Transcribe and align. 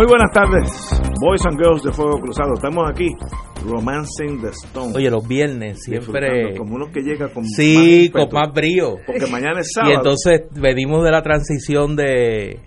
Muy 0.00 0.06
buenas 0.08 0.30
tardes, 0.32 1.02
Boys 1.20 1.42
and 1.44 1.58
Girls 1.58 1.82
de 1.82 1.92
Fuego 1.92 2.18
Cruzado. 2.22 2.54
Estamos 2.54 2.88
aquí, 2.88 3.08
Romancing 3.66 4.40
the 4.40 4.48
Stone. 4.48 4.94
Oye, 4.96 5.10
los 5.10 5.28
viernes 5.28 5.82
siempre. 5.82 6.56
Como 6.56 6.76
uno 6.76 6.86
que 6.90 7.02
llega 7.02 7.28
con 7.28 7.44
Sí, 7.44 8.10
más 8.14 8.24
con 8.24 8.32
más 8.40 8.50
brío. 8.54 8.96
Porque 9.06 9.26
mañana 9.26 9.60
es 9.60 9.68
Y 9.68 9.72
sábado. 9.74 9.92
entonces 9.96 10.40
venimos 10.58 11.04
de 11.04 11.10
la 11.10 11.20
transición 11.20 11.96
de 11.96 12.60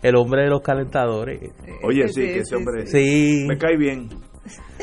El 0.00 0.14
hombre 0.14 0.44
de 0.44 0.50
los 0.50 0.60
calentadores. 0.60 1.40
Oye, 1.82 2.06
sí, 2.06 2.20
que 2.20 2.38
ese 2.38 2.54
hombre 2.54 2.86
Sí, 2.86 3.46
me 3.48 3.58
cae 3.58 3.76
bien. 3.76 4.08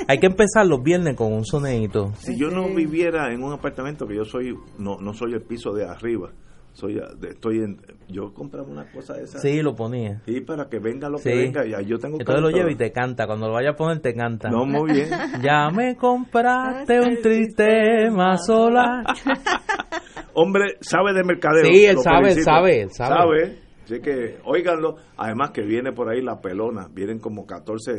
hay 0.06 0.18
que 0.20 0.28
empezar 0.28 0.68
los 0.68 0.84
viernes 0.84 1.16
con 1.16 1.32
un 1.32 1.46
sonidito. 1.46 2.12
Si 2.18 2.38
yo 2.38 2.50
no 2.50 2.68
viviera 2.68 3.32
en 3.34 3.42
un 3.42 3.54
apartamento, 3.54 4.06
que 4.06 4.18
yo 4.18 4.26
soy, 4.26 4.54
no, 4.78 4.98
no 5.00 5.14
soy 5.14 5.36
el 5.36 5.42
piso 5.44 5.72
de 5.72 5.86
arriba, 5.86 6.32
soy, 6.74 6.96
de- 6.96 7.30
estoy 7.30 7.60
en, 7.60 7.78
yo 8.10 8.34
compraba 8.34 8.68
una 8.68 8.92
cosa 8.92 9.14
de 9.14 9.24
esa. 9.24 9.40
Sí, 9.40 9.62
lo 9.62 9.76
ponía. 9.76 10.22
Y 10.26 10.42
para 10.42 10.68
que 10.70 10.80
venga 10.80 11.08
lo 11.10 11.18
que 11.18 11.24
Sí. 11.24 11.38
venga, 11.38 11.66
ya 11.66 11.82
yo 11.82 11.98
tengo 12.00 12.18
Entonces 12.20 12.42
lo 12.44 12.50
lleva 12.50 12.72
y 12.72 12.76
te 12.76 12.92
canta. 12.92 13.26
Cuando 13.28 13.48
lo 13.48 13.54
vaya 13.54 13.72
a 13.72 13.76
poner, 13.76 14.00
te 14.02 14.14
canta. 14.14 14.50
No, 14.50 14.66
muy 14.66 14.92
bien. 14.92 15.08
Ya 15.44 15.70
me 15.70 15.96
compraste 15.96 17.00
un 17.00 17.22
tristema 17.22 18.38
solar. 18.38 19.06
Hombre, 20.34 20.78
sabe 20.82 21.14
de 21.14 21.24
mercadeo. 21.24 21.66
Sí, 21.66 21.86
él 21.86 21.98
sabe, 22.00 22.18
él 22.18 22.24
felicito. 22.34 22.52
sabe, 22.52 22.82
él 22.82 22.90
sabe. 22.92 23.60
Así 23.84 24.00
que, 24.00 24.38
óiganlo. 24.46 24.96
Además 25.18 25.52
que 25.52 25.62
viene 25.62 25.92
por 25.92 26.10
ahí 26.10 26.22
la 26.22 26.40
pelona. 26.42 26.88
Vienen 26.92 27.20
como 27.20 27.46
14. 27.46 27.92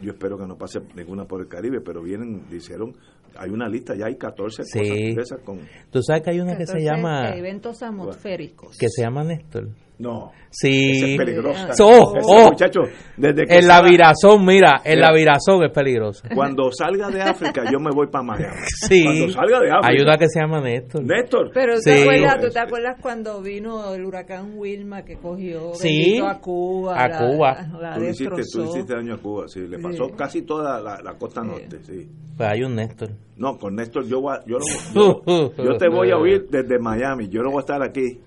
Yo 0.00 0.12
espero 0.12 0.38
que 0.38 0.46
no 0.46 0.56
pase 0.56 0.80
ninguna 0.94 1.24
por 1.24 1.40
el 1.40 1.48
Caribe, 1.48 1.80
pero 1.84 2.02
vienen, 2.02 2.48
dijeron, 2.48 2.92
hay 3.38 3.50
una 3.50 3.68
lista, 3.68 3.94
ya 3.94 4.06
hay 4.06 4.16
14 4.16 4.62
Sí. 4.64 4.78
cosas 4.78 4.94
de 4.96 5.12
esas 5.22 5.40
con... 5.42 5.60
Tú 5.90 6.02
sabes 6.02 6.22
que 6.22 6.30
hay 6.30 6.40
una 6.40 6.56
que 6.56 6.66
se 6.66 6.72
14 6.74 6.84
llama. 6.84 7.30
Eventos 7.36 7.82
atmosféricos. 7.82 8.76
Que 8.78 8.88
se 8.88 9.02
llama 9.02 9.24
Néstor. 9.24 9.68
No, 9.98 10.30
Sí. 10.50 11.12
es 11.12 11.16
peligrosa. 11.18 11.68
Oh, 11.82 12.14
Ese 12.16 12.26
oh. 12.30 12.44
muchacho, 12.50 12.80
desde 13.16 13.46
que 13.46 13.58
En 13.58 13.66
la 13.66 13.78
salga- 13.78 13.90
virazón, 13.90 14.44
mira, 14.44 14.82
en 14.84 14.96
Mira. 14.96 15.08
la 15.10 15.16
virazón 15.16 15.64
es 15.64 15.72
peligroso. 15.72 16.22
Cuando 16.34 16.70
salga 16.70 17.08
de 17.08 17.22
África, 17.22 17.64
yo 17.72 17.78
me 17.80 17.90
voy 17.94 18.06
para 18.08 18.22
Miami. 18.24 18.56
Sí. 18.88 19.02
Cuando 19.04 19.30
salga 19.30 19.60
de 19.60 19.70
África. 19.70 19.88
Hay 19.88 20.00
una 20.02 20.18
que 20.18 20.28
se 20.28 20.40
llama 20.40 20.60
Néstor. 20.60 21.02
Néstor. 21.02 21.50
Pero 21.54 21.74
¿tú, 21.76 21.80
Sí. 21.80 21.90
te 21.90 22.02
acuerdas, 22.02 22.40
¿tú 22.40 22.50
te 22.50 22.58
acuerdas 22.60 22.96
cuando 23.00 23.40
vino 23.42 23.94
el 23.94 24.04
huracán 24.04 24.52
Wilma 24.56 25.02
que 25.02 25.16
cogió 25.16 25.72
Sí. 25.74 26.20
a 26.22 26.38
Cuba? 26.40 26.94
A 26.98 27.08
la- 27.08 27.18
Cuba. 27.18 27.66
La, 27.80 27.90
la 27.90 27.94
Tú 27.96 28.04
hiciste, 28.04 28.42
tú 28.52 28.64
hiciste 28.64 28.94
daño 28.94 29.14
a 29.14 29.18
Cuba, 29.18 29.48
sí. 29.48 29.60
Le 29.66 29.78
pasó 29.78 30.06
Sí. 30.08 30.12
casi 30.16 30.42
toda 30.42 30.78
la, 30.80 31.00
la 31.02 31.14
costa 31.14 31.42
norte, 31.42 31.78
sí. 31.82 32.06
Pues 32.36 32.48
hay 32.50 32.62
un 32.64 32.74
Néstor. 32.76 33.08
No, 33.38 33.56
con 33.58 33.74
Néstor 33.76 34.06
yo, 34.06 34.20
voy 34.20 34.34
a- 34.36 34.44
yo, 34.46 34.58
lo- 34.94 35.22
yo, 35.26 35.52
yo 35.64 35.76
te 35.78 35.88
voy 35.88 36.10
a 36.10 36.18
oír 36.18 36.46
desde 36.50 36.78
Miami. 36.78 37.28
Yo 37.28 37.40
no 37.42 37.50
voy 37.50 37.58
a 37.58 37.60
estar 37.60 37.82
aquí. 37.82 38.20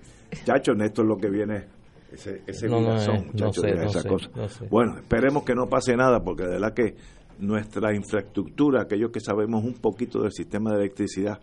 Chacho, 0.44 0.74
Néstor 0.74 1.06
lo 1.06 1.16
que 1.16 1.28
viene 1.28 1.66
ese, 2.12 2.42
ese 2.46 2.68
No, 2.68 2.80
no, 2.80 2.98
sé, 2.98 3.70
esa 3.84 4.02
sé, 4.02 4.08
cosa. 4.08 4.48
sé. 4.48 4.66
Bueno, 4.68 4.96
esperemos 4.98 5.44
que 5.44 5.54
no 5.54 5.66
pase 5.68 5.96
nada 5.96 6.20
porque 6.22 6.44
de 6.44 6.50
verdad 6.50 6.74
que 6.74 6.96
nuestra 7.38 7.94
infraestructura, 7.94 8.82
aquellos 8.82 9.10
que 9.10 9.20
sabemos 9.20 9.64
un 9.64 9.74
poquito 9.74 10.22
del 10.22 10.32
sistema 10.32 10.72
de 10.72 10.80
electricidad, 10.80 11.40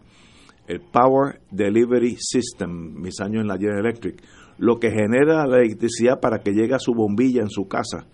el 0.67 0.81
Power 0.81 1.39
Delivery 1.51 2.17
System, 2.19 3.01
mis 3.01 3.19
años 3.21 3.41
en 3.41 3.47
la 3.47 3.57
General 3.57 3.79
Electric, 3.79 4.21
lo 4.57 4.79
que 4.79 4.91
genera 4.91 5.47
la 5.47 5.59
electricidad 5.59 6.19
para 6.19 6.39
que 6.39 6.51
llegue 6.51 6.75
a 6.75 6.79
su 6.79 6.93
bombilla 6.93 7.41
en 7.41 7.49
su 7.49 7.67
casa, 7.67 8.05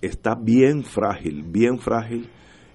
está 0.00 0.34
bien 0.34 0.84
frágil, 0.84 1.42
bien 1.42 1.78
frágil, 1.78 2.28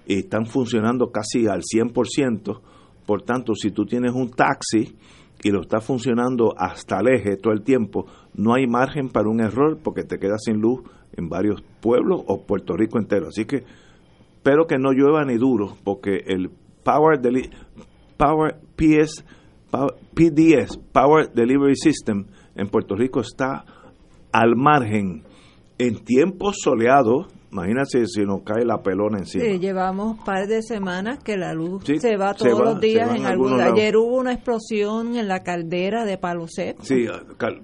y 0.06 0.18
están 0.18 0.46
funcionando 0.46 1.10
casi 1.10 1.46
al 1.46 1.62
100%. 1.62 2.60
Por 3.06 3.22
tanto, 3.22 3.54
si 3.54 3.70
tú 3.70 3.84
tienes 3.84 4.12
un 4.12 4.30
taxi 4.30 4.96
y 5.42 5.50
lo 5.50 5.60
está 5.60 5.80
funcionando 5.80 6.54
hasta 6.56 6.98
el 7.00 7.08
eje 7.08 7.36
todo 7.36 7.52
el 7.52 7.62
tiempo, 7.62 8.06
no 8.34 8.54
hay 8.54 8.66
margen 8.66 9.08
para 9.10 9.28
un 9.28 9.40
error 9.40 9.78
porque 9.82 10.02
te 10.02 10.18
quedas 10.18 10.42
sin 10.44 10.60
luz 10.60 10.80
en 11.12 11.28
varios 11.28 11.62
pueblos 11.80 12.22
o 12.26 12.42
Puerto 12.42 12.74
Rico 12.76 12.98
entero. 12.98 13.28
Así 13.28 13.44
que 13.44 13.64
espero 14.36 14.66
que 14.66 14.78
no 14.78 14.92
llueva 14.92 15.24
ni 15.24 15.36
duro 15.36 15.76
porque 15.84 16.22
el 16.26 16.50
Power, 16.84 17.20
Deli- 17.20 17.50
Power 18.16 18.56
PS, 18.76 19.24
PDS, 20.14 20.78
Power 20.92 21.30
Delivery 21.32 21.76
System 21.76 22.26
en 22.54 22.68
Puerto 22.68 22.94
Rico 22.96 23.20
está 23.20 23.64
al 24.32 24.56
margen 24.56 25.24
en 25.78 26.04
tiempos 26.04 26.56
soleados. 26.62 27.26
Imagínate 27.52 28.06
si 28.06 28.22
nos 28.24 28.42
cae 28.42 28.64
la 28.64 28.82
pelona 28.82 29.18
encima. 29.18 29.44
Sí, 29.44 29.58
llevamos 29.58 30.18
un 30.18 30.24
par 30.24 30.46
de 30.46 30.62
semanas 30.62 31.22
que 31.22 31.36
la 31.36 31.54
luz 31.54 31.84
Sí, 31.84 31.98
se 31.98 32.16
va 32.16 32.34
se 32.34 32.48
todos 32.48 32.60
va, 32.60 32.64
los 32.72 32.80
días 32.80 33.14
en 33.14 33.24
algún 33.24 33.56
lados. 33.56 33.74
Ayer 33.74 33.96
hubo 33.96 34.16
una 34.16 34.32
explosión 34.32 35.16
en 35.16 35.28
la 35.28 35.40
caldera 35.42 36.04
de 36.04 36.18
Palo 36.18 36.46
Seco. 36.48 36.82
Sí, 36.82 37.06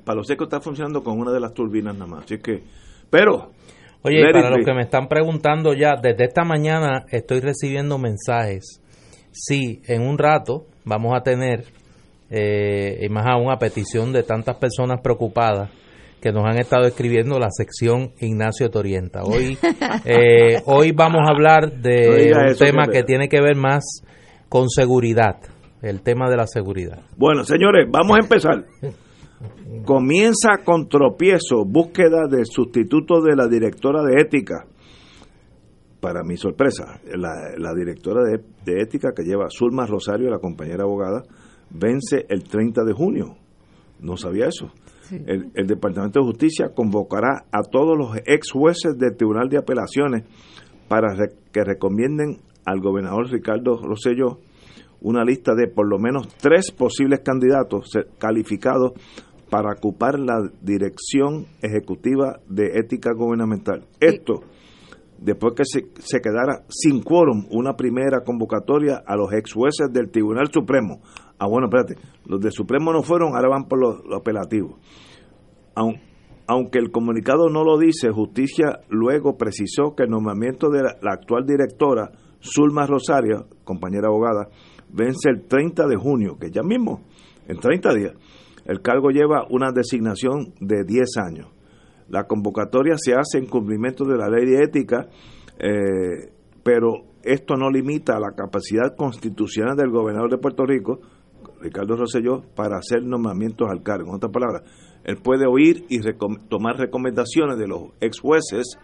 Palo 0.04 0.22
Seco 0.24 0.44
está 0.44 0.60
funcionando 0.60 1.02
con 1.02 1.18
una 1.18 1.32
de 1.32 1.40
las 1.40 1.52
turbinas 1.52 1.94
nada 1.94 2.06
más. 2.06 2.24
Así 2.24 2.38
que, 2.38 2.62
pero, 3.10 3.50
Oye, 4.02 4.20
y 4.20 4.32
para 4.32 4.50
los 4.50 4.58
be. 4.60 4.64
que 4.64 4.74
me 4.74 4.82
están 4.82 5.08
preguntando 5.08 5.74
ya, 5.74 5.96
desde 6.00 6.24
esta 6.24 6.44
mañana 6.44 7.04
estoy 7.10 7.40
recibiendo 7.40 7.98
mensajes. 7.98 8.80
Sí, 9.32 9.82
en 9.86 10.02
un 10.02 10.16
rato 10.18 10.66
vamos 10.84 11.12
a 11.16 11.22
tener, 11.22 11.64
eh, 12.30 12.98
y 13.02 13.08
más 13.08 13.26
aún 13.26 13.50
a 13.50 13.58
petición 13.58 14.12
de 14.12 14.22
tantas 14.22 14.56
personas 14.56 15.00
preocupadas 15.02 15.70
que 16.22 16.32
nos 16.32 16.44
han 16.44 16.56
estado 16.56 16.84
escribiendo 16.84 17.40
la 17.40 17.50
sección 17.50 18.12
Ignacio 18.20 18.70
Torienta. 18.70 19.24
Hoy, 19.24 19.58
eh, 20.04 20.62
hoy 20.66 20.92
vamos 20.92 21.22
a 21.26 21.32
hablar 21.32 21.82
de 21.82 22.32
un 22.32 22.56
tema 22.56 22.86
que 22.86 23.02
tiene 23.02 23.28
que 23.28 23.40
ver 23.40 23.56
más 23.56 24.04
con 24.48 24.70
seguridad, 24.70 25.40
el 25.82 26.00
tema 26.02 26.30
de 26.30 26.36
la 26.36 26.46
seguridad. 26.46 27.00
bueno, 27.16 27.42
señores, 27.42 27.88
vamos 27.90 28.16
a 28.16 28.20
empezar. 28.22 28.64
Comienza 29.84 30.58
con 30.64 30.88
tropiezo, 30.88 31.64
búsqueda 31.66 32.28
del 32.30 32.46
sustituto 32.46 33.20
de 33.20 33.34
la 33.34 33.48
directora 33.48 34.02
de 34.04 34.20
ética. 34.20 34.64
Para 36.00 36.22
mi 36.22 36.36
sorpresa, 36.36 37.00
la, 37.16 37.52
la 37.58 37.74
directora 37.74 38.22
de, 38.22 38.38
de 38.64 38.80
ética 38.80 39.10
que 39.14 39.24
lleva 39.24 39.46
Zulma 39.50 39.86
Rosario, 39.86 40.30
la 40.30 40.38
compañera 40.38 40.84
abogada, 40.84 41.24
vence 41.70 42.26
el 42.28 42.44
30 42.44 42.84
de 42.84 42.92
junio. 42.92 43.36
No 44.00 44.16
sabía 44.16 44.46
eso. 44.46 44.70
El, 45.10 45.50
el 45.54 45.66
Departamento 45.66 46.20
de 46.20 46.26
Justicia 46.26 46.70
convocará 46.74 47.44
a 47.50 47.62
todos 47.62 47.96
los 47.98 48.16
ex 48.26 48.50
jueces 48.52 48.96
del 48.98 49.16
Tribunal 49.16 49.48
de 49.48 49.58
Apelaciones 49.58 50.24
para 50.88 51.14
re- 51.14 51.34
que 51.52 51.64
recomienden 51.64 52.38
al 52.64 52.80
gobernador 52.80 53.30
Ricardo 53.30 53.76
Rosselló 53.82 54.38
una 55.00 55.24
lista 55.24 55.54
de 55.54 55.66
por 55.68 55.88
lo 55.88 55.98
menos 55.98 56.28
tres 56.36 56.70
posibles 56.70 57.20
candidatos 57.20 57.90
calificados 58.18 58.92
para 59.50 59.72
ocupar 59.76 60.18
la 60.18 60.48
dirección 60.62 61.46
ejecutiva 61.60 62.38
de 62.48 62.78
ética 62.78 63.10
gubernamental. 63.14 63.84
Esto, 64.00 64.44
después 65.22 65.54
que 65.54 65.64
se, 65.64 65.86
se 66.00 66.20
quedara 66.20 66.64
sin 66.68 67.02
quórum 67.02 67.46
una 67.50 67.74
primera 67.74 68.20
convocatoria 68.24 69.02
a 69.06 69.16
los 69.16 69.32
ex 69.32 69.52
jueces 69.52 69.92
del 69.92 70.10
Tribunal 70.10 70.48
Supremo. 70.52 71.00
Ah, 71.38 71.46
bueno, 71.48 71.66
espérate, 71.68 71.96
los 72.26 72.40
del 72.40 72.52
Supremo 72.52 72.92
no 72.92 73.02
fueron, 73.02 73.34
ahora 73.34 73.48
van 73.48 73.64
por 73.68 73.80
los, 73.80 74.04
los 74.04 74.20
apelativos. 74.20 74.74
Aun- 75.74 76.00
aunque 76.46 76.78
el 76.78 76.90
comunicado 76.90 77.48
no 77.48 77.64
lo 77.64 77.78
dice, 77.78 78.10
Justicia 78.10 78.80
luego 78.88 79.36
precisó 79.36 79.94
que 79.96 80.02
el 80.04 80.10
nombramiento 80.10 80.68
de 80.70 80.82
la, 80.82 80.96
la 81.00 81.12
actual 81.12 81.46
directora, 81.46 82.10
Zulma 82.40 82.86
Rosario, 82.86 83.46
compañera 83.64 84.08
abogada, 84.08 84.48
vence 84.92 85.30
el 85.30 85.46
30 85.46 85.86
de 85.86 85.96
junio, 85.96 86.36
que 86.38 86.50
ya 86.50 86.62
mismo, 86.62 87.02
en 87.46 87.58
30 87.58 87.94
días. 87.94 88.12
El 88.64 88.80
cargo 88.82 89.10
lleva 89.10 89.46
una 89.50 89.70
designación 89.72 90.52
de 90.60 90.84
10 90.84 91.08
años. 91.24 91.48
La 92.12 92.24
convocatoria 92.24 92.96
se 92.98 93.14
hace 93.14 93.38
en 93.38 93.46
cumplimiento 93.46 94.04
de 94.04 94.18
la 94.18 94.28
ley 94.28 94.44
de 94.44 94.62
ética, 94.62 95.08
eh, 95.58 96.30
pero 96.62 97.06
esto 97.22 97.54
no 97.56 97.70
limita 97.70 98.20
la 98.20 98.32
capacidad 98.36 98.94
constitucional 98.94 99.74
del 99.78 99.90
gobernador 99.90 100.30
de 100.30 100.36
Puerto 100.36 100.66
Rico, 100.66 101.00
Ricardo 101.62 101.96
Rosselló, 101.96 102.42
para 102.54 102.76
hacer 102.76 103.02
nombramientos 103.02 103.66
al 103.70 103.82
cargo. 103.82 104.10
En 104.10 104.16
otras 104.16 104.30
palabras, 104.30 104.62
él 105.04 105.16
puede 105.24 105.46
oír 105.46 105.86
y 105.88 106.00
tomar 106.50 106.76
recomendaciones 106.76 107.56
de 107.56 107.66
los 107.66 107.92
ex 108.02 108.20
jueces 108.20 108.76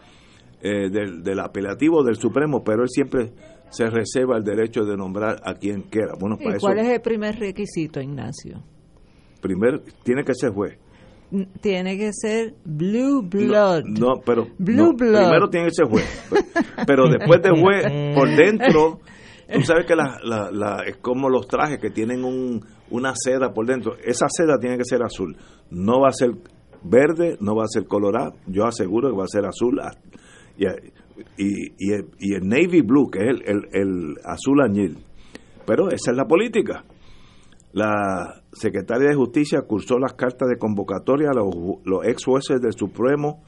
eh, 0.62 0.88
del, 0.88 1.38
apelativo 1.38 2.02
del 2.02 2.16
Supremo, 2.16 2.64
pero 2.64 2.82
él 2.82 2.88
siempre 2.88 3.34
se 3.68 3.90
reserva 3.90 4.38
el 4.38 4.42
derecho 4.42 4.86
de 4.86 4.96
nombrar 4.96 5.36
a 5.44 5.52
quien 5.52 5.82
quiera. 5.82 6.14
Bueno, 6.18 6.38
para 6.38 6.56
¿Y 6.56 6.60
cuál 6.60 6.78
es 6.78 6.88
el 6.88 7.02
primer 7.02 7.38
requisito, 7.38 8.00
Ignacio? 8.00 8.62
Primero, 9.42 9.80
tiene 10.02 10.24
que 10.24 10.32
ser 10.32 10.50
juez. 10.50 10.78
Tiene 11.60 11.98
que 11.98 12.10
ser 12.12 12.54
blue 12.64 13.22
blood. 13.22 13.84
No, 13.84 14.20
pero 14.24 14.46
primero 14.56 15.48
tiene 15.50 15.66
que 15.66 15.74
ser 15.74 15.86
juez. 15.86 16.04
Pero 16.86 17.08
después 17.08 17.42
de 17.42 17.50
juez, 17.50 18.14
por 18.14 18.28
dentro, 18.34 19.00
tú 19.52 19.60
sabes 19.62 19.84
que 19.86 19.94
la, 19.94 20.18
la, 20.22 20.82
es 20.86 20.96
como 20.96 21.28
los 21.28 21.46
trajes 21.46 21.78
que 21.78 21.90
tienen 21.90 22.24
un, 22.24 22.64
una 22.90 23.12
seda 23.14 23.52
por 23.52 23.66
dentro. 23.66 23.94
Esa 24.02 24.26
seda 24.30 24.58
tiene 24.58 24.78
que 24.78 24.84
ser 24.84 25.02
azul. 25.02 25.36
No 25.70 26.00
va 26.00 26.08
a 26.08 26.12
ser 26.12 26.30
verde, 26.82 27.36
no 27.40 27.54
va 27.54 27.64
a 27.64 27.68
ser 27.68 27.84
colorado. 27.86 28.34
Yo 28.46 28.64
aseguro 28.64 29.10
que 29.10 29.16
va 29.16 29.24
a 29.24 29.28
ser 29.28 29.44
azul. 29.44 29.80
Y, 30.56 30.66
y, 31.36 31.92
y, 32.18 32.34
el, 32.34 32.48
navy 32.48 32.80
blue, 32.80 33.10
que 33.10 33.18
es 33.18 33.26
el, 33.28 33.42
el, 33.44 33.68
el 33.72 34.14
azul 34.24 34.62
añil. 34.62 34.96
Pero 35.66 35.88
esa 35.88 36.12
es 36.12 36.16
la 36.16 36.24
política. 36.24 36.84
La 37.72 38.37
secretaria 38.58 39.08
de 39.08 39.14
Justicia 39.14 39.62
cursó 39.62 39.98
las 39.98 40.14
cartas 40.14 40.48
de 40.48 40.58
convocatoria 40.58 41.30
a 41.30 41.34
los, 41.34 42.04
ex 42.04 42.24
jueces 42.24 42.60
del 42.60 42.72
Supremo, 42.72 43.42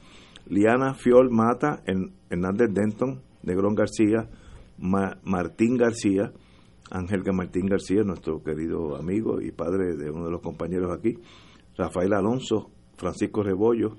Liana 0.47 0.93
Fiol 0.93 1.29
Mata, 1.29 1.83
Hernández 2.29 2.69
Denton, 2.73 3.21
Negrón 3.43 3.75
García, 3.75 4.29
Martín 4.77 5.77
García, 5.77 6.31
Ángel 6.89 7.23
Martín 7.33 7.67
García, 7.67 8.03
nuestro 8.03 8.43
querido 8.43 8.95
amigo 8.97 9.41
y 9.41 9.51
padre 9.51 9.95
de 9.95 10.09
uno 10.09 10.25
de 10.25 10.31
los 10.31 10.41
compañeros 10.41 10.91
aquí, 10.91 11.17
Rafael 11.77 12.13
Alonso, 12.13 12.69
Francisco 12.97 13.43
Rebollo. 13.43 13.95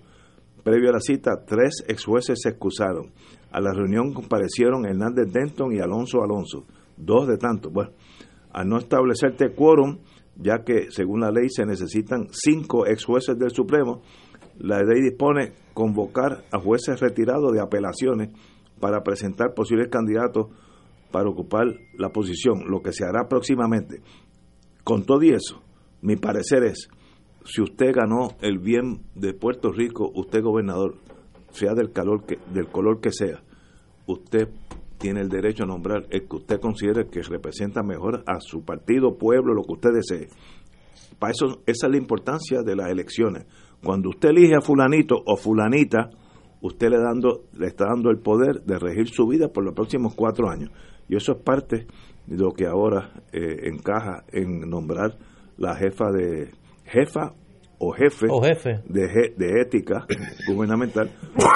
Previo 0.62 0.90
a 0.90 0.92
la 0.92 1.00
cita, 1.00 1.44
tres 1.44 1.84
ex 1.88 2.04
jueces 2.04 2.40
se 2.42 2.50
excusaron. 2.50 3.10
A 3.50 3.60
la 3.60 3.72
reunión 3.72 4.12
comparecieron 4.12 4.86
Hernández 4.86 5.32
Denton 5.32 5.72
y 5.72 5.80
Alonso 5.80 6.22
Alonso, 6.22 6.66
dos 6.96 7.26
de 7.26 7.36
tantos. 7.36 7.72
Bueno, 7.72 7.92
al 8.52 8.68
no 8.68 8.78
establecerse 8.78 9.54
quórum, 9.54 9.98
ya 10.36 10.64
que 10.64 10.90
según 10.90 11.20
la 11.20 11.30
ley 11.30 11.48
se 11.48 11.66
necesitan 11.66 12.28
cinco 12.30 12.86
ex 12.86 13.04
jueces 13.04 13.38
del 13.38 13.50
Supremo, 13.50 14.02
la 14.58 14.82
ley 14.82 15.00
dispone 15.02 15.52
convocar 15.74 16.44
a 16.50 16.58
jueces 16.58 17.00
retirados 17.00 17.52
de 17.52 17.60
apelaciones 17.60 18.30
para 18.80 19.02
presentar 19.02 19.54
posibles 19.54 19.88
candidatos 19.88 20.48
para 21.10 21.28
ocupar 21.28 21.66
la 21.96 22.08
posición, 22.08 22.64
lo 22.68 22.82
que 22.82 22.92
se 22.92 23.04
hará 23.04 23.28
próximamente. 23.28 24.00
Con 24.82 25.04
todo 25.04 25.22
y 25.22 25.30
eso, 25.30 25.62
mi 26.00 26.16
parecer 26.16 26.64
es, 26.64 26.88
si 27.44 27.62
usted 27.62 27.92
ganó 27.94 28.36
el 28.40 28.58
bien 28.58 29.02
de 29.14 29.34
Puerto 29.34 29.70
Rico, 29.70 30.10
usted 30.14 30.42
gobernador, 30.42 30.96
sea 31.50 31.74
del, 31.74 31.92
calor 31.92 32.24
que, 32.24 32.38
del 32.52 32.66
color 32.68 33.00
que 33.00 33.12
sea, 33.12 33.42
usted 34.06 34.48
tiene 35.02 35.20
el 35.20 35.28
derecho 35.28 35.64
a 35.64 35.66
nombrar 35.66 36.04
el 36.10 36.28
que 36.28 36.36
usted 36.36 36.60
considere 36.60 37.08
que 37.08 37.22
representa 37.22 37.82
mejor 37.82 38.22
a 38.24 38.38
su 38.38 38.64
partido, 38.64 39.18
pueblo, 39.18 39.52
lo 39.52 39.64
que 39.64 39.72
usted 39.72 39.90
desee. 39.94 40.28
Para 41.18 41.32
eso, 41.32 41.60
esa 41.66 41.86
es 41.88 41.90
la 41.90 41.98
importancia 41.98 42.62
de 42.62 42.76
las 42.76 42.88
elecciones. 42.88 43.44
Cuando 43.82 44.10
usted 44.10 44.28
elige 44.28 44.54
a 44.54 44.60
fulanito 44.60 45.16
o 45.26 45.36
fulanita, 45.36 46.08
usted 46.60 46.88
le, 46.88 46.98
dando, 46.98 47.46
le 47.58 47.66
está 47.66 47.86
dando 47.86 48.10
el 48.10 48.18
poder 48.20 48.62
de 48.62 48.78
regir 48.78 49.08
su 49.08 49.26
vida 49.26 49.48
por 49.48 49.64
los 49.64 49.74
próximos 49.74 50.14
cuatro 50.14 50.48
años. 50.48 50.70
Y 51.08 51.16
eso 51.16 51.32
es 51.32 51.42
parte 51.42 51.88
de 52.26 52.36
lo 52.36 52.52
que 52.52 52.66
ahora 52.66 53.10
eh, 53.32 53.68
encaja 53.72 54.22
en 54.32 54.60
nombrar 54.70 55.18
la 55.56 55.74
jefa 55.74 56.12
de 56.12 56.52
jefa 56.84 57.34
o 57.78 57.90
jefe, 57.90 58.28
De, 58.88 59.34
de 59.36 59.60
ética 59.60 60.06
gubernamental, 60.46 61.10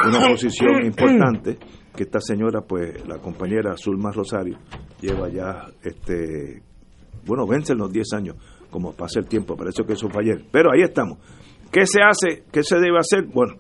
una 0.09 0.27
posición 0.27 0.85
importante 0.85 1.59
que 1.97 2.05
esta 2.05 2.21
señora, 2.21 2.61
pues 2.61 3.07
la 3.09 3.19
compañera 3.19 3.75
Zulma 3.77 4.13
Rosario, 4.13 4.59
lleva 5.01 5.29
ya, 5.29 5.67
este 5.83 6.63
bueno, 7.27 7.47
vencen 7.47 7.79
los 7.79 7.93
10 7.93 8.13
años, 8.15 8.37
como 8.71 8.93
pasa 8.93 9.19
el 9.19 9.27
tiempo, 9.27 9.57
parece 9.57 9.85
que 9.85 9.95
eso 9.95 10.09
fue 10.09 10.23
ayer. 10.23 10.45
Pero 10.51 10.71
ahí 10.73 10.83
estamos. 10.83 11.19
¿Qué 11.73 11.85
se 11.87 12.01
hace? 12.01 12.45
¿Qué 12.53 12.63
se 12.63 12.77
debe 12.77 12.99
hacer? 12.99 13.27
Bueno, 13.27 13.55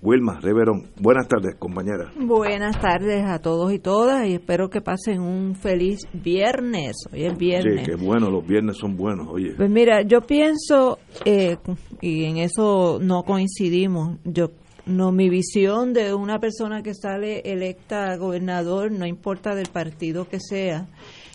Wilma, 0.00 0.40
Reverón, 0.40 0.88
buenas 0.98 1.28
tardes, 1.28 1.54
compañera. 1.56 2.10
Buenas 2.18 2.80
tardes 2.80 3.22
a 3.24 3.38
todos 3.38 3.72
y 3.72 3.78
todas 3.78 4.26
y 4.26 4.34
espero 4.34 4.68
que 4.68 4.80
pasen 4.80 5.20
un 5.20 5.54
feliz 5.54 6.08
viernes. 6.12 7.06
Hoy 7.12 7.26
es 7.26 7.38
viernes. 7.38 7.84
Sí, 7.84 7.92
qué 7.92 7.96
bueno, 7.96 8.30
los 8.30 8.44
viernes 8.44 8.78
son 8.78 8.96
buenos, 8.96 9.28
oye. 9.30 9.54
Pues 9.56 9.70
mira, 9.70 10.02
yo 10.02 10.22
pienso, 10.22 10.98
eh, 11.24 11.56
y 12.00 12.24
en 12.24 12.38
eso 12.38 12.98
no 13.00 13.22
coincidimos, 13.22 14.18
yo 14.24 14.50
no, 14.86 15.12
mi 15.12 15.28
visión 15.28 15.92
de 15.92 16.14
una 16.14 16.38
persona 16.38 16.82
que 16.82 16.94
sale 16.94 17.40
electa 17.44 18.16
gobernador, 18.16 18.90
no 18.90 19.06
importa 19.06 19.54
del 19.54 19.68
partido 19.68 20.28
que 20.28 20.40
sea, 20.40 20.88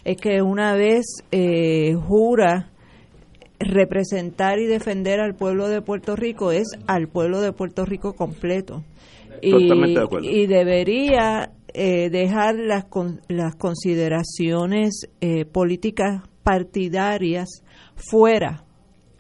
es 0.04 0.18
que 0.18 0.42
una 0.42 0.74
vez 0.74 1.06
eh, 1.32 1.94
jura 1.96 2.72
representar 3.60 4.60
y 4.60 4.66
defender 4.66 5.20
al 5.20 5.36
pueblo 5.36 5.70
de 5.70 5.82
Puerto 5.82 6.16
Rico, 6.16 6.52
es 6.52 6.68
al 6.88 7.08
pueblo 7.08 7.42
de 7.42 7.54
Puerto 7.54 7.86
Rico 7.86 8.14
completo. 8.14 8.84
Y, 9.42 9.72
y 10.24 10.48
debería 10.48 11.52
eh, 11.74 12.10
dejar 12.10 12.56
las, 12.56 12.86
las 13.28 13.56
consideraciones 13.56 15.10
eh, 15.22 15.46
políticas 15.46 16.24
partidarias 16.44 17.64
fuera 17.96 18.64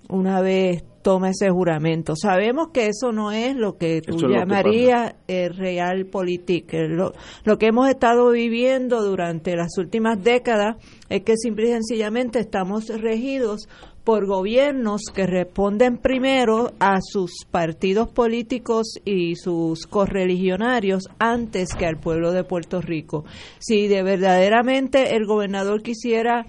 una 0.10 0.42
vez 0.42 0.84
toma 1.08 1.30
ese 1.30 1.50
juramento. 1.50 2.18
Sabemos 2.22 2.72
que 2.74 2.88
eso 2.88 3.14
no 3.14 3.32
es 3.32 3.56
lo 3.56 3.78
que 3.78 4.02
tú 4.02 4.28
llamarías 4.28 5.16
eh, 5.30 5.48
real 5.48 6.06
política. 6.08 6.80
Lo, 6.80 7.14
lo, 7.46 7.58
que 7.58 7.68
hemos 7.68 7.88
estado 7.88 8.30
viviendo 8.32 9.02
durante 9.02 9.56
las 9.56 9.78
últimas 9.78 10.22
décadas 10.22 10.76
es 11.08 11.22
que 11.22 11.38
simple 11.38 11.70
y 11.70 11.72
sencillamente 11.72 12.40
estamos 12.40 12.90
regidos 12.90 13.70
por 14.04 14.26
gobiernos 14.26 15.04
que 15.16 15.26
responden 15.26 15.96
primero 15.96 16.74
a 16.78 17.00
sus 17.02 17.46
partidos 17.50 18.10
políticos 18.10 19.00
y 19.06 19.38
sus 19.38 19.88
correligionarios 19.88 21.08
antes 21.20 21.74
que 21.74 21.86
al 21.86 22.02
pueblo 22.02 22.34
de 22.34 22.44
Puerto 22.44 22.82
Rico. 22.82 23.24
Si 23.60 23.88
de 23.88 24.04
verdaderamente 24.04 25.16
el 25.16 25.26
gobernador 25.26 25.82
quisiera 25.82 26.48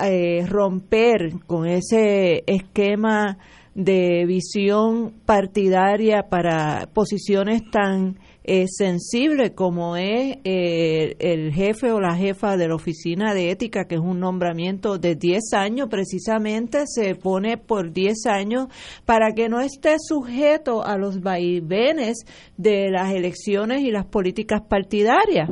eh, 0.00 0.46
romper 0.46 1.32
con 1.48 1.66
ese 1.66 2.44
esquema 2.46 3.36
de 3.74 4.24
visión 4.26 5.12
partidaria 5.24 6.24
para 6.28 6.88
posiciones 6.92 7.62
tan 7.70 8.18
eh, 8.42 8.66
sensibles 8.66 9.52
como 9.52 9.96
es 9.96 10.38
eh, 10.44 11.14
el 11.20 11.52
jefe 11.52 11.92
o 11.92 12.00
la 12.00 12.16
jefa 12.16 12.56
de 12.56 12.66
la 12.66 12.74
oficina 12.74 13.32
de 13.32 13.50
ética, 13.50 13.84
que 13.84 13.94
es 13.94 14.00
un 14.00 14.18
nombramiento 14.18 14.98
de 14.98 15.14
10 15.14 15.52
años, 15.52 15.88
precisamente 15.88 16.84
se 16.86 17.14
pone 17.14 17.58
por 17.58 17.92
10 17.92 18.26
años 18.26 18.66
para 19.04 19.32
que 19.34 19.48
no 19.48 19.60
esté 19.60 19.96
sujeto 20.00 20.84
a 20.84 20.96
los 20.96 21.20
vaivenes 21.20 22.24
de 22.56 22.90
las 22.90 23.12
elecciones 23.12 23.82
y 23.82 23.92
las 23.92 24.06
políticas 24.06 24.62
partidarias. 24.68 25.48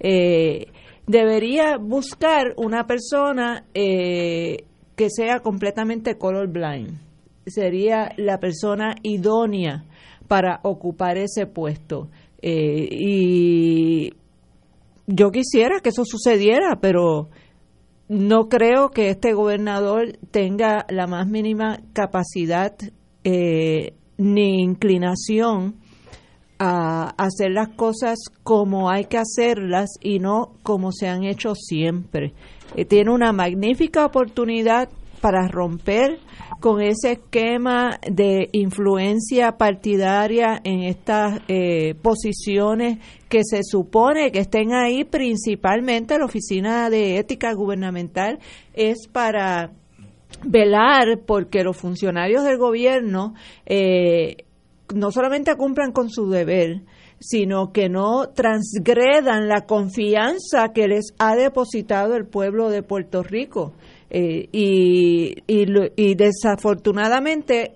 Eh, 0.00 0.68
debería 1.06 1.76
buscar 1.76 2.54
una 2.56 2.86
persona 2.86 3.66
que 3.74 5.10
sea 5.10 5.40
completamente 5.40 6.16
colorblind 6.16 7.07
sería 7.50 8.12
la 8.16 8.38
persona 8.38 8.94
idónea 9.02 9.84
para 10.28 10.60
ocupar 10.62 11.18
ese 11.18 11.46
puesto. 11.46 12.08
Eh, 12.40 12.88
y 12.90 14.12
yo 15.06 15.30
quisiera 15.30 15.80
que 15.80 15.88
eso 15.88 16.04
sucediera, 16.04 16.78
pero 16.80 17.28
no 18.08 18.48
creo 18.48 18.90
que 18.90 19.10
este 19.10 19.32
gobernador 19.32 20.18
tenga 20.30 20.86
la 20.88 21.06
más 21.06 21.26
mínima 21.26 21.80
capacidad 21.92 22.74
eh, 23.24 23.94
ni 24.16 24.62
inclinación 24.62 25.76
a 26.58 27.10
hacer 27.16 27.52
las 27.52 27.68
cosas 27.68 28.18
como 28.42 28.90
hay 28.90 29.04
que 29.04 29.18
hacerlas 29.18 29.90
y 30.00 30.18
no 30.18 30.54
como 30.62 30.90
se 30.92 31.08
han 31.08 31.24
hecho 31.24 31.54
siempre. 31.54 32.34
Eh, 32.76 32.84
tiene 32.84 33.12
una 33.12 33.32
magnífica 33.32 34.04
oportunidad 34.04 34.88
para 35.18 35.48
romper 35.48 36.18
con 36.60 36.80
ese 36.80 37.12
esquema 37.12 37.98
de 38.10 38.48
influencia 38.52 39.56
partidaria 39.56 40.60
en 40.64 40.82
estas 40.82 41.40
eh, 41.48 41.94
posiciones 42.02 42.98
que 43.28 43.40
se 43.44 43.62
supone 43.62 44.32
que 44.32 44.40
estén 44.40 44.72
ahí 44.72 45.04
principalmente 45.04 46.18
la 46.18 46.24
Oficina 46.24 46.90
de 46.90 47.18
Ética 47.18 47.52
Gubernamental 47.52 48.38
es 48.74 49.06
para 49.06 49.70
velar 50.44 51.20
porque 51.26 51.62
los 51.62 51.76
funcionarios 51.76 52.44
del 52.44 52.58
gobierno 52.58 53.34
eh, 53.66 54.44
no 54.94 55.10
solamente 55.10 55.54
cumplan 55.56 55.92
con 55.92 56.10
su 56.10 56.30
deber, 56.30 56.82
sino 57.20 57.72
que 57.72 57.88
no 57.88 58.28
transgredan 58.30 59.48
la 59.48 59.62
confianza 59.66 60.72
que 60.72 60.88
les 60.88 61.14
ha 61.18 61.34
depositado 61.34 62.14
el 62.14 62.26
pueblo 62.26 62.70
de 62.70 62.82
Puerto 62.82 63.22
Rico. 63.22 63.72
Eh, 64.10 64.48
y, 64.52 65.34
y, 65.46 66.14
desafortunadamente 66.14 67.74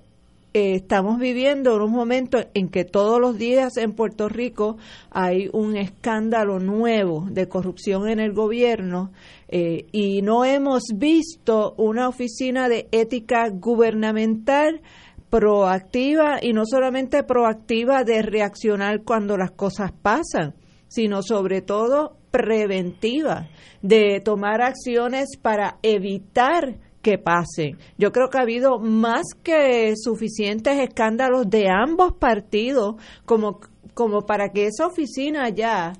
eh, 0.54 0.76
estamos 0.76 1.18
viviendo 1.18 1.76
en 1.76 1.82
un 1.82 1.92
momento 1.92 2.38
en 2.54 2.68
que 2.68 2.84
todos 2.84 3.20
los 3.20 3.36
días 3.36 3.76
en 3.76 3.92
Puerto 3.92 4.30
Rico 4.30 4.78
hay 5.10 5.50
un 5.52 5.76
escándalo 5.76 6.58
nuevo 6.58 7.26
de 7.30 7.48
corrupción 7.48 8.08
en 8.08 8.18
el 8.18 8.32
gobierno 8.32 9.12
eh, 9.48 9.84
y 9.92 10.22
no 10.22 10.46
hemos 10.46 10.84
visto 10.94 11.74
una 11.76 12.08
oficina 12.08 12.70
de 12.70 12.88
ética 12.92 13.50
gubernamental 13.50 14.80
proactiva 15.28 16.38
y 16.40 16.54
no 16.54 16.62
solamente 16.64 17.24
proactiva 17.24 18.04
de 18.04 18.22
reaccionar 18.22 19.02
cuando 19.04 19.36
las 19.36 19.50
cosas 19.50 19.92
pasan, 19.92 20.54
sino 20.88 21.22
sobre 21.22 21.60
todo 21.60 22.16
preventiva, 22.32 23.48
de 23.82 24.20
tomar 24.24 24.60
acciones 24.62 25.36
para 25.40 25.78
evitar 25.82 26.74
que 27.02 27.18
pasen. 27.18 27.78
Yo 27.98 28.10
creo 28.10 28.30
que 28.30 28.38
ha 28.38 28.42
habido 28.42 28.78
más 28.78 29.22
que 29.42 29.94
suficientes 29.96 30.78
escándalos 30.78 31.48
de 31.50 31.68
ambos 31.68 32.14
partidos 32.14 32.96
como, 33.24 33.60
como 33.94 34.22
para 34.22 34.48
que 34.48 34.66
esa 34.66 34.86
oficina 34.86 35.48
ya 35.50 35.92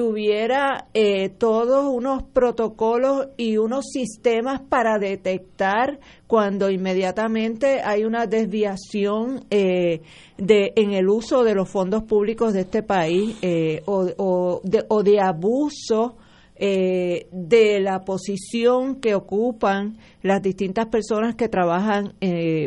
tuviera 0.00 0.86
eh, 0.94 1.28
todos 1.28 1.84
unos 1.94 2.22
protocolos 2.22 3.28
y 3.36 3.58
unos 3.58 3.84
sistemas 3.92 4.62
para 4.62 4.98
detectar 4.98 6.00
cuando 6.26 6.70
inmediatamente 6.70 7.82
hay 7.84 8.04
una 8.04 8.24
desviación 8.26 9.44
eh, 9.50 10.00
de, 10.38 10.72
en 10.76 10.92
el 10.92 11.06
uso 11.06 11.44
de 11.44 11.54
los 11.54 11.68
fondos 11.68 12.04
públicos 12.04 12.54
de 12.54 12.60
este 12.60 12.82
país 12.82 13.36
eh, 13.42 13.82
o, 13.84 14.08
o, 14.16 14.60
de, 14.64 14.86
o, 14.88 15.02
de, 15.02 15.20
abuso 15.20 16.16
de 16.58 17.80
la 17.80 18.00
posición 18.00 19.02
que 19.02 19.14
ocupan 19.14 19.98
las 20.22 20.40
distintas 20.40 20.86
personas 20.86 21.34
que 21.34 21.48
trabajan 21.48 22.14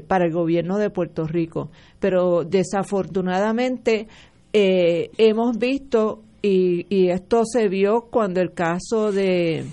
para 0.07 0.25
el 0.25 0.31
gobierno 0.33 0.79
de 0.79 0.89
Puerto 0.89 1.27
Rico. 1.27 1.69
Pero 1.99 2.43
desafortunadamente 2.43 4.07
hemos 4.51 5.59
visto 5.59 6.22
y, 6.43 6.85
y 6.95 7.09
esto 7.09 7.43
se 7.45 7.69
vio 7.69 8.09
cuando 8.11 8.41
el 8.41 8.53
caso 8.53 9.11
de 9.11 9.65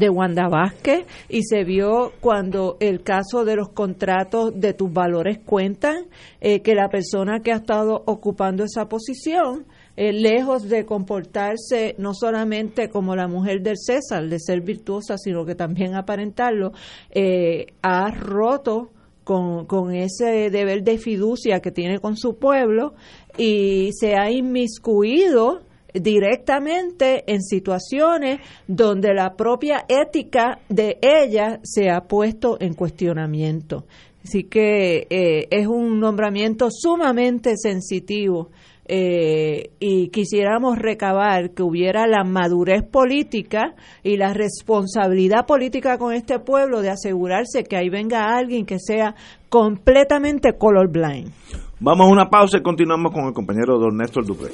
de 0.00 0.08
Wanda 0.08 0.48
Vázquez 0.48 1.04
y 1.28 1.42
se 1.42 1.62
vio 1.62 2.12
cuando 2.20 2.78
el 2.80 3.02
caso 3.02 3.44
de 3.44 3.54
los 3.54 3.68
contratos 3.68 4.58
de 4.58 4.72
tus 4.72 4.90
valores 4.90 5.38
cuentan, 5.44 6.06
eh, 6.40 6.62
que 6.62 6.74
la 6.74 6.88
persona 6.88 7.40
que 7.40 7.52
ha 7.52 7.56
estado 7.56 8.02
ocupando 8.06 8.64
esa 8.64 8.88
posición, 8.88 9.66
eh, 9.96 10.14
lejos 10.14 10.70
de 10.70 10.86
comportarse 10.86 11.94
no 11.98 12.14
solamente 12.14 12.88
como 12.88 13.14
la 13.14 13.28
mujer 13.28 13.60
del 13.60 13.76
César, 13.76 14.26
de 14.26 14.38
ser 14.40 14.62
virtuosa, 14.62 15.18
sino 15.18 15.44
que 15.44 15.54
también 15.54 15.94
aparentarlo, 15.94 16.72
eh, 17.10 17.66
ha 17.82 18.10
roto 18.10 18.88
con, 19.22 19.66
con 19.66 19.94
ese 19.94 20.48
deber 20.48 20.82
de 20.82 20.96
fiducia 20.96 21.60
que 21.60 21.70
tiene 21.70 21.98
con 21.98 22.16
su 22.16 22.38
pueblo 22.38 22.94
y 23.36 23.90
se 23.92 24.16
ha 24.16 24.30
inmiscuido 24.30 25.60
directamente 25.94 27.24
en 27.26 27.42
situaciones 27.42 28.40
donde 28.66 29.14
la 29.14 29.34
propia 29.34 29.84
ética 29.88 30.60
de 30.68 30.98
ella 31.00 31.60
se 31.62 31.90
ha 31.90 32.02
puesto 32.02 32.56
en 32.60 32.74
cuestionamiento. 32.74 33.84
Así 34.22 34.44
que 34.44 35.06
eh, 35.08 35.48
es 35.50 35.66
un 35.66 35.98
nombramiento 35.98 36.68
sumamente 36.70 37.56
sensitivo 37.56 38.50
eh, 38.92 39.70
y 39.78 40.08
quisiéramos 40.08 40.76
recabar 40.76 41.52
que 41.52 41.62
hubiera 41.62 42.08
la 42.08 42.24
madurez 42.24 42.82
política 42.82 43.76
y 44.02 44.16
la 44.16 44.34
responsabilidad 44.34 45.46
política 45.46 45.96
con 45.96 46.12
este 46.12 46.40
pueblo 46.40 46.82
de 46.82 46.90
asegurarse 46.90 47.62
que 47.62 47.76
ahí 47.76 47.88
venga 47.88 48.36
alguien 48.36 48.66
que 48.66 48.80
sea 48.80 49.14
completamente 49.48 50.58
colorblind. 50.58 51.30
Vamos 51.78 52.08
a 52.08 52.10
una 52.10 52.28
pausa 52.28 52.58
y 52.58 52.62
continuamos 52.62 53.12
con 53.12 53.26
el 53.26 53.32
compañero 53.32 53.78
don 53.78 53.96
Néstor 53.96 54.26
Dupré. 54.26 54.50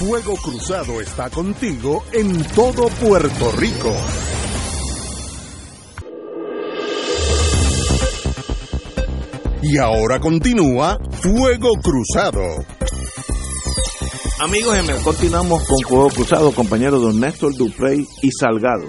Fuego 0.00 0.34
Cruzado 0.36 0.98
está 1.02 1.28
contigo 1.28 2.02
en 2.14 2.42
todo 2.54 2.88
Puerto 2.88 3.52
Rico. 3.58 3.94
Y 9.62 9.76
ahora 9.76 10.18
continúa 10.18 10.96
Fuego 11.10 11.72
Cruzado. 11.82 12.40
Amigos, 14.40 14.78
continuamos 15.04 15.68
con 15.68 15.78
Fuego 15.86 16.08
Cruzado, 16.08 16.50
compañero 16.52 16.98
don 16.98 17.20
Néstor 17.20 17.54
Duprey 17.54 18.06
y 18.22 18.30
Salgado. 18.30 18.88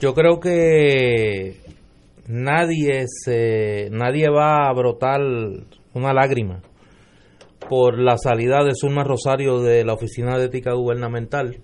Yo 0.00 0.12
creo 0.12 0.38
que 0.38 1.62
nadie 2.28 3.06
se, 3.06 3.88
nadie 3.90 4.28
va 4.28 4.68
a 4.68 4.74
brotar 4.74 5.22
una 5.94 6.12
lágrima 6.12 6.60
por 7.68 7.98
la 7.98 8.16
salida 8.18 8.64
de 8.64 8.72
Zulma 8.74 9.04
Rosario 9.04 9.60
de 9.60 9.84
la 9.84 9.94
Oficina 9.94 10.38
de 10.38 10.46
Ética 10.46 10.72
Gubernamental. 10.72 11.58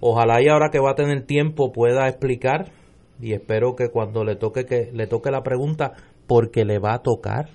Ojalá 0.00 0.42
y 0.42 0.48
ahora 0.48 0.70
que 0.70 0.80
va 0.80 0.92
a 0.92 0.94
tener 0.94 1.26
tiempo 1.26 1.72
pueda 1.72 2.08
explicar 2.08 2.72
y 3.20 3.34
espero 3.34 3.76
que 3.76 3.90
cuando 3.90 4.24
le 4.24 4.36
toque 4.36 4.64
que 4.64 4.90
le 4.92 5.06
toque 5.06 5.30
la 5.30 5.42
pregunta 5.42 5.92
porque 6.26 6.64
le 6.64 6.78
va 6.78 6.94
a 6.94 7.02
tocar 7.02 7.50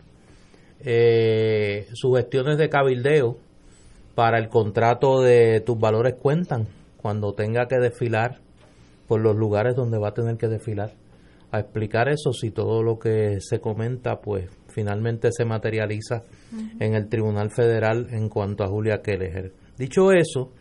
eh, 0.80 1.88
sus 1.94 2.16
gestiones 2.18 2.58
de 2.58 2.70
cabildeo 2.70 3.38
para 4.14 4.38
el 4.38 4.50
contrato 4.50 5.22
de 5.22 5.62
tus 5.62 5.80
valores 5.80 6.16
cuentan 6.22 6.68
cuando 7.02 7.34
tenga 7.34 7.68
que 7.68 7.78
desfilar 7.78 8.42
por 9.08 9.22
los 9.22 9.36
lugares 9.36 9.76
donde 9.76 9.98
va 9.98 10.10
a 10.10 10.14
tener 10.14 10.38
que 10.38 10.48
desfilar 10.48 10.92
a 11.52 11.60
explicar 11.60 12.10
eso 12.10 12.34
si 12.34 12.52
todo 12.52 12.84
lo 12.84 13.00
que 13.00 13.38
se 13.40 13.60
comenta 13.60 14.22
pues 14.22 14.50
finalmente 14.76 15.30
se 15.32 15.46
materializa 15.46 16.24
en 16.82 16.96
el 16.96 17.08
Tribunal 17.08 17.50
Federal 17.50 18.08
en 18.12 18.28
cuanto 18.28 18.66
a 18.66 18.68
Julia 18.68 19.02
Kelleher. 19.02 19.54
Dicho 19.78 20.12
eso, 20.12 20.52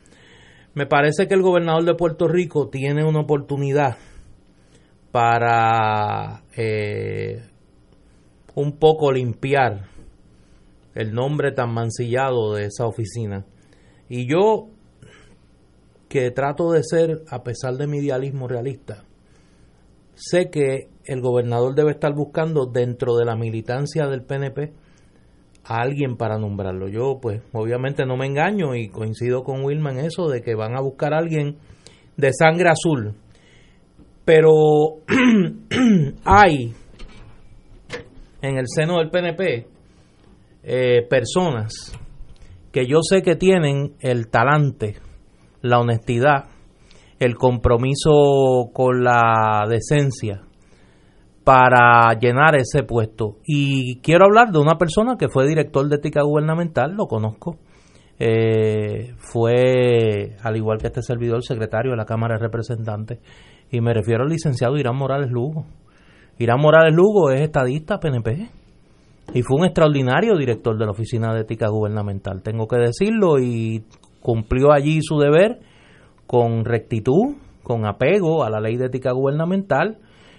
me 0.75 0.87
parece 0.87 1.27
que 1.27 1.35
el 1.35 1.43
gobernador 1.43 1.85
de 1.85 1.97
Puerto 1.97 2.29
Rico 2.29 2.69
tiene 2.69 3.05
una 3.05 3.21
oportunidad 3.21 3.97
para 5.11 6.45
eh, 6.57 7.43
un 8.55 8.79
poco 8.79 9.11
limpiar 9.11 9.89
el 10.95 11.13
nombre 11.13 11.51
tan 11.51 11.75
mancillado 11.75 12.55
de 12.55 12.67
esa 12.67 12.87
oficina. 12.87 13.45
Y 14.09 14.31
yo, 14.31 14.69
que 16.09 16.31
trato 16.31 16.71
de 16.71 16.85
ser, 16.85 17.25
a 17.31 17.43
pesar 17.43 17.75
de 17.75 17.89
mi 17.89 17.99
idealismo 17.99 18.47
realista, 18.47 19.03
sé 20.15 20.51
que 20.51 20.89
el 21.05 21.21
gobernador 21.21 21.75
debe 21.75 21.93
estar 21.93 22.15
buscando 22.15 22.67
dentro 22.67 23.17
de 23.17 23.25
la 23.25 23.37
militancia 23.37 24.07
del 24.07 24.23
PNP 24.23 24.73
a 25.65 25.81
alguien 25.81 26.17
para 26.17 26.39
nombrarlo. 26.39 26.89
Yo, 26.89 27.19
pues, 27.21 27.43
obviamente 27.53 28.05
no 28.07 28.17
me 28.17 28.27
engaño 28.27 28.75
y 28.75 28.89
coincido 28.89 29.43
con 29.43 29.65
Wilma 29.65 29.93
en 29.93 30.01
eso 30.01 30.29
de 30.29 30.43
que 30.43 30.55
van 30.55 30.77
a 30.77 30.81
buscar 30.81 31.15
a 31.15 31.19
alguien 31.19 31.57
de 32.17 32.33
sangre 32.33 32.71
azul. 32.71 33.15
Pero 34.25 34.51
hay 36.25 36.73
en 38.41 38.59
el 38.59 38.65
seno 38.67 38.99
del 38.99 39.11
PNP 39.11 39.67
eh, 40.63 41.07
personas 41.09 41.99
que 42.73 42.87
yo 42.87 42.99
sé 43.03 43.23
que 43.23 43.37
tienen 43.37 43.95
el 44.01 44.29
talante, 44.29 44.97
la 45.63 45.79
honestidad, 45.79 46.47
el 47.19 47.37
compromiso 47.37 48.71
con 48.73 49.05
la 49.05 49.65
decencia 49.69 50.43
para 51.45 52.19
llenar 52.19 52.57
ese 52.57 52.83
puesto. 52.83 53.37
Y 53.47 54.01
quiero 54.01 54.25
hablar 54.25 54.51
de 54.51 54.59
una 54.59 54.77
persona 54.79 55.17
que 55.19 55.29
fue 55.29 55.47
director 55.47 55.89
de 55.89 55.97
ética 55.97 56.23
gubernamental, 56.23 56.95
lo 56.95 57.07
conozco. 57.07 57.57
Eh, 58.19 59.15
fue, 59.19 60.37
al 60.43 60.57
igual 60.57 60.79
que 60.79 60.87
este 60.87 61.03
servidor, 61.03 61.43
secretario 61.43 61.91
de 61.93 61.97
la 61.97 62.07
Cámara 62.07 62.37
de 62.37 62.43
Representantes. 62.43 63.19
Y 63.71 63.81
me 63.81 63.93
refiero 63.93 64.23
al 64.23 64.31
licenciado 64.31 64.77
Irán 64.79 64.97
Morales 64.97 65.31
Lugo. 65.31 65.67
Irán 66.39 66.61
Morales 66.61 66.95
Lugo 66.95 67.31
es 67.31 67.43
estadista 67.43 67.99
PNP 67.99 68.49
y 69.33 69.43
fue 69.43 69.59
un 69.59 69.65
extraordinario 69.65 70.37
director 70.37 70.77
de 70.77 70.85
la 70.85 70.91
Oficina 70.91 71.33
de 71.33 71.41
Ética 71.41 71.69
Gubernamental, 71.69 72.43
tengo 72.43 72.67
que 72.67 72.77
decirlo, 72.77 73.39
y 73.39 73.85
cumplió 74.21 74.73
allí 74.73 75.01
su 75.03 75.19
deber 75.19 75.61
con 76.27 76.65
rectitud, 76.65 77.37
con 77.63 77.87
apego 77.87 78.45
a 78.45 78.51
la 78.51 78.61
ley 78.61 78.77
de 78.77 78.87
ética 78.87 79.13
gubernamental 79.13 79.99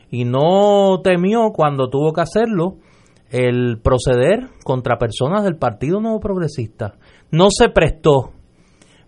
y 0.09 0.25
no 0.25 1.01
temió 1.03 1.51
cuando 1.51 1.89
tuvo 1.89 2.13
que 2.13 2.21
hacerlo 2.21 2.77
el 3.31 3.79
proceder 3.81 4.47
contra 4.63 4.97
personas 4.97 5.43
del 5.43 5.57
Partido 5.57 5.99
Nuevo 5.99 6.19
Progresista. 6.19 6.95
No 7.31 7.47
se 7.49 7.69
prestó 7.69 8.31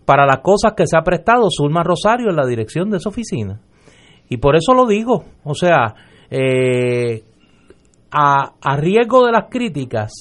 para 0.04 0.26
las 0.26 0.40
cosas 0.42 0.72
que 0.76 0.86
se 0.86 0.96
ha 0.96 1.02
prestado 1.02 1.48
Zulma 1.50 1.82
Rosario 1.82 2.30
en 2.30 2.36
la 2.36 2.46
dirección 2.46 2.90
de 2.90 2.96
esa 2.96 3.08
oficina. 3.08 3.60
Y 4.28 4.38
por 4.38 4.56
eso 4.56 4.74
lo 4.74 4.86
digo, 4.86 5.24
o 5.44 5.54
sea, 5.54 5.94
eh, 6.30 7.22
a, 8.10 8.52
a 8.60 8.76
riesgo 8.76 9.24
de 9.24 9.32
las 9.32 9.48
críticas, 9.50 10.12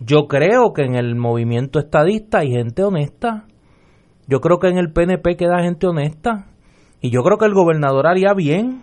yo 0.00 0.26
creo 0.26 0.72
que 0.72 0.82
en 0.82 0.96
el 0.96 1.14
movimiento 1.14 1.78
estadista 1.78 2.38
hay 2.38 2.50
gente 2.50 2.82
honesta. 2.82 3.46
Yo 4.26 4.40
creo 4.40 4.58
que 4.58 4.68
en 4.68 4.78
el 4.78 4.92
PNP 4.92 5.36
queda 5.36 5.62
gente 5.62 5.86
honesta. 5.86 6.46
Y 7.00 7.10
yo 7.10 7.22
creo 7.22 7.38
que 7.38 7.46
el 7.46 7.54
gobernador 7.54 8.06
haría 8.06 8.32
bien 8.34 8.82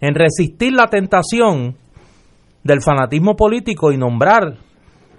en 0.00 0.14
resistir 0.14 0.72
la 0.72 0.86
tentación 0.86 1.76
del 2.62 2.82
fanatismo 2.82 3.36
político 3.36 3.92
y 3.92 3.98
nombrar, 3.98 4.56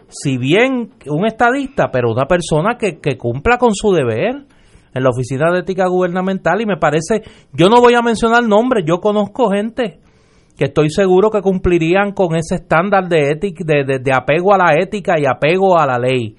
si 0.10 0.38
bien 0.38 0.92
un 1.08 1.26
estadista, 1.26 1.90
pero 1.92 2.12
una 2.12 2.26
persona 2.26 2.78
que, 2.78 3.00
que 3.00 3.18
cumpla 3.18 3.58
con 3.58 3.74
su 3.74 3.92
deber 3.92 4.46
en 4.94 5.04
la 5.04 5.10
Oficina 5.10 5.52
de 5.52 5.60
Ética 5.60 5.88
Gubernamental 5.88 6.62
y 6.62 6.66
me 6.66 6.78
parece, 6.78 7.22
yo 7.54 7.70
no 7.70 7.80
voy 7.82 7.94
a 7.94 8.02
mencionar 8.02 8.44
nombres, 8.44 8.84
yo 8.88 9.00
conozco 9.00 9.52
gente 9.52 10.00
que 10.58 10.66
estoy 10.66 10.90
seguro 10.90 11.30
que 11.30 11.42
cumplirían 11.42 12.14
con 12.14 12.36
ese 12.36 12.56
estándar 12.56 13.08
de, 13.08 13.32
ética, 13.32 13.64
de, 13.64 14.00
de, 14.00 14.12
apego 14.12 14.54
a 14.54 14.58
la 14.58 14.74
ética 14.82 15.20
y 15.20 15.26
apego 15.26 15.80
a 15.80 15.86
la 15.86 16.00
ley. 16.00 16.36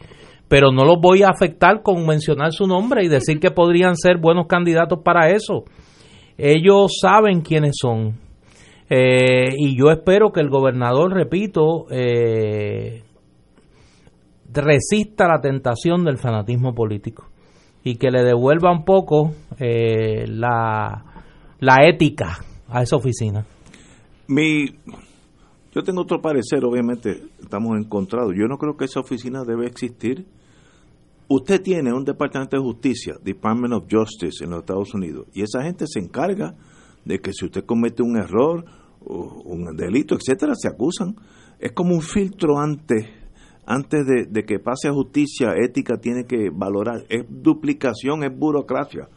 Pero 0.48 0.72
no 0.72 0.84
los 0.84 0.98
voy 1.00 1.22
a 1.22 1.28
afectar 1.28 1.82
con 1.82 2.06
mencionar 2.06 2.52
su 2.52 2.66
nombre 2.66 3.04
y 3.04 3.08
decir 3.08 3.38
que 3.38 3.50
podrían 3.50 3.96
ser 3.96 4.18
buenos 4.18 4.46
candidatos 4.46 5.00
para 5.04 5.30
eso. 5.30 5.64
Ellos 6.38 6.98
saben 7.00 7.42
quiénes 7.42 7.76
son. 7.80 8.18
Eh, 8.88 9.54
y 9.58 9.78
yo 9.78 9.90
espero 9.90 10.32
que 10.32 10.40
el 10.40 10.48
gobernador, 10.48 11.12
repito, 11.12 11.86
eh, 11.90 13.02
resista 14.52 15.28
la 15.28 15.40
tentación 15.40 16.04
del 16.04 16.16
fanatismo 16.16 16.74
político 16.74 17.26
y 17.84 17.96
que 17.96 18.10
le 18.10 18.22
devuelva 18.22 18.72
un 18.72 18.84
poco 18.84 19.32
eh, 19.58 20.26
la, 20.26 21.04
la 21.60 21.76
ética 21.86 22.38
a 22.68 22.82
esa 22.82 22.96
oficina. 22.96 23.44
Mi, 24.26 24.66
yo 25.74 25.82
tengo 25.82 26.02
otro 26.02 26.20
parecer, 26.20 26.64
obviamente 26.64 27.22
estamos 27.40 27.78
encontrados. 27.78 28.34
Yo 28.36 28.46
no 28.48 28.58
creo 28.58 28.76
que 28.76 28.86
esa 28.86 29.00
oficina 29.00 29.44
debe 29.44 29.66
existir. 29.66 30.26
Usted 31.28 31.60
tiene 31.60 31.92
un 31.92 32.04
departamento 32.04 32.56
de 32.56 32.62
justicia, 32.62 33.14
Department 33.22 33.74
of 33.74 33.84
Justice 33.90 34.42
en 34.42 34.50
los 34.50 34.60
Estados 34.60 34.94
Unidos, 34.94 35.26
y 35.34 35.42
esa 35.42 35.62
gente 35.62 35.86
se 35.86 36.00
encarga 36.00 36.54
de 37.04 37.20
que 37.20 37.32
si 37.32 37.44
usted 37.44 37.64
comete 37.64 38.02
un 38.02 38.16
error, 38.16 38.64
un 39.00 39.76
delito, 39.76 40.14
etcétera, 40.14 40.54
se 40.54 40.68
acusan. 40.68 41.16
Es 41.58 41.72
como 41.72 41.94
un 41.94 42.02
filtro 42.02 42.58
antes, 42.58 43.06
antes 43.66 44.06
de, 44.06 44.26
de 44.26 44.44
que 44.44 44.58
pase 44.58 44.88
a 44.88 44.92
justicia, 44.92 45.52
ética 45.62 45.98
tiene 45.98 46.24
que 46.24 46.50
valorar. 46.52 47.04
Es 47.08 47.24
duplicación, 47.28 48.24
es 48.24 48.36
burocracia. 48.36 49.08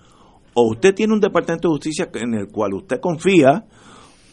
O 0.54 0.70
usted 0.70 0.94
tiene 0.94 1.14
un 1.14 1.20
departamento 1.20 1.70
de 1.70 1.74
justicia 1.74 2.10
en 2.14 2.34
el 2.34 2.48
cual 2.48 2.74
usted 2.74 3.00
confía, 3.00 3.66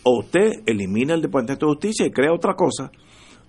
o 0.02 0.20
usted 0.20 0.62
elimina 0.66 1.14
el 1.14 1.22
Departamento 1.22 1.66
de 1.66 1.72
Justicia 1.72 2.06
y 2.06 2.10
crea 2.10 2.32
otra 2.32 2.54
cosa, 2.54 2.90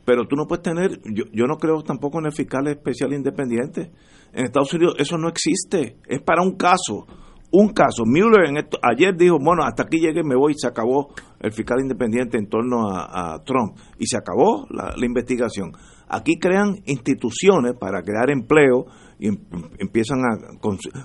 pero 0.06 0.28
tú 0.28 0.36
no 0.36 0.46
puedes 0.46 0.64
tener, 0.64 1.00
yo, 1.06 1.26
yo 1.32 1.46
no 1.46 1.58
creo 1.58 1.82
tampoco 1.84 2.20
en 2.20 2.26
el 2.26 2.34
fiscal 2.34 2.68
especial 2.68 3.14
independiente. 3.14 3.92
En 4.34 4.46
Estados 4.46 4.74
Unidos 4.74 4.96
eso 4.98 5.18
no 5.18 5.30
existe, 5.30 5.98
es 6.08 6.22
para 6.22 6.42
un 6.42 6.56
caso, 6.56 7.08
un 7.52 7.70
caso. 7.70 8.04
Mueller 8.06 8.50
en 8.50 8.58
esto, 8.58 8.78
ayer 8.82 9.16
dijo, 9.16 9.38
bueno, 9.40 9.64
hasta 9.64 9.84
aquí 9.84 10.00
llegué, 10.00 10.24
me 10.24 10.36
voy 10.36 10.54
y 10.54 10.60
se 10.60 10.68
acabó 10.68 11.14
el 11.40 11.52
fiscal 11.52 11.80
independiente 11.82 12.38
en 12.38 12.48
torno 12.48 12.90
a, 12.90 13.42
Trump 13.44 13.78
y 13.98 14.06
se 14.06 14.18
acabó 14.18 14.68
la, 14.70 14.94
investigación. 15.04 15.72
Aquí 16.08 16.38
crean 16.40 16.76
instituciones 16.86 17.74
para 17.80 18.02
crear 18.02 18.30
empleo 18.30 18.86
y 19.20 19.28
em, 19.28 19.38
empiezan 19.78 20.20
a 20.20 20.60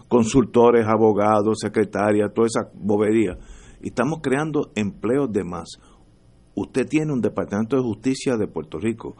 consultores, 0.08 0.86
abogados, 0.86 1.58
secretarias, 1.60 2.32
toda 2.34 2.46
esa 2.46 2.70
bobería 2.74 3.38
y 3.84 3.88
estamos 3.88 4.20
creando 4.22 4.72
empleos 4.74 5.30
de 5.30 5.44
más. 5.44 5.78
Usted 6.54 6.88
tiene 6.88 7.12
un 7.12 7.20
Departamento 7.20 7.76
de 7.76 7.82
Justicia 7.82 8.38
de 8.38 8.46
Puerto 8.46 8.78
Rico 8.78 9.14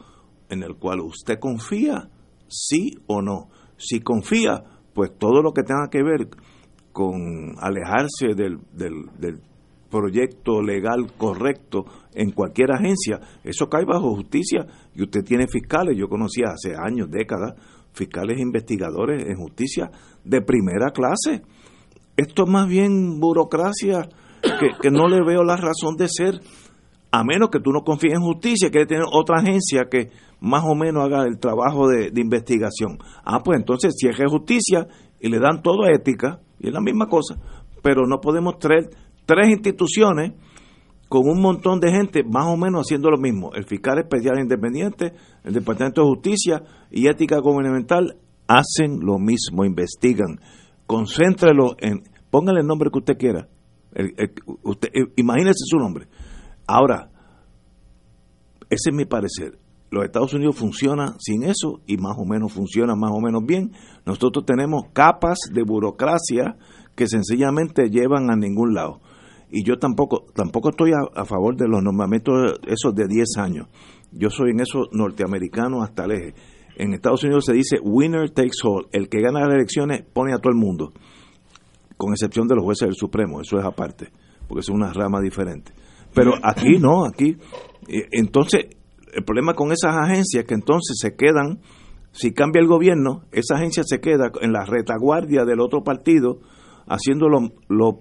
en 0.49 0.63
el 0.63 0.75
cual 0.77 1.01
usted 1.01 1.37
confía, 1.39 2.09
sí 2.47 2.97
o 3.05 3.21
no. 3.21 3.49
Si 3.77 3.99
confía, 3.99 4.63
pues 4.93 5.17
todo 5.17 5.41
lo 5.41 5.51
que 5.51 5.63
tenga 5.63 5.89
que 5.89 6.03
ver 6.03 6.29
con 6.91 7.55
alejarse 7.59 8.33
del, 8.35 8.59
del, 8.71 9.41
proyecto 9.89 10.61
legal 10.61 11.13
correcto 11.17 11.85
en 12.13 12.31
cualquier 12.31 12.71
agencia, 12.71 13.19
eso 13.43 13.69
cae 13.69 13.85
bajo 13.85 14.13
justicia 14.15 14.65
y 14.93 15.03
usted 15.03 15.23
tiene 15.23 15.47
fiscales, 15.47 15.95
yo 15.97 16.09
conocía 16.09 16.47
hace 16.49 16.75
años, 16.75 17.09
décadas, 17.09 17.53
fiscales 17.93 18.39
investigadores 18.39 19.25
en 19.25 19.37
justicia 19.37 19.89
de 20.23 20.41
primera 20.41 20.91
clase. 20.91 21.43
Esto 22.17 22.43
es 22.43 22.49
más 22.49 22.67
bien 22.67 23.19
burocracia 23.19 24.09
que, 24.81 24.91
no 24.91 25.07
le 25.07 25.23
veo 25.23 25.43
la 25.43 25.57
razón 25.57 25.95
de 25.97 26.07
ser, 26.09 26.39
a 27.17 27.23
menos 27.23 27.49
que 27.49 27.61
tú 27.61 27.71
no 27.71 27.83
confíes 27.83 28.13
en 28.13 28.21
justicia, 28.21 28.69
que 28.69 28.85
tener 28.85 29.05
otra 29.09 29.39
agencia 29.39 29.85
que 29.89 30.09
más 30.41 30.63
o 30.65 30.75
menos 30.75 31.05
haga 31.05 31.23
el 31.23 31.39
trabajo 31.39 31.87
de, 31.87 32.11
investigación. 32.13 32.99
Ah, 33.23 33.41
pues 33.41 33.57
entonces 33.57 33.95
es 34.01 34.31
justicia 34.31 34.87
y 35.21 35.29
le 35.29 35.39
dan 35.39 35.61
todo 35.61 35.87
ética, 35.87 36.41
y 36.59 36.67
es 36.67 36.73
la 36.73 36.81
misma 36.81 37.07
cosa, 37.07 37.39
pero 37.81 38.05
no 38.05 38.19
podemos 38.19 38.59
traer 38.59 38.89
tres 39.25 39.49
instituciones 39.49 40.33
con 41.07 41.21
un 41.29 41.41
montón 41.41 41.79
de 41.79 41.89
gente 41.91 42.23
más 42.25 42.47
o 42.47 42.57
menos 42.57 42.85
haciendo 42.85 43.09
lo 43.09 43.17
mismo. 43.17 43.53
El 43.53 43.63
fiscal 43.63 43.97
especial 43.99 44.37
independiente, 44.37 45.13
el 45.45 45.53
Departamento 45.53 46.01
de 46.01 46.07
Justicia 46.07 46.63
y 46.91 47.07
Ética 47.07 47.39
Gubernamental 47.39 48.17
hacen 48.45 48.99
lo 48.99 49.19
mismo, 49.19 49.63
investigan. 49.63 50.41
Concéntrelo 50.85 51.77
en, 51.79 52.03
póngale 52.29 52.59
el 52.59 52.67
nombre 52.67 52.89
que 52.91 52.99
usted 52.99 53.17
quiera, 53.17 53.47
usted, 54.63 54.89
eh, 54.93 55.05
imagínese 55.15 55.63
su 55.65 55.77
nombre. 55.77 56.07
Ahora, 56.67 57.09
ese 58.69 58.89
es 58.89 58.95
mi 58.95 59.05
parecer. 59.05 59.59
Los 59.91 60.03
Estados 60.03 60.33
Unidos 60.33 60.55
funcionan 60.55 61.19
sin 61.19 61.43
eso 61.43 61.81
y 61.85 61.97
más 61.97 62.15
o 62.17 62.25
menos 62.25 62.51
funciona 62.51 62.95
más 62.95 63.11
o 63.11 63.21
menos 63.21 63.43
bien. 63.45 63.71
Nosotros 64.05 64.45
tenemos 64.45 64.87
capas 64.93 65.39
de 65.51 65.63
burocracia 65.63 66.57
que 66.95 67.07
sencillamente 67.07 67.89
llevan 67.89 68.29
a 68.31 68.35
ningún 68.35 68.73
lado. 68.73 68.99
Y 69.51 69.63
yo 69.63 69.77
tampoco 69.77 70.25
tampoco 70.33 70.69
estoy 70.69 70.91
a, 70.91 71.23
favor 71.23 71.55
de 71.55 71.67
los 71.67 71.83
nombramientos 71.83 72.59
esos 72.67 72.95
de 72.95 73.07
10 73.07 73.37
años. 73.37 73.67
Yo 74.11 74.29
soy 74.29 74.51
en 74.51 74.59
eso 74.59 74.87
norteamericano 74.91 75.83
hasta 75.83 76.05
el 76.05 76.11
eje. 76.11 76.33
En 76.77 76.93
Estados 76.93 77.23
Unidos 77.23 77.45
se 77.45 77.53
dice 77.53 77.79
winner 77.81 78.31
takes 78.31 78.57
all. 78.63 78.87
El 78.91 79.07
que 79.07 79.21
gana 79.21 79.41
las 79.41 79.53
elecciones 79.53 80.03
pone 80.03 80.33
a 80.33 80.39
todo 80.39 80.51
el 80.51 80.57
mundo 80.57 80.91
con 81.97 82.11
excepción 82.11 82.47
de 82.47 82.55
los 82.55 82.63
jueces 82.63 82.87
del 82.87 82.95
Supremo, 82.95 83.41
eso 83.41 83.57
es 83.57 83.65
aparte, 83.65 84.11
porque 84.47 84.59
es 84.59 84.69
una 84.69 84.91
rama 84.91 85.21
diferente. 85.21 85.71
Pero 86.15 86.33
aquí 86.41 86.79
no, 86.79 87.05
aquí. 87.05 87.37
Eh, 87.87 88.07
entonces, 88.11 88.65
el 89.13 89.23
problema 89.23 89.53
con 89.53 89.71
esas 89.71 89.95
agencias 89.95 90.45
que 90.45 90.55
entonces 90.55 90.97
se 90.99 91.15
quedan, 91.15 91.59
si 92.11 92.33
cambia 92.33 92.61
el 92.61 92.67
gobierno, 92.67 93.23
esa 93.31 93.55
agencia 93.55 93.83
se 93.85 93.99
queda 93.99 94.31
en 94.41 94.53
la 94.53 94.65
retaguardia 94.65 95.45
del 95.45 95.59
otro 95.59 95.83
partido, 95.83 96.39
haciendo 96.87 97.27
lo, 97.27 97.51
lo 97.67 97.99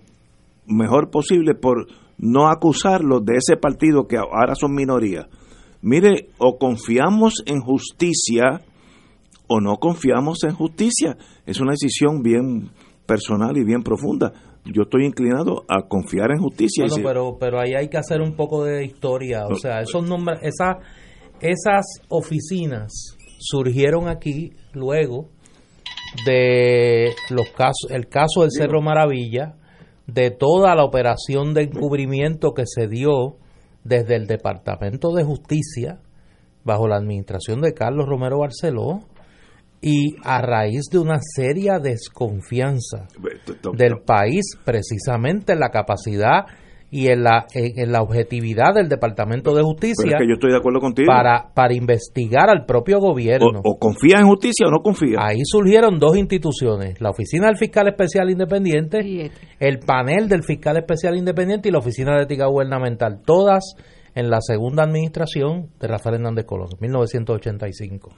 mejor 0.67 1.11
posible 1.11 1.55
por 1.55 1.89
no 2.17 2.49
acusarlos 2.49 3.25
de 3.25 3.35
ese 3.37 3.57
partido 3.57 4.07
que 4.07 4.17
ahora 4.17 4.55
son 4.55 4.75
minoría. 4.75 5.29
Mire, 5.83 6.31
o 6.39 6.57
confiamos 6.57 7.43
en 7.47 7.61
justicia 7.61 8.63
o 9.47 9.61
no 9.61 9.77
confiamos 9.77 10.45
en 10.45 10.55
justicia. 10.55 11.17
Es 11.45 11.61
una 11.61 11.73
decisión 11.73 12.23
bien 12.23 12.71
personal 13.07 13.57
y 13.57 13.65
bien 13.65 13.83
profunda. 13.83 14.33
Yo 14.65 14.83
estoy 14.83 15.05
inclinado 15.07 15.65
a 15.69 15.87
confiar 15.87 16.31
en 16.31 16.39
justicia. 16.39 16.85
pero, 17.03 17.37
pero 17.39 17.61
ahí 17.61 17.75
hay 17.75 17.89
que 17.89 17.99
hacer 17.99 18.21
un 18.21 18.35
poco 18.35 18.65
de 18.65 18.85
historia. 18.85 19.47
O 19.47 19.57
sea, 19.57 19.81
esos 19.81 20.09
nombres, 20.09 20.41
esa, 20.43 20.79
esas 21.41 21.85
oficinas 22.09 23.17
surgieron 23.39 24.09
aquí 24.09 24.53
luego 24.73 25.29
de 26.25 27.11
los 27.31 27.51
casos, 27.51 27.91
el 27.91 28.09
caso 28.09 28.43
del 28.43 28.51
Cerro 28.53 28.81
Maravilla, 28.81 29.57
de 30.07 30.31
toda 30.31 30.75
la 30.75 30.85
operación 30.85 31.55
de 31.55 31.63
encubrimiento 31.63 32.53
que 32.53 32.65
se 32.67 32.89
dio 32.89 33.37
desde 33.85 34.17
el 34.17 34.27
Departamento 34.27 35.13
de 35.13 35.25
Justicia 35.25 36.01
bajo 36.65 36.89
la 36.89 36.97
administración 36.97 37.61
de 37.61 37.75
Carlos 37.75 38.07
Romero 38.09 38.39
Barceló 38.39 39.01
y 39.81 40.17
a 40.23 40.41
raíz 40.41 40.85
de 40.91 40.99
una 40.99 41.19
seria 41.21 41.79
desconfianza 41.79 43.07
del 43.77 44.01
país 44.05 44.57
precisamente 44.65 45.53
en 45.53 45.61
la 45.61 45.69
capacidad 45.69 46.47
y 46.91 47.09
en 47.09 47.25
la, 47.25 47.47
en, 47.55 47.91
la 47.91 48.03
objetividad 48.03 48.73
del 48.73 48.89
Departamento 48.89 49.53
de 49.53 49.63
Justicia 49.63 50.17
yo 50.27 50.35
estoy 50.35 50.53
de 50.53 50.59
acuerdo 50.59 50.79
contigo. 50.79 51.09
Para, 51.09 51.51
para 51.53 51.75
investigar 51.75 52.49
al 52.49 52.67
propio 52.67 53.01
gobierno. 53.01 53.63
O, 53.65 53.79
confía 53.81 54.21
en 54.21 54.29
justicia 54.29 54.69
o 54.69 54.71
no 54.71 54.79
confía. 54.79 55.19
Ahí 55.19 55.41
surgieron 55.45 55.99
dos 55.99 56.17
instituciones, 56.17 57.01
la 57.01 57.11
Oficina 57.11 57.49
del 57.49 57.57
Fiscal 57.57 57.89
Especial 57.89 58.31
Independiente, 58.31 59.33
el 59.59 59.79
panel 59.81 60.29
del 60.29 60.45
Fiscal 60.45 60.77
Especial 60.77 61.17
Independiente 61.17 61.69
y 61.69 61.73
la 61.73 61.79
Oficina 61.79 62.17
de 62.17 62.23
Ética 62.23 62.47
Gubernamental, 62.47 63.23
todas 63.27 63.75
en 64.15 64.31
la 64.31 64.39
segunda 64.41 64.85
administración 64.85 65.71
de 65.81 65.89
Rafael 65.89 66.15
Hernández 66.15 66.45
Colón, 66.47 66.69
1985 66.79 68.11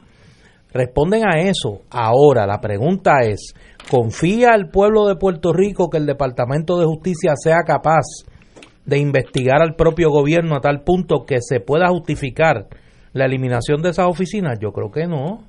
responden 0.76 1.22
a 1.26 1.40
eso. 1.40 1.82
Ahora, 1.90 2.46
la 2.46 2.60
pregunta 2.60 3.20
es, 3.22 3.54
¿confía 3.90 4.54
el 4.54 4.68
pueblo 4.68 5.06
de 5.06 5.16
Puerto 5.16 5.52
Rico 5.52 5.88
que 5.90 5.98
el 5.98 6.06
Departamento 6.06 6.78
de 6.78 6.86
Justicia 6.86 7.32
sea 7.36 7.62
capaz 7.66 8.04
de 8.84 8.98
investigar 8.98 9.62
al 9.62 9.74
propio 9.74 10.10
gobierno 10.10 10.56
a 10.56 10.60
tal 10.60 10.82
punto 10.82 11.24
que 11.26 11.38
se 11.40 11.60
pueda 11.60 11.88
justificar 11.88 12.68
la 13.12 13.24
eliminación 13.24 13.82
de 13.82 13.90
esas 13.90 14.06
oficinas? 14.06 14.58
Yo 14.60 14.72
creo 14.72 14.90
que 14.90 15.06
no. 15.06 15.42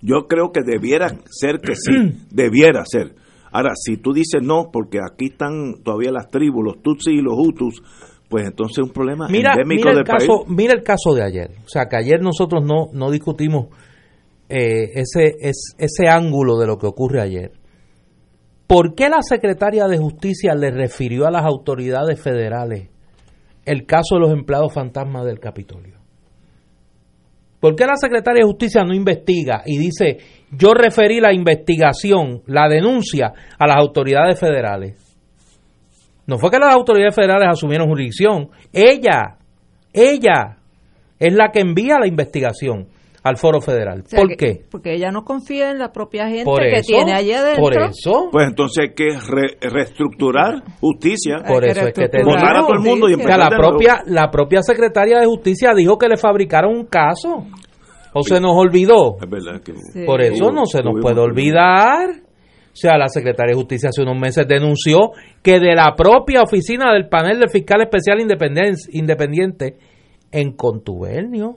Yo 0.00 0.26
creo 0.26 0.50
que 0.52 0.62
debiera 0.64 1.08
ser 1.30 1.58
que 1.60 1.74
sí, 1.76 2.26
debiera 2.30 2.84
ser. 2.84 3.14
Ahora, 3.52 3.72
si 3.76 3.98
tú 3.98 4.12
dices 4.12 4.42
no, 4.42 4.70
porque 4.72 4.98
aquí 4.98 5.26
están 5.26 5.82
todavía 5.84 6.10
las 6.10 6.28
tribus, 6.28 6.64
los 6.64 6.82
Tutsis 6.82 7.12
y 7.12 7.20
los 7.20 7.34
Hutus, 7.36 7.82
pues 8.28 8.46
entonces 8.46 8.78
es 8.78 8.84
un 8.84 8.94
problema 8.94 9.28
mira, 9.28 9.52
endémico 9.52 9.88
mira 9.88 9.90
el 9.90 9.96
del 9.98 10.06
caso, 10.06 10.44
país. 10.44 10.56
Mira 10.56 10.72
el 10.72 10.82
caso 10.82 11.14
de 11.14 11.22
ayer. 11.22 11.50
O 11.64 11.68
sea, 11.68 11.86
que 11.86 11.96
ayer 11.96 12.22
nosotros 12.22 12.64
no, 12.64 12.86
no 12.94 13.10
discutimos 13.10 13.66
eh, 14.48 14.90
ese, 14.94 15.36
es, 15.40 15.74
ese 15.78 16.08
ángulo 16.08 16.58
de 16.58 16.66
lo 16.66 16.78
que 16.78 16.86
ocurre 16.86 17.20
ayer. 17.20 17.52
¿Por 18.66 18.94
qué 18.94 19.08
la 19.08 19.22
secretaria 19.22 19.86
de 19.86 19.98
Justicia 19.98 20.54
le 20.54 20.70
refirió 20.70 21.26
a 21.26 21.30
las 21.30 21.44
autoridades 21.44 22.20
federales 22.20 22.88
el 23.64 23.86
caso 23.86 24.14
de 24.14 24.20
los 24.20 24.32
empleados 24.32 24.72
fantasmas 24.72 25.24
del 25.24 25.40
Capitolio? 25.40 25.98
¿Por 27.60 27.76
qué 27.76 27.86
la 27.86 27.96
secretaria 27.96 28.40
de 28.40 28.50
Justicia 28.50 28.82
no 28.82 28.92
investiga 28.92 29.62
y 29.64 29.78
dice, 29.78 30.18
yo 30.50 30.74
referí 30.74 31.20
la 31.20 31.32
investigación, 31.32 32.42
la 32.46 32.68
denuncia 32.68 33.32
a 33.56 33.66
las 33.68 33.76
autoridades 33.76 34.40
federales? 34.40 34.98
No 36.26 36.38
fue 36.38 36.50
que 36.50 36.58
las 36.58 36.74
autoridades 36.74 37.14
federales 37.14 37.48
asumieron 37.50 37.88
jurisdicción, 37.88 38.50
ella, 38.72 39.36
ella 39.92 40.56
es 41.20 41.32
la 41.32 41.50
que 41.52 41.60
envía 41.60 42.00
la 42.00 42.08
investigación 42.08 42.88
al 43.24 43.36
foro 43.36 43.60
federal. 43.60 44.02
O 44.04 44.08
sea 44.08 44.18
¿Por 44.20 44.28
que- 44.30 44.36
qué? 44.36 44.64
Porque 44.70 44.94
ella 44.94 45.10
no 45.12 45.24
confía 45.24 45.70
en 45.70 45.78
la 45.78 45.92
propia 45.92 46.26
gente 46.28 46.44
Por 46.44 46.60
que 46.60 46.76
eso, 46.76 46.86
tiene 46.88 47.12
allí 47.12 47.32
adentro. 47.32 47.62
por 47.62 47.74
eso, 47.74 48.28
Pues 48.32 48.48
entonces 48.48 48.84
hay 48.88 48.94
que 48.94 49.10
re- 49.30 49.56
reestructurar 49.60 50.62
justicia. 50.80 51.36
Hay 51.44 51.52
por 51.54 51.64
eso 51.64 51.86
es 51.86 51.94
que 51.94 52.08
te 52.08 52.22
Votar 52.24 52.56
a 52.56 52.60
todo 52.62 52.72
el 52.74 52.80
mundo 52.80 53.08
y 53.08 53.14
O 53.14 53.16
sea, 53.16 53.24
empezar 53.24 53.38
la 53.38 53.56
propia, 53.56 54.02
la 54.06 54.30
propia 54.30 54.62
secretaria 54.62 55.20
de 55.20 55.26
Justicia 55.26 55.72
dijo 55.76 55.98
que 55.98 56.08
le 56.08 56.16
fabricaron 56.16 56.74
un 56.76 56.86
caso. 56.86 57.46
¿O 58.14 58.22
se 58.22 58.40
nos 58.40 58.52
olvidó? 58.54 59.16
Es 59.22 59.30
verdad 59.30 59.62
que 59.64 59.72
Sí. 59.92 60.04
Por 60.04 60.20
eso 60.20 60.50
no 60.50 60.66
se 60.66 60.82
nos 60.82 60.94
puede 61.00 61.20
olvidar. 61.20 62.10
O 62.10 62.74
sea, 62.74 62.96
la 62.98 63.08
secretaria 63.08 63.52
de 63.52 63.58
Justicia 63.58 63.90
hace 63.90 64.02
unos 64.02 64.18
meses 64.18 64.46
denunció 64.48 65.12
que 65.42 65.60
de 65.60 65.74
la 65.74 65.94
propia 65.96 66.42
oficina 66.42 66.92
del 66.92 67.08
panel 67.08 67.38
del 67.38 67.50
fiscal 67.50 67.82
especial 67.82 68.18
independiente 68.90 69.76
en 70.30 70.52
contubernio 70.56 71.56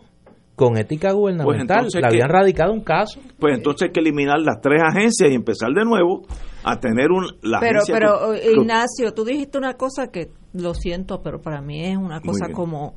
con 0.56 0.78
ética 0.78 1.12
gubernamental 1.12 1.78
entonces, 1.78 2.02
le 2.02 2.08
habían 2.08 2.30
radicado 2.30 2.72
un 2.72 2.82
caso. 2.82 3.20
Pues 3.40 3.56
entonces 3.58 3.88
hay 3.88 3.92
que 3.92 4.00
eliminar 4.00 4.40
las 4.40 4.62
tres 4.62 4.82
agencias 4.82 5.30
y 5.30 5.36
empezar 5.36 5.72
de 5.74 5.84
nuevo 5.84 6.24
a 6.64 6.80
tener 6.80 7.12
un, 7.12 7.26
la 7.42 7.60
Pero, 7.60 7.80
agencia 7.82 7.94
pero 7.94 8.32
que- 8.34 8.52
Ignacio, 8.54 9.14
tú 9.14 9.26
dijiste 9.26 9.58
una 9.58 9.74
cosa 9.76 10.08
que 10.12 10.30
lo 10.54 10.74
siento, 10.74 11.22
pero 11.22 11.42
para 11.42 11.62
mí 11.62 11.84
es 11.86 11.98
una 11.98 12.22
cosa 12.22 12.48
como 12.54 12.96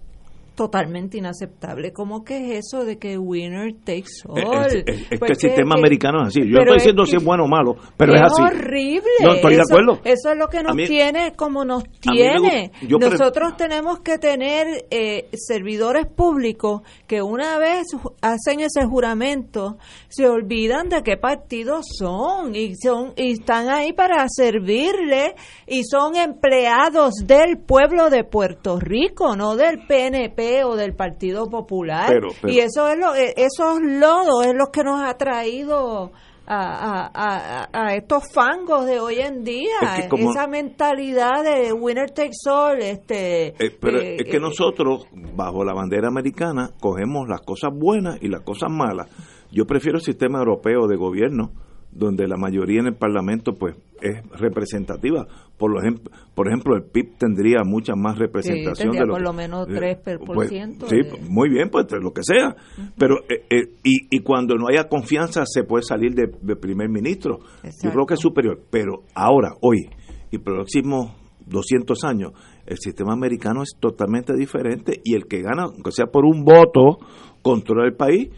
totalmente 0.58 1.18
inaceptable. 1.18 1.92
¿Cómo 1.92 2.24
que 2.24 2.58
es 2.58 2.66
eso 2.66 2.84
de 2.84 2.98
que 2.98 3.16
winner 3.16 3.72
takes 3.84 4.10
Eh, 4.36 4.42
all? 4.44 4.66
Es, 4.66 4.74
es- 4.74 4.84
es 5.02 5.08
que 5.08 5.18
Pues 5.18 5.30
el 5.30 5.36
sistema 5.36 5.76
americano 5.76 6.22
es 6.22 6.28
así. 6.28 6.40
Yo 6.40 6.46
no 6.56 6.58
estoy 6.62 6.76
es 6.76 6.82
diciendo 6.82 7.06
si 7.06 7.16
es 7.16 7.24
bueno 7.24 7.44
o 7.44 7.48
malo, 7.48 7.76
pero 7.96 8.12
es, 8.14 8.20
es 8.20 8.26
así. 8.26 8.42
horrible. 8.42 9.08
No, 9.22 9.34
estoy 9.34 9.54
de 9.54 9.60
Eso- 9.62 9.72
acuerdo. 9.74 10.00
Eso 10.04 10.32
es 10.32 10.36
lo 10.36 10.48
que 10.48 10.62
nos 10.64 10.74
mí- 10.74 10.86
tiene 10.88 11.32
como 11.36 11.64
nos 11.64 11.84
tiene. 12.00 12.72
Nosotros 12.88 13.56
tenemos 13.56 14.00
que 14.00 14.18
tener 14.18 14.66
eh, 14.90 15.28
servidores 15.34 16.06
públicos 16.06 16.82
que 17.06 17.22
una 17.22 17.58
vez 17.58 17.86
hacen 18.20 18.60
ese 18.60 18.84
juramento 18.84 19.78
se 20.08 20.26
olvidan 20.28 20.88
de 20.88 21.02
qué 21.04 21.16
partidos 21.16 21.86
son 21.96 22.56
y 22.56 22.74
son 22.74 23.12
y 23.16 23.32
están 23.34 23.68
ahí 23.68 23.92
para 23.92 24.26
servirle 24.28 25.34
y 25.66 25.82
son 25.84 26.16
empleados 26.16 27.14
del 27.24 27.58
pueblo 27.58 28.10
de 28.10 28.24
Puerto 28.24 28.80
Rico, 28.80 29.36
no 29.36 29.54
del 29.54 29.86
PNP 29.86 30.47
o 30.64 30.76
del 30.76 30.94
Partido 30.94 31.46
Popular. 31.48 32.06
Pero- 32.08 32.28
pero- 32.40 32.52
y 32.52 32.58
eso 32.60 32.88
es 32.88 32.98
lo, 32.98 33.14
eh, 33.14 33.34
esos 33.36 33.80
lodos 33.82 34.46
es 34.46 34.54
lo 34.54 34.66
que 34.72 34.82
nos 34.84 35.00
ha 35.02 35.14
traído 35.16 36.10
a, 36.50 36.56
a- 36.56 37.10
a- 37.14 37.68
a 37.72 37.94
estos 37.94 38.32
fangos 38.32 38.86
de 38.86 38.98
hoy 39.00 39.18
en 39.18 39.44
día, 39.44 39.76
Es 39.82 40.02
que 40.04 40.08
como- 40.08 40.30
esa 40.30 40.46
mentalidad 40.46 41.44
de 41.44 41.72
winner 41.74 42.10
takes 42.10 42.38
all, 42.50 42.80
este, 42.80 43.48
Eh, 43.62 43.76
pero 43.78 44.00
eh, 44.00 44.16
es 44.18 44.24
que 44.30 44.38
eh, 44.38 44.40
nosotros, 44.40 45.06
bajo 45.34 45.62
la 45.64 45.74
bandera 45.74 46.08
americana, 46.08 46.70
cogemos 46.80 47.28
las 47.28 47.42
cosas 47.42 47.70
buenas 47.74 48.16
y 48.22 48.28
las 48.28 48.40
cosas 48.42 48.70
malas. 48.70 49.08
Yo 49.50 49.66
prefiero 49.66 49.98
el 49.98 50.04
sistema 50.04 50.38
europeo 50.38 50.86
de 50.86 50.96
gobierno, 50.96 51.50
donde 51.90 52.26
la 52.28 52.36
mayoría 52.36 52.80
en 52.80 52.86
el 52.88 52.94
Parlamento 52.96 53.52
pues 53.54 53.74
es 54.00 54.22
representativa. 54.38 55.26
Por, 55.56 55.72
lo 55.72 55.80
ejem- 55.80 56.00
por 56.34 56.46
ejemplo, 56.46 56.76
el 56.76 56.84
PIB 56.84 57.16
tendría 57.18 57.64
mucha 57.64 57.94
más 57.96 58.16
representación. 58.18 58.90
tendría 58.92 59.00
de 59.02 59.06
lo 59.06 59.12
por 59.14 59.18
que- 59.20 59.24
lo 59.24 59.32
menos 59.32 59.68
eh, 59.68 59.98
3%, 60.04 60.24
pues, 60.34 60.48
sí, 60.50 60.96
de- 60.96 61.18
muy 61.28 61.48
bien, 61.48 61.68
pues 61.70 61.86
lo 62.00 62.12
que 62.12 62.22
sea. 62.22 62.54
Pero 62.96 63.16
eh, 63.28 63.44
eh, 63.50 63.72
y, 63.82 64.16
y 64.16 64.20
cuando 64.20 64.54
no 64.56 64.68
haya 64.68 64.88
confianza 64.88 65.42
se 65.46 65.64
puede 65.64 65.82
salir 65.82 66.14
de, 66.14 66.30
de 66.40 66.56
primer 66.56 66.88
ministro. 66.88 67.38
Yo 67.40 67.68
Exacto. 67.68 67.90
creo 67.92 68.06
que 68.06 68.14
es 68.14 68.20
superior. 68.20 68.60
Pero 68.70 69.02
ahora, 69.14 69.54
hoy 69.62 69.88
y 70.30 70.38
próximos 70.38 71.12
200 71.46 72.04
años, 72.04 72.32
el 72.66 72.76
sistema 72.78 73.14
americano 73.14 73.62
es 73.62 73.70
totalmente 73.80 74.34
diferente 74.36 75.00
y 75.02 75.14
el 75.14 75.26
que 75.26 75.40
gana, 75.42 75.64
aunque 75.64 75.90
sea 75.90 76.06
por 76.06 76.24
un 76.24 76.44
voto, 76.44 76.98
controla 77.42 77.86
el 77.86 77.96
país. 77.96 78.28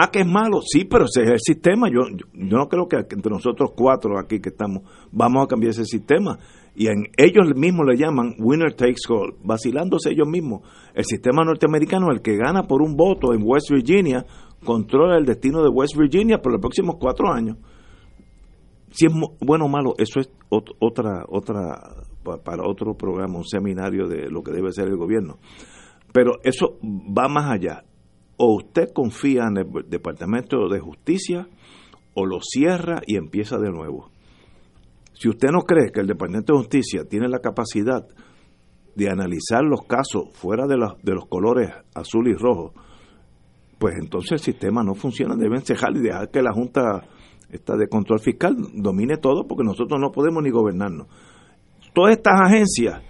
Ah, 0.00 0.10
que 0.12 0.20
es 0.20 0.26
malo, 0.26 0.60
sí, 0.62 0.84
pero 0.84 1.06
ese 1.06 1.22
es 1.24 1.30
el 1.30 1.40
sistema. 1.40 1.88
Yo, 1.88 2.08
yo, 2.16 2.26
no 2.34 2.68
creo 2.68 2.86
que 2.86 2.96
entre 2.98 3.32
nosotros 3.32 3.72
cuatro 3.76 4.18
aquí 4.18 4.40
que 4.40 4.50
estamos 4.50 4.82
vamos 5.10 5.44
a 5.44 5.46
cambiar 5.48 5.70
ese 5.70 5.84
sistema. 5.84 6.38
Y 6.76 6.86
en 6.86 7.06
ellos 7.16 7.48
mismos 7.56 7.86
le 7.86 7.96
llaman 7.96 8.34
winner 8.38 8.72
takes 8.74 9.00
all, 9.08 9.34
vacilándose 9.42 10.10
ellos 10.10 10.28
mismos. 10.28 10.60
El 10.94 11.04
sistema 11.04 11.42
norteamericano, 11.44 12.12
el 12.12 12.22
que 12.22 12.36
gana 12.36 12.62
por 12.64 12.80
un 12.82 12.94
voto 12.94 13.34
en 13.34 13.42
West 13.44 13.70
Virginia, 13.72 14.24
controla 14.64 15.16
el 15.18 15.24
destino 15.26 15.62
de 15.62 15.68
West 15.68 15.96
Virginia 15.98 16.38
por 16.38 16.52
los 16.52 16.60
próximos 16.60 16.96
cuatro 17.00 17.32
años 17.32 17.56
si 18.90 19.04
es 19.06 19.12
bueno 19.44 19.66
o 19.66 19.68
malo, 19.68 19.92
eso 19.98 20.18
es 20.18 20.30
ot- 20.48 20.74
otra, 20.80 21.24
otra, 21.28 21.78
pa- 22.24 22.38
para 22.42 22.62
otro 22.66 22.94
programa, 22.94 23.36
un 23.36 23.44
seminario 23.44 24.08
de 24.08 24.30
lo 24.30 24.42
que 24.42 24.50
debe 24.50 24.72
ser 24.72 24.88
el 24.88 24.96
gobierno. 24.96 25.36
Pero 26.12 26.38
eso 26.42 26.78
va 26.82 27.28
más 27.28 27.50
allá. 27.50 27.84
O 28.38 28.54
usted 28.54 28.92
confía 28.94 29.42
en 29.48 29.58
el 29.58 29.90
Departamento 29.90 30.68
de 30.68 30.80
Justicia 30.80 31.46
o 32.14 32.24
lo 32.24 32.38
cierra 32.40 33.02
y 33.06 33.16
empieza 33.16 33.58
de 33.58 33.70
nuevo. 33.70 34.10
Si 35.12 35.28
usted 35.28 35.48
no 35.50 35.62
cree 35.62 35.90
que 35.92 36.00
el 36.00 36.06
Departamento 36.06 36.52
de 36.52 36.60
Justicia 36.60 37.04
tiene 37.04 37.28
la 37.28 37.40
capacidad 37.40 38.06
de 38.94 39.10
analizar 39.10 39.62
los 39.62 39.82
casos 39.82 40.28
fuera 40.32 40.66
de 40.66 40.76
los, 40.76 41.26
colores 41.28 41.70
azul 41.94 42.28
y 42.28 42.34
rojo, 42.34 42.72
pues 43.78 43.94
entonces 44.00 44.32
el 44.32 44.38
sistema 44.40 44.82
no 44.82 44.94
funciona. 44.94 45.36
Deben 45.36 45.62
cejar 45.62 45.96
y 45.96 46.00
dejar 46.00 46.30
que 46.30 46.42
la 46.42 46.52
Junta 46.52 47.04
esta 47.50 47.76
de 47.76 47.88
Control 47.88 48.20
Fiscal 48.20 48.56
domine 48.74 49.16
todo 49.16 49.46
porque 49.46 49.64
nosotros 49.64 50.00
no 50.00 50.10
podemos 50.10 50.42
ni 50.42 50.50
gobernarnos. 50.50 51.06
Todas 51.94 52.16
estas 52.16 52.40
agencias 52.40 53.02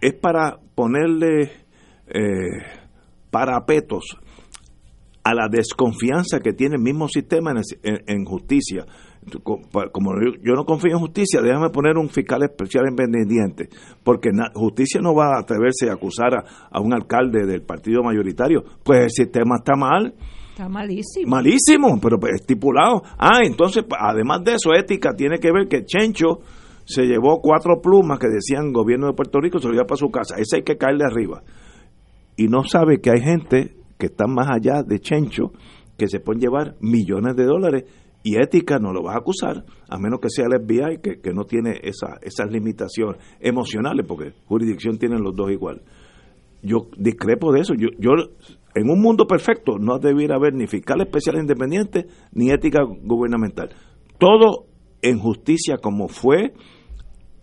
es 0.00 0.14
para 0.14 0.58
ponerle 0.74 1.50
eh, 2.06 2.62
parapetos 3.30 4.18
a 5.24 5.34
la 5.34 5.48
desconfianza 5.50 6.40
que 6.40 6.52
tiene 6.52 6.76
el 6.76 6.82
mismo 6.82 7.06
sistema 7.08 7.52
en, 7.52 7.58
el- 7.58 7.64
en- 7.82 8.02
en 8.18 8.24
justicia. 8.24 8.84
Como 9.92 10.10
yo, 10.20 10.32
yo 10.42 10.54
no 10.54 10.64
confío 10.64 10.92
en 10.94 10.98
justicia, 10.98 11.40
déjame 11.40 11.70
poner 11.70 11.96
un 11.96 12.08
fiscal 12.08 12.42
especial 12.42 12.86
independiente, 12.90 13.68
porque 14.02 14.30
na- 14.32 14.50
justicia 14.52 15.00
no 15.00 15.14
va 15.14 15.36
a 15.36 15.40
atreverse 15.40 15.88
a 15.88 15.92
acusar 15.92 16.34
a, 16.34 16.44
a 16.70 16.80
un 16.80 16.92
alcalde 16.92 17.46
del 17.46 17.62
partido 17.62 18.02
mayoritario. 18.02 18.64
Pues 18.82 18.98
el 19.04 19.10
sistema 19.10 19.56
está 19.58 19.76
mal, 19.76 20.12
está 20.50 20.68
malísimo. 20.68 21.30
malísimo, 21.30 22.00
pero 22.02 22.18
pues, 22.18 22.32
estipulado. 22.40 23.02
Ah, 23.16 23.42
entonces, 23.44 23.84
además 23.96 24.42
de 24.42 24.54
eso, 24.54 24.74
ética 24.74 25.10
tiene 25.16 25.38
que 25.38 25.52
ver 25.52 25.68
que 25.68 25.84
Chencho 25.84 26.40
se 26.84 27.02
llevó 27.04 27.40
cuatro 27.40 27.80
plumas 27.80 28.18
que 28.18 28.26
decían 28.26 28.72
gobierno 28.72 29.06
de 29.06 29.12
Puerto 29.12 29.38
Rico, 29.40 29.60
se 29.60 29.68
lo 29.68 29.74
lleva 29.74 29.86
para 29.86 29.98
su 29.98 30.10
casa. 30.10 30.34
Ese 30.36 30.56
hay 30.56 30.62
que 30.64 30.76
caerle 30.76 31.04
arriba. 31.04 31.42
Y 32.36 32.48
no 32.48 32.64
sabe 32.64 33.00
que 33.00 33.10
hay 33.12 33.20
gente 33.20 33.76
que 34.02 34.06
está 34.06 34.26
más 34.26 34.48
allá 34.50 34.82
de 34.82 34.98
Chencho 34.98 35.52
que 35.96 36.08
se 36.08 36.18
pueden 36.18 36.40
llevar 36.40 36.74
millones 36.80 37.36
de 37.36 37.44
dólares 37.44 37.84
y 38.24 38.34
ética 38.34 38.80
no 38.80 38.92
lo 38.92 39.04
vas 39.04 39.14
a 39.14 39.20
acusar, 39.20 39.64
a 39.88 39.96
menos 39.96 40.18
que 40.18 40.28
sea 40.28 40.46
el 40.46 40.60
FBI 40.60 40.98
que, 41.00 41.20
que 41.20 41.32
no 41.32 41.44
tiene 41.44 41.78
esa, 41.84 42.18
esas 42.20 42.50
limitaciones 42.50 43.22
emocionales, 43.38 44.04
porque 44.04 44.32
jurisdicción 44.46 44.98
tienen 44.98 45.22
los 45.22 45.36
dos 45.36 45.52
igual. 45.52 45.82
Yo 46.64 46.88
discrepo 46.96 47.52
de 47.52 47.60
eso. 47.60 47.74
Yo, 47.74 47.90
yo 48.00 48.10
en 48.74 48.90
un 48.90 49.00
mundo 49.00 49.24
perfecto 49.28 49.78
no 49.78 50.00
debiera 50.00 50.34
haber 50.34 50.54
ni 50.54 50.66
fiscal 50.66 51.00
especial 51.00 51.36
independiente 51.36 52.06
ni 52.32 52.50
ética 52.50 52.80
gubernamental. 52.82 53.68
Todo 54.18 54.66
en 55.00 55.20
justicia 55.20 55.76
como 55.80 56.08
fue 56.08 56.54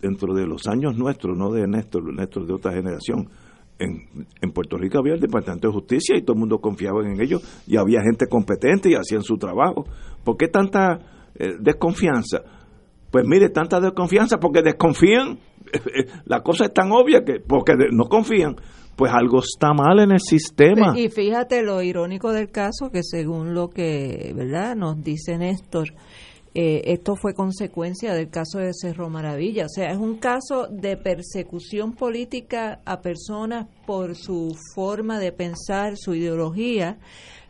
dentro 0.02 0.34
de 0.34 0.46
los 0.46 0.66
años 0.66 0.94
nuestros, 0.94 1.38
no 1.38 1.52
de 1.52 1.66
Néstor, 1.66 2.14
Néstor 2.14 2.46
de 2.46 2.52
otra 2.52 2.72
generación. 2.72 3.30
En, 3.80 4.26
en 4.40 4.52
Puerto 4.52 4.76
Rico 4.76 4.98
había 4.98 5.14
el 5.14 5.20
Departamento 5.20 5.68
de 5.68 5.74
Justicia 5.74 6.16
y 6.16 6.22
todo 6.22 6.34
el 6.34 6.40
mundo 6.40 6.58
confiaba 6.58 7.00
en 7.02 7.20
ellos 7.20 7.42
y 7.66 7.76
había 7.76 8.02
gente 8.02 8.26
competente 8.26 8.90
y 8.90 8.94
hacían 8.94 9.22
su 9.22 9.36
trabajo. 9.38 9.86
¿Por 10.22 10.36
qué 10.36 10.48
tanta 10.48 10.98
eh, 11.34 11.54
desconfianza? 11.58 12.42
Pues 13.10 13.26
mire, 13.26 13.48
tanta 13.48 13.80
desconfianza 13.80 14.38
porque 14.38 14.62
desconfían. 14.62 15.38
La 16.26 16.42
cosa 16.42 16.66
es 16.66 16.72
tan 16.72 16.92
obvia 16.92 17.22
que 17.24 17.40
porque 17.40 17.74
no 17.90 18.04
confían, 18.04 18.56
pues 18.96 19.12
algo 19.12 19.38
está 19.38 19.72
mal 19.72 19.98
en 20.00 20.12
el 20.12 20.20
sistema. 20.20 20.92
Y 20.96 21.08
fíjate 21.08 21.62
lo 21.62 21.82
irónico 21.82 22.32
del 22.32 22.50
caso 22.50 22.90
que 22.90 23.02
según 23.02 23.54
lo 23.54 23.68
que, 23.68 24.32
¿verdad? 24.36 24.76
Nos 24.76 25.02
dice 25.02 25.38
Néstor, 25.38 25.94
eh, 26.52 26.82
esto 26.86 27.14
fue 27.14 27.32
consecuencia 27.32 28.12
del 28.12 28.28
caso 28.28 28.58
de 28.58 28.72
Cerro 28.74 29.08
Maravilla. 29.08 29.66
O 29.66 29.68
sea, 29.68 29.92
es 29.92 29.98
un 29.98 30.16
caso 30.16 30.66
de 30.68 30.96
persecución 30.96 31.94
política 31.94 32.80
a 32.84 33.00
personas 33.00 33.68
por 33.86 34.16
su 34.16 34.56
forma 34.74 35.20
de 35.20 35.32
pensar, 35.32 35.96
su 35.96 36.14
ideología, 36.14 36.98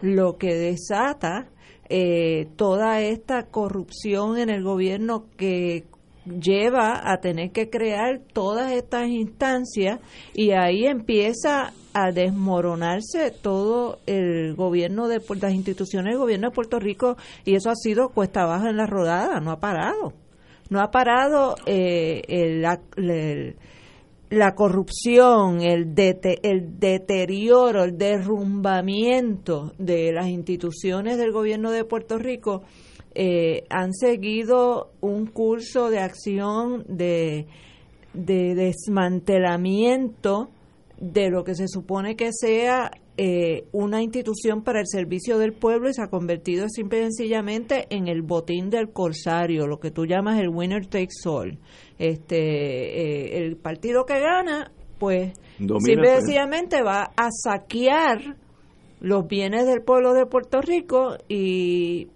lo 0.02 0.36
que 0.36 0.54
desata 0.54 1.48
eh, 1.88 2.48
toda 2.56 3.00
esta 3.00 3.46
corrupción 3.46 4.38
en 4.38 4.50
el 4.50 4.62
gobierno 4.62 5.24
que 5.36 5.86
lleva 6.26 7.10
a 7.10 7.20
tener 7.20 7.50
que 7.50 7.70
crear 7.70 8.20
todas 8.32 8.72
estas 8.72 9.08
instancias 9.08 9.98
y 10.34 10.50
ahí 10.50 10.84
empieza 10.86 11.72
a 11.92 12.12
desmoronarse 12.12 13.30
todo 13.30 13.98
el 14.06 14.54
gobierno 14.54 15.08
de 15.08 15.20
las 15.40 15.52
instituciones 15.52 16.12
del 16.12 16.18
gobierno 16.18 16.48
de 16.48 16.54
Puerto 16.54 16.78
Rico 16.78 17.16
y 17.44 17.54
eso 17.54 17.70
ha 17.70 17.74
sido 17.74 18.10
cuesta 18.10 18.42
abajo 18.42 18.66
en 18.68 18.76
la 18.76 18.86
rodada, 18.86 19.40
no 19.40 19.50
ha 19.50 19.60
parado. 19.60 20.12
No 20.68 20.80
ha 20.80 20.92
parado 20.92 21.56
eh, 21.66 22.22
el, 22.28 22.62
la 24.30 24.54
corrupción, 24.54 25.60
el, 25.62 25.92
deterioro, 25.94 27.82
el 27.82 27.98
derrumbamiento 27.98 29.72
de 29.78 30.12
las 30.12 30.28
instituciones 30.28 31.18
del 31.18 31.32
gobierno 31.32 31.72
de 31.72 31.84
Puerto 31.84 32.18
Rico 32.18 32.62
eh, 33.16 33.64
han 33.68 33.92
seguido 33.92 34.92
un 35.00 35.26
curso 35.26 35.90
de 35.90 35.98
acción 35.98 36.84
de, 36.86 37.48
de 38.14 38.54
desmantelamiento 38.54 40.50
de 41.00 41.30
lo 41.30 41.44
que 41.44 41.54
se 41.54 41.66
supone 41.66 42.14
que 42.14 42.30
sea 42.32 42.90
eh, 43.16 43.64
una 43.72 44.02
institución 44.02 44.62
para 44.62 44.80
el 44.80 44.86
servicio 44.86 45.38
del 45.38 45.54
pueblo 45.54 45.88
y 45.88 45.94
se 45.94 46.02
ha 46.02 46.08
convertido 46.08 46.68
simple 46.68 46.98
y 46.98 47.02
sencillamente 47.04 47.86
en 47.90 48.06
el 48.06 48.22
botín 48.22 48.68
del 48.68 48.92
corsario, 48.92 49.66
lo 49.66 49.80
que 49.80 49.90
tú 49.90 50.04
llamas 50.04 50.38
el 50.38 50.50
winner 50.50 50.86
takes 50.86 51.26
all. 51.26 51.58
Este, 51.98 52.36
eh, 52.36 53.44
el 53.44 53.56
partido 53.56 54.04
que 54.04 54.20
gana, 54.20 54.72
pues 54.98 55.32
simple 55.58 56.12
y 56.12 56.14
sencillamente 56.16 56.82
va 56.82 57.10
a 57.16 57.28
saquear 57.30 58.36
los 59.00 59.26
bienes 59.26 59.66
del 59.66 59.82
pueblo 59.82 60.12
de 60.12 60.26
Puerto 60.26 60.60
Rico 60.60 61.16
y 61.28 62.08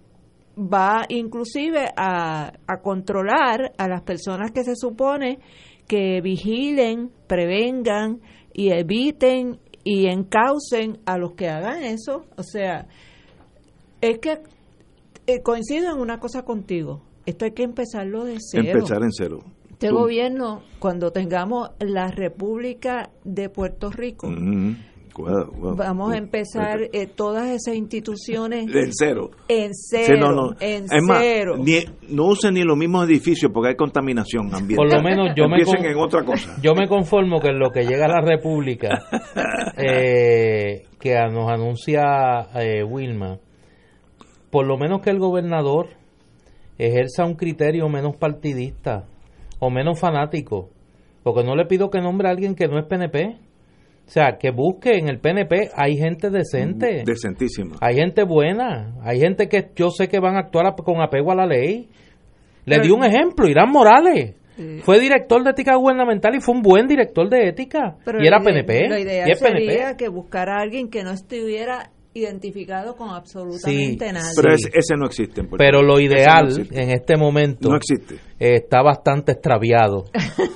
va 0.55 1.05
inclusive 1.09 1.87
a, 1.97 2.53
a 2.67 2.81
controlar 2.81 3.73
a 3.77 3.87
las 3.87 4.03
personas 4.03 4.51
que 4.51 4.63
se 4.63 4.75
supone 4.75 5.39
que 5.87 6.21
vigilen, 6.21 7.11
prevengan 7.27 8.21
y 8.55 8.69
eviten 8.71 9.59
y 9.83 10.07
encaucen 10.07 10.99
a 11.05 11.17
los 11.17 11.33
que 11.33 11.49
hagan 11.49 11.83
eso. 11.83 12.25
O 12.37 12.43
sea, 12.43 12.87
es 14.01 14.19
que 14.19 14.39
eh, 15.27 15.41
coincido 15.41 15.91
en 15.91 15.99
una 15.99 16.19
cosa 16.19 16.43
contigo. 16.43 17.01
Esto 17.25 17.45
hay 17.45 17.51
que 17.51 17.63
empezarlo 17.63 18.23
de 18.23 18.37
cero. 18.39 18.63
Empezar 18.67 19.03
en 19.03 19.11
cero. 19.11 19.39
Este 19.69 19.91
gobierno, 19.91 20.61
cuando 20.79 21.11
tengamos 21.11 21.71
la 21.79 22.09
República 22.09 23.09
de 23.25 23.49
Puerto 23.49 23.91
Rico, 23.91 24.29
Vamos 25.17 26.13
a 26.13 26.17
empezar 26.17 26.89
eh, 26.91 27.07
todas 27.07 27.47
esas 27.49 27.75
instituciones 27.75 28.67
en 28.73 28.91
cero. 28.91 29.31
En 29.47 29.71
cero. 29.73 30.31
no, 30.31 30.55
en 30.59 30.87
cero. 30.87 31.55
no 32.09 32.25
usen 32.25 32.55
ni 32.55 32.63
los 32.63 32.77
mismos 32.77 33.07
edificios 33.07 33.51
porque 33.53 33.69
hay 33.69 33.75
contaminación 33.75 34.53
ambiental. 34.53 34.75
Por 34.75 34.93
lo 34.93 35.01
menos 35.01 35.29
yo 35.35 35.47
me, 35.47 35.57
en 35.61 35.97
otra 35.97 36.23
cosa. 36.23 36.57
yo 36.61 36.73
me 36.75 36.87
conformo 36.87 37.39
que 37.39 37.49
en 37.49 37.59
lo 37.59 37.71
que 37.71 37.85
llega 37.85 38.05
a 38.05 38.09
la 38.09 38.21
República, 38.21 39.05
eh, 39.77 40.83
que 40.99 41.15
nos 41.31 41.49
anuncia 41.49 42.47
eh, 42.55 42.83
Wilma, 42.83 43.39
por 44.49 44.67
lo 44.67 44.77
menos 44.77 45.01
que 45.01 45.11
el 45.11 45.19
gobernador 45.19 45.87
ejerza 46.77 47.25
un 47.25 47.35
criterio 47.35 47.87
menos 47.87 48.17
partidista 48.17 49.07
o 49.59 49.69
menos 49.69 49.99
fanático. 49.99 50.69
Porque 51.23 51.43
no 51.43 51.55
le 51.55 51.65
pido 51.65 51.89
que 51.89 52.01
nombre 52.01 52.27
a 52.27 52.31
alguien 52.31 52.53
que 52.53 52.67
no 52.67 52.77
es 52.77 52.85
PNP 52.85 53.44
o 54.05 54.09
sea, 54.09 54.37
que 54.39 54.51
busque 54.51 54.97
en 54.97 55.09
el 55.09 55.19
PNP, 55.19 55.71
hay 55.75 55.97
gente 55.97 56.29
decente. 56.29 57.03
Decentísima. 57.05 57.77
Hay 57.81 57.95
gente 57.95 58.23
buena. 58.23 58.93
Hay 59.03 59.19
gente 59.19 59.47
que 59.49 59.71
yo 59.75 59.89
sé 59.89 60.07
que 60.07 60.19
van 60.19 60.35
a 60.35 60.41
actuar 60.41 60.75
con 60.75 61.01
apego 61.01 61.31
a 61.31 61.35
la 61.35 61.47
ley. 61.47 61.89
Le 62.65 62.79
di 62.79 62.91
un 62.91 63.03
ejemplo, 63.03 63.47
Irán 63.47 63.71
Morales. 63.71 64.35
Fue 64.83 64.99
director 64.99 65.43
de 65.43 65.49
ética 65.49 65.75
gubernamental 65.75 66.33
y 66.35 66.39
fue 66.39 66.55
un 66.55 66.61
buen 66.61 66.87
director 66.87 67.29
de 67.29 67.49
ética. 67.49 67.97
y 68.21 68.27
era 68.27 68.39
PNP. 68.39 68.87
La 68.87 68.99
idea 68.99 69.35
sería 69.35 69.97
que 69.97 70.07
buscara 70.07 70.59
a 70.59 70.61
alguien 70.61 70.89
que 70.89 71.03
no 71.03 71.11
estuviera 71.11 71.91
identificado 72.15 72.95
con 72.95 73.09
absolutamente 73.09 74.11
nadie. 74.13 74.31
Pero 74.41 74.53
ese, 74.55 74.95
no 74.97 75.05
existe. 75.05 75.41
En 75.41 75.49
pero 75.49 75.83
lo 75.83 75.99
ideal 75.99 76.65
en 76.71 76.91
este 76.91 77.17
momento 77.17 77.69
no 77.69 77.75
existe. 77.75 78.15
está 78.39 78.81
bastante 78.81 79.33
extraviado. 79.33 80.05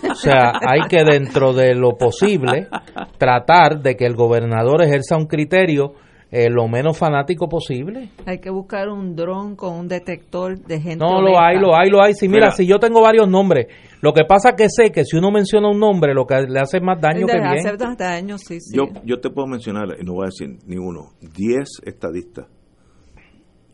o 0.09 0.15
sea, 0.15 0.53
hay 0.65 0.87
que 0.89 1.03
dentro 1.03 1.51
de 1.51 1.75
lo 1.75 1.97
posible 1.97 2.69
tratar 3.17 3.81
de 3.81 3.97
que 3.97 4.05
el 4.05 4.15
gobernador 4.15 4.81
ejerza 4.83 5.17
un 5.17 5.25
criterio 5.25 5.95
eh, 6.31 6.49
lo 6.49 6.67
menos 6.67 6.97
fanático 6.97 7.49
posible. 7.49 8.09
Hay 8.25 8.39
que 8.39 8.51
buscar 8.51 8.89
un 8.89 9.15
dron 9.15 9.55
con 9.55 9.73
un 9.73 9.87
detector 9.87 10.59
de 10.59 10.79
gente. 10.79 11.03
No, 11.03 11.21
lo 11.21 11.39
hay, 11.39 11.59
lo 11.59 11.75
hay, 11.75 11.89
lo 11.89 12.03
hay. 12.03 12.13
Si 12.13 12.29
mira, 12.29 12.51
si 12.51 12.67
yo 12.67 12.77
tengo 12.77 13.01
varios 13.01 13.27
nombres, 13.27 13.67
lo 14.01 14.13
que 14.13 14.25
pasa 14.25 14.55
que 14.55 14.69
sé 14.69 14.91
que 14.91 15.05
si 15.05 15.17
uno 15.17 15.31
menciona 15.31 15.69
un 15.69 15.79
nombre, 15.79 16.13
lo 16.13 16.27
que 16.27 16.35
le 16.47 16.59
hace 16.59 16.79
más 16.81 17.01
daño 17.01 17.25
que 17.25 17.33
bien. 17.33 17.67
Hace 17.67 17.83
más 17.83 17.97
daño, 17.97 18.37
sí, 18.37 18.59
sí. 18.61 18.77
Yo, 18.77 18.83
yo 19.03 19.19
te 19.19 19.31
puedo 19.31 19.47
mencionar, 19.47 19.87
y 19.99 20.05
no 20.05 20.13
voy 20.13 20.25
a 20.25 20.27
decir 20.27 20.59
ni 20.67 20.77
uno, 20.77 21.13
10 21.21 21.81
estadistas. 21.85 22.45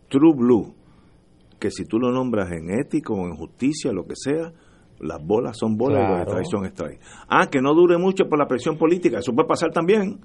True 0.08 0.34
Blue, 0.34 0.74
que 1.60 1.72
si 1.72 1.84
tú 1.84 2.00
lo 2.00 2.12
nombras 2.12 2.52
en 2.52 2.80
ético 2.80 3.16
o 3.16 3.28
en 3.28 3.36
justicia, 3.36 3.92
lo 3.92 4.06
que 4.06 4.16
sea, 4.16 4.54
las 5.00 5.22
bolas 5.22 5.58
son 5.60 5.76
bolas 5.76 6.08
y 6.08 6.12
los 6.14 6.22
strikes 6.22 6.50
son 6.50 6.70
strikes. 6.70 7.06
Ah, 7.28 7.48
que 7.52 7.60
no 7.60 7.74
dure 7.74 7.98
mucho 7.98 8.30
por 8.30 8.40
la 8.40 8.48
presión 8.48 8.78
política, 8.78 9.20
eso 9.20 9.34
puede 9.34 9.48
pasar 9.48 9.72
también. 9.72 10.20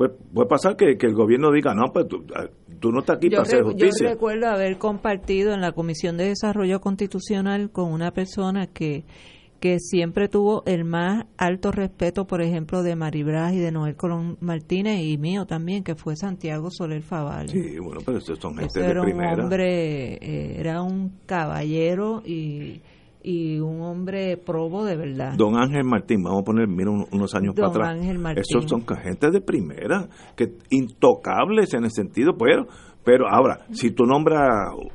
Pues 0.00 0.12
puede 0.32 0.48
pasar 0.48 0.76
que, 0.76 0.96
el 0.98 1.14
gobierno 1.14 1.52
diga, 1.52 1.74
no, 1.74 1.92
pues 1.92 2.08
tú, 2.08 2.24
ah, 2.34 2.46
no 2.82 3.00
estás 3.00 3.18
aquí 3.18 3.28
para 3.28 3.42
hacer 3.42 3.62
justicia. 3.62 4.06
Yo 4.06 4.14
recuerdo 4.14 4.46
haber 4.46 4.78
compartido 4.78 5.52
en 5.52 5.60
la 5.60 5.72
Comisión 5.72 6.16
de 6.16 6.28
Desarrollo 6.28 6.80
Constitucional 6.80 7.70
con 7.70 7.92
una 7.92 8.10
persona 8.10 8.66
que, 8.66 9.04
que 9.60 9.78
siempre 9.78 10.30
tuvo 10.30 10.62
el 10.64 10.86
más 10.86 11.26
alto 11.36 11.70
respeto, 11.70 12.26
por 12.26 12.40
ejemplo, 12.40 12.82
de 12.82 12.96
Maribraz 12.96 13.52
y 13.52 13.58
de 13.58 13.72
Noel 13.72 13.94
Colón 13.94 14.38
Martínez 14.40 15.02
y 15.02 15.18
mío 15.18 15.44
también, 15.44 15.84
que 15.84 15.94
fue 15.94 16.16
Santiago 16.16 16.70
Soler 16.70 17.02
Faval. 17.02 17.50
Sí, 17.50 17.78
bueno, 17.78 18.00
pero 18.02 18.16
esos 18.16 18.38
son 18.38 18.56
gente 18.56 18.80
de 18.80 19.02
primera. 19.02 19.34
Un 19.34 19.40
hombre, 19.40 20.14
eh, 20.14 20.58
era 20.58 20.80
un 20.80 21.12
caballero 21.26 22.22
y 22.24 22.80
y 23.22 23.58
un 23.60 23.82
hombre 23.82 24.36
probo 24.36 24.84
de 24.84 24.96
verdad. 24.96 25.34
Don 25.36 25.56
Ángel 25.56 25.84
Martín, 25.84 26.22
vamos 26.22 26.42
a 26.42 26.44
poner, 26.44 26.68
mira, 26.68 26.90
unos 26.90 27.34
años 27.34 27.54
para 27.54 27.68
atrás. 27.68 27.88
Ángel 27.90 28.18
Martín. 28.18 28.42
Esos 28.42 28.68
son 28.68 28.84
gente 28.86 29.30
de 29.30 29.40
primera, 29.40 30.08
que 30.36 30.54
intocables 30.70 31.74
en 31.74 31.84
el 31.84 31.90
sentido, 31.90 32.32
pero, 32.38 32.66
pero 33.04 33.26
ahora, 33.28 33.66
si 33.72 33.90
tú 33.90 34.04
nombras 34.04 34.48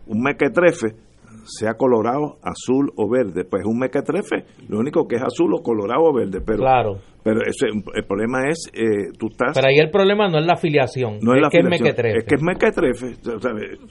un 0.07 0.21
mequetrefe, 0.21 0.95
sea 1.45 1.75
colorado, 1.75 2.37
azul 2.41 2.91
o 2.95 3.09
verde, 3.09 3.45
pues 3.45 3.63
un 3.65 3.77
mequetrefe, 3.77 4.45
lo 4.67 4.79
único 4.79 5.07
que 5.07 5.17
es 5.17 5.21
azul 5.21 5.53
o 5.53 5.61
colorado 5.61 6.05
o 6.05 6.13
verde, 6.13 6.41
pero 6.43 6.57
claro. 6.57 6.97
pero 7.23 7.41
ese, 7.41 7.67
el 7.67 8.03
problema 8.05 8.47
es, 8.49 8.69
eh, 8.73 9.11
tú 9.17 9.27
estás... 9.27 9.53
Pero 9.53 9.67
ahí 9.67 9.77
el 9.77 9.91
problema 9.91 10.27
no 10.27 10.39
es 10.39 10.45
la 10.45 10.53
afiliación, 10.53 11.19
no 11.21 11.35
es, 11.35 11.41
la 11.41 11.49
que 11.49 11.59
es 11.59 11.65
mequetrefe. 11.65 12.17
Es 12.17 12.25
que 12.25 12.35
es 12.35 12.41
mequetrefe, 12.41 13.15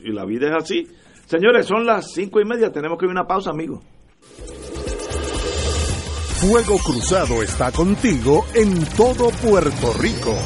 y 0.05 0.13
la 0.13 0.25
vida 0.25 0.49
es 0.49 0.55
así. 0.57 0.85
Señores, 1.27 1.67
son 1.67 1.87
las 1.87 2.13
cinco 2.13 2.41
y 2.41 2.45
media, 2.45 2.71
tenemos 2.71 2.99
que 2.99 3.07
ir 3.07 3.11
a 3.11 3.13
una 3.13 3.25
pausa, 3.25 3.51
amigos. 3.51 3.85
Fuego 6.47 6.77
Cruzado 6.77 7.43
está 7.43 7.73
contigo 7.73 8.45
en 8.53 8.85
todo 8.97 9.31
Puerto 9.31 9.95
Rico. 9.95 10.37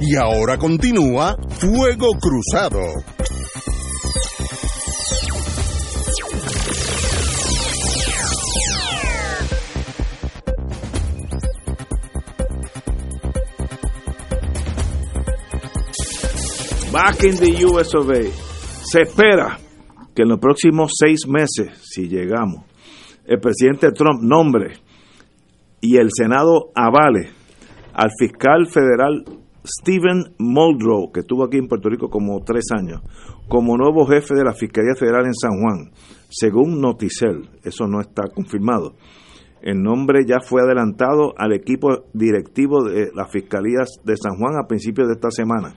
Y 0.00 0.16
ahora 0.16 0.58
continúa 0.58 1.36
Fuego 1.60 2.08
Cruzado. 2.20 2.80
Back 16.90 17.22
in 17.22 17.36
the 17.36 17.64
US 17.64 17.94
of 17.94 18.10
A. 18.10 18.24
Se 18.84 19.02
espera 19.02 19.67
que 20.18 20.22
en 20.22 20.30
los 20.30 20.40
próximos 20.40 20.94
seis 20.98 21.28
meses, 21.28 21.78
si 21.80 22.08
llegamos, 22.08 22.64
el 23.24 23.38
presidente 23.38 23.92
Trump 23.92 24.20
nombre 24.20 24.72
y 25.80 25.96
el 25.96 26.08
Senado 26.12 26.72
avale 26.74 27.30
al 27.92 28.10
fiscal 28.18 28.66
federal 28.66 29.22
Stephen 29.64 30.34
Muldrow, 30.40 31.12
que 31.12 31.20
estuvo 31.20 31.44
aquí 31.44 31.58
en 31.58 31.68
Puerto 31.68 31.88
Rico 31.88 32.10
como 32.10 32.40
tres 32.40 32.64
años, 32.76 33.00
como 33.46 33.76
nuevo 33.76 34.06
jefe 34.06 34.34
de 34.34 34.42
la 34.42 34.54
Fiscalía 34.54 34.96
Federal 34.98 35.24
en 35.24 35.34
San 35.34 35.52
Juan, 35.52 35.92
según 36.28 36.80
Noticel, 36.80 37.50
eso 37.62 37.86
no 37.86 38.00
está 38.00 38.24
confirmado. 38.34 38.96
El 39.62 39.80
nombre 39.80 40.24
ya 40.26 40.40
fue 40.40 40.62
adelantado 40.62 41.32
al 41.38 41.52
equipo 41.52 42.06
directivo 42.12 42.82
de 42.82 43.12
las 43.14 43.30
Fiscalías 43.30 43.88
de 44.02 44.16
San 44.16 44.36
Juan 44.36 44.56
a 44.60 44.66
principios 44.66 45.06
de 45.06 45.14
esta 45.14 45.30
semana. 45.30 45.76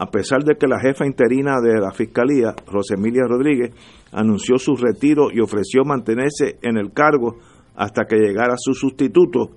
A 0.00 0.10
pesar 0.10 0.44
de 0.44 0.56
que 0.56 0.66
la 0.66 0.80
jefa 0.80 1.04
interina 1.04 1.60
de 1.60 1.78
la 1.78 1.92
Fiscalía, 1.92 2.54
Rosemilia 2.66 3.24
Rodríguez, 3.28 3.74
anunció 4.12 4.56
su 4.56 4.74
retiro 4.74 5.28
y 5.30 5.40
ofreció 5.40 5.84
mantenerse 5.84 6.58
en 6.62 6.78
el 6.78 6.94
cargo 6.94 7.36
hasta 7.76 8.06
que 8.06 8.16
llegara 8.16 8.54
su 8.56 8.72
sustituto, 8.72 9.50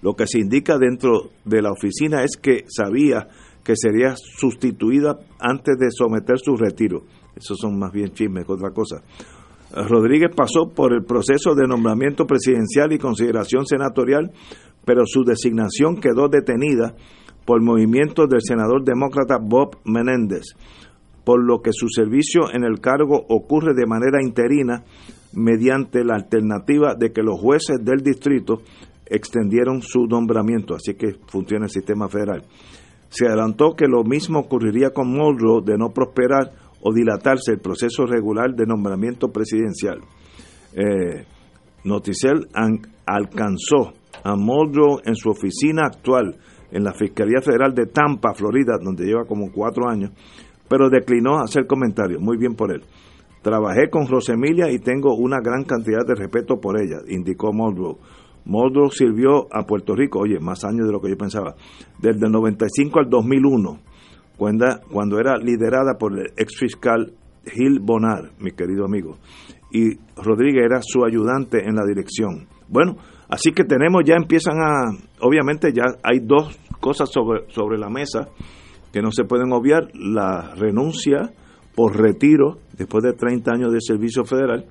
lo 0.00 0.14
que 0.14 0.26
se 0.26 0.38
indica 0.38 0.78
dentro 0.78 1.32
de 1.44 1.60
la 1.60 1.70
oficina 1.70 2.24
es 2.24 2.38
que 2.38 2.64
sabía 2.66 3.28
que 3.62 3.74
sería 3.76 4.14
sustituida 4.16 5.18
antes 5.38 5.76
de 5.76 5.90
someter 5.90 6.38
su 6.38 6.56
retiro. 6.56 7.02
Esos 7.36 7.58
son 7.58 7.78
más 7.78 7.92
bien 7.92 8.12
chismes 8.14 8.46
que 8.46 8.52
otra 8.52 8.70
cosa. 8.70 9.02
Rodríguez 9.70 10.30
pasó 10.34 10.72
por 10.74 10.94
el 10.94 11.04
proceso 11.04 11.54
de 11.54 11.68
nombramiento 11.68 12.24
presidencial 12.24 12.90
y 12.90 12.98
consideración 12.98 13.66
senatorial, 13.66 14.32
pero 14.86 15.02
su 15.04 15.24
designación 15.24 16.00
quedó 16.00 16.28
detenida 16.28 16.94
por 17.46 17.62
movimiento 17.62 18.26
del 18.26 18.42
senador 18.42 18.84
demócrata 18.84 19.38
Bob 19.40 19.78
Menéndez, 19.84 20.54
por 21.24 21.42
lo 21.42 21.62
que 21.62 21.70
su 21.72 21.88
servicio 21.88 22.52
en 22.52 22.64
el 22.64 22.80
cargo 22.80 23.24
ocurre 23.28 23.72
de 23.74 23.86
manera 23.86 24.22
interina 24.22 24.84
mediante 25.32 26.04
la 26.04 26.16
alternativa 26.16 26.94
de 26.94 27.12
que 27.12 27.22
los 27.22 27.40
jueces 27.40 27.78
del 27.82 28.02
distrito 28.02 28.62
extendieron 29.06 29.80
su 29.80 30.06
nombramiento, 30.06 30.74
así 30.74 30.94
que 30.94 31.14
funciona 31.28 31.66
el 31.66 31.70
sistema 31.70 32.08
federal. 32.08 32.42
Se 33.08 33.26
adelantó 33.26 33.74
que 33.76 33.86
lo 33.86 34.02
mismo 34.02 34.40
ocurriría 34.40 34.90
con 34.90 35.08
Muldrow 35.08 35.62
de 35.64 35.78
no 35.78 35.90
prosperar 35.90 36.52
o 36.82 36.92
dilatarse 36.92 37.52
el 37.52 37.60
proceso 37.60 38.04
regular 38.04 38.54
de 38.54 38.66
nombramiento 38.66 39.28
presidencial. 39.28 40.00
Eh, 40.74 41.24
Noticel 41.84 42.48
alcanzó 43.06 43.92
a 44.24 44.34
Muldrow 44.34 45.00
en 45.04 45.14
su 45.14 45.30
oficina 45.30 45.86
actual 45.86 46.36
en 46.70 46.84
la 46.84 46.92
Fiscalía 46.92 47.40
Federal 47.40 47.74
de 47.74 47.86
Tampa, 47.86 48.34
Florida, 48.34 48.78
donde 48.82 49.04
lleva 49.04 49.24
como 49.24 49.50
cuatro 49.52 49.88
años, 49.88 50.10
pero 50.68 50.90
declinó 50.90 51.38
hacer 51.40 51.66
comentarios. 51.66 52.20
Muy 52.20 52.36
bien 52.36 52.54
por 52.54 52.72
él. 52.72 52.82
Trabajé 53.42 53.90
con 53.90 54.08
Rosemilia 54.08 54.70
y 54.72 54.80
tengo 54.80 55.14
una 55.14 55.38
gran 55.40 55.64
cantidad 55.64 56.04
de 56.04 56.16
respeto 56.16 56.58
por 56.60 56.80
ella, 56.80 56.98
indicó 57.08 57.52
Muldrow. 57.52 57.98
Muldrow 58.44 58.90
sirvió 58.90 59.46
a 59.52 59.64
Puerto 59.66 59.94
Rico, 59.94 60.20
oye, 60.20 60.38
más 60.40 60.64
años 60.64 60.86
de 60.86 60.92
lo 60.92 61.00
que 61.00 61.10
yo 61.10 61.16
pensaba, 61.16 61.54
desde 62.00 62.26
el 62.26 62.32
95 62.32 63.00
al 63.00 63.08
2001, 63.08 63.78
cuando, 64.36 65.18
era 65.18 65.36
liderada 65.36 65.96
por 65.98 66.12
el 66.18 66.26
ex 66.36 66.58
fiscal 66.58 67.12
Gil 67.44 67.80
Bonar, 67.80 68.32
mi 68.38 68.52
querido 68.52 68.84
amigo, 68.84 69.18
y 69.72 69.96
Rodríguez 70.16 70.64
era 70.64 70.80
su 70.82 71.04
ayudante 71.04 71.64
en 71.66 71.74
la 71.74 71.84
dirección. 71.84 72.46
Bueno, 72.68 72.96
así 73.28 73.52
que 73.52 73.64
tenemos, 73.64 74.02
ya 74.04 74.14
empiezan 74.14 74.58
a, 74.60 74.90
obviamente 75.20 75.72
ya 75.72 75.84
hay 76.02 76.20
dos 76.20 76.58
cosas 76.80 77.10
sobre, 77.10 77.50
sobre 77.52 77.78
la 77.78 77.88
mesa 77.88 78.28
que 78.92 79.02
no 79.02 79.10
se 79.10 79.24
pueden 79.24 79.52
obviar, 79.52 79.88
la 79.94 80.54
renuncia 80.54 81.32
por 81.74 81.96
retiro 81.96 82.58
después 82.72 83.04
de 83.04 83.12
30 83.12 83.50
años 83.52 83.72
de 83.72 83.80
servicio 83.80 84.24
federal 84.24 84.64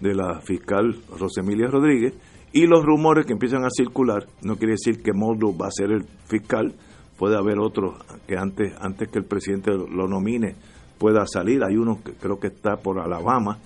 de 0.00 0.14
la 0.14 0.40
fiscal 0.40 0.96
Rosemilia 1.18 1.68
Rodríguez 1.68 2.14
y 2.52 2.66
los 2.66 2.84
rumores 2.84 3.26
que 3.26 3.32
empiezan 3.32 3.64
a 3.64 3.70
circular, 3.70 4.26
no 4.42 4.56
quiere 4.56 4.72
decir 4.72 5.02
que 5.02 5.12
Moldo 5.12 5.56
va 5.56 5.68
a 5.68 5.70
ser 5.70 5.92
el 5.92 6.04
fiscal, 6.26 6.74
puede 7.16 7.36
haber 7.36 7.58
otro 7.60 7.96
que 8.26 8.36
antes, 8.36 8.72
antes 8.80 9.08
que 9.08 9.18
el 9.18 9.24
presidente 9.24 9.70
lo 9.70 10.08
nomine 10.08 10.56
pueda 10.98 11.26
salir, 11.26 11.62
hay 11.62 11.76
uno 11.76 12.00
que 12.04 12.12
creo 12.12 12.40
que 12.40 12.48
está 12.48 12.76
por 12.76 12.98
Alabama, 12.98 13.58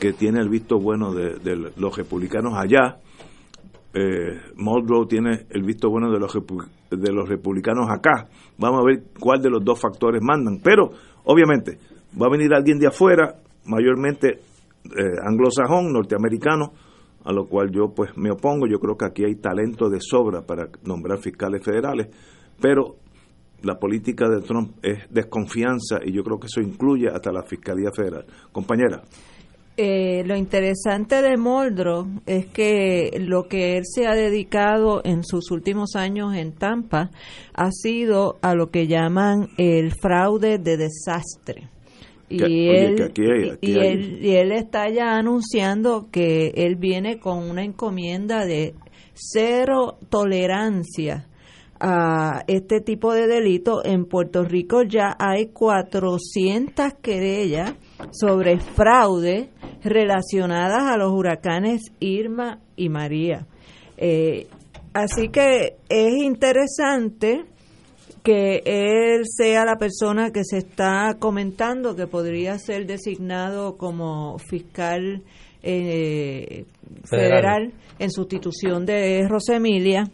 que 0.00 0.12
tiene 0.12 0.40
el 0.40 0.48
visto 0.48 0.78
bueno 0.78 1.12
de, 1.12 1.72
los 1.76 1.96
republicanos 1.96 2.54
allá, 2.56 2.96
eh, 3.94 4.40
tiene 5.08 5.46
el 5.50 5.62
visto 5.62 5.88
bueno 5.88 6.10
de 6.10 6.18
los, 6.18 6.32
de 6.90 7.12
los 7.12 7.28
republicanos 7.28 7.86
acá. 7.90 8.28
Vamos 8.58 8.80
a 8.80 8.84
ver 8.84 9.04
cuál 9.18 9.40
de 9.40 9.50
los 9.50 9.64
dos 9.64 9.80
factores 9.80 10.20
mandan. 10.22 10.58
Pero, 10.62 10.90
obviamente, 11.24 11.78
va 12.20 12.26
a 12.26 12.30
venir 12.30 12.52
alguien 12.52 12.78
de 12.78 12.88
afuera, 12.88 13.36
mayormente 13.66 14.40
eh, 14.84 15.16
anglosajón, 15.24 15.92
norteamericano, 15.92 16.72
a 17.24 17.32
lo 17.32 17.46
cual 17.46 17.70
yo 17.70 17.94
pues 17.94 18.16
me 18.16 18.30
opongo. 18.30 18.66
Yo 18.66 18.78
creo 18.78 18.96
que 18.96 19.06
aquí 19.06 19.24
hay 19.24 19.36
talento 19.36 19.88
de 19.88 19.98
sobra 20.00 20.42
para 20.42 20.68
nombrar 20.84 21.18
fiscales 21.18 21.64
federales, 21.64 22.08
pero 22.60 22.96
la 23.62 23.78
política 23.78 24.28
de 24.28 24.42
Trump 24.42 24.76
es 24.82 25.08
desconfianza 25.10 25.98
y 26.04 26.12
yo 26.12 26.22
creo 26.22 26.38
que 26.38 26.46
eso 26.46 26.60
incluye 26.60 27.08
hasta 27.08 27.32
la 27.32 27.42
Fiscalía 27.42 27.90
Federal. 27.94 28.26
Compañera. 28.52 29.02
Eh, 29.76 30.22
lo 30.24 30.36
interesante 30.36 31.20
de 31.20 31.36
Moldro 31.36 32.06
es 32.26 32.46
que 32.46 33.10
lo 33.18 33.48
que 33.48 33.76
él 33.76 33.82
se 33.84 34.06
ha 34.06 34.14
dedicado 34.14 35.00
en 35.04 35.24
sus 35.24 35.50
últimos 35.50 35.96
años 35.96 36.32
en 36.36 36.52
Tampa 36.52 37.10
ha 37.54 37.70
sido 37.72 38.38
a 38.40 38.54
lo 38.54 38.70
que 38.70 38.86
llaman 38.86 39.48
el 39.58 39.90
fraude 39.92 40.58
de 40.58 40.76
desastre. 40.76 41.68
Y, 42.28 42.68
él, 42.68 43.12
y, 43.60 43.78
él, 43.78 44.18
y 44.22 44.36
él 44.36 44.52
está 44.52 44.88
ya 44.90 45.16
anunciando 45.16 46.08
que 46.10 46.52
él 46.54 46.76
viene 46.76 47.18
con 47.18 47.38
una 47.50 47.64
encomienda 47.64 48.46
de 48.46 48.74
cero 49.12 49.98
tolerancia 50.08 51.26
a 51.80 52.44
este 52.46 52.80
tipo 52.80 53.12
de 53.12 53.26
delito. 53.26 53.84
En 53.84 54.06
Puerto 54.06 54.44
Rico 54.44 54.82
ya 54.82 55.16
hay 55.18 55.48
400 55.48 56.94
querellas 57.02 57.74
sobre 58.10 58.58
fraude 58.58 59.50
relacionadas 59.82 60.82
a 60.84 60.96
los 60.96 61.12
huracanes 61.12 61.92
Irma 62.00 62.60
y 62.76 62.88
María. 62.88 63.46
Eh, 63.96 64.46
así 64.92 65.28
que 65.28 65.76
es 65.88 66.14
interesante 66.22 67.44
que 68.22 68.62
él 68.64 69.24
sea 69.26 69.64
la 69.64 69.76
persona 69.76 70.30
que 70.30 70.44
se 70.44 70.58
está 70.58 71.16
comentando 71.18 71.94
que 71.94 72.06
podría 72.06 72.58
ser 72.58 72.86
designado 72.86 73.76
como 73.76 74.38
fiscal 74.38 75.22
eh, 75.62 76.64
federal. 77.04 77.72
en 77.98 78.10
sustitución 78.10 78.86
de 78.86 79.28
Rosemilia. 79.28 80.04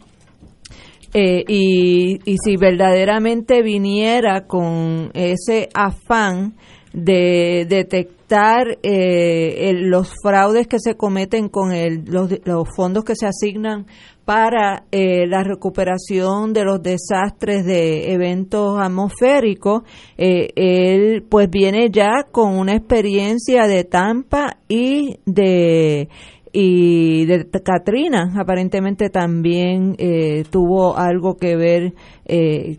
Eh, 1.13 1.43
y, 1.47 2.19
y 2.23 2.37
si 2.37 2.55
verdaderamente 2.55 3.61
viniera 3.61 4.45
con 4.47 5.11
ese 5.13 5.67
afán 5.73 6.55
de 6.93 7.65
detectar 7.69 8.77
eh, 8.83 9.71
los 9.75 10.13
fraudes 10.21 10.67
que 10.67 10.79
se 10.79 10.95
cometen 10.95 11.49
con 11.49 11.71
el, 11.71 12.03
los, 12.05 12.29
los 12.45 12.67
fondos 12.75 13.03
que 13.03 13.15
se 13.15 13.27
asignan 13.27 13.85
para 14.25 14.85
eh, 14.91 15.25
la 15.27 15.43
recuperación 15.43 16.53
de 16.53 16.63
los 16.63 16.81
desastres 16.81 17.65
de 17.65 18.13
eventos 18.13 18.79
atmosféricos. 18.79 19.83
Eh, 20.17 20.49
él 20.55 21.23
pues 21.27 21.49
viene 21.49 21.89
ya 21.91 22.25
con 22.31 22.57
una 22.57 22.75
experiencia 22.75 23.67
de 23.67 23.83
Tampa 23.83 24.57
y 24.67 25.17
de 25.25 26.07
y 26.53 27.25
de 27.25 27.47
Katrina 27.63 28.33
aparentemente 28.37 29.09
también 29.09 29.95
eh, 29.97 30.43
tuvo 30.49 30.97
algo 30.97 31.37
que 31.37 31.55
ver 31.55 31.93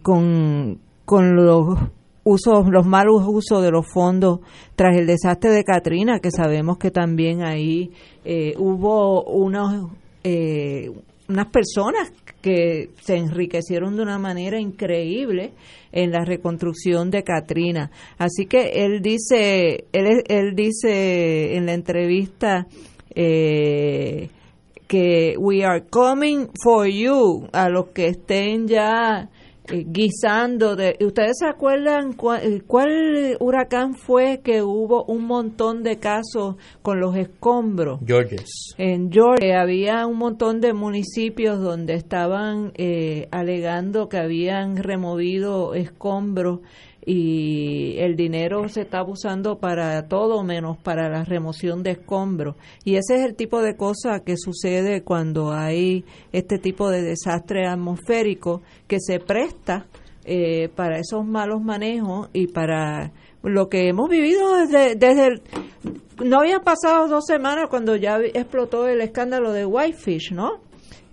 con, 0.02 0.78
con 1.06 1.36
los 1.36 1.78
usos, 2.24 2.68
los 2.68 2.86
malos 2.86 3.22
usos 3.26 3.62
de 3.62 3.70
los 3.70 3.86
fondos 3.86 4.40
tras 4.76 4.96
el 4.96 5.06
desastre 5.06 5.50
de 5.50 5.64
Katrina, 5.64 6.20
que 6.20 6.30
sabemos 6.30 6.78
que 6.78 6.90
también 6.90 7.42
ahí 7.42 7.90
hubo 8.56 9.24
unos 9.24 9.90
eh, 10.24 10.90
unas 11.28 11.48
personas 11.48 12.12
que 12.40 12.90
se 13.00 13.16
enriquecieron 13.16 13.96
de 13.96 14.02
una 14.02 14.18
manera 14.18 14.60
increíble 14.60 15.52
en 15.92 16.10
la 16.10 16.24
reconstrucción 16.24 17.10
de 17.10 17.22
Katrina. 17.22 17.90
Así 18.18 18.46
que 18.46 18.84
él 18.84 19.00
dice, 19.00 19.86
él, 19.92 20.22
él 20.28 20.54
dice 20.54 21.56
en 21.56 21.66
la 21.66 21.74
entrevista 21.74 22.66
eh, 23.14 24.28
que 24.86 25.36
we 25.38 25.64
are 25.64 25.84
coming 25.88 26.48
for 26.62 26.86
you 26.86 27.48
a 27.52 27.68
los 27.68 27.88
que 27.88 28.08
estén 28.08 28.68
ya 28.68 29.30
eh, 29.72 29.84
guisando 29.88 30.76
de 30.76 30.96
ustedes 31.00 31.38
se 31.38 31.46
acuerdan 31.46 32.12
cuál, 32.12 32.62
cuál, 32.66 33.36
huracán 33.40 33.94
fue 33.94 34.40
que 34.44 34.62
hubo 34.62 35.04
un 35.04 35.24
montón 35.24 35.82
de 35.82 35.98
casos 35.98 36.56
con 36.82 37.00
los 37.00 37.16
escombros 37.16 38.00
Georges. 38.06 38.74
En 38.76 39.10
Georgia 39.10 39.62
había 39.62 40.06
un 40.06 40.18
montón 40.18 40.60
de 40.60 40.74
municipios 40.74 41.60
donde 41.60 41.94
estaban 41.94 42.72
eh, 42.74 43.28
alegando 43.30 44.08
que 44.08 44.18
habían 44.18 44.76
removido 44.76 45.74
escombros 45.74 46.60
y 47.04 47.98
el 47.98 48.14
dinero 48.14 48.68
se 48.68 48.82
está 48.82 49.02
usando 49.02 49.58
para 49.58 50.06
todo 50.06 50.42
menos 50.44 50.78
para 50.78 51.08
la 51.08 51.24
remoción 51.24 51.82
de 51.82 51.92
escombros. 51.92 52.56
Y 52.84 52.94
ese 52.94 53.16
es 53.16 53.24
el 53.24 53.34
tipo 53.34 53.60
de 53.60 53.76
cosa 53.76 54.20
que 54.20 54.36
sucede 54.36 55.02
cuando 55.02 55.52
hay 55.52 56.04
este 56.32 56.58
tipo 56.58 56.90
de 56.90 57.02
desastre 57.02 57.66
atmosférico 57.66 58.62
que 58.86 58.98
se 59.00 59.18
presta 59.18 59.86
eh, 60.24 60.68
para 60.76 60.98
esos 60.98 61.26
malos 61.26 61.60
manejos 61.60 62.30
y 62.32 62.46
para 62.46 63.12
lo 63.42 63.68
que 63.68 63.88
hemos 63.88 64.08
vivido 64.08 64.56
desde, 64.56 64.94
desde 64.94 65.26
el, 65.26 65.42
no 66.24 66.38
habían 66.38 66.62
pasado 66.62 67.08
dos 67.08 67.24
semanas 67.26 67.66
cuando 67.68 67.96
ya 67.96 68.18
explotó 68.32 68.86
el 68.86 69.00
escándalo 69.00 69.52
de 69.52 69.66
Whitefish, 69.66 70.32
¿no? 70.32 70.60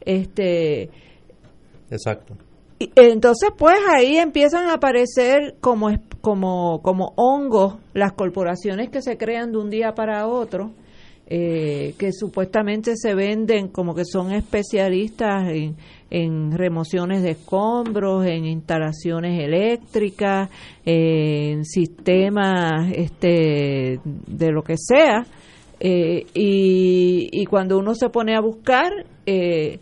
Este 0.02 0.92
Exacto 1.90 2.36
entonces, 2.80 3.50
pues 3.58 3.78
ahí 3.94 4.18
empiezan 4.18 4.70
a 4.70 4.76
aparecer 4.76 5.56
como, 5.60 5.90
como, 6.22 6.82
como 6.82 7.14
hongos 7.18 7.76
las 7.94 8.14
corporaciones 8.14 8.90
que 8.90 9.02
se 9.02 9.18
crean 9.18 9.52
de 9.52 9.58
un 9.58 9.70
día 9.70 9.94
para 9.94 10.28
otro, 10.28 10.72
eh, 11.28 11.94
que 11.98 12.12
supuestamente 12.14 12.96
se 12.96 13.14
venden 13.14 13.68
como 13.68 13.94
que 13.94 14.06
son 14.06 14.32
especialistas 14.32 15.50
en, 15.50 15.76
en 16.10 16.58
remociones 16.58 17.22
de 17.22 17.32
escombros, 17.32 18.26
en 18.26 18.46
instalaciones 18.46 19.40
eléctricas, 19.44 20.50
en 20.86 21.66
sistemas 21.66 22.92
este, 22.96 24.00
de 24.04 24.52
lo 24.52 24.64
que 24.64 24.76
sea. 24.78 25.26
Eh, 25.80 26.26
y, 26.34 27.30
y, 27.32 27.46
cuando 27.46 27.78
uno 27.78 27.94
se 27.94 28.10
pone 28.10 28.36
a 28.36 28.42
buscar, 28.42 28.92
eh, 29.26 29.80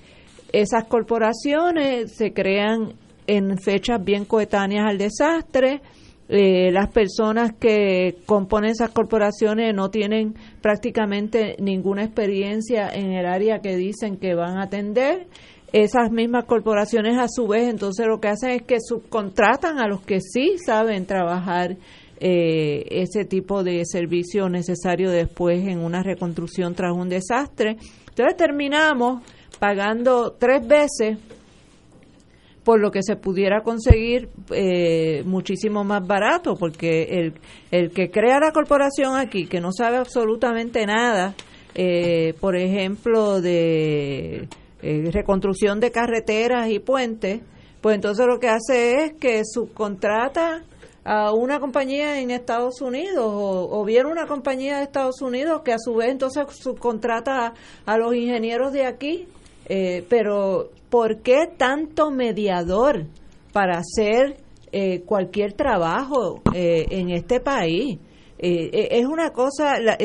esas 0.52 0.86
corporaciones 0.86 2.16
se 2.16 2.34
crean 2.34 2.94
en 3.28 3.58
fechas 3.58 4.04
bien 4.04 4.26
coetáneas 4.26 4.86
al 4.88 4.98
desastre. 4.98 5.82
Eh, 6.30 6.72
las 6.72 6.90
personas 6.90 7.54
que 7.54 8.18
componen 8.26 8.72
esas 8.72 8.90
corporaciones 8.90 9.74
no 9.74 9.90
tienen 9.90 10.36
prácticamente 10.62 11.56
ninguna 11.60 12.04
experiencia 12.04 12.90
en 12.90 13.14
el 13.14 13.26
área 13.26 13.60
que 13.60 13.78
dicen 13.78 14.18
que 14.18 14.34
van 14.34 14.58
a 14.58 14.64
atender. 14.64 15.28
Esas 15.74 16.12
mismas 16.12 16.46
corporaciones 16.46 17.18
a 17.18 17.28
su 17.28 17.48
vez 17.48 17.70
entonces 17.70 18.08
lo 18.08 18.20
que 18.20 18.30
hacen 18.30 18.52
es 18.52 18.62
que 18.64 18.80
subcontratan 18.80 19.80
a 19.80 19.88
los 19.88 20.02
que 20.02 20.22
sí 20.22 20.58
saben 20.66 21.06
trabajar 21.06 21.76
eh, 22.20 22.86
ese 22.90 23.26
tipo 23.26 23.64
de 23.64 23.84
servicio 23.86 24.50
necesario 24.50 25.12
después 25.12 25.68
en 25.68 25.80
una 25.80 26.04
reconstrucción 26.04 26.74
tras 26.74 26.94
un 26.94 27.10
desastre. 27.10 27.78
Entonces 28.10 28.36
terminamos 28.38 29.22
pagando 29.60 30.34
tres 30.38 30.68
veces 30.68 31.18
por 32.64 32.82
lo 32.82 32.92
que 32.92 33.02
se 33.02 33.16
pudiera 33.16 33.62
conseguir 33.62 34.30
eh, 34.52 35.24
muchísimo 35.26 35.86
más 35.86 36.06
barato, 36.06 36.56
porque 36.56 37.04
el, 37.04 37.34
el 37.72 37.92
que 37.92 38.12
crea 38.12 38.42
la 38.42 38.52
corporación 38.52 39.16
aquí, 39.16 39.48
que 39.48 39.62
no 39.62 39.72
sabe 39.72 39.96
absolutamente 39.96 40.86
nada, 40.86 41.34
eh, 41.76 42.34
por 42.42 42.58
ejemplo, 42.58 43.40
de 43.40 44.50
eh, 44.82 45.10
reconstrucción 45.12 45.80
de 45.80 45.92
carreteras 45.92 46.70
y 46.70 46.80
puentes, 46.80 47.42
pues 47.82 47.96
entonces 47.96 48.26
lo 48.26 48.40
que 48.40 48.50
hace 48.50 49.06
es 49.06 49.14
que 49.14 49.44
subcontrata 49.46 50.64
a 51.06 51.32
una 51.32 51.60
compañía 51.60 52.20
en 52.20 52.32
Estados 52.32 52.82
Unidos 52.82 53.24
o, 53.26 53.86
bien 53.86 54.08
una 54.08 54.28
compañía 54.28 54.78
de 54.78 54.84
Estados 54.84 55.22
Unidos 55.22 55.62
que 55.64 55.72
a 55.72 55.78
su 55.80 55.96
vez 55.96 56.10
entonces 56.10 56.46
subcontrata 56.50 57.54
a 57.86 57.98
los 57.98 58.14
ingenieros 58.14 58.74
de 58.74 58.86
aquí 58.86 59.28
eh, 59.70 60.06
pero 60.08 60.70
¿por 60.90 61.22
qué 61.22 61.50
tanto 61.58 62.10
mediador 62.10 63.06
para 63.52 63.80
hacer 63.80 64.38
eh, 64.72 65.02
cualquier 65.02 65.54
trabajo 65.54 66.42
eh, 66.54 66.86
en 66.90 67.10
este 67.10 67.40
país? 67.40 68.00
es 68.40 69.04
una 69.08 69.32
cosa, 69.32 69.80
la, 69.80 69.98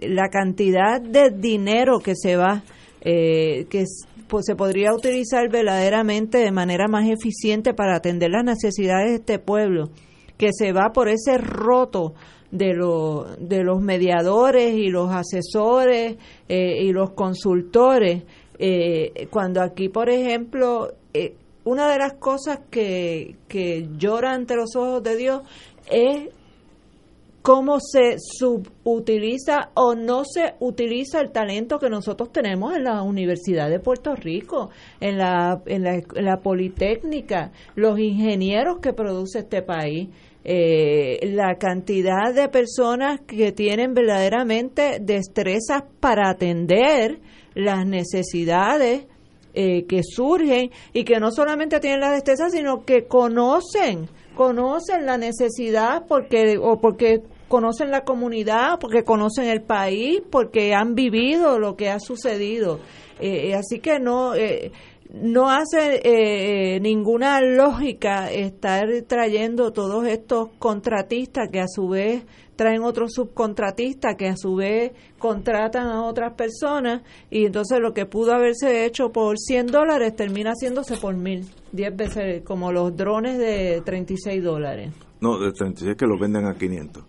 la, 0.00 0.30
cantidad 0.30 1.02
de 1.02 1.28
dinero 1.28 1.98
que 1.98 2.14
se 2.16 2.34
va, 2.34 2.62
que 3.02 3.84
pues, 4.26 4.46
se 4.46 4.56
podría 4.56 4.94
utilizar 4.94 5.50
verdaderamente 5.50 6.38
de 6.38 6.50
manera 6.50 6.88
más 6.88 7.06
eficiente 7.10 7.74
para 7.74 7.96
atender 7.96 8.30
las 8.30 8.42
necesidades 8.42 9.10
de 9.10 9.16
este 9.16 9.38
pueblo, 9.38 9.90
que 10.38 10.48
se 10.54 10.72
va 10.72 10.92
por 10.94 11.10
ese 11.10 11.36
roto 11.36 12.14
de, 12.50 12.72
lo, 12.72 13.26
de 13.38 13.62
los 13.62 13.82
mediadores 13.82 14.72
y 14.72 14.88
los 14.88 15.10
asesores 15.10 16.16
y 16.48 16.90
los 16.90 17.10
consultores 17.10 18.22
eh, 18.58 19.26
cuando 19.30 19.62
aquí, 19.62 19.88
por 19.88 20.10
ejemplo, 20.10 20.94
eh, 21.12 21.34
una 21.64 21.90
de 21.90 21.98
las 21.98 22.14
cosas 22.14 22.60
que, 22.70 23.36
que 23.48 23.88
llora 23.96 24.32
ante 24.32 24.54
los 24.56 24.76
ojos 24.76 25.02
de 25.02 25.16
Dios 25.16 25.42
es 25.90 26.28
cómo 27.44 27.78
se 27.78 28.16
subutiliza 28.18 29.68
o 29.74 29.94
no 29.94 30.24
se 30.24 30.54
utiliza 30.60 31.20
el 31.20 31.30
talento 31.30 31.78
que 31.78 31.90
nosotros 31.90 32.32
tenemos 32.32 32.74
en 32.74 32.84
la 32.84 33.02
Universidad 33.02 33.68
de 33.68 33.80
Puerto 33.80 34.14
Rico, 34.14 34.70
en 34.98 35.18
la, 35.18 35.60
en 35.66 35.84
la, 36.24 36.36
Politécnica, 36.38 37.52
los 37.74 37.98
ingenieros 37.98 38.78
que 38.80 38.94
produce 38.94 39.40
este 39.40 39.60
país. 39.60 40.08
Eh, 40.42 41.18
la 41.32 41.56
cantidad 41.56 42.32
de 42.34 42.48
personas 42.48 43.20
que 43.26 43.52
tienen 43.52 43.92
verdaderamente 43.92 44.98
destrezas 45.00 45.82
para 46.00 46.30
atender 46.30 47.20
las 47.54 47.86
necesidades 47.86 49.06
eh, 49.54 49.84
que 49.86 50.02
surgen 50.02 50.70
y 50.92 51.04
que 51.04 51.20
no 51.20 51.30
solamente 51.30 51.78
tienen 51.80 52.00
la 52.00 52.10
destreza, 52.10 52.50
sino 52.50 52.84
que 52.84 53.06
conocen, 53.06 54.08
conocen 54.34 55.06
la 55.06 55.16
necesidad 55.16 56.04
porque 56.08 56.58
o 56.60 56.80
porque 56.80 57.22
conocen 57.48 57.90
la 57.90 58.02
comunidad, 58.02 58.78
porque 58.80 59.04
conocen 59.04 59.44
el 59.44 59.62
país, 59.62 60.22
porque 60.30 60.74
han 60.74 60.94
vivido 60.94 61.58
lo 61.58 61.76
que 61.76 61.88
ha 61.88 62.00
sucedido. 62.00 62.80
Eh, 63.20 63.50
eh, 63.50 63.54
así 63.54 63.78
que 63.78 64.00
no 64.00 64.32
no 65.22 65.48
hace 65.50 66.80
ninguna 66.80 67.40
lógica 67.40 68.30
estar 68.30 68.88
trayendo 69.06 69.72
todos 69.72 70.06
estos 70.06 70.50
contratistas 70.58 71.48
que 71.50 71.60
a 71.60 71.68
su 71.68 71.88
vez 71.88 72.24
traen 72.56 72.82
otros 72.82 73.12
subcontratistas 73.12 74.16
que 74.16 74.28
a 74.28 74.36
su 74.36 74.54
vez 74.56 74.92
contratan 75.18 75.86
a 75.88 76.02
otras 76.02 76.34
personas 76.34 77.02
y 77.30 77.46
entonces 77.46 77.78
lo 77.80 77.92
que 77.92 78.06
pudo 78.06 78.32
haberse 78.32 78.84
hecho 78.84 79.10
por 79.10 79.38
100 79.38 79.66
dólares 79.68 80.14
termina 80.14 80.50
haciéndose 80.50 80.96
por 80.96 81.16
mil, 81.16 81.46
10 81.72 81.96
veces 81.96 82.42
como 82.44 82.72
los 82.72 82.96
drones 82.96 83.38
de 83.38 83.82
36 83.84 84.42
dólares. 84.42 84.92
No, 85.20 85.38
de 85.38 85.52
36 85.52 85.96
que 85.96 86.06
los 86.06 86.20
venden 86.20 86.46
a 86.46 86.54
500. 86.54 87.04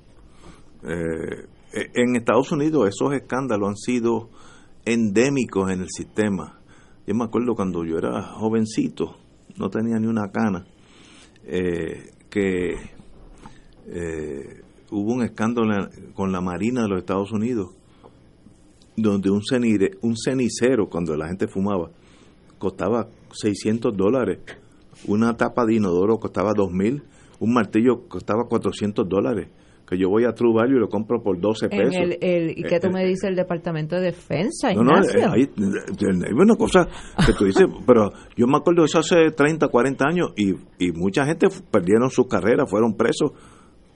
Eh, 0.83 0.87
eh, 1.73 1.91
en 1.95 2.15
Estados 2.15 2.51
Unidos 2.51 2.89
esos 2.89 3.13
escándalos 3.13 3.69
han 3.69 3.77
sido 3.77 4.29
endémicos 4.85 5.71
en 5.71 5.81
el 5.81 5.89
sistema. 5.89 6.59
Yo 7.07 7.13
me 7.13 7.23
acuerdo 7.23 7.55
cuando 7.55 7.85
yo 7.85 7.97
era 7.97 8.21
jovencito, 8.21 9.15
no 9.57 9.69
tenía 9.69 9.99
ni 9.99 10.07
una 10.07 10.31
cana, 10.31 10.65
eh, 11.43 12.11
que 12.29 12.73
eh, 13.87 14.61
hubo 14.89 15.13
un 15.13 15.23
escándalo 15.23 15.87
con 16.15 16.31
la 16.31 16.41
Marina 16.41 16.81
de 16.83 16.89
los 16.89 16.99
Estados 16.99 17.31
Unidos, 17.31 17.75
donde 18.97 19.29
un, 19.29 19.41
un 20.01 20.15
cenicero, 20.17 20.89
cuando 20.89 21.15
la 21.15 21.27
gente 21.27 21.47
fumaba, 21.47 21.91
costaba 22.57 23.07
600 23.31 23.95
dólares, 23.95 24.39
una 25.05 25.37
tapa 25.37 25.65
de 25.65 25.75
inodoro 25.75 26.17
costaba 26.17 26.53
2.000, 26.53 27.03
un 27.39 27.53
martillo 27.53 28.07
costaba 28.07 28.45
400 28.47 29.07
dólares 29.07 29.49
que 29.87 29.97
yo 29.97 30.09
voy 30.09 30.25
a 30.25 30.33
True 30.33 30.53
Value 30.53 30.77
y 30.77 30.79
lo 30.79 30.89
compro 30.89 31.21
por 31.21 31.39
12 31.39 31.69
pesos. 31.69 31.93
¿Y 31.95 32.63
qué 32.63 32.79
tú 32.79 32.87
eh, 32.87 32.91
me 32.91 33.03
eh, 33.03 33.07
dices 33.07 33.29
el 33.29 33.35
Departamento 33.35 33.95
de 33.95 34.03
Defensa, 34.03 34.73
No, 34.73 34.83
no, 34.83 34.97
eh, 34.97 35.23
hay, 35.23 35.49
una 36.33 36.55
cosa 36.55 36.87
que 37.25 37.33
tú 37.33 37.45
dices, 37.45 37.65
pero 37.87 38.11
yo 38.35 38.47
me 38.47 38.57
acuerdo 38.57 38.81
de 38.81 38.85
eso 38.87 38.99
hace 38.99 39.31
30, 39.31 39.67
40 39.67 40.05
años 40.07 40.33
y, 40.35 40.53
y 40.79 40.91
mucha 40.91 41.25
gente 41.25 41.47
perdieron 41.71 42.09
sus 42.09 42.27
carreras, 42.27 42.69
fueron 42.69 42.95
presos 42.95 43.31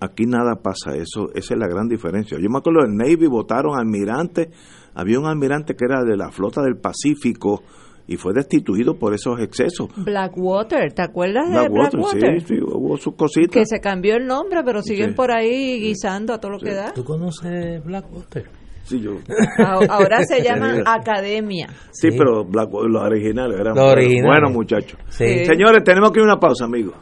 Aquí 0.01 0.25
nada 0.25 0.55
pasa, 0.63 0.95
eso 0.95 1.29
esa 1.35 1.53
es 1.55 1.59
la 1.59 1.67
gran 1.67 1.89
diferencia. 1.89 2.37
Yo 2.39 2.49
me 2.49 2.59
acuerdo 2.59 2.83
del 2.83 2.95
Navy 2.95 3.27
votaron 3.27 3.77
almirante, 3.77 4.49
había 4.93 5.19
un 5.19 5.25
almirante 5.25 5.75
que 5.75 5.83
era 5.83 6.03
de 6.05 6.15
la 6.15 6.31
flota 6.31 6.61
del 6.61 6.77
Pacífico 6.77 7.63
y 8.09 8.17
fue 8.17 8.33
destituido 8.33 8.97
por 8.97 9.13
esos 9.13 9.39
excesos. 9.39 9.87
Blackwater, 9.95 10.91
¿te 10.93 11.03
acuerdas 11.03 11.47
de 11.47 11.69
Blackwater? 11.69 12.41
Sí, 12.41 12.55
sí, 12.55 12.59
hubo 12.59 12.97
sus 12.97 13.13
cositas. 13.15 13.51
Que 13.53 13.65
se 13.65 13.79
cambió 13.79 14.15
el 14.15 14.25
nombre, 14.25 14.61
pero 14.65 14.81
siguen 14.81 15.13
por 15.13 15.31
ahí 15.31 15.79
guisando 15.79 16.33
a 16.33 16.39
todo 16.39 16.53
lo 16.53 16.59
que 16.59 16.73
da. 16.73 16.91
¿Tú 16.91 17.03
conoces 17.03 17.83
Blackwater? 17.85 18.49
Sí, 18.81 18.99
yo. 18.99 19.11
Ahora 19.89 20.23
se 20.23 20.41
llama 20.43 20.81
Academia. 20.87 21.67
Sí, 21.91 22.09
pero 22.17 22.43
Blackwater, 22.45 22.89
los 22.89 23.03
originales 23.03 23.59
eran 23.59 23.75
buenos 23.75 24.51
muchachos. 24.51 24.99
Señores, 25.09 25.83
tenemos 25.83 26.11
que 26.11 26.19
ir 26.19 26.23
a 26.23 26.31
una 26.31 26.39
pausa, 26.39 26.65
amigos. 26.65 26.95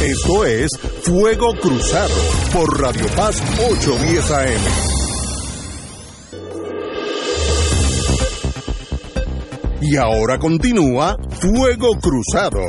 Esto 0.00 0.44
es 0.44 0.70
Fuego 1.02 1.54
Cruzado 1.60 2.14
por 2.52 2.80
Radio 2.80 3.06
Paz 3.16 3.42
810 3.68 4.30
AM. 4.30 5.01
Y 9.82 9.96
ahora 9.96 10.38
continúa 10.38 11.16
Fuego 11.40 11.88
Cruzado. 12.00 12.60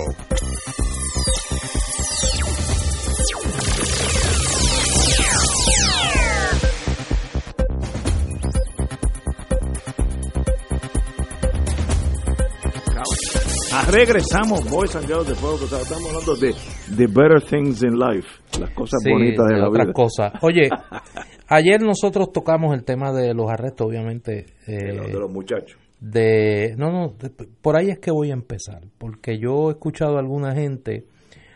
regresamos, 13.92 14.68
Boys 14.70 14.96
and 14.96 15.06
Girls 15.06 15.28
de 15.28 15.36
Fuego 15.36 15.56
Estamos 15.66 16.10
hablando 16.10 16.36
de 16.36 16.54
The 16.96 17.08
Better 17.08 17.42
Things 17.42 17.84
in 17.84 17.98
Life, 17.98 18.28
las 18.60 18.72
cosas 18.72 19.00
bonitas 19.08 19.46
de, 19.48 19.58
la 19.58 19.70
otras 19.70 19.88
vida. 19.88 19.94
cosas. 19.94 20.34
Oye, 20.42 20.70
ayer 21.48 21.82
nosotros 21.82 22.32
tocamos 22.32 22.74
el 22.74 22.84
tema 22.84 23.12
de 23.12 23.34
los 23.34 23.50
arrestos, 23.52 23.88
obviamente. 23.88 24.46
de, 24.66 24.94
los, 24.94 25.30
muchachos. 25.30 25.78
De... 26.04 26.76
No, 26.78 26.92
no, 26.92 27.16
por 27.62 27.78
ahí 27.78 27.90
es 27.90 28.00
que 28.00 28.12
voy 28.12 28.30
a 28.32 28.34
empezar, 28.34 28.82
porque 28.98 29.40
yo 29.40 29.70
he 29.70 29.74
escuchado 29.74 30.18
a 30.18 30.20
alguna 30.20 30.54
gente 30.54 31.06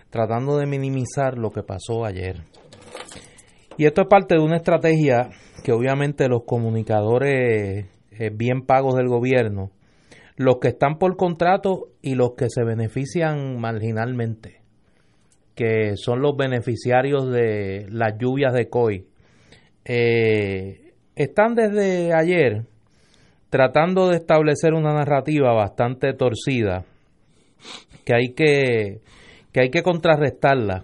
tratando 0.09 0.57
de 0.57 0.65
minimizar 0.65 1.37
lo 1.37 1.51
que 1.51 1.63
pasó 1.63 2.05
ayer. 2.05 2.43
Y 3.77 3.85
esto 3.85 4.01
es 4.01 4.07
parte 4.07 4.35
de 4.35 4.41
una 4.41 4.55
estrategia 4.55 5.29
que 5.63 5.73
obviamente 5.73 6.29
los 6.29 6.43
comunicadores 6.45 7.87
eh, 8.11 8.31
bien 8.33 8.65
pagos 8.65 8.95
del 8.95 9.09
gobierno, 9.09 9.71
los 10.37 10.59
que 10.59 10.69
están 10.69 10.97
por 10.97 11.17
contrato 11.17 11.89
y 12.01 12.15
los 12.15 12.35
que 12.35 12.47
se 12.49 12.63
benefician 12.63 13.59
marginalmente, 13.59 14.61
que 15.55 15.97
son 15.97 16.21
los 16.21 16.37
beneficiarios 16.37 17.29
de 17.29 17.87
las 17.89 18.17
lluvias 18.17 18.53
de 18.53 18.69
COI, 18.69 19.07
eh, 19.83 20.93
están 21.15 21.53
desde 21.55 22.13
ayer 22.13 22.65
tratando 23.49 24.09
de 24.09 24.17
establecer 24.17 24.73
una 24.73 24.93
narrativa 24.93 25.53
bastante 25.53 26.13
torcida 26.13 26.85
que 28.05 28.13
hay 28.13 28.33
que, 28.33 29.01
que 29.51 29.61
hay 29.61 29.69
que 29.69 29.83
contrarrestarla 29.83 30.83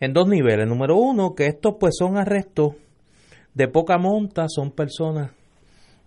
en 0.00 0.12
dos 0.12 0.28
niveles. 0.28 0.68
Número 0.68 0.96
uno, 0.96 1.34
que 1.34 1.46
estos 1.46 1.74
pues 1.78 1.94
son 1.98 2.16
arrestos 2.16 2.74
de 3.54 3.68
poca 3.68 3.98
monta, 3.98 4.46
son 4.48 4.70
personas 4.70 5.32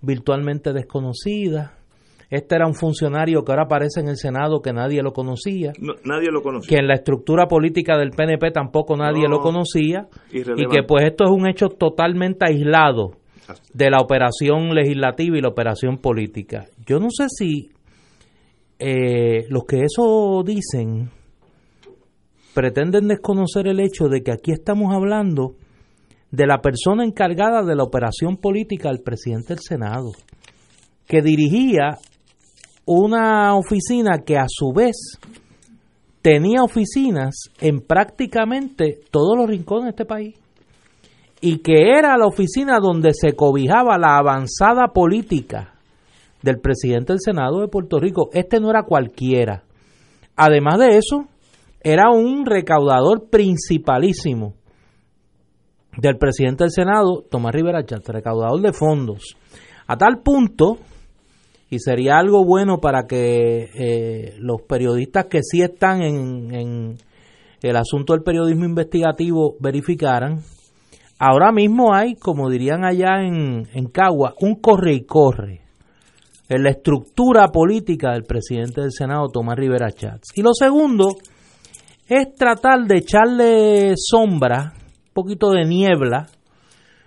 virtualmente 0.01 0.73
desconocidas. 0.73 1.71
Este 2.29 2.55
era 2.55 2.67
un 2.67 2.75
funcionario 2.75 3.43
que 3.43 3.53
ahora 3.53 3.63
aparece 3.63 4.01
en 4.01 4.09
el 4.09 4.17
Senado 4.17 4.61
que 4.61 4.73
nadie 4.73 5.01
lo 5.01 5.13
conocía. 5.13 5.71
nadie 6.03 6.29
lo 6.29 6.41
conocía. 6.41 6.69
Que 6.69 6.81
en 6.81 6.87
la 6.87 6.95
estructura 6.95 7.47
política 7.47 7.97
del 7.97 8.11
PNP 8.11 8.51
tampoco 8.51 8.97
nadie 8.97 9.29
lo 9.29 9.39
conocía. 9.39 10.07
Y 10.31 10.43
que 10.43 10.83
pues 10.85 11.05
esto 11.05 11.23
es 11.23 11.31
un 11.31 11.47
hecho 11.47 11.69
totalmente 11.69 12.45
aislado 12.45 13.13
de 13.73 13.89
la 13.89 13.99
operación 13.99 14.73
legislativa 14.73 15.37
y 15.37 15.41
la 15.41 15.49
operación 15.49 15.97
política. 15.97 16.65
Yo 16.85 16.99
no 16.99 17.09
sé 17.09 17.25
si 17.29 17.69
eh, 18.79 19.45
los 19.49 19.63
que 19.65 19.83
eso 19.83 20.43
dicen 20.45 21.09
pretenden 22.53 23.07
desconocer 23.07 23.67
el 23.67 23.79
hecho 23.79 24.07
de 24.07 24.21
que 24.21 24.31
aquí 24.31 24.51
estamos 24.51 24.93
hablando 24.93 25.55
de 26.31 26.47
la 26.47 26.59
persona 26.59 27.03
encargada 27.03 27.63
de 27.63 27.75
la 27.75 27.83
operación 27.83 28.37
política 28.37 28.89
del 28.89 29.01
presidente 29.01 29.53
del 29.53 29.59
Senado, 29.59 30.11
que 31.07 31.21
dirigía 31.21 31.97
una 32.85 33.55
oficina 33.55 34.19
que 34.25 34.37
a 34.37 34.45
su 34.47 34.71
vez 34.73 35.19
tenía 36.21 36.63
oficinas 36.63 37.35
en 37.61 37.81
prácticamente 37.81 39.01
todos 39.11 39.37
los 39.37 39.47
rincones 39.47 39.85
de 39.85 39.89
este 39.91 40.05
país 40.05 40.35
y 41.41 41.59
que 41.59 41.91
era 41.97 42.17
la 42.17 42.25
oficina 42.25 42.79
donde 42.79 43.11
se 43.13 43.33
cobijaba 43.33 43.97
la 43.97 44.17
avanzada 44.17 44.87
política 44.93 45.75
del 46.41 46.59
presidente 46.59 47.13
del 47.13 47.21
Senado 47.21 47.61
de 47.61 47.67
Puerto 47.67 47.99
Rico. 47.99 48.29
Este 48.33 48.59
no 48.59 48.69
era 48.69 48.83
cualquiera. 48.83 49.63
Además 50.35 50.79
de 50.79 50.97
eso, 50.97 51.27
era 51.81 52.11
un 52.11 52.45
recaudador 52.45 53.29
principalísimo 53.29 54.53
del 55.97 56.17
presidente 56.17 56.63
del 56.63 56.71
Senado, 56.71 57.23
Tomás 57.29 57.53
Rivera 57.53 57.85
Chávez, 57.85 58.07
recaudador 58.07 58.61
de 58.61 58.73
fondos. 58.73 59.35
A 59.87 59.97
tal 59.97 60.21
punto, 60.21 60.77
y 61.69 61.79
sería 61.79 62.17
algo 62.17 62.45
bueno 62.45 62.79
para 62.79 63.07
que 63.07 63.69
eh, 63.73 64.35
los 64.39 64.61
periodistas 64.61 65.25
que 65.25 65.39
sí 65.41 65.61
están 65.61 66.01
en 66.01 66.97
el 67.61 67.75
asunto 67.75 68.13
del 68.13 68.23
periodismo 68.23 68.65
investigativo 68.65 69.55
verificaran, 69.59 70.43
ahora 71.19 71.51
mismo 71.51 71.93
hay, 71.93 72.15
como 72.15 72.49
dirían 72.49 72.83
allá 72.85 73.21
en, 73.21 73.67
en 73.73 73.87
Cagua, 73.87 74.33
un 74.39 74.55
corre 74.55 74.93
y 74.93 75.05
corre 75.05 75.61
en 76.49 76.63
la 76.63 76.69
estructura 76.69 77.49
política 77.49 78.13
del 78.13 78.23
presidente 78.23 78.81
del 78.81 78.91
Senado, 78.91 79.27
Tomás 79.27 79.57
Rivera 79.57 79.91
Chávez. 79.91 80.21
Y 80.35 80.41
lo 80.41 80.53
segundo, 80.53 81.09
es 82.07 82.33
tratar 82.35 82.85
de 82.85 82.97
echarle 82.97 83.93
sombra, 83.97 84.73
un 84.75 85.13
poquito 85.13 85.51
de 85.51 85.65
niebla 85.65 86.27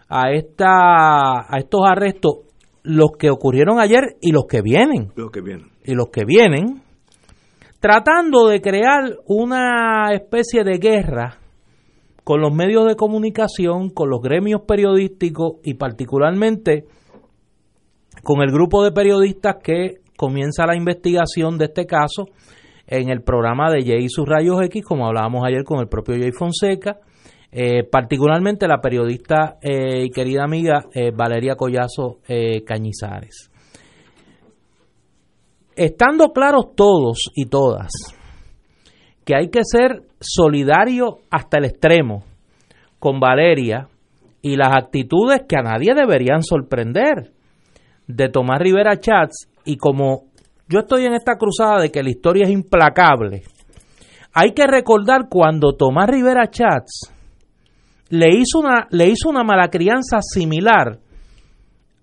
a 0.08 0.32
esta 0.32 1.40
a 1.48 1.58
estos 1.58 1.80
arrestos 1.86 2.40
los 2.82 3.10
que 3.18 3.30
ocurrieron 3.30 3.78
ayer 3.78 4.16
y 4.20 4.32
los 4.32 4.44
que 4.46 4.60
vienen. 4.60 5.12
Los 5.14 5.30
que 5.30 5.40
vienen. 5.40 5.70
Y 5.84 5.94
los 5.94 6.08
que 6.08 6.24
vienen 6.24 6.82
tratando 7.78 8.48
de 8.48 8.60
crear 8.60 9.16
una 9.26 10.12
especie 10.12 10.64
de 10.64 10.78
guerra 10.78 11.38
con 12.30 12.40
los 12.40 12.54
medios 12.54 12.86
de 12.86 12.94
comunicación, 12.94 13.90
con 13.90 14.08
los 14.08 14.20
gremios 14.20 14.60
periodísticos 14.60 15.54
y 15.64 15.74
particularmente 15.74 16.84
con 18.22 18.40
el 18.42 18.52
grupo 18.52 18.84
de 18.84 18.92
periodistas 18.92 19.56
que 19.60 19.94
comienza 20.16 20.64
la 20.64 20.76
investigación 20.76 21.58
de 21.58 21.64
este 21.64 21.86
caso 21.86 22.26
en 22.86 23.08
el 23.08 23.22
programa 23.22 23.68
de 23.72 23.82
Jay 23.82 24.04
y 24.04 24.08
sus 24.08 24.28
rayos 24.28 24.62
X, 24.62 24.84
como 24.84 25.08
hablábamos 25.08 25.44
ayer 25.44 25.64
con 25.64 25.80
el 25.80 25.88
propio 25.88 26.14
Jay 26.20 26.30
Fonseca, 26.30 27.00
eh, 27.50 27.82
particularmente 27.82 28.68
la 28.68 28.80
periodista 28.80 29.58
eh, 29.60 30.04
y 30.04 30.10
querida 30.10 30.44
amiga 30.44 30.84
eh, 30.94 31.10
Valeria 31.10 31.56
Collazo 31.56 32.20
Cañizares. 32.64 33.50
Estando 35.74 36.28
claros 36.32 36.76
todos 36.76 37.32
y 37.34 37.46
todas 37.46 37.90
que 39.30 39.36
hay 39.36 39.48
que 39.48 39.60
ser 39.62 40.02
solidario 40.18 41.18
hasta 41.30 41.58
el 41.58 41.66
extremo 41.66 42.24
con 42.98 43.20
Valeria 43.20 43.86
y 44.42 44.56
las 44.56 44.74
actitudes 44.76 45.42
que 45.48 45.56
a 45.56 45.62
nadie 45.62 45.94
deberían 45.94 46.42
sorprender 46.42 47.30
de 48.08 48.28
Tomás 48.28 48.58
Rivera 48.58 48.98
Chats 48.98 49.48
y 49.64 49.76
como 49.76 50.24
yo 50.68 50.80
estoy 50.80 51.04
en 51.04 51.12
esta 51.12 51.36
cruzada 51.36 51.80
de 51.80 51.92
que 51.92 52.02
la 52.02 52.10
historia 52.10 52.42
es 52.42 52.50
implacable. 52.50 53.44
Hay 54.32 54.52
que 54.52 54.66
recordar 54.66 55.28
cuando 55.30 55.76
Tomás 55.76 56.08
Rivera 56.08 56.50
Chats 56.50 57.12
le 58.08 58.30
hizo 58.34 58.58
una, 58.58 58.88
le 58.90 59.10
hizo 59.10 59.28
una 59.28 59.44
mala 59.44 59.68
crianza 59.68 60.18
similar 60.22 60.98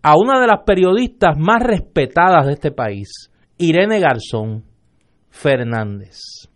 a 0.01 0.13
una 0.15 0.39
de 0.39 0.47
las 0.47 0.63
periodistas 0.65 1.37
más 1.37 1.61
respetadas 1.61 2.45
de 2.45 2.53
este 2.53 2.71
país, 2.71 3.09
Irene 3.57 3.99
Garzón 3.99 4.63
Fernández, 5.29 6.47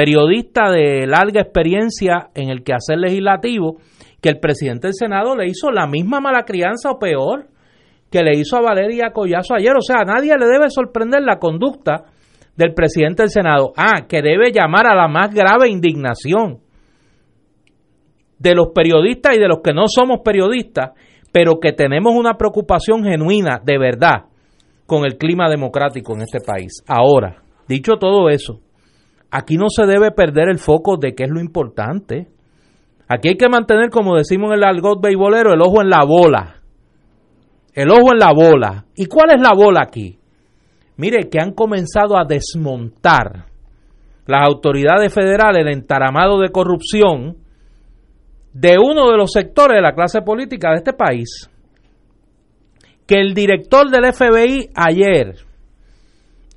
periodista 0.00 0.70
de 0.70 1.06
larga 1.06 1.42
experiencia 1.42 2.30
en 2.34 2.48
el 2.48 2.64
quehacer 2.64 2.96
legislativo, 2.96 3.76
que 4.22 4.30
el 4.30 4.40
presidente 4.40 4.86
del 4.86 4.94
Senado 4.94 5.36
le 5.36 5.46
hizo 5.46 5.70
la 5.70 5.86
misma 5.86 6.20
mala 6.20 6.44
crianza 6.44 6.90
o 6.90 6.98
peor 6.98 7.48
que 8.10 8.22
le 8.22 8.38
hizo 8.38 8.56
a 8.56 8.62
Valeria 8.62 9.12
Collazo 9.12 9.54
ayer. 9.54 9.76
O 9.76 9.82
sea, 9.82 9.98
a 9.98 10.04
nadie 10.06 10.34
le 10.38 10.46
debe 10.46 10.70
sorprender 10.70 11.20
la 11.20 11.38
conducta 11.38 12.04
del 12.56 12.72
presidente 12.72 13.24
del 13.24 13.30
Senado. 13.30 13.74
Ah, 13.76 14.06
que 14.08 14.22
debe 14.22 14.52
llamar 14.52 14.86
a 14.86 14.94
la 14.94 15.06
más 15.06 15.34
grave 15.34 15.68
indignación 15.68 16.60
de 18.38 18.54
los 18.54 18.68
periodistas 18.74 19.36
y 19.36 19.38
de 19.38 19.48
los 19.48 19.60
que 19.62 19.74
no 19.74 19.82
somos 19.86 20.20
periodistas, 20.24 20.92
pero 21.30 21.60
que 21.60 21.72
tenemos 21.72 22.14
una 22.14 22.38
preocupación 22.38 23.04
genuina, 23.04 23.60
de 23.62 23.76
verdad, 23.76 24.24
con 24.86 25.04
el 25.04 25.18
clima 25.18 25.50
democrático 25.50 26.14
en 26.14 26.22
este 26.22 26.40
país. 26.40 26.82
Ahora, 26.88 27.42
dicho 27.68 27.98
todo 27.98 28.30
eso, 28.30 28.60
aquí 29.30 29.56
no 29.56 29.66
se 29.68 29.86
debe 29.86 30.10
perder 30.10 30.48
el 30.48 30.58
foco 30.58 30.96
de 30.96 31.14
qué 31.14 31.24
es 31.24 31.30
lo 31.30 31.40
importante. 31.40 32.28
Aquí 33.08 33.28
hay 33.28 33.36
que 33.36 33.48
mantener, 33.48 33.90
como 33.90 34.16
decimos 34.16 34.52
en 34.52 34.58
el 34.58 34.64
algot 34.64 35.02
beisbolero, 35.02 35.52
el 35.52 35.62
ojo 35.62 35.82
en 35.82 35.90
la 35.90 36.04
bola 36.04 36.60
el 37.74 37.90
ojo 37.90 38.12
en 38.12 38.18
la 38.18 38.32
bola. 38.32 38.84
¿Y 38.94 39.06
cuál 39.06 39.30
es 39.30 39.40
la 39.40 39.52
bola 39.54 39.80
aquí? 39.82 40.18
Mire, 40.96 41.28
que 41.30 41.38
han 41.40 41.52
comenzado 41.52 42.18
a 42.18 42.24
desmontar 42.24 43.46
las 44.26 44.46
autoridades 44.46 45.12
federales 45.12 45.62
el 45.62 45.72
entaramado 45.72 46.40
de 46.40 46.50
corrupción 46.50 47.36
de 48.52 48.76
uno 48.78 49.10
de 49.10 49.16
los 49.16 49.32
sectores 49.32 49.76
de 49.76 49.82
la 49.82 49.94
clase 49.94 50.20
política 50.22 50.70
de 50.70 50.76
este 50.76 50.92
país. 50.92 51.48
Que 53.06 53.16
el 53.16 53.34
director 53.34 53.90
del 53.90 54.12
FBI 54.12 54.70
ayer 54.74 55.36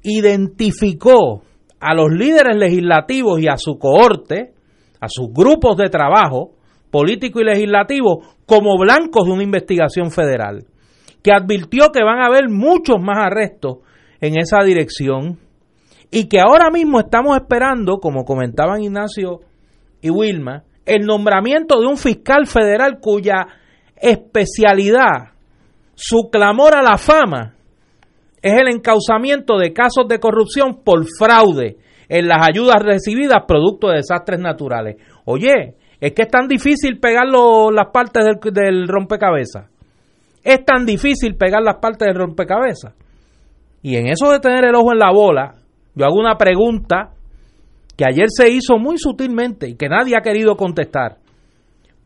identificó 0.04 1.44
a 1.84 1.94
los 1.94 2.12
líderes 2.12 2.56
legislativos 2.58 3.42
y 3.42 3.48
a 3.48 3.58
su 3.58 3.78
cohorte, 3.78 4.54
a 5.00 5.08
sus 5.10 5.34
grupos 5.34 5.78
de 5.78 5.90
trabajo 5.90 6.52
político 6.90 7.42
y 7.42 7.44
legislativo, 7.44 8.24
como 8.46 8.78
blancos 8.78 9.26
de 9.26 9.32
una 9.32 9.44
investigación 9.44 10.12
federal 10.12 10.66
que 11.24 11.32
advirtió 11.32 11.92
que 11.92 12.04
van 12.04 12.20
a 12.20 12.28
haber 12.28 12.50
muchos 12.50 12.98
más 13.02 13.18
arrestos 13.18 13.78
en 14.20 14.38
esa 14.38 14.62
dirección 14.64 15.40
y 16.12 16.28
que 16.28 16.40
ahora 16.40 16.70
mismo 16.70 17.00
estamos 17.00 17.36
esperando, 17.38 17.98
como 17.98 18.26
comentaban 18.26 18.84
Ignacio 18.84 19.40
y 20.02 20.10
Wilma, 20.10 20.64
el 20.86 21.06
nombramiento 21.06 21.80
de 21.80 21.88
un 21.88 21.98
fiscal 21.98 22.46
federal 22.46 23.00
cuya 23.00 23.48
especialidad, 23.96 25.32
su 25.96 26.30
clamor 26.30 26.76
a 26.76 26.84
la 26.84 26.98
fama, 26.98 27.53
es 28.44 28.54
el 28.54 28.68
encauzamiento 28.68 29.58
de 29.58 29.72
casos 29.72 30.06
de 30.08 30.20
corrupción 30.20 30.82
por 30.84 31.06
fraude 31.18 31.78
en 32.10 32.28
las 32.28 32.46
ayudas 32.48 32.84
recibidas 32.84 33.46
producto 33.48 33.88
de 33.88 33.98
desastres 33.98 34.40
naturales. 34.40 34.98
Oye, 35.24 35.76
es 36.00 36.12
que 36.12 36.24
es 36.24 36.28
tan 36.28 36.50
difícil 36.50 37.00
pegar 37.00 37.26
las 37.26 37.88
partes 37.94 38.26
del, 38.26 38.54
del 38.54 38.88
rompecabezas. 38.90 39.70
Es 40.44 40.66
tan 40.66 40.86
difícil 40.86 41.36
pegar 41.36 41.64
las 41.64 41.78
partes 41.78 42.06
del 42.06 42.18
rompecabezas 42.18 42.94
Y 43.82 43.96
en 43.96 44.08
eso 44.08 44.30
de 44.30 44.42
tener 44.42 44.66
el 44.66 44.76
ojo 44.76 44.92
en 44.92 45.00
la 45.00 45.12
bola, 45.14 45.56
yo 45.96 46.06
hago 46.06 46.20
una 46.20 46.38
pregunta 46.38 47.12
que 47.96 48.04
ayer 48.06 48.28
se 48.28 48.50
hizo 48.50 48.78
muy 48.78 48.98
sutilmente 48.98 49.70
y 49.70 49.78
que 49.78 49.88
nadie 49.88 50.18
ha 50.18 50.22
querido 50.22 50.58
contestar. 50.58 51.20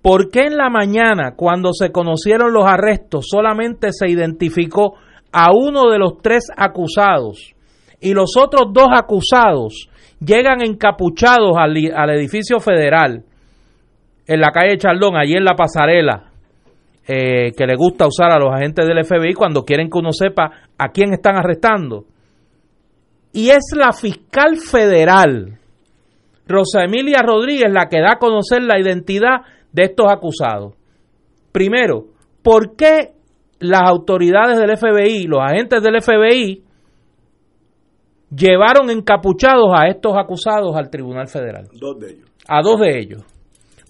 ¿Por 0.04 0.30
qué 0.30 0.42
en 0.42 0.58
la 0.58 0.70
mañana, 0.70 1.34
cuando 1.36 1.74
se 1.74 1.92
conocieron 1.92 2.54
los 2.54 2.66
arrestos, 2.66 3.26
solamente 3.28 3.90
se 3.92 4.08
identificó 4.08 4.94
a 5.32 5.52
uno 5.52 5.90
de 5.90 6.00
los 6.00 6.22
tres 6.22 6.46
acusados 6.56 7.54
y 8.00 8.14
los 8.14 8.38
otros 8.38 8.72
dos 8.74 8.88
acusados 8.94 9.90
llegan 10.20 10.62
encapuchados 10.62 11.56
al, 11.58 11.76
al 11.96 12.10
edificio 12.12 12.60
federal 12.60 13.24
en 14.28 14.42
la 14.42 14.52
calle 14.52 14.78
Chaldón, 14.78 15.16
allí 15.16 15.36
en 15.36 15.46
la 15.46 15.56
pasarela, 15.56 16.32
eh, 17.08 17.54
que 17.56 17.66
le 17.66 17.76
gusta 17.78 18.06
usar 18.06 18.32
a 18.32 18.40
los 18.40 18.54
agentes 18.54 18.86
del 18.86 19.06
FBI 19.06 19.34
cuando 19.34 19.64
quieren 19.64 19.90
que 19.90 19.98
uno 19.98 20.12
sepa 20.12 20.52
a 20.78 20.90
quién 20.90 21.14
están 21.14 21.38
arrestando. 21.38 22.04
Y 23.32 23.50
es 23.50 23.72
la 23.76 23.94
fiscal 23.94 24.58
federal, 24.58 25.58
Rosa 26.46 26.84
Emilia 26.84 27.22
Rodríguez, 27.22 27.72
la 27.72 27.88
que 27.88 28.02
da 28.02 28.14
a 28.14 28.20
conocer 28.20 28.62
la 28.64 28.80
identidad 28.80 29.42
de 29.72 29.84
estos 29.84 30.08
acusados. 30.12 30.74
Primero, 31.54 32.06
¿por 32.44 32.76
qué 32.76 33.14
las 33.60 33.82
autoridades 33.84 34.58
del 34.60 34.78
FBI, 34.78 35.24
los 35.28 35.40
agentes 35.42 35.82
del 35.82 36.02
FBI, 36.02 36.64
llevaron 38.36 38.90
encapuchados 38.90 39.72
a 39.74 39.88
estos 39.88 40.14
acusados 40.18 40.76
al 40.76 40.90
Tribunal 40.90 41.28
Federal? 41.28 41.68
Dos 41.74 42.00
de 42.00 42.12
ellos. 42.12 42.30
A 42.48 42.62
dos 42.62 42.80
de 42.80 43.00
ellos. 43.00 43.24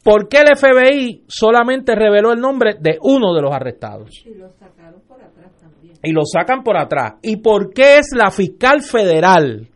¿Por 0.03 0.29
qué 0.29 0.37
el 0.37 0.55
FBI 0.55 1.23
solamente 1.27 1.93
reveló 1.93 2.31
el 2.31 2.39
nombre 2.39 2.75
de 2.79 2.97
uno 3.01 3.33
de 3.33 3.41
los 3.41 3.51
arrestados? 3.51 4.09
Y 4.25 4.35
lo 4.35 4.49
sacaron 4.51 5.01
por 5.07 5.21
atrás 5.21 5.51
también. 5.59 5.95
Y 6.01 6.11
lo 6.13 6.21
sacan 6.23 6.63
por 6.63 6.77
atrás. 6.77 7.15
¿Y 7.21 7.37
por 7.37 7.73
qué 7.73 7.97
es 7.97 8.11
la 8.15 8.31
fiscal 8.31 8.81
federal, 8.81 9.67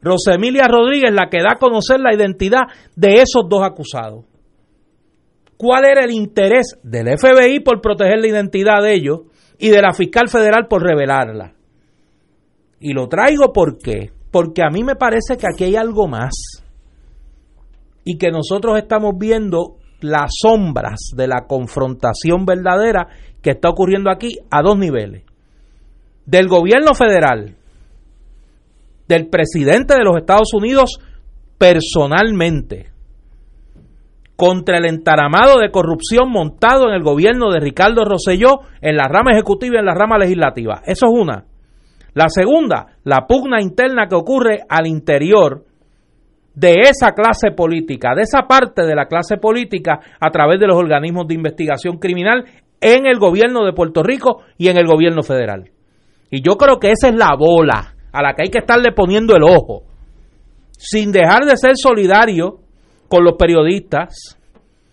Rosemilia 0.00 0.68
Rodríguez, 0.68 1.12
la 1.12 1.28
que 1.28 1.38
da 1.38 1.54
a 1.54 1.58
conocer 1.58 1.98
la 1.98 2.14
identidad 2.14 2.62
de 2.94 3.14
esos 3.14 3.48
dos 3.48 3.62
acusados? 3.64 4.24
¿Cuál 5.56 5.84
era 5.84 6.04
el 6.04 6.10
interés 6.10 6.78
del 6.82 7.16
FBI 7.18 7.60
por 7.60 7.80
proteger 7.80 8.18
la 8.18 8.28
identidad 8.28 8.82
de 8.82 8.94
ellos 8.94 9.20
y 9.58 9.70
de 9.70 9.80
la 9.80 9.92
fiscal 9.92 10.28
federal 10.28 10.66
por 10.68 10.82
revelarla? 10.82 11.54
Y 12.80 12.92
lo 12.92 13.08
traigo 13.08 13.52
porque, 13.52 14.12
porque 14.30 14.62
a 14.62 14.70
mí 14.70 14.82
me 14.82 14.96
parece 14.96 15.36
que 15.36 15.46
aquí 15.46 15.64
hay 15.64 15.76
algo 15.76 16.08
más 16.08 16.34
y 18.04 18.18
que 18.18 18.30
nosotros 18.30 18.76
estamos 18.78 19.14
viendo 19.18 19.76
las 20.00 20.30
sombras 20.42 21.12
de 21.16 21.26
la 21.26 21.46
confrontación 21.46 22.44
verdadera 22.44 23.08
que 23.40 23.50
está 23.50 23.70
ocurriendo 23.70 24.10
aquí 24.10 24.38
a 24.50 24.62
dos 24.62 24.76
niveles. 24.76 25.24
Del 26.26 26.48
gobierno 26.48 26.94
federal, 26.94 27.56
del 29.08 29.28
presidente 29.28 29.94
de 29.94 30.04
los 30.04 30.16
Estados 30.16 30.52
Unidos 30.54 30.98
personalmente, 31.58 32.90
contra 34.36 34.78
el 34.78 34.86
entaramado 34.86 35.60
de 35.60 35.70
corrupción 35.70 36.30
montado 36.30 36.88
en 36.88 36.94
el 36.94 37.02
gobierno 37.02 37.50
de 37.50 37.60
Ricardo 37.60 38.04
Rosselló 38.04 38.60
en 38.80 38.96
la 38.96 39.08
rama 39.08 39.32
ejecutiva 39.32 39.76
y 39.76 39.78
en 39.78 39.86
la 39.86 39.94
rama 39.94 40.18
legislativa. 40.18 40.82
Eso 40.84 41.06
es 41.06 41.12
una. 41.12 41.44
La 42.14 42.28
segunda, 42.28 42.86
la 43.04 43.26
pugna 43.26 43.60
interna 43.60 44.06
que 44.08 44.14
ocurre 44.14 44.60
al 44.68 44.86
interior 44.86 45.64
de 46.54 46.74
esa 46.82 47.12
clase 47.12 47.50
política, 47.50 48.14
de 48.14 48.22
esa 48.22 48.42
parte 48.48 48.86
de 48.86 48.94
la 48.94 49.06
clase 49.06 49.36
política 49.36 49.98
a 50.20 50.30
través 50.30 50.60
de 50.60 50.68
los 50.68 50.76
organismos 50.76 51.26
de 51.26 51.34
investigación 51.34 51.98
criminal 51.98 52.44
en 52.80 53.06
el 53.06 53.18
gobierno 53.18 53.64
de 53.64 53.72
Puerto 53.72 54.02
Rico 54.02 54.42
y 54.56 54.68
en 54.68 54.76
el 54.76 54.86
gobierno 54.86 55.22
federal. 55.22 55.70
Y 56.30 56.42
yo 56.42 56.56
creo 56.56 56.78
que 56.78 56.92
esa 56.92 57.08
es 57.08 57.14
la 57.16 57.34
bola 57.36 57.94
a 58.12 58.22
la 58.22 58.34
que 58.34 58.42
hay 58.42 58.50
que 58.50 58.58
estarle 58.58 58.92
poniendo 58.92 59.34
el 59.34 59.42
ojo, 59.42 59.82
sin 60.70 61.10
dejar 61.10 61.44
de 61.44 61.56
ser 61.56 61.72
solidario 61.76 62.60
con 63.08 63.24
los 63.24 63.34
periodistas 63.38 64.38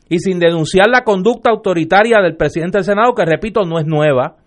y 0.09 0.19
sin 0.19 0.39
denunciar 0.39 0.89
la 0.89 1.03
conducta 1.03 1.51
autoritaria 1.51 2.19
del 2.21 2.35
presidente 2.35 2.79
del 2.79 2.85
Senado, 2.85 3.13
que 3.13 3.25
repito, 3.25 3.61
no 3.63 3.79
es 3.79 3.85
nueva, 3.85 4.37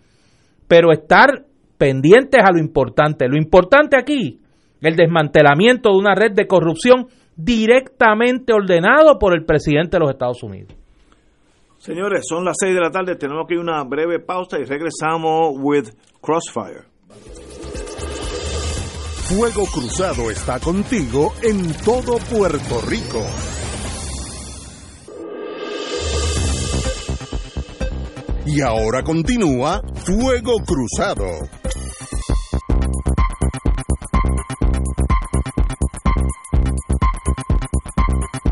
pero 0.69 0.93
estar 0.93 1.45
pendientes 1.79 2.43
a 2.43 2.53
lo 2.53 2.59
importante. 2.59 3.29
Lo 3.29 3.37
importante 3.37 3.97
aquí 3.97 4.41
el 4.85 4.97
desmantelamiento 4.97 5.91
de 5.91 5.97
una 5.97 6.15
red 6.15 6.33
de 6.33 6.47
corrupción 6.47 7.09
directamente 7.37 8.53
ordenado 8.53 9.19
por 9.19 9.35
el 9.35 9.45
presidente 9.45 9.97
de 9.97 10.01
los 10.01 10.11
Estados 10.11 10.43
Unidos. 10.43 10.75
Señores, 11.79 12.25
son 12.29 12.45
las 12.45 12.57
6 12.61 12.75
de 12.75 12.81
la 12.81 12.91
tarde, 12.91 13.17
tenemos 13.17 13.47
que 13.47 13.55
ir 13.55 13.61
a 13.61 13.63
una 13.63 13.85
breve 13.85 14.21
pausa 14.21 14.59
y 14.59 14.65
regresamos 14.65 15.55
with 15.59 15.89
Crossfire. 16.21 16.85
Fuego 19.29 19.65
Cruzado 19.73 20.31
está 20.31 20.61
contigo 20.61 21.33
en 21.43 21.73
todo 21.85 22.19
Puerto 22.31 22.81
Rico. 22.87 23.23
Y 28.47 28.61
ahora 28.61 29.03
continúa 29.03 29.81
Fuego 30.05 30.57
Cruzado. 30.67 31.25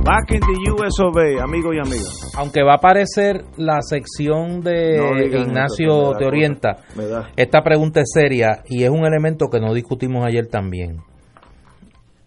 Back 0.04 0.32
in 0.32 0.40
the 0.40 0.72
US 0.72 0.98
of 1.00 1.16
A, 1.16 1.44
amigos 1.44 1.74
y 1.76 1.78
amigas. 1.78 2.32
Aunque 2.36 2.62
va 2.62 2.72
a 2.72 2.76
aparecer 2.76 3.44
la 3.56 3.80
sección 3.82 4.60
de 4.60 4.96
No 4.98 5.22
Ignacio 5.22 6.12
da 6.12 6.18
Te 6.18 6.24
Orienta, 6.26 6.74
cosa, 6.74 6.96
me 6.96 7.06
da. 7.06 7.28
esta 7.36 7.62
pregunta 7.62 8.00
es 8.00 8.10
seria 8.12 8.62
y 8.68 8.82
es 8.82 8.90
un 8.90 9.04
elemento 9.06 9.46
que 9.48 9.60
no 9.60 9.72
discutimos 9.72 10.24
ayer 10.26 10.48
también. 10.48 10.98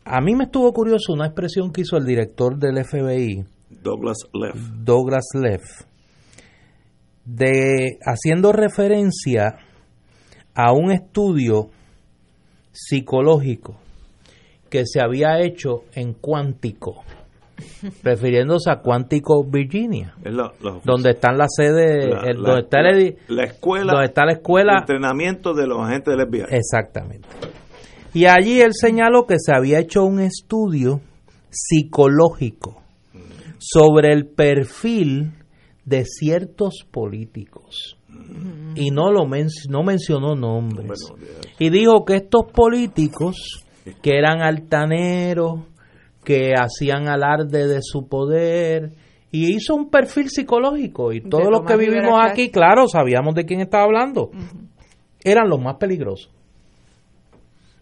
A 0.06 0.22
mí 0.22 0.36
me 0.36 0.46
estuvo 0.46 0.72
curioso 0.72 1.12
una 1.14 1.26
expresión 1.26 1.72
que 1.72 1.82
hizo 1.82 1.98
el 1.98 2.06
director 2.06 2.58
del 2.58 2.84
FBI, 2.84 3.44
Douglas 3.82 4.20
Leff. 4.34 4.56
Douglas 4.84 5.26
Leff, 5.34 5.64
de 7.26 7.98
haciendo 8.06 8.52
referencia 8.52 9.58
a 10.54 10.72
un 10.74 10.92
estudio 10.92 11.70
psicológico 12.72 13.78
que 14.70 14.84
se 14.86 15.02
había 15.02 15.40
hecho 15.42 15.84
en 15.94 16.14
Cuántico, 16.14 17.04
refiriéndose 18.04 18.70
a 18.70 18.78
Cuántico, 18.82 19.44
Virginia, 19.44 20.14
Es 20.24 20.34
la, 20.34 20.52
la- 20.62 20.80
donde 20.84 21.12
están 21.12 21.38
las 21.38 21.50
sedes, 21.56 22.06
la- 22.10 22.22
el- 22.30 22.42
la- 22.42 22.50
donde, 22.50 22.62
está 22.62 22.80
el 22.82 23.18
la 23.28 23.44
escuela 23.46 23.94
donde 23.94 24.06
está 24.08 24.26
la 24.26 24.32
de 24.34 24.38
escuela 24.38 24.78
entrenamiento 24.80 25.54
de 25.54 25.68
los 25.68 25.80
agentes 25.80 26.16
del 26.18 26.28
FBI. 26.28 26.46
Exactamente. 26.58 27.28
Y 28.14 28.26
allí 28.26 28.62
él 28.62 28.72
señaló 28.74 29.26
que 29.26 29.36
se 29.40 29.54
había 29.54 29.80
hecho 29.80 30.04
un 30.06 30.20
estudio 30.20 31.02
psicológico 31.50 32.82
sobre 33.58 34.12
el 34.14 34.28
perfil 34.28 35.32
de 35.86 36.04
ciertos 36.06 36.86
políticos. 36.92 37.98
Y 38.76 38.92
no 38.92 39.12
lo 39.12 39.26
men- 39.28 39.48
no 39.70 39.84
mencionó 39.84 40.36
nombres. 40.36 41.12
Y 41.60 41.70
dijo 41.70 42.04
que 42.06 42.16
estos 42.16 42.52
políticos, 42.52 43.64
que 44.02 44.18
eran 44.18 44.42
altaneros, 44.42 45.62
que 46.24 46.54
hacían 46.60 47.08
alarde 47.08 47.68
de 47.68 47.80
su 47.82 48.08
poder, 48.08 48.94
y 49.32 49.54
hizo 49.56 49.76
un 49.76 49.90
perfil 49.90 50.30
psicológico. 50.30 51.12
Y 51.14 51.22
todos 51.22 51.50
los 51.52 51.62
que 51.66 51.76
vivimos 51.78 52.20
aquí, 52.32 52.50
claro, 52.50 52.88
sabíamos 52.88 53.36
de 53.36 53.46
quién 53.46 53.60
estaba 53.62 53.84
hablando. 53.84 54.32
Eran 55.24 55.50
los 55.50 55.60
más 55.62 55.76
peligrosos. 55.78 56.32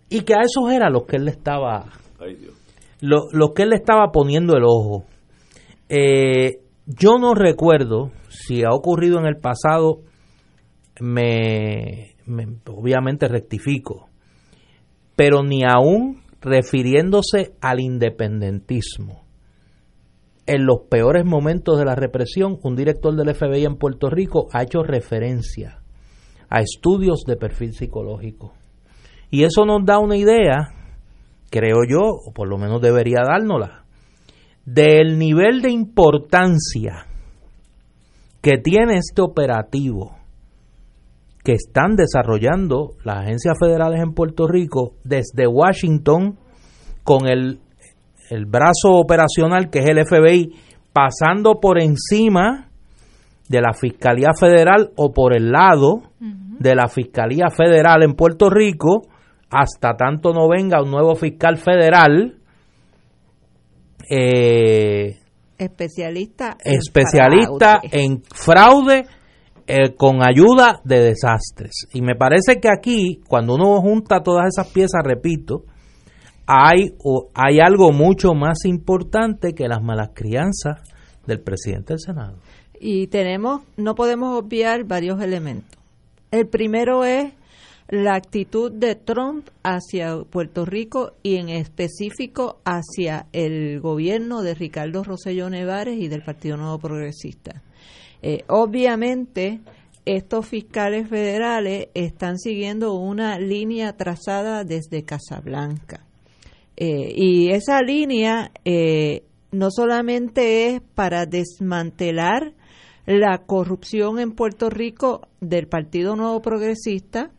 Y 0.09 0.21
que 0.21 0.33
a 0.33 0.41
esos 0.41 0.71
eran 0.71 0.91
los 0.93 1.05
que 1.05 1.15
él 1.17 1.25
le 1.25 1.31
estaba, 1.31 1.85
Ay, 2.19 2.35
Dios. 2.35 2.53
lo- 3.01 3.27
los 3.31 3.51
que 3.53 3.63
él 3.63 3.69
le 3.69 3.75
estaba 3.77 4.11
poniendo 4.11 4.55
el 4.57 4.63
ojo. 4.65 5.05
Eh, 5.89 6.59
yo 6.85 7.17
no 7.19 7.33
recuerdo 7.33 8.11
si 8.29 8.63
ha 8.63 8.71
ocurrido 8.71 9.19
en 9.19 9.25
el 9.25 9.37
pasado, 9.37 10.01
me, 10.99 12.15
me- 12.25 12.47
obviamente 12.67 13.27
rectifico, 13.27 14.09
pero 15.15 15.43
ni 15.43 15.61
aún 15.63 16.21
refiriéndose 16.41 17.53
al 17.61 17.79
independentismo. 17.79 19.23
En 20.45 20.65
los 20.65 20.81
peores 20.89 21.23
momentos 21.25 21.79
de 21.79 21.85
la 21.85 21.95
represión, 21.95 22.57
un 22.63 22.75
director 22.75 23.15
del 23.15 23.33
FBI 23.33 23.63
en 23.63 23.77
Puerto 23.77 24.09
Rico 24.09 24.47
ha 24.51 24.63
hecho 24.63 24.83
referencia 24.83 25.79
a 26.49 26.59
estudios 26.59 27.23
de 27.25 27.37
perfil 27.37 27.73
psicológico. 27.73 28.53
Y 29.31 29.45
eso 29.45 29.65
nos 29.65 29.85
da 29.85 29.99
una 29.99 30.17
idea, 30.17 30.73
creo 31.49 31.83
yo, 31.89 32.01
o 32.01 32.33
por 32.33 32.49
lo 32.49 32.57
menos 32.57 32.81
debería 32.81 33.21
dárnosla, 33.25 33.82
del 34.65 35.17
nivel 35.17 35.61
de 35.61 35.71
importancia 35.71 37.05
que 38.41 38.57
tiene 38.57 38.97
este 38.97 39.21
operativo 39.21 40.17
que 41.43 41.53
están 41.53 41.95
desarrollando 41.95 42.91
las 43.03 43.17
agencias 43.17 43.57
federales 43.59 44.01
en 44.01 44.13
Puerto 44.13 44.47
Rico 44.47 44.93
desde 45.03 45.47
Washington 45.47 46.37
con 47.03 47.27
el, 47.27 47.59
el 48.29 48.45
brazo 48.45 48.93
operacional 48.93 49.69
que 49.69 49.79
es 49.79 49.89
el 49.89 50.05
FBI 50.05 50.55
pasando 50.93 51.59
por 51.59 51.81
encima 51.81 52.69
de 53.49 53.61
la 53.61 53.73
Fiscalía 53.73 54.29
Federal 54.39 54.91
o 54.95 55.11
por 55.11 55.35
el 55.35 55.51
lado 55.51 56.03
de 56.19 56.75
la 56.75 56.87
Fiscalía 56.87 57.49
Federal 57.49 58.03
en 58.03 58.13
Puerto 58.13 58.49
Rico 58.49 59.01
hasta 59.49 59.95
tanto 59.95 60.33
no 60.33 60.47
venga 60.47 60.81
un 60.81 60.91
nuevo 60.91 61.15
fiscal 61.15 61.57
federal 61.57 62.37
eh, 64.09 65.19
especialista 65.57 66.57
especialista 66.63 67.79
en 67.91 68.21
fraude 68.23 69.05
eh, 69.65 69.95
con 69.95 70.21
ayuda 70.21 70.81
de 70.83 70.99
desastres. 70.99 71.87
Y 71.93 72.01
me 72.01 72.15
parece 72.15 72.59
que 72.59 72.67
aquí, 72.67 73.21
cuando 73.27 73.55
uno 73.55 73.79
junta 73.81 74.21
todas 74.21 74.47
esas 74.47 74.67
piezas, 74.73 75.01
repito, 75.05 75.63
hay, 76.45 76.89
hay 77.33 77.59
algo 77.61 77.93
mucho 77.93 78.33
más 78.33 78.65
importante 78.65 79.53
que 79.53 79.69
las 79.69 79.81
malas 79.81 80.09
crianzas 80.13 80.81
del 81.25 81.39
presidente 81.39 81.93
del 81.93 81.99
Senado. 81.99 82.39
Y 82.77 83.07
tenemos, 83.07 83.61
no 83.77 83.95
podemos 83.95 84.37
obviar 84.37 84.83
varios 84.83 85.21
elementos. 85.21 85.79
El 86.31 86.47
primero 86.47 87.05
es 87.05 87.31
la 87.93 88.15
actitud 88.15 88.71
de 88.71 88.95
Trump 88.95 89.49
hacia 89.61 90.17
Puerto 90.23 90.65
Rico 90.65 91.13
y 91.21 91.35
en 91.35 91.49
específico 91.49 92.59
hacia 92.65 93.27
el 93.33 93.81
gobierno 93.81 94.41
de 94.41 94.55
Ricardo 94.55 95.03
Rosselló 95.03 95.47
Nevares 95.47 95.99
y 95.99 96.07
del 96.07 96.23
Partido 96.23 96.57
Nuevo 96.57 96.79
Progresista. 96.79 97.61
Eh, 98.23 98.45
obviamente, 98.47 99.59
estos 100.05 100.47
fiscales 100.47 101.07
federales 101.07 101.89
están 101.93 102.39
siguiendo 102.39 102.95
una 102.95 103.37
línea 103.37 103.95
trazada 103.95 104.63
desde 104.63 105.03
Casablanca. 105.03 106.03
Eh, 106.75 107.13
y 107.15 107.51
esa 107.51 107.79
línea 107.83 108.49
eh, 108.65 109.21
no 109.51 109.69
solamente 109.69 110.69
es 110.69 110.81
para 110.95 111.27
desmantelar 111.27 112.53
la 113.05 113.37
corrupción 113.45 114.17
en 114.19 114.31
Puerto 114.31 114.71
Rico 114.71 115.27
del 115.41 115.67
Partido 115.67 116.15
Nuevo 116.15 116.41
Progresista, 116.41 117.29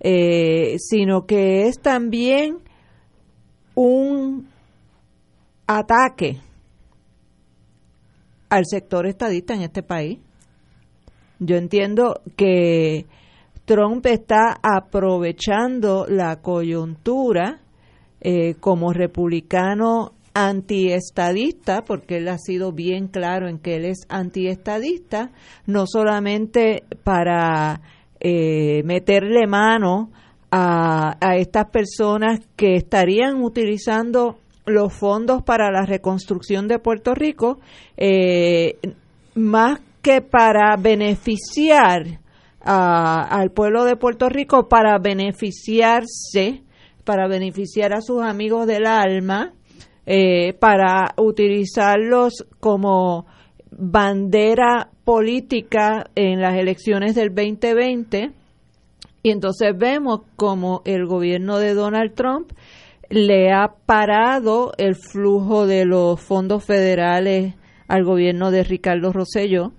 eh, 0.00 0.76
sino 0.78 1.26
que 1.26 1.68
es 1.68 1.78
también 1.80 2.58
un 3.74 4.48
ataque 5.66 6.38
al 8.48 8.64
sector 8.66 9.06
estadista 9.06 9.54
en 9.54 9.62
este 9.62 9.82
país. 9.82 10.18
Yo 11.38 11.56
entiendo 11.56 12.20
que 12.36 13.06
Trump 13.64 14.04
está 14.06 14.58
aprovechando 14.62 16.06
la 16.08 16.42
coyuntura 16.42 17.60
eh, 18.20 18.54
como 18.60 18.92
republicano 18.92 20.12
antiestadista, 20.34 21.82
porque 21.82 22.18
él 22.18 22.28
ha 22.28 22.38
sido 22.38 22.72
bien 22.72 23.08
claro 23.08 23.48
en 23.48 23.58
que 23.58 23.76
él 23.76 23.84
es 23.84 24.00
antiestadista, 24.08 25.30
no 25.66 25.84
solamente 25.86 26.84
para 27.04 27.80
eh, 28.20 28.82
meterle 28.84 29.46
mano 29.46 30.10
a, 30.50 31.16
estas 31.36 31.70
personas 31.70 32.40
que 32.56 32.74
estarían 32.74 33.42
utilizando 33.42 34.38
los 34.66 34.92
fondos 34.92 35.42
para 35.42 35.70
la 35.70 35.86
reconstrucción 35.86 36.68
de 36.68 36.78
Puerto 36.78 37.14
Rico, 37.14 37.60
eh, 37.96 38.78
más 39.34 39.80
que 40.02 40.20
para 40.20 40.76
beneficiar 40.76 42.20
al 42.62 43.52
pueblo 43.52 43.84
de 43.84 43.96
Puerto 43.96 44.28
Rico, 44.28 44.68
para 44.68 44.98
beneficiarse, 44.98 46.62
para 47.04 47.26
beneficiar 47.26 47.94
a 47.94 48.02
sus 48.02 48.22
amigos 48.22 48.66
del 48.66 48.86
alma, 48.86 49.54
eh, 50.04 50.52
para 50.54 51.14
utilizarlos 51.16 52.46
como 52.58 53.26
bandera 53.70 54.90
política 55.04 56.10
en 56.14 56.40
las 56.40 56.56
elecciones 56.56 57.14
del 57.14 57.34
2020 57.34 58.32
y 59.22 59.30
entonces 59.30 59.76
vemos 59.76 60.22
como 60.36 60.82
el 60.84 61.06
gobierno 61.06 61.58
de 61.58 61.74
Donald 61.74 62.14
Trump 62.14 62.52
le 63.10 63.52
ha 63.52 63.74
parado 63.86 64.72
el 64.78 64.94
flujo 64.94 65.66
de 65.66 65.84
los 65.84 66.20
fondos 66.20 66.64
federales 66.64 67.54
al 67.88 68.04
gobierno 68.04 68.50
de 68.52 68.62
Ricardo 68.62 69.12
Rosello. 69.12 69.72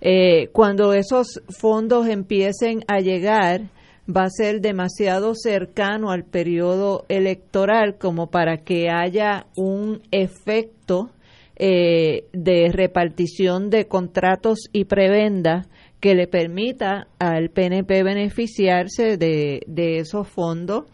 Eh, 0.00 0.48
cuando 0.52 0.94
esos 0.94 1.42
fondos 1.50 2.08
empiecen 2.08 2.80
a 2.88 3.00
llegar, 3.00 3.68
va 4.08 4.24
a 4.24 4.30
ser 4.30 4.60
demasiado 4.60 5.34
cercano 5.34 6.10
al 6.10 6.24
periodo 6.24 7.04
electoral 7.08 7.96
como 7.98 8.28
para 8.30 8.58
que 8.58 8.88
haya 8.90 9.46
un 9.56 10.02
efecto 10.10 11.10
eh, 11.56 12.24
de 12.32 12.68
repartición 12.72 13.70
de 13.70 13.86
contratos 13.86 14.58
y 14.72 14.86
prebendas 14.86 15.68
que 16.00 16.16
le 16.16 16.26
permita 16.26 17.06
al 17.20 17.50
PNP 17.50 18.02
beneficiarse 18.02 19.16
de, 19.16 19.62
esos 19.76 20.26
fondos. 20.26 20.86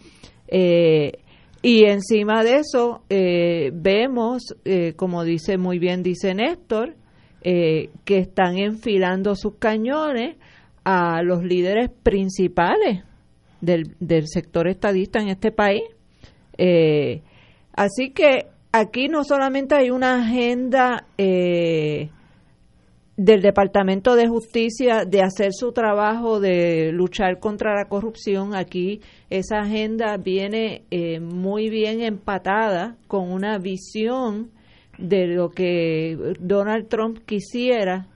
Eh, 0.48 1.12
y 1.62 1.84
encima 1.84 2.44
de 2.44 2.56
eso, 2.58 3.04
eh, 3.08 3.70
vemos, 3.72 4.54
como 4.96 5.24
dice 5.24 5.56
muy 5.56 5.78
bien, 5.78 6.02
dice 6.02 6.34
Néstor, 6.34 6.94
que 7.42 7.88
están 8.06 8.58
enfilando 8.58 9.36
sus 9.36 9.54
cañones 9.54 10.36
a 10.84 11.22
los 11.22 11.42
líderes 11.42 11.90
principales 12.02 13.02
del, 13.62 13.94
del 13.98 14.28
sector 14.28 14.68
estadista 14.68 15.20
en 15.20 15.28
este 15.28 15.52
país. 15.52 15.84
así 17.74 18.10
que 18.10 18.46
aquí 18.72 19.08
no 19.08 19.24
solamente 19.24 19.74
hay 19.74 19.90
una 19.90 20.22
agenda 20.22 21.06
eh, 21.18 22.10
del 23.16 23.42
Departamento 23.42 24.14
de 24.14 24.28
Justicia 24.28 25.04
de 25.04 25.22
hacer 25.22 25.52
su 25.52 25.72
trabajo 25.72 26.40
de 26.40 26.90
luchar 26.92 27.38
contra 27.38 27.74
la 27.74 27.86
corrupción, 27.88 28.54
aquí 28.54 29.00
esa 29.28 29.60
agenda 29.60 30.16
viene 30.16 30.84
eh, 30.90 31.20
muy 31.20 31.68
bien 31.68 32.00
empatada 32.00 32.96
con 33.08 33.30
una 33.30 33.58
visión 33.58 34.50
de 34.98 35.26
lo 35.26 35.50
que 35.50 36.34
Donald 36.40 36.88
Trump 36.88 37.18
quisiera 37.26 38.06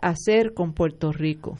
hacer 0.00 0.54
con 0.54 0.74
Puerto 0.74 1.12
Rico. 1.12 1.56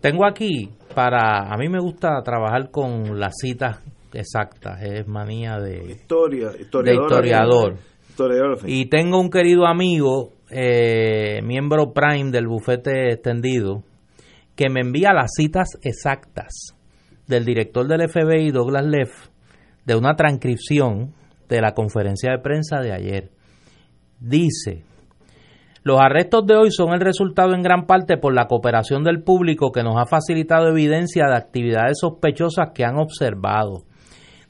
Tengo 0.00 0.24
aquí 0.24 0.70
para, 0.94 1.52
a 1.52 1.56
mí 1.58 1.68
me 1.68 1.80
gusta 1.80 2.22
trabajar 2.24 2.70
con 2.70 3.20
las 3.20 3.34
citas 3.38 3.80
exactas, 4.12 4.82
es 4.82 5.06
manía 5.06 5.58
de, 5.58 5.92
Historia, 5.92 6.50
de 6.50 6.62
historiador. 6.62 7.76
y 8.66 8.86
tengo 8.86 9.20
un 9.20 9.30
querido 9.30 9.66
amigo, 9.66 10.32
eh, 10.50 11.40
miembro 11.42 11.92
Prime 11.92 12.30
del 12.30 12.46
bufete 12.46 13.12
extendido, 13.12 13.82
que 14.56 14.68
me 14.68 14.80
envía 14.80 15.12
las 15.12 15.30
citas 15.34 15.78
exactas 15.82 16.74
del 17.26 17.44
director 17.44 17.86
del 17.86 18.08
FBI, 18.08 18.50
Douglas 18.50 18.84
Leff, 18.84 19.28
de 19.86 19.96
una 19.96 20.14
transcripción 20.16 21.14
de 21.48 21.60
la 21.60 21.72
conferencia 21.72 22.32
de 22.32 22.38
prensa 22.38 22.80
de 22.80 22.92
ayer. 22.92 23.30
Dice, 24.18 24.84
los 25.82 25.98
arrestos 25.98 26.46
de 26.46 26.56
hoy 26.56 26.70
son 26.70 26.92
el 26.92 27.00
resultado 27.00 27.54
en 27.54 27.62
gran 27.62 27.86
parte 27.86 28.18
por 28.18 28.34
la 28.34 28.46
cooperación 28.46 29.02
del 29.02 29.22
público 29.22 29.72
que 29.72 29.82
nos 29.82 29.96
ha 29.96 30.04
facilitado 30.04 30.68
evidencia 30.68 31.26
de 31.26 31.36
actividades 31.36 31.98
sospechosas 32.00 32.72
que 32.74 32.84
han 32.84 32.98
observado. 32.98 33.84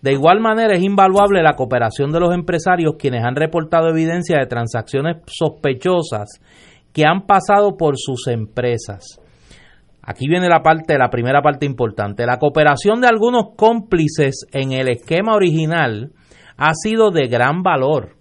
De 0.02 0.12
igual 0.12 0.40
manera, 0.40 0.74
es 0.74 0.82
invaluable 0.82 1.42
la 1.42 1.56
cooperación 1.56 2.10
de 2.10 2.20
los 2.20 2.34
empresarios 2.34 2.94
quienes 2.98 3.22
han 3.22 3.36
reportado 3.36 3.88
evidencia 3.88 4.38
de 4.38 4.46
transacciones 4.46 5.18
sospechosas 5.26 6.40
que 6.92 7.04
han 7.04 7.26
pasado 7.26 7.76
por 7.76 7.96
sus 7.98 8.26
empresas. 8.28 9.20
Aquí 10.02 10.26
viene 10.26 10.48
la 10.48 10.62
parte, 10.62 10.96
la 10.98 11.10
primera 11.10 11.42
parte 11.42 11.66
importante. 11.66 12.24
La 12.24 12.38
cooperación 12.38 13.00
de 13.00 13.08
algunos 13.08 13.54
cómplices 13.56 14.46
en 14.52 14.72
el 14.72 14.88
esquema 14.88 15.34
original 15.34 16.12
ha 16.56 16.72
sido 16.74 17.10
de 17.10 17.28
gran 17.28 17.62
valor. 17.62 18.16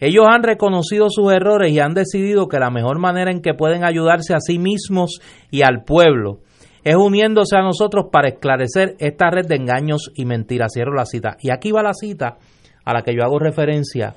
Ellos 0.00 0.26
han 0.28 0.42
reconocido 0.42 1.06
sus 1.10 1.32
errores 1.32 1.72
y 1.72 1.78
han 1.78 1.94
decidido 1.94 2.48
que 2.48 2.58
la 2.58 2.70
mejor 2.70 2.98
manera 2.98 3.30
en 3.30 3.40
que 3.40 3.54
pueden 3.54 3.84
ayudarse 3.84 4.34
a 4.34 4.40
sí 4.40 4.58
mismos 4.58 5.20
y 5.50 5.62
al 5.62 5.84
pueblo 5.84 6.40
es 6.84 6.96
uniéndose 6.96 7.56
a 7.56 7.62
nosotros 7.62 8.06
para 8.10 8.28
esclarecer 8.28 8.96
esta 8.98 9.30
red 9.30 9.46
de 9.46 9.56
engaños 9.56 10.10
y 10.14 10.24
mentiras. 10.24 10.72
Cierro 10.72 10.94
la 10.94 11.04
cita. 11.04 11.36
Y 11.40 11.50
aquí 11.50 11.72
va 11.72 11.82
la 11.82 11.94
cita 11.94 12.38
a 12.84 12.94
la 12.94 13.02
que 13.02 13.14
yo 13.14 13.22
hago 13.22 13.38
referencia 13.38 14.14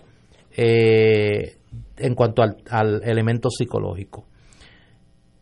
eh, 0.55 1.57
en 1.97 2.15
cuanto 2.15 2.41
al, 2.41 2.57
al 2.69 3.01
elemento 3.03 3.49
psicológico. 3.49 4.25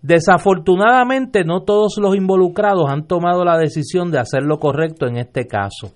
Desafortunadamente 0.01 1.43
no 1.43 1.61
todos 1.61 1.97
los 2.01 2.15
involucrados 2.15 2.89
han 2.89 3.05
tomado 3.05 3.45
la 3.45 3.57
decisión 3.57 4.09
de 4.09 4.17
hacer 4.17 4.41
lo 4.43 4.57
correcto 4.57 5.05
en 5.05 5.17
este 5.17 5.45
caso. 5.45 5.91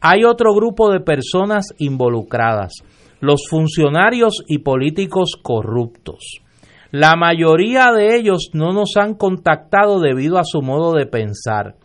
Hay 0.00 0.24
otro 0.24 0.54
grupo 0.54 0.90
de 0.90 1.00
personas 1.00 1.74
involucradas, 1.78 2.72
los 3.20 3.48
funcionarios 3.48 4.42
y 4.46 4.58
políticos 4.58 5.38
corruptos. 5.40 6.41
La 6.92 7.16
mayoría 7.16 7.90
de 7.90 8.16
ellos 8.16 8.50
no 8.52 8.74
nos 8.74 8.98
han 8.98 9.14
contactado 9.14 9.98
debido 9.98 10.38
a 10.38 10.44
su 10.44 10.60
modo 10.60 10.92
de 10.92 11.06
pensar. 11.06 11.76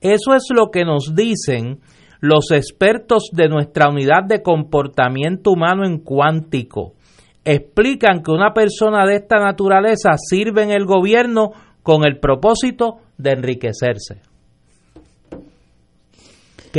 Eso 0.00 0.34
es 0.36 0.44
lo 0.54 0.70
que 0.70 0.84
nos 0.84 1.16
dicen 1.16 1.80
los 2.20 2.52
expertos 2.52 3.24
de 3.32 3.48
nuestra 3.48 3.88
unidad 3.88 4.22
de 4.24 4.40
comportamiento 4.40 5.50
humano 5.50 5.84
en 5.84 5.98
cuántico. 5.98 6.92
Explican 7.44 8.22
que 8.22 8.30
una 8.30 8.54
persona 8.54 9.04
de 9.04 9.16
esta 9.16 9.38
naturaleza 9.38 10.10
sirve 10.16 10.62
en 10.62 10.70
el 10.70 10.84
gobierno 10.84 11.50
con 11.82 12.06
el 12.06 12.20
propósito 12.20 12.98
de 13.18 13.32
enriquecerse. 13.32 14.22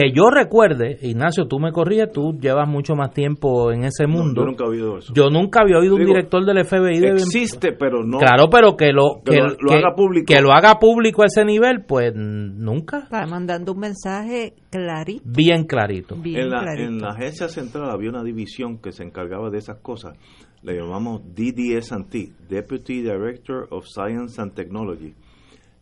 Que 0.02 0.12
yo 0.14 0.30
recuerde, 0.30 0.98
Ignacio, 1.02 1.48
tú 1.48 1.60
me 1.60 1.72
corrías, 1.72 2.12
tú 2.12 2.38
llevas 2.40 2.68
mucho 2.70 2.94
más 2.96 3.12
tiempo 3.14 3.72
en 3.72 3.84
ese 3.84 4.06
mundo. 4.08 4.42
yo 4.42 4.46
nunca 4.48 4.64
he 4.66 4.68
oído 4.68 4.98
eso. 5.00 5.14
Yo 5.16 5.30
nunca 5.30 5.62
había 5.64 5.78
oído 5.80 5.96
un 5.96 6.06
director 6.06 6.46
del 6.46 6.64
FBI 6.66 7.00
de 7.00 7.10
Existe, 7.14 7.72
pero 7.74 8.04
no. 8.04 8.18
Claro, 8.20 8.50
pero 8.50 8.76
que 8.78 8.92
lo 8.92 9.22
Que 9.26 9.32
que, 9.32 9.38
lo- 9.38 9.48
lo 9.60 9.70
que- 9.70 9.76
haga 9.76 9.96
público. 9.96 10.26
que 10.28 10.42
lo 10.42 10.52
haga 10.52 10.80
público 10.80 11.24
a 11.24 11.26
ese 11.26 11.44
nivel, 11.46 11.84
pues 11.88 12.14
nunca. 12.16 13.00
Está 13.00 13.26
mandando 13.26 13.74
un 13.74 13.80
mensaje 13.80 14.54
clarito. 14.70 15.24
Bien 15.26 15.64
clarito. 15.66 16.16
Bien 16.16 16.42
en, 16.42 16.50
la, 16.50 16.60
clarito. 16.62 16.90
en 16.90 17.00
la 17.02 17.10
agencia 17.10 17.48
central 17.50 17.90
había 17.90 18.10
una 18.10 18.24
división 18.24 18.78
que 18.80 18.92
se 18.92 19.04
encargaba 19.04 19.50
de 19.50 19.58
esas 19.58 19.78
cosas. 19.80 20.18
Le 20.64 20.76
llamamos 20.76 21.22
DDS&T, 21.36 22.32
Deputy 22.50 23.02
Director 23.02 23.68
of 23.72 23.86
Science 23.86 24.42
and 24.42 24.54
Technology, 24.54 25.14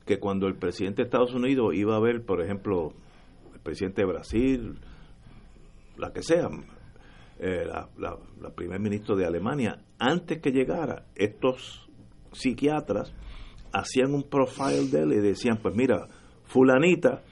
que 0.06 0.20
cuando 0.20 0.48
el 0.48 0.56
presidente 0.56 1.02
de 1.02 1.06
Estados 1.08 1.34
Unidos 1.34 1.74
iba 1.74 1.96
a 1.96 2.00
ver, 2.00 2.24
por 2.26 2.42
ejemplo, 2.42 2.92
presidente 3.66 4.04
de 4.04 4.08
Brasil, 4.08 4.80
la 5.98 6.14
que 6.14 6.22
sea, 6.22 6.48
eh, 7.40 7.66
la, 7.66 8.20
primer 8.56 8.80
ministro 8.80 9.16
de 9.16 9.26
Alemania, 9.26 9.82
antes 9.98 10.40
que 10.40 10.52
llegara, 10.52 11.08
estos 11.16 11.90
psiquiatras 12.32 13.12
hacían 13.74 14.14
un 14.14 14.24
profile 14.24 14.88
de 14.90 15.02
él 15.02 15.14
y 15.14 15.18
decían, 15.18 15.58
pues 15.62 15.76
mira, 15.76 16.08
fulanita, 16.44 17.24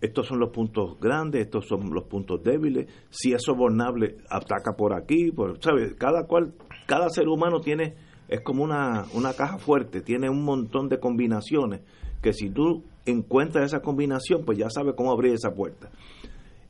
estos 0.00 0.28
son 0.28 0.38
los 0.38 0.50
puntos 0.50 0.98
grandes, 1.00 1.42
estos 1.42 1.66
son 1.66 1.92
los 1.92 2.04
puntos 2.04 2.42
débiles, 2.42 2.86
si 3.10 3.32
es 3.32 3.42
sobornable, 3.42 4.18
ataca 4.30 4.72
por 4.76 4.94
aquí, 4.94 5.32
por, 5.32 5.60
¿sabes? 5.62 5.94
Cada 5.98 6.26
cual, 6.26 6.54
cada 6.86 7.10
ser 7.10 7.28
humano 7.28 7.60
tiene, 7.60 7.96
es 8.28 8.40
como 8.42 8.62
una, 8.62 9.04
una 9.14 9.34
caja 9.34 9.58
fuerte, 9.58 10.00
tiene 10.00 10.30
un 10.30 10.44
montón 10.44 10.88
de 10.88 11.00
combinaciones, 11.00 11.80
que 12.22 12.32
si 12.32 12.50
tú 12.50 12.82
encuentras 13.06 13.66
esa 13.66 13.80
combinación, 13.80 14.44
pues 14.44 14.58
ya 14.58 14.68
sabes 14.70 14.94
cómo 14.96 15.10
abrir 15.12 15.34
esa 15.34 15.52
puerta. 15.54 15.90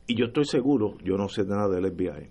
Y 0.07 0.15
yo 0.15 0.25
estoy 0.25 0.45
seguro, 0.45 0.97
yo 1.03 1.17
no 1.17 1.29
sé 1.29 1.43
nada 1.45 1.67
del 1.69 1.91
FBI, 1.91 2.29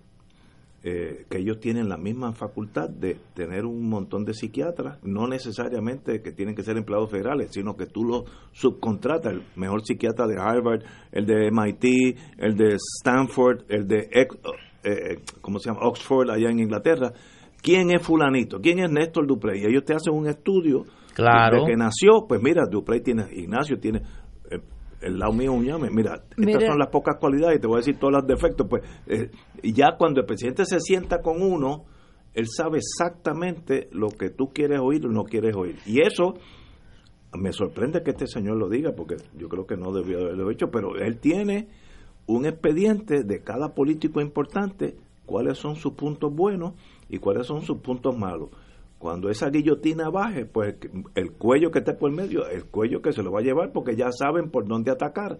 eh, 0.82 1.26
que 1.28 1.38
ellos 1.38 1.60
tienen 1.60 1.88
la 1.90 1.98
misma 1.98 2.32
facultad 2.32 2.88
de 2.88 3.18
tener 3.34 3.66
un 3.66 3.88
montón 3.88 4.24
de 4.24 4.32
psiquiatras, 4.32 4.98
no 5.02 5.26
necesariamente 5.28 6.22
que 6.22 6.32
tienen 6.32 6.54
que 6.54 6.62
ser 6.62 6.78
empleados 6.78 7.10
federales, 7.10 7.50
sino 7.52 7.76
que 7.76 7.86
tú 7.86 8.04
los 8.04 8.24
subcontratas, 8.52 9.34
el 9.34 9.42
mejor 9.56 9.84
psiquiatra 9.84 10.26
de 10.26 10.38
Harvard, 10.40 10.82
el 11.12 11.26
de 11.26 11.50
MIT, 11.50 12.16
el 12.38 12.56
de 12.56 12.76
Stanford, 13.00 13.64
el 13.68 13.86
de 13.86 14.08
ex- 14.10 14.38
eh, 14.84 15.20
¿cómo 15.42 15.58
se 15.58 15.68
llama? 15.68 15.86
Oxford 15.86 16.30
allá 16.30 16.48
en 16.50 16.60
Inglaterra. 16.60 17.12
¿Quién 17.62 17.90
es 17.90 18.00
fulanito? 18.02 18.58
¿Quién 18.62 18.78
es 18.78 18.90
Néstor 18.90 19.26
Duprey? 19.26 19.60
Y 19.60 19.66
ellos 19.66 19.84
te 19.84 19.92
hacen 19.94 20.14
un 20.14 20.26
estudio 20.26 20.84
Claro. 21.20 21.60
de 21.60 21.70
que 21.70 21.76
nació, 21.76 22.26
pues 22.28 22.40
mira, 22.42 22.64
Duprey 22.70 23.00
tiene, 23.00 23.26
Ignacio 23.32 23.78
tiene, 23.78 24.02
eh, 24.50 24.60
el 25.00 25.18
lado 25.18 25.32
mío 25.32 25.52
un 25.52 25.64
llame, 25.64 25.88
mira, 25.90 26.22
estas 26.36 26.66
son 26.66 26.78
las 26.78 26.88
pocas 26.88 27.16
cualidades 27.18 27.58
y 27.58 27.60
te 27.60 27.66
voy 27.66 27.76
a 27.76 27.78
decir 27.78 27.98
todos 27.98 28.12
los 28.12 28.26
defectos, 28.26 28.66
pues 28.68 28.82
eh, 29.06 29.30
y 29.62 29.72
ya 29.72 29.96
cuando 29.96 30.20
el 30.20 30.26
presidente 30.26 30.64
se 30.64 30.80
sienta 30.80 31.20
con 31.20 31.42
uno, 31.42 31.84
él 32.34 32.46
sabe 32.48 32.78
exactamente 32.78 33.88
lo 33.92 34.08
que 34.08 34.30
tú 34.30 34.52
quieres 34.52 34.80
oír 34.80 35.06
o 35.06 35.10
no 35.10 35.24
quieres 35.24 35.54
oír. 35.56 35.76
Y 35.86 36.00
eso 36.00 36.34
me 37.38 37.52
sorprende 37.52 38.02
que 38.02 38.10
este 38.10 38.26
señor 38.26 38.56
lo 38.56 38.68
diga, 38.68 38.92
porque 38.96 39.16
yo 39.36 39.48
creo 39.48 39.66
que 39.66 39.76
no 39.76 39.92
debió 39.92 40.20
haberlo 40.20 40.50
hecho, 40.50 40.70
pero 40.70 40.96
él 40.96 41.18
tiene 41.18 41.68
un 42.26 42.46
expediente 42.46 43.24
de 43.24 43.42
cada 43.42 43.74
político 43.74 44.20
importante, 44.20 44.96
cuáles 45.26 45.58
son 45.58 45.76
sus 45.76 45.94
puntos 45.94 46.34
buenos 46.34 46.74
y 47.08 47.18
cuáles 47.18 47.46
son 47.46 47.62
sus 47.62 47.78
puntos 47.78 48.16
malos. 48.16 48.50
Cuando 49.00 49.30
esa 49.30 49.48
guillotina 49.48 50.10
baje, 50.10 50.44
pues 50.44 50.76
el 51.14 51.32
cuello 51.32 51.70
que 51.70 51.78
esté 51.78 51.94
por 51.94 52.12
medio, 52.12 52.46
el 52.46 52.66
cuello 52.66 53.00
que 53.00 53.14
se 53.14 53.22
lo 53.22 53.32
va 53.32 53.40
a 53.40 53.42
llevar, 53.42 53.72
porque 53.72 53.96
ya 53.96 54.12
saben 54.12 54.50
por 54.50 54.68
dónde 54.68 54.90
atacar. 54.90 55.38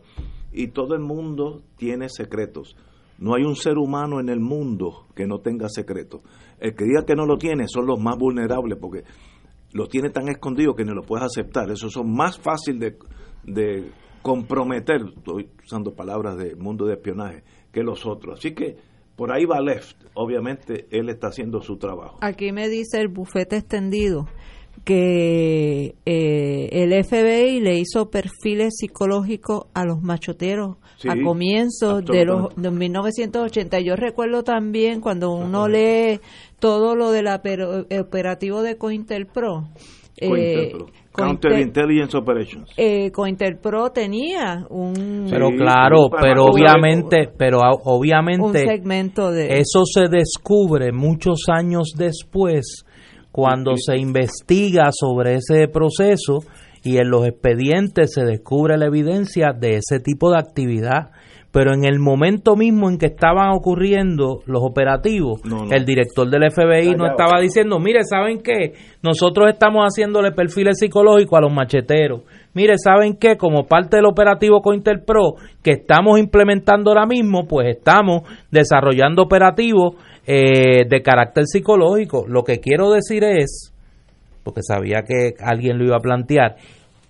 Y 0.51 0.69
todo 0.69 0.95
el 0.95 1.03
mundo 1.03 1.61
tiene 1.77 2.09
secretos. 2.09 2.75
No 3.19 3.35
hay 3.35 3.45
un 3.45 3.57
ser 3.57 3.77
humano 3.77 4.19
en 4.19 4.31
el 4.31 4.41
mundo 4.41 5.09
que 5.15 5.27
no 5.27 5.41
tenga 5.41 5.69
secretos. 5.69 6.23
El 6.59 6.75
que 6.75 6.87
diga 6.87 7.05
que 7.05 7.15
no 7.15 7.27
lo 7.27 7.37
tiene 7.37 7.69
son 7.69 7.85
los 7.85 8.01
más 8.01 8.17
vulnerables, 8.17 8.79
porque 8.81 9.05
lo 9.75 9.89
tiene 9.89 10.09
tan 10.09 10.31
escondido 10.31 10.75
que 10.75 10.87
no 10.87 10.95
lo 10.95 11.03
puedes 11.03 11.27
aceptar. 11.27 11.71
Esos 11.71 11.93
son 11.93 12.11
más 12.11 12.39
fácil 12.39 12.79
de, 12.79 12.97
de 13.45 13.91
comprometer, 14.23 15.03
estoy 15.19 15.51
usando 15.63 15.93
palabras 15.93 16.39
del 16.39 16.57
mundo 16.57 16.87
de 16.87 16.95
espionaje, 16.95 17.45
que 17.71 17.83
los 17.83 18.07
otros. 18.07 18.39
Así 18.39 18.55
que 18.55 18.79
por 19.21 19.33
ahí 19.33 19.45
va 19.45 19.61
Left. 19.61 19.99
Obviamente 20.15 20.87
él 20.91 21.11
está 21.11 21.27
haciendo 21.27 21.61
su 21.61 21.77
trabajo. 21.77 22.17
Aquí 22.23 22.53
me 22.53 22.71
dice 22.71 23.03
el 23.03 23.09
bufete 23.09 23.59
extendido 23.59 24.27
que 24.83 25.95
eh, 26.07 26.69
el 26.73 27.05
FBI 27.05 27.61
le 27.61 27.75
hizo 27.75 28.09
perfiles 28.09 28.77
psicológicos 28.79 29.65
a 29.75 29.85
los 29.85 30.01
machoteros 30.01 30.79
Sí, 30.97 31.09
a 31.11 31.23
comienzos 31.23 32.03
de 32.03 32.25
los 32.25 32.57
de 32.57 32.71
1980. 32.71 33.81
Yo 33.81 33.95
recuerdo 33.95 34.43
también 34.43 35.03
cuando 35.03 35.33
uno 35.33 35.69
lee 35.69 36.21
todo 36.59 36.97
lo 36.97 37.11
del 37.11 37.27
operativo 37.27 38.63
de 38.63 38.79
Cointelpro. 38.79 39.69
eh, 40.17 40.29
Cointelpro. 40.29 40.79
Counter 40.79 41.10
Cointel- 41.27 41.61
Intelligence 41.61 42.17
Operations. 42.17 42.71
eh, 42.77 43.11
Cointelpro 43.11 43.91
tenía 43.91 44.65
un, 44.71 45.27
Pero 45.31 45.49
Sí, 45.49 45.57
claro, 45.57 46.09
pero 46.21 46.45
obviamente, 46.45 47.29
pero 47.37 47.63
a- 47.63 47.75
un 47.75 47.81
obviamente 47.85 48.65
segmento 48.67 49.31
de 49.31 49.59
eso 49.61 49.85
se 49.85 50.09
descubre 50.09 50.93
muchos 50.93 51.45
años 51.49 51.93
después 51.97 52.85
cuando 53.33 53.77
se 53.77 53.97
investiga 53.97 54.91
sobre 54.93 55.35
ese 55.35 55.69
proceso 55.69 56.39
y 56.83 56.97
en 56.97 57.11
los 57.11 57.27
expedientes 57.27 58.13
se 58.15 58.25
descubre 58.25 58.77
la 58.79 58.87
evidencia 58.87 59.53
de 59.53 59.77
ese 59.77 60.01
tipo 60.01 60.31
de 60.31 60.39
actividad. 60.39 61.11
Pero 61.53 61.75
en 61.75 61.85
el 61.85 61.99
momento 61.99 62.55
mismo 62.55 62.89
en 62.89 62.97
que 62.97 63.07
estaban 63.07 63.51
ocurriendo 63.51 64.41
los 64.47 64.63
operativos, 64.63 65.41
No, 65.45 65.65
no. 65.65 65.73
el 65.73 65.85
director 65.85 66.29
del 66.31 66.49
FBI 66.51 66.95
no 66.95 67.07
estaba 67.07 67.41
diciendo, 67.41 67.81
mire, 67.81 68.05
¿saben 68.05 68.41
qué? 68.41 68.75
Nosotros 69.03 69.49
estamos 69.53 69.85
haciéndole 69.85 70.31
perfiles 70.31 70.79
psicológicos 70.79 71.37
a 71.39 71.43
los 71.43 71.53
macheteros. 71.53 72.23
Mire, 72.55 72.75
¿saben 72.79 73.17
qué? 73.17 73.37
Como 73.37 73.67
parte 73.67 73.97
del 73.97 74.07
operativo 74.07 74.61
Cointelpro 74.61 75.35
que 75.63 75.73
estamos 75.73 76.21
implementando 76.21 76.91
ahora 76.91 77.07
mismo, 77.07 77.47
pues 77.49 77.67
estamos 77.77 78.23
desarrollando 78.51 79.23
operativos 79.23 79.95
eh, 80.27 80.85
de 80.89 81.03
carácter 81.03 81.45
psicológico. 81.47 82.27
Lo 82.29 82.43
que 82.45 82.59
quiero 82.61 82.91
decir 82.93 83.25
es, 83.25 83.75
porque 84.45 84.61
sabía 84.63 85.03
que 85.07 85.35
alguien 85.45 85.79
lo 85.79 85.85
iba 85.85 85.97
a 85.97 86.01
plantear, 86.01 86.57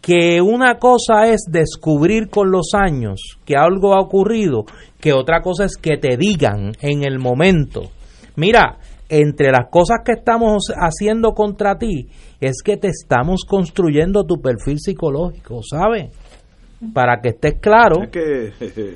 que 0.00 0.40
una 0.40 0.76
cosa 0.78 1.28
es 1.28 1.42
descubrir 1.50 2.28
con 2.30 2.50
los 2.50 2.70
años 2.74 3.20
que 3.44 3.56
algo 3.56 3.94
ha 3.94 4.00
ocurrido, 4.00 4.64
que 5.00 5.12
otra 5.12 5.40
cosa 5.42 5.64
es 5.66 5.76
que 5.76 5.96
te 5.98 6.16
digan 6.16 6.72
en 6.80 7.04
el 7.04 7.18
momento. 7.18 7.90
Mira, 8.36 8.78
entre 9.08 9.50
las 9.50 9.68
cosas 9.70 9.98
que 10.04 10.12
estamos 10.12 10.72
haciendo 10.74 11.32
contra 11.32 11.76
ti 11.76 12.06
es 12.40 12.62
que 12.64 12.76
te 12.76 12.88
estamos 12.88 13.44
construyendo 13.46 14.24
tu 14.24 14.36
perfil 14.40 14.78
psicológico, 14.78 15.60
¿sabes? 15.62 16.16
Para 16.94 17.20
que 17.20 17.30
estés 17.30 17.60
claro. 17.60 18.04
Es 18.04 18.08
que 18.08 18.52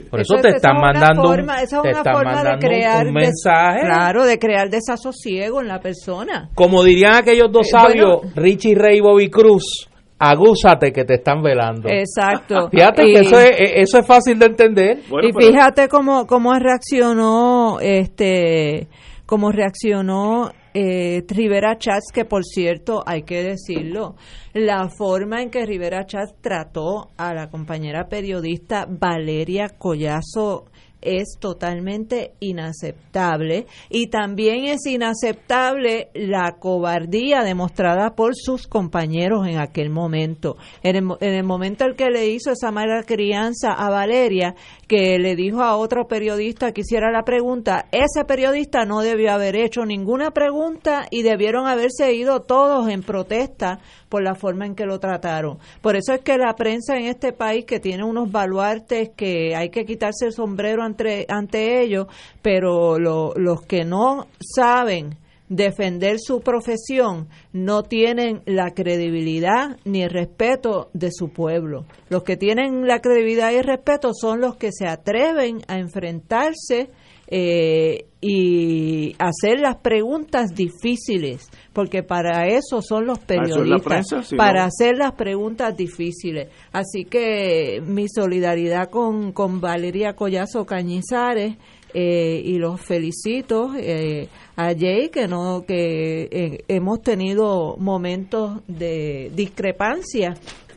Por 0.08 0.20
eso, 0.20 0.36
Eso- 0.36 0.42
te 0.42 0.56
están 0.56 0.76
es 0.76 0.80
mandando 0.82 1.22
un, 1.22 1.28
forma- 1.36 1.60
esa 1.62 1.76
es 1.76 1.82
te 1.82 1.88
una 1.90 1.98
están 1.98 2.14
forma 2.14 2.30
de 2.30 2.36
mandando 2.36 2.66
un- 2.66 2.72
crear 2.72 3.06
un 3.06 3.14
des- 3.14 3.22
mensaje. 3.24 3.80
claro 3.82 4.24
de 4.24 4.38
crear 4.38 4.70
desasosiego 4.70 5.60
en 5.60 5.68
la 5.68 5.80
persona 5.80 6.48
Como 6.54 6.82
dirían 6.82 7.16
aquellos 7.16 7.52
dos 7.52 7.66
Eh, 7.66 7.70
sabios, 7.72 8.20
bueno. 8.22 8.32
Richie 8.36 8.74
Ray 8.74 8.98
y 8.98 9.00
Bobby 9.02 9.28
Cruz, 9.28 9.90
agúzate 10.30 10.92
que 10.92 11.04
te 11.04 11.14
están 11.14 11.42
velando. 11.42 11.88
exacto 11.88 12.68
Fíjate 12.72 13.06
Y- 13.08 13.12
que 13.14 13.20
eso 13.20 13.38
es, 13.38 13.50
e, 13.60 13.80
eso 13.82 13.98
es 13.98 14.06
fácil 14.06 14.38
de 14.38 14.46
entender. 14.46 14.98
Bueno, 15.08 15.28
y 15.28 15.32
pero- 15.32 15.46
fíjate 15.52 15.88
cómo 15.88 16.26
cómo 16.26 16.52
reaccionó 16.58 17.78
este 17.80 18.88
cómo 19.26 19.50
reaccionó 19.52 20.50
eh, 20.74 21.22
Rivera 21.28 21.76
Chats 21.78 22.10
que 22.12 22.24
por 22.24 22.44
cierto 22.44 23.02
hay 23.06 23.22
que 23.22 23.42
decirlo 23.42 24.16
la 24.52 24.88
forma 24.88 25.40
en 25.40 25.50
que 25.50 25.64
Rivera 25.64 26.04
Chats 26.04 26.34
trató 26.40 27.10
a 27.16 27.32
la 27.32 27.48
compañera 27.48 28.08
periodista 28.08 28.86
Valeria 28.88 29.68
Collazo 29.78 30.66
es 31.04 31.36
totalmente 31.38 32.32
inaceptable 32.40 33.66
y 33.90 34.08
también 34.08 34.64
es 34.64 34.86
inaceptable 34.86 36.08
la 36.14 36.56
cobardía 36.58 37.42
demostrada 37.42 38.14
por 38.14 38.34
sus 38.34 38.66
compañeros 38.66 39.46
en 39.46 39.58
aquel 39.58 39.90
momento. 39.90 40.56
En 40.82 40.96
el, 40.96 41.04
en 41.20 41.34
el 41.34 41.44
momento 41.44 41.84
en 41.84 41.94
que 41.94 42.10
le 42.10 42.28
hizo 42.28 42.50
esa 42.50 42.70
mala 42.70 43.02
crianza 43.02 43.72
a 43.72 43.90
Valeria, 43.90 44.54
que 44.88 45.18
le 45.18 45.36
dijo 45.36 45.62
a 45.62 45.76
otro 45.76 46.06
periodista 46.06 46.72
que 46.72 46.82
hiciera 46.82 47.10
la 47.10 47.22
pregunta, 47.24 47.86
ese 47.92 48.24
periodista 48.26 48.84
no 48.84 49.00
debió 49.00 49.32
haber 49.32 49.56
hecho 49.56 49.84
ninguna 49.84 50.30
pregunta 50.32 51.06
y 51.10 51.22
debieron 51.22 51.66
haberse 51.66 52.12
ido 52.14 52.40
todos 52.40 52.88
en 52.88 53.02
protesta 53.02 53.78
por 54.08 54.22
la 54.22 54.34
forma 54.34 54.66
en 54.66 54.74
que 54.74 54.86
lo 54.86 55.00
trataron. 55.00 55.58
Por 55.80 55.96
eso 55.96 56.12
es 56.12 56.20
que 56.20 56.38
la 56.38 56.54
prensa 56.54 56.96
en 56.96 57.06
este 57.06 57.32
país, 57.32 57.64
que 57.64 57.80
tiene 57.80 58.04
unos 58.04 58.30
baluartes 58.30 59.10
que 59.16 59.56
hay 59.56 59.70
que 59.70 59.84
quitarse 59.84 60.26
el 60.26 60.32
sombrero 60.32 60.82
ante, 60.82 61.26
ante 61.28 61.82
ellos, 61.82 62.06
pero 62.42 62.98
lo- 62.98 63.32
los 63.36 63.62
que 63.62 63.84
no 63.84 64.26
saben 64.38 65.16
defender 65.54 66.16
su 66.18 66.40
profesión 66.40 67.28
no 67.52 67.82
tienen 67.82 68.42
la 68.44 68.72
credibilidad 68.74 69.76
ni 69.84 70.02
el 70.02 70.10
respeto 70.10 70.90
de 70.92 71.10
su 71.12 71.28
pueblo. 71.28 71.86
Los 72.08 72.24
que 72.24 72.36
tienen 72.36 72.86
la 72.86 73.00
credibilidad 73.00 73.52
y 73.52 73.56
el 73.56 73.64
respeto 73.64 74.12
son 74.12 74.40
los 74.40 74.56
que 74.56 74.70
se 74.72 74.86
atreven 74.86 75.60
a 75.68 75.78
enfrentarse 75.78 76.90
eh, 77.28 78.06
y 78.20 79.14
hacer 79.18 79.60
las 79.60 79.76
preguntas 79.76 80.54
difíciles, 80.54 81.48
porque 81.72 82.02
para 82.02 82.48
eso 82.48 82.82
son 82.82 83.06
los 83.06 83.18
periodistas, 83.18 84.32
para 84.36 84.64
hacer 84.64 84.96
las 84.96 85.12
preguntas 85.12 85.76
difíciles. 85.76 86.48
Así 86.72 87.04
que 87.04 87.80
mi 87.86 88.08
solidaridad 88.08 88.90
con, 88.90 89.32
con 89.32 89.60
Valeria 89.60 90.14
Collazo 90.14 90.66
Cañizares 90.66 91.56
eh, 91.94 92.42
y 92.44 92.58
los 92.58 92.80
felicito 92.80 93.72
eh, 93.76 94.28
a 94.56 94.74
Jay 94.74 95.08
que 95.10 95.28
no 95.28 95.64
que 95.66 96.28
eh, 96.30 96.64
hemos 96.68 97.02
tenido 97.02 97.76
momentos 97.78 98.60
de 98.66 99.30
discrepancia 99.34 100.34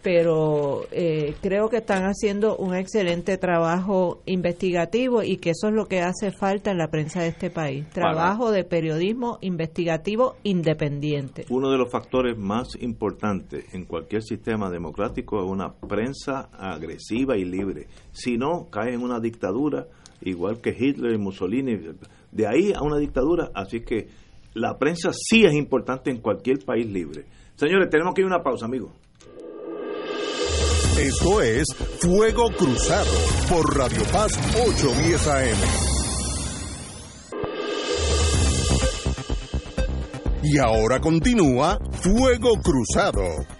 pero 0.07 0.84
eh, 0.91 1.36
creo 1.41 1.68
que 1.68 1.78
están 1.78 2.03
haciendo 2.03 2.55
un 2.55 2.74
excelente 2.74 3.38
trabajo 3.38 4.22
investigativo 4.26 5.22
y 5.22 5.36
que 5.36 5.49
eso 5.49 5.68
es 5.68 5.74
lo 5.74 5.88
que 5.88 5.99
hace 5.99 6.32
falta 6.32 6.72
en 6.72 6.78
la 6.78 6.88
prensa 6.88 7.22
de 7.22 7.28
este 7.28 7.49
país. 7.49 7.89
Trabajo 7.89 8.51
de 8.51 8.63
periodismo 8.63 9.38
investigativo 9.41 10.38
independiente. 10.43 11.45
Uno 11.49 11.70
de 11.70 11.78
los 11.78 11.91
factores 11.91 12.38
más 12.38 12.70
importantes 12.80 13.65
en 13.74 13.84
cualquier 13.84 14.24
sistema 14.24 14.70
democrático 14.70 15.43
es 15.43 15.51
una 15.51 15.74
prensa 15.74 16.49
agresiva 16.53 17.38
y 17.38 17.43
libre. 17.43 17.88
Si 18.13 18.38
no, 18.38 18.70
cae 18.70 18.93
en 18.93 19.01
una 19.01 19.20
dictadura, 19.20 19.88
igual 20.22 20.61
que 20.61 20.76
Hitler 20.78 21.13
y 21.13 21.18
Mussolini. 21.18 21.78
De 22.32 22.47
ahí 22.47 22.74
a 22.74 22.82
una 22.82 22.97
dictadura, 22.97 23.51
así 23.53 23.82
que 23.82 24.07
la 24.53 24.78
prensa 24.78 25.11
sí 25.13 25.45
es 25.45 25.53
importante 25.53 26.09
en 26.09 26.18
cualquier 26.18 26.59
país 26.65 26.88
libre. 26.88 27.26
Señores, 27.55 27.89
tenemos 27.89 28.13
que 28.13 28.22
ir 28.22 28.26
a 28.26 28.36
una 28.36 28.43
pausa, 28.43 28.65
amigos. 28.65 28.91
Esto 30.99 31.41
es 31.41 31.68
Fuego 31.99 32.49
Cruzado 32.57 33.11
por 33.49 33.78
Radio 33.78 34.01
Paz 34.11 34.32
810 34.55 35.28
AM. 35.28 35.57
Y 40.43 40.57
ahora 40.59 40.99
continúa 40.99 41.78
Fuego 42.01 42.53
Cruzado. 42.63 43.57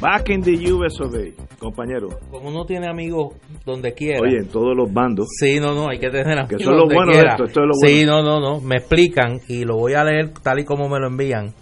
Back 0.00 0.28
in 0.28 0.42
the 0.42 0.72
US 0.72 1.00
of 1.00 1.14
compañero. 1.58 2.08
Como 2.30 2.50
uno 2.50 2.66
tiene 2.66 2.86
amigos 2.86 3.34
donde 3.64 3.94
quiera. 3.94 4.20
Oye, 4.20 4.40
en 4.40 4.48
todos 4.48 4.76
los 4.76 4.92
bandos. 4.92 5.26
Sí, 5.40 5.58
no, 5.58 5.74
no, 5.74 5.88
hay 5.88 5.98
que 5.98 6.10
tener 6.10 6.38
amigos. 6.38 6.48
Que 6.50 6.56
eso 6.56 6.70
es 6.70 6.76
lo 6.76 6.84
bueno 6.84 7.12
de 7.12 7.18
esto, 7.20 7.44
esto 7.44 7.60
es 7.60 7.66
lo 7.66 7.72
bueno. 7.80 7.96
Sí, 7.98 8.04
no, 8.04 8.22
no, 8.22 8.40
no. 8.40 8.60
Me 8.60 8.76
explican, 8.76 9.40
y 9.48 9.64
lo 9.64 9.76
voy 9.76 9.94
a 9.94 10.04
leer 10.04 10.34
tal 10.42 10.58
y 10.60 10.64
como 10.64 10.88
me 10.90 11.00
lo 11.00 11.06
envían, 11.08 11.54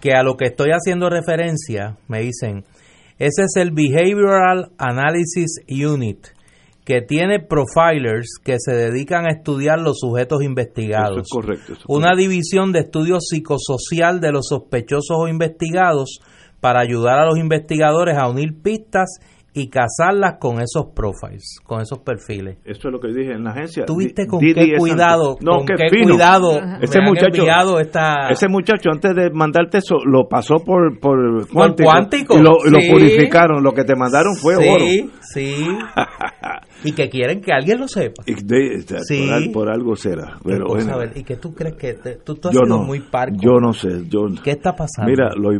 que 0.00 0.14
a 0.14 0.24
lo 0.24 0.36
que 0.36 0.46
estoy 0.46 0.70
haciendo 0.72 1.08
referencia, 1.10 1.96
me 2.08 2.20
dicen, 2.20 2.64
ese 3.18 3.44
es 3.44 3.56
el 3.56 3.70
Behavioral 3.70 4.72
Analysis 4.76 5.60
Unit, 5.68 6.26
que 6.84 7.02
tiene 7.02 7.38
profilers 7.38 8.38
que 8.42 8.56
se 8.58 8.74
dedican 8.74 9.26
a 9.26 9.30
estudiar 9.30 9.78
los 9.78 10.00
sujetos 10.00 10.42
investigados. 10.42 11.18
Eso 11.18 11.20
es 11.20 11.28
correcto. 11.30 11.72
Eso 11.74 11.82
es 11.82 11.84
Una 11.86 12.08
correcto. 12.08 12.30
división 12.30 12.72
de 12.72 12.80
estudio 12.80 13.20
psicosocial 13.20 14.20
de 14.20 14.32
los 14.32 14.48
sospechosos 14.48 15.16
o 15.16 15.28
investigados 15.28 16.18
para 16.60 16.80
ayudar 16.80 17.18
a 17.20 17.26
los 17.26 17.38
investigadores 17.38 18.16
a 18.18 18.28
unir 18.28 18.60
pistas 18.62 19.18
y 19.52 19.68
casarlas 19.68 20.34
con 20.38 20.60
esos 20.60 20.92
profiles, 20.94 21.58
con 21.64 21.80
esos 21.80 21.98
perfiles. 21.98 22.58
Eso 22.64 22.86
es 22.86 22.92
lo 22.92 23.00
que 23.00 23.08
dije 23.08 23.32
en 23.32 23.42
la 23.42 23.50
agencia. 23.50 23.84
¿Tuviste 23.84 24.28
con 24.28 24.38
Didi 24.38 24.54
qué 24.54 24.76
cuidado? 24.78 25.38
No, 25.40 25.56
con 25.56 25.66
qué 25.66 25.74
qué 25.76 26.02
cuidado. 26.04 26.52
Ese 26.80 26.98
me 27.00 27.04
han 27.06 27.10
muchacho- 27.10 27.26
enviado 27.40 27.80
esta... 27.80 28.28
Ese 28.30 28.46
muchacho 28.48 28.90
antes 28.92 29.12
de 29.16 29.28
mandarte 29.32 29.78
eso 29.78 29.96
lo 30.04 30.28
pasó 30.28 30.58
por 30.64 31.00
por 31.00 31.48
cuántico, 31.48 31.90
cuántico, 31.90 32.38
y 32.38 32.42
lo, 32.42 32.52
purificaron. 32.92 33.64
Lo 33.64 33.72
que 33.72 33.82
te 33.82 33.96
mandaron 33.96 34.36
fue 34.36 34.54
sí, 34.54 34.68
oro. 34.68 35.12
sí. 35.20 35.66
y 36.84 36.92
que 36.92 37.08
quieren 37.08 37.40
que 37.40 37.52
alguien 37.52 37.80
lo 37.80 37.88
sepa. 37.88 38.22
Y 38.26 38.34
de- 38.34 38.82
Sí. 39.02 39.24
por, 39.26 39.32
al- 39.34 39.50
por 39.50 39.68
algo 39.72 39.96
será. 39.96 40.38
Pero 40.44 40.66
bueno, 40.68 40.94
a 40.94 40.98
ver, 40.98 41.12
¿Y 41.16 41.24
que 41.24 41.36
tú 41.36 41.52
crees 41.54 41.74
que 41.74 41.94
te- 41.94 42.16
tú, 42.16 42.36
tú 42.36 42.48
has 42.50 42.54
yo 42.54 42.60
sido 42.64 42.76
no, 42.78 42.84
muy 42.84 43.00
parco? 43.00 43.36
yo 43.40 43.58
no 43.60 43.72
sé. 43.72 43.88
Yo, 44.08 44.26
¿Qué 44.44 44.52
está 44.52 44.76
pasando? 44.76 45.10
mira, 45.10 45.30
lo, 45.34 45.50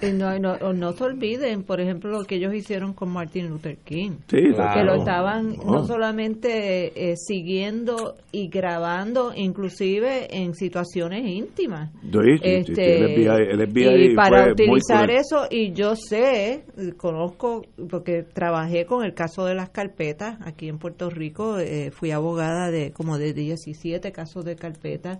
Y 0.00 0.12
no, 0.12 0.38
no, 0.38 0.56
no 0.72 0.92
se 0.92 1.04
olviden, 1.04 1.64
por 1.64 1.80
ejemplo, 1.80 2.10
lo 2.10 2.24
que 2.24 2.36
ellos 2.36 2.54
hicieron 2.54 2.92
con 2.92 3.10
Martin 3.10 3.48
Luther 3.48 3.76
King. 3.78 4.12
sí, 4.28 4.38
Claro. 4.54 4.74
que 4.74 4.84
lo 4.84 4.94
estaban 4.96 5.56
no. 5.56 5.72
no 5.72 5.84
solamente 5.86 7.10
eh, 7.10 7.16
siguiendo 7.16 8.14
y 8.32 8.48
grabando, 8.48 9.32
inclusive 9.34 10.28
en 10.36 10.54
situaciones 10.54 11.26
íntimas. 11.26 11.90
Sí, 12.02 12.18
Este, 12.42 12.74
sí, 12.74 12.80
el 12.82 13.14
FBI, 13.14 13.50
el 13.50 13.68
FBI 13.68 14.12
y 14.12 14.14
para 14.14 14.52
utilizar 14.52 15.10
eso, 15.10 15.46
y 15.50 15.72
yo 15.72 15.96
sé, 15.96 16.64
conozco, 16.96 17.62
porque 17.90 18.22
trabajé 18.22 18.86
con 18.86 19.04
el 19.04 19.14
caso 19.14 19.44
de 19.44 19.54
las 19.54 19.70
carpetas 19.70 20.38
aquí 20.44 20.68
en 20.68 20.78
Puerto 20.78 21.10
Rico, 21.10 21.58
eh, 21.58 21.90
fui 21.90 22.10
abogada 22.10 22.70
de 22.70 22.92
como 22.92 23.18
de 23.18 23.32
17 23.32 24.12
casos 24.12 24.44
de 24.44 24.56
carpetas. 24.56 25.18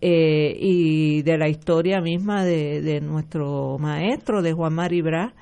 Eh, 0.00 0.56
y 0.58 1.22
de 1.22 1.38
la 1.38 1.48
historia 1.48 2.00
misma 2.00 2.44
de, 2.44 2.80
de 2.82 3.00
nuestro 3.00 3.78
maestro, 3.78 4.42
de 4.42 4.52
Juan 4.52 4.74
Maribra, 4.74 5.32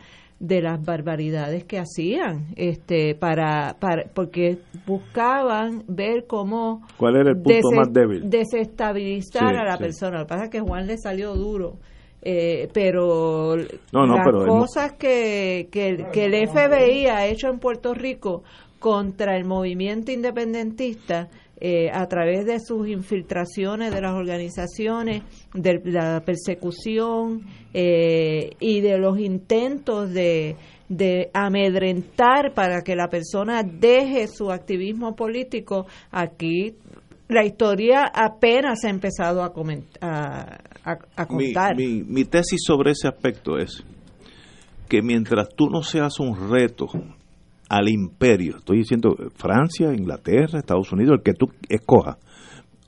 de 0.40 0.60
las 0.60 0.84
barbaridades 0.84 1.64
que 1.64 1.78
hacían, 1.78 2.48
este, 2.56 3.14
para, 3.14 3.76
para, 3.80 4.04
porque 4.12 4.58
buscaban 4.86 5.84
ver 5.88 6.26
cómo 6.26 6.82
¿Cuál 6.96 7.16
era 7.16 7.30
el 7.30 7.36
punto 7.40 7.70
más 7.72 7.92
débil? 7.92 8.28
desestabilizar 8.28 9.54
Sí, 9.54 9.56
a 9.60 9.64
la 9.64 9.76
sí. 9.76 9.82
persona. 9.84 10.18
Lo 10.18 10.24
que 10.24 10.28
pasa 10.28 10.44
es 10.44 10.50
que 10.50 10.60
Juan 10.60 10.86
le 10.86 10.98
salió 10.98 11.34
duro. 11.34 11.76
Eh, 12.26 12.68
pero 12.72 13.54
No, 13.92 14.06
no, 14.06 14.16
las 14.16 14.24
pero 14.26 14.40
él 14.40 14.46
no- 14.46 14.60
cosas 14.60 14.92
que, 14.94 15.68
que 15.70 15.88
el 15.90 16.34
FBI 16.48 17.06
ha 17.06 17.26
hecho 17.26 17.48
en 17.48 17.58
Puerto 17.58 17.92
Rico 17.92 18.42
contra 18.78 19.36
el 19.36 19.44
movimiento 19.44 20.10
independentista 20.10 21.28
eh, 21.66 21.88
a 21.90 22.06
través 22.08 22.44
de 22.44 22.60
sus 22.60 22.86
infiltraciones 22.88 23.90
de 23.90 24.02
las 24.02 24.12
organizaciones, 24.12 25.22
de 25.54 25.80
la 25.86 26.20
persecución 26.20 27.40
eh, 27.72 28.50
y 28.60 28.82
de 28.82 28.98
los 28.98 29.18
intentos 29.18 30.12
de, 30.12 30.56
de 30.90 31.30
amedrentar 31.32 32.52
para 32.54 32.82
que 32.82 32.94
la 32.94 33.08
persona 33.08 33.62
deje 33.62 34.28
su 34.28 34.50
activismo 34.50 35.16
político, 35.16 35.86
aquí 36.10 36.74
la 37.28 37.46
historia 37.46 38.02
apenas 38.14 38.84
ha 38.84 38.90
empezado 38.90 39.42
a, 39.42 39.50
a, 40.02 40.58
a- 40.84 40.98
a 41.16 41.26
mi, 41.30 41.44
contar. 41.46 41.76
mi, 41.76 42.02
mi 42.02 42.24
tesis 42.26 42.60
sobre 42.62 42.90
ese 42.90 43.08
aspecto 43.08 43.56
es 43.56 43.82
que 44.86 45.00
mientras 45.00 45.48
tú 45.56 45.70
no 45.70 45.82
seas 45.82 46.20
un 46.20 46.50
reto 46.50 46.88
al 47.68 47.88
imperio, 47.88 48.58
estoy 48.58 48.78
diciendo 48.78 49.16
Francia, 49.34 49.92
Inglaterra, 49.94 50.58
Estados 50.58 50.92
Unidos, 50.92 51.16
el 51.18 51.22
que 51.22 51.32
tú 51.32 51.46
escojas, 51.68 52.18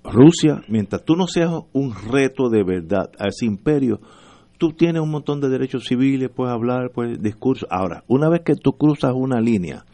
Rusia, 0.05 0.62
mientras 0.68 1.05
tú 1.05 1.16
no 1.16 1.27
seas 1.27 1.51
un 1.72 1.95
reto 1.95 2.49
de 2.49 2.62
verdad 2.62 3.11
a 3.18 3.29
ese 3.29 3.47
imperio, 3.47 4.01
tú 4.59 4.72
tienes 4.72 5.03
un 5.03 5.11
montón 5.11 5.41
de 5.41 5.49
derechos 5.49 5.85
civiles, 5.85 6.31
puedes 6.35 6.55
hablar, 6.55 6.91
puedes 6.95 7.20
discurso. 7.20 7.66
Ahora, 7.70 8.05
una 8.07 8.29
vez 8.29 8.43
que 8.45 8.55
tú 8.55 8.72
cruzas 8.72 9.12
una 9.14 9.41
línea 9.41 9.85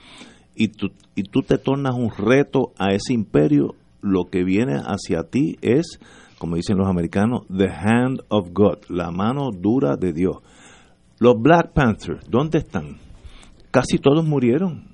y 0.55 0.68
tú, 0.68 0.89
y 1.14 1.22
tú 1.22 1.43
te 1.43 1.59
tornas 1.59 1.95
un 1.95 2.11
reto 2.11 2.72
a 2.78 2.93
ese 2.93 3.12
imperio, 3.14 3.74
lo 4.01 4.24
que 4.30 4.45
viene 4.45 4.80
hacia 4.85 5.24
ti 5.24 5.57
es, 5.62 5.99
como 6.39 6.57
dicen 6.57 6.76
los 6.76 6.89
americanos, 6.89 7.47
the 7.49 7.70
hand 7.70 8.20
of 8.28 8.49
God, 8.53 8.78
la 8.89 9.11
mano 9.11 9.51
dura 9.51 9.97
de 9.97 10.12
Dios. 10.12 10.37
Los 11.18 11.41
Black 11.41 11.72
Panthers, 11.72 12.28
¿dónde 12.28 12.59
están? 12.59 12.97
Casi 13.72 13.98
todos 13.98 14.24
murieron. 14.24 14.84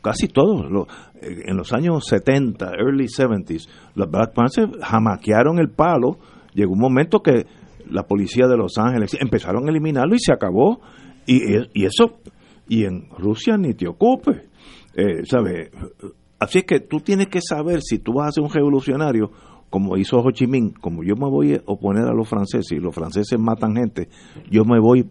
Casi 0.00 0.28
todos. 0.28 0.86
En 1.20 1.56
los 1.56 1.72
años 1.72 2.06
70, 2.06 2.70
early 2.78 3.06
70s, 3.06 3.68
los 3.96 4.08
Black 4.08 4.32
Panthers 4.32 4.70
jamaquearon 4.80 5.58
el 5.58 5.68
palo. 5.68 6.16
Llegó 6.54 6.72
un 6.72 6.78
momento 6.78 7.20
que 7.20 7.44
la 7.90 8.04
policía 8.04 8.46
de 8.46 8.56
Los 8.56 8.78
Ángeles 8.78 9.16
empezaron 9.20 9.66
a 9.66 9.70
eliminarlo 9.70 10.14
y 10.14 10.20
se 10.20 10.32
acabó. 10.32 10.80
Y, 11.26 11.84
eso, 11.84 12.20
y 12.68 12.84
en 12.84 13.08
Rusia 13.18 13.58
ni 13.58 13.74
te 13.74 13.88
ocupes. 13.88 14.42
Eh. 14.94 15.22
Así 16.38 16.58
es 16.58 16.64
que 16.64 16.80
tú 16.80 17.00
tienes 17.00 17.26
que 17.26 17.40
saber 17.42 17.82
si 17.82 17.98
tú 17.98 18.14
vas 18.14 18.28
a 18.28 18.32
ser 18.32 18.44
un 18.44 18.50
revolucionario, 18.50 19.32
como 19.70 19.96
hizo 19.96 20.18
Ho 20.18 20.30
Chi 20.30 20.46
Minh, 20.46 20.72
como 20.80 21.02
yo 21.02 21.16
me 21.16 21.28
voy 21.28 21.54
a 21.54 21.62
oponer 21.66 22.04
a 22.04 22.14
los 22.14 22.28
franceses 22.28 22.72
y 22.72 22.76
los 22.76 22.94
franceses 22.94 23.38
matan 23.38 23.74
gente, 23.74 24.08
yo 24.50 24.64
me 24.64 24.78
voy 24.80 25.10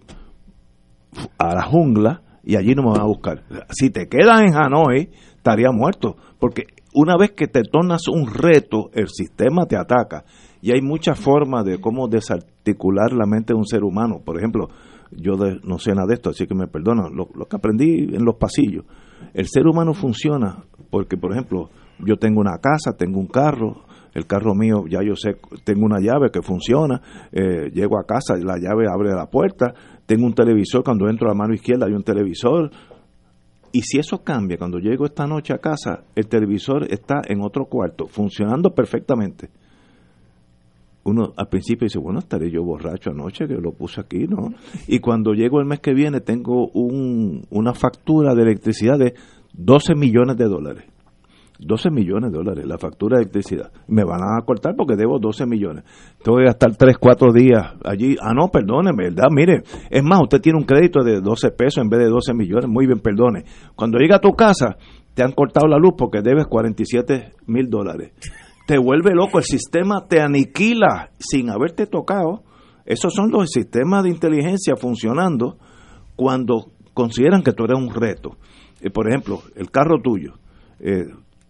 a 1.38 1.54
la 1.54 1.64
jungla 1.64 2.24
y 2.48 2.56
allí 2.56 2.74
no 2.74 2.84
me 2.84 2.92
van 2.92 3.02
a 3.02 3.06
buscar. 3.08 3.44
Si 3.70 3.90
te 3.90 4.08
quedas 4.08 4.40
en 4.42 4.56
Hanoi, 4.56 5.10
estaría 5.36 5.70
muerto, 5.72 6.16
porque 6.40 6.64
una 6.94 7.18
vez 7.18 7.32
que 7.32 7.48
te 7.48 7.62
tornas 7.64 8.08
un 8.08 8.26
reto, 8.34 8.90
el 8.94 9.10
sistema 9.10 9.66
te 9.66 9.76
ataca. 9.76 10.24
Y 10.62 10.72
hay 10.72 10.82
muchas 10.82 11.20
formas 11.20 11.66
de 11.66 11.80
cómo 11.80 12.08
desarticular 12.08 13.12
la 13.12 13.26
mente 13.26 13.54
de 13.54 13.58
un 13.60 13.66
ser 13.66 13.84
humano. 13.84 14.22
Por 14.26 14.38
ejemplo, 14.38 14.70
yo 15.12 15.36
de- 15.36 15.60
no 15.64 15.78
sé 15.78 15.92
nada 15.94 16.08
de 16.08 16.16
esto, 16.16 16.30
así 16.30 16.48
que 16.48 16.56
me 16.56 16.68
perdonan, 16.68 17.14
lo, 17.16 17.28
lo 17.36 17.46
que 17.46 17.56
aprendí 17.58 18.16
en 18.16 18.24
los 18.26 18.36
pasillos. 18.38 18.86
El 19.34 19.46
ser 19.48 19.68
humano 19.68 19.94
funciona 19.94 20.64
porque, 20.90 21.18
por 21.18 21.34
ejemplo, 21.34 21.70
yo 22.00 22.16
tengo 22.16 22.40
una 22.40 22.58
casa, 22.62 22.96
tengo 22.98 23.20
un 23.20 23.28
carro, 23.28 23.84
el 24.14 24.26
carro 24.26 24.56
mío 24.56 24.86
ya 24.90 25.00
yo 25.06 25.16
sé, 25.16 25.36
tengo 25.64 25.86
una 25.86 26.00
llave 26.00 26.32
que 26.32 26.42
funciona, 26.42 27.02
eh, 27.32 27.70
llego 27.74 28.00
a 28.00 28.06
casa, 28.06 28.36
la 28.38 28.58
llave 28.58 28.86
abre 28.92 29.14
la 29.14 29.28
puerta, 29.28 29.74
tengo 30.08 30.26
un 30.26 30.34
televisor, 30.34 30.84
cuando 30.84 31.08
entro 31.10 31.28
a 31.28 31.34
la 31.34 31.38
mano 31.38 31.54
izquierda 31.54 31.86
hay 31.86 31.94
un 31.94 32.04
televisor, 32.04 32.72
y 33.74 33.82
si 33.82 34.00
eso 34.00 34.24
cambia, 34.24 34.58
cuando 34.58 34.80
llego 34.80 35.06
esta 35.06 35.28
noche 35.28 35.54
a 35.54 35.60
casa, 35.60 36.06
el 36.16 36.28
televisor 36.28 36.92
está 36.92 37.22
en 37.28 37.42
otro 37.42 37.66
cuarto, 37.66 38.08
funcionando 38.08 38.72
perfectamente. 38.74 39.50
Uno 41.04 41.34
al 41.36 41.48
principio 41.48 41.86
dice, 41.86 42.00
bueno, 42.00 42.20
estaré 42.20 42.50
yo 42.50 42.64
borracho 42.64 43.12
anoche 43.12 43.48
que 43.48 43.56
lo 43.56 43.74
puse 43.74 44.02
aquí, 44.02 44.28
¿no? 44.28 44.54
Y 44.88 45.00
cuando 45.00 45.34
llego 45.34 45.60
el 45.60 45.66
mes 45.66 45.80
que 45.80 45.94
viene 45.94 46.22
tengo 46.22 46.70
un, 46.70 47.46
una 47.50 47.74
factura 47.74 48.34
de 48.34 48.44
electricidad 48.44 48.98
de 48.98 49.14
12 49.54 49.96
millones 49.96 50.38
de 50.38 50.46
dólares. 50.46 50.86
12 51.60 51.90
millones 51.90 52.32
de 52.32 52.38
dólares 52.38 52.66
la 52.66 52.78
factura 52.78 53.18
de 53.18 53.24
electricidad. 53.24 53.72
Me 53.88 54.04
van 54.04 54.22
a 54.22 54.42
cortar 54.46 54.76
porque 54.76 54.96
debo 54.96 55.20
12 55.20 55.46
millones. 55.46 55.84
Tengo 56.24 56.38
que 56.38 56.46
gastar 56.46 56.76
3, 56.76 56.98
4 57.00 57.34
días 57.34 57.74
allí. 57.84 58.16
Ah, 58.22 58.34
no, 58.34 58.50
perdóneme, 58.50 59.06
¿verdad? 59.06 59.28
Mire, 59.32 59.64
es 59.90 60.04
más, 60.04 60.22
usted 60.22 60.40
tiene 60.40 60.60
un 60.60 60.66
crédito 60.66 61.04
de 61.04 61.22
12 61.22 61.52
pesos 61.52 61.84
en 61.84 61.90
vez 61.90 62.00
de 62.00 62.10
12 62.10 62.34
millones. 62.34 62.68
Muy 62.68 62.86
bien, 62.86 63.00
perdone. 63.00 63.44
Cuando 63.76 63.98
llega 63.98 64.18
a 64.18 64.22
tu 64.22 64.32
casa, 64.32 64.78
te 65.14 65.24
han 65.24 65.32
cortado 65.32 65.68
la 65.68 65.78
luz 65.78 65.94
porque 65.98 66.22
debes 66.22 66.46
47 66.46 67.34
mil 67.48 67.70
dólares. 67.70 68.12
Te 68.68 68.78
vuelve 68.78 69.16
loco, 69.16 69.40
el 69.40 69.46
sistema 69.46 70.06
te 70.08 70.22
aniquila 70.22 71.10
sin 71.18 71.50
haberte 71.50 71.88
tocado. 71.88 72.44
Esos 72.86 73.14
son 73.14 73.32
los 73.32 73.50
sistemas 73.50 74.04
de 74.04 74.10
inteligencia 74.10 74.76
funcionando 74.76 75.58
cuando 76.16 76.72
consideran 76.94 77.44
que 77.44 77.54
tú 77.54 77.64
eres 77.64 77.80
un 77.80 77.94
reto. 77.94 78.38
Eh, 78.82 78.90
por 78.90 79.08
ejemplo, 79.08 79.40
el 79.56 79.72
carro 79.72 80.02
tuyo. 80.02 80.34
Eh, 80.80 81.06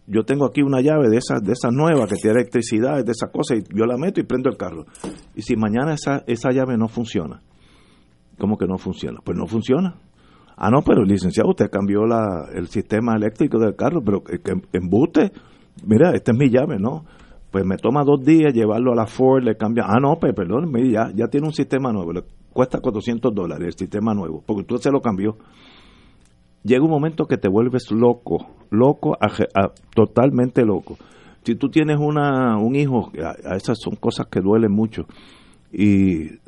yo 0.07 0.23
tengo 0.23 0.45
aquí 0.45 0.61
una 0.61 0.79
llave 0.79 1.09
de 1.09 1.17
esas 1.17 1.43
de 1.43 1.51
esas 1.51 1.73
nuevas 1.73 2.09
que 2.09 2.15
tiene 2.15 2.39
electricidad, 2.39 3.03
de 3.03 3.11
esas 3.11 3.29
cosas, 3.29 3.59
y 3.59 3.77
yo 3.77 3.85
la 3.85 3.97
meto 3.97 4.21
y 4.21 4.23
prendo 4.23 4.49
el 4.49 4.57
carro. 4.57 4.85
Y 5.35 5.41
si 5.41 5.55
mañana 5.57 5.93
esa, 5.93 6.23
esa 6.25 6.51
llave 6.51 6.77
no 6.77 6.87
funciona, 6.87 7.41
¿cómo 8.39 8.57
que 8.57 8.65
no 8.65 8.77
funciona? 8.77 9.19
Pues 9.23 9.37
no 9.37 9.45
funciona. 9.45 9.95
Ah, 10.55 10.71
no, 10.71 10.81
pero 10.81 11.03
licenciado, 11.03 11.49
usted 11.49 11.69
cambió 11.69 12.05
la, 12.05 12.47
el 12.53 12.67
sistema 12.67 13.15
eléctrico 13.15 13.59
del 13.59 13.75
carro, 13.75 14.01
pero 14.03 14.23
que, 14.23 14.39
que 14.39 14.53
embuste, 14.73 15.31
mira, 15.85 16.11
esta 16.15 16.31
es 16.31 16.37
mi 16.37 16.49
llave, 16.49 16.79
¿no? 16.79 17.05
Pues 17.51 17.63
me 17.65 17.77
toma 17.77 18.03
dos 18.03 18.23
días 18.23 18.53
llevarlo 18.53 18.93
a 18.93 18.95
la 18.95 19.05
Ford, 19.05 19.43
le 19.43 19.55
cambia, 19.55 19.83
ah, 19.87 19.99
no, 20.01 20.15
pues 20.19 20.33
perdón, 20.33 20.71
ya, 20.91 21.11
ya 21.13 21.27
tiene 21.27 21.47
un 21.47 21.53
sistema 21.53 21.91
nuevo, 21.91 22.11
le 22.11 22.23
cuesta 22.51 22.79
400 22.79 23.35
dólares 23.35 23.67
el 23.67 23.73
sistema 23.73 24.13
nuevo, 24.13 24.41
porque 24.45 24.61
usted 24.61 24.89
se 24.89 24.91
lo 24.91 24.99
cambió 24.99 25.37
llega 26.63 26.83
un 26.83 26.91
momento 26.91 27.25
que 27.25 27.37
te 27.37 27.47
vuelves 27.47 27.91
loco, 27.91 28.47
loco, 28.69 29.17
totalmente 29.95 30.65
loco. 30.65 30.97
Si 31.43 31.55
tú 31.55 31.69
tienes 31.69 31.97
una, 31.99 32.57
un 32.57 32.75
hijo, 32.75 33.11
a, 33.23 33.55
esas 33.55 33.77
son 33.79 33.95
cosas 33.95 34.27
que 34.27 34.41
duelen 34.41 34.71
mucho, 34.71 35.05
y 35.71 36.39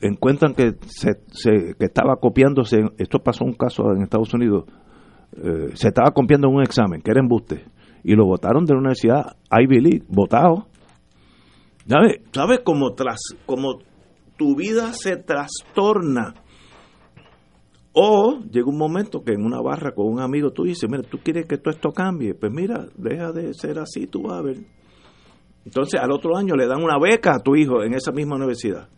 encuentran 0.00 0.54
que 0.54 0.74
se, 0.86 1.74
que 1.78 1.84
estaba 1.84 2.16
copiándose, 2.16 2.78
esto 2.98 3.18
pasó 3.18 3.44
un 3.44 3.52
caso 3.52 3.92
en 3.94 4.02
Estados 4.02 4.32
Unidos, 4.32 4.64
eh, 5.36 5.70
se 5.74 5.88
estaba 5.88 6.10
copiando 6.12 6.48
un 6.48 6.62
examen, 6.62 7.02
que 7.02 7.10
era 7.10 7.20
embuste, 7.20 7.64
y 8.02 8.14
lo 8.14 8.26
votaron 8.26 8.64
de 8.64 8.72
la 8.72 8.80
universidad 8.80 9.36
Ivy 9.50 9.80
League, 9.80 10.04
votado. 10.08 10.66
¿Sabes? 11.86 12.20
¿Sabes 12.32 12.60
cómo, 12.64 12.94
tras, 12.94 13.20
cómo 13.46 13.78
tu 14.36 14.56
vida 14.56 14.92
se 14.94 15.16
trastorna? 15.16 16.34
O 17.92 18.38
llega 18.50 18.68
un 18.68 18.78
momento 18.78 19.22
que 19.24 19.32
en 19.32 19.44
una 19.44 19.60
barra 19.60 19.92
con 19.92 20.06
un 20.06 20.20
amigo 20.20 20.50
tú 20.50 20.62
dices, 20.64 20.88
mira, 20.88 21.02
tú 21.02 21.18
quieres 21.18 21.46
que 21.46 21.58
todo 21.58 21.74
esto 21.74 21.90
cambie, 21.90 22.34
pues 22.34 22.52
mira, 22.52 22.86
deja 22.96 23.32
de 23.32 23.52
ser 23.54 23.78
así, 23.78 24.06
tú 24.06 24.22
vas 24.22 24.38
a 24.38 24.42
ver. 24.42 24.58
Entonces 25.64 26.00
al 26.00 26.12
otro 26.12 26.36
año 26.36 26.54
le 26.54 26.66
dan 26.66 26.82
una 26.82 26.98
beca 27.00 27.34
a 27.34 27.40
tu 27.40 27.56
hijo 27.56 27.82
en 27.82 27.94
esa 27.94 28.12
misma 28.12 28.36
universidad. 28.36 28.88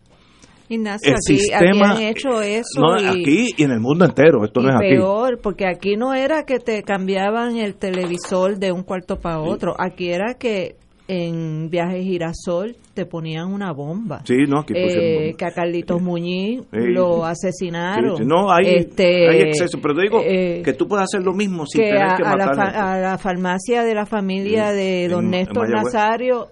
Ignacio, 0.69 1.11
el 1.11 1.15
aquí, 1.15 1.39
sistema, 1.39 1.91
han 1.91 2.01
hecho 2.03 2.41
eso. 2.41 2.79
No, 2.79 2.93
aquí 2.93 3.49
y 3.57 3.63
en 3.63 3.71
el 3.71 3.79
mundo 3.79 4.05
entero, 4.05 4.45
esto 4.45 4.61
no 4.61 4.69
es 4.69 4.75
aquí. 4.75 4.95
Peor, 4.95 5.39
porque 5.41 5.65
aquí 5.67 5.97
no 5.97 6.13
era 6.13 6.43
que 6.43 6.59
te 6.59 6.83
cambiaban 6.83 7.57
el 7.57 7.75
televisor 7.75 8.57
de 8.57 8.71
un 8.71 8.83
cuarto 8.83 9.17
para 9.19 9.41
otro, 9.41 9.73
aquí 9.77 10.09
era 10.09 10.35
que 10.35 10.77
en 11.07 11.69
Viaje 11.69 12.01
Girasol 12.03 12.75
te 12.93 13.05
ponían 13.05 13.51
una 13.51 13.73
bomba. 13.73 14.21
Sí, 14.25 14.45
no, 14.47 14.63
eh, 14.73 15.33
que 15.37 15.45
a 15.45 15.51
Carlitos 15.51 16.01
Muñiz 16.01 16.61
lo 16.71 17.25
asesinaron. 17.25 18.25
no, 18.25 18.51
hay, 18.51 18.75
este, 18.75 19.29
hay 19.29 19.41
exceso, 19.41 19.79
pero 19.81 19.95
te 19.95 20.01
digo 20.01 20.21
eh, 20.23 20.61
que 20.63 20.73
tú 20.73 20.87
puedes 20.87 21.03
hacer 21.03 21.23
lo 21.23 21.33
mismo 21.33 21.65
sin 21.65 21.81
tener 21.81 22.15
que 22.17 22.23
matar 22.23 22.59
a, 22.75 22.99
la, 22.99 23.17
farmacia 23.17 23.83
de 23.83 23.93
la 23.93 24.05
familia 24.05 24.71
de 24.71 25.07
don 25.09 25.29
Néstor 25.29 25.69
Nazario 25.69 26.49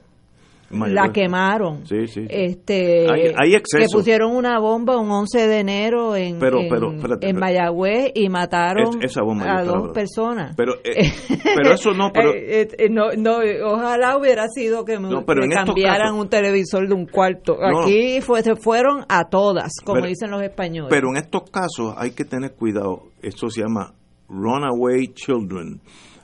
la 0.71 1.11
quemaron. 1.11 1.85
Sí, 1.85 2.07
sí, 2.07 2.25
Este, 2.29 3.07
hay, 3.09 3.51
Que 3.51 3.85
pusieron 3.91 4.35
una 4.35 4.59
bomba 4.59 4.97
un 4.97 5.09
11 5.09 5.47
de 5.47 5.59
enero 5.59 6.15
en, 6.15 6.39
en, 6.41 7.39
Mayagüez 7.39 8.11
y 8.15 8.29
mataron 8.29 8.99
a 9.41 9.63
dos 9.63 9.91
personas. 9.93 10.55
Pero, 10.55 10.75
eh, 10.83 11.11
pero 11.55 11.73
eso 11.73 11.91
no, 11.93 12.11
pero, 12.13 12.33
eh, 12.33 12.67
eh, 12.77 12.89
no, 12.89 13.11
no, 13.17 13.39
ojalá 13.65 14.17
hubiera 14.17 14.47
sido 14.47 14.85
que 14.85 14.99
me, 14.99 15.09
cambiaran 15.49 16.15
un 16.15 16.29
televisor 16.29 16.87
de 16.87 16.93
un 16.93 17.05
cuarto. 17.05 17.57
Aquí 17.61 18.21
fue, 18.21 18.41
se 18.43 18.55
fueron 18.55 19.05
a 19.09 19.29
todas, 19.29 19.71
como 19.83 20.05
dicen 20.05 20.31
los 20.31 20.41
españoles. 20.41 20.89
Pero 20.89 21.09
en 21.09 21.17
estos 21.17 21.43
casos 21.49 21.93
hay 21.97 22.11
que 22.11 22.25
tener 22.25 22.53
cuidado. 22.53 23.03
Esto 23.21 23.49
se 23.49 23.61
llama 23.61 23.93
runaway 24.29 25.07
children, 25.13 25.81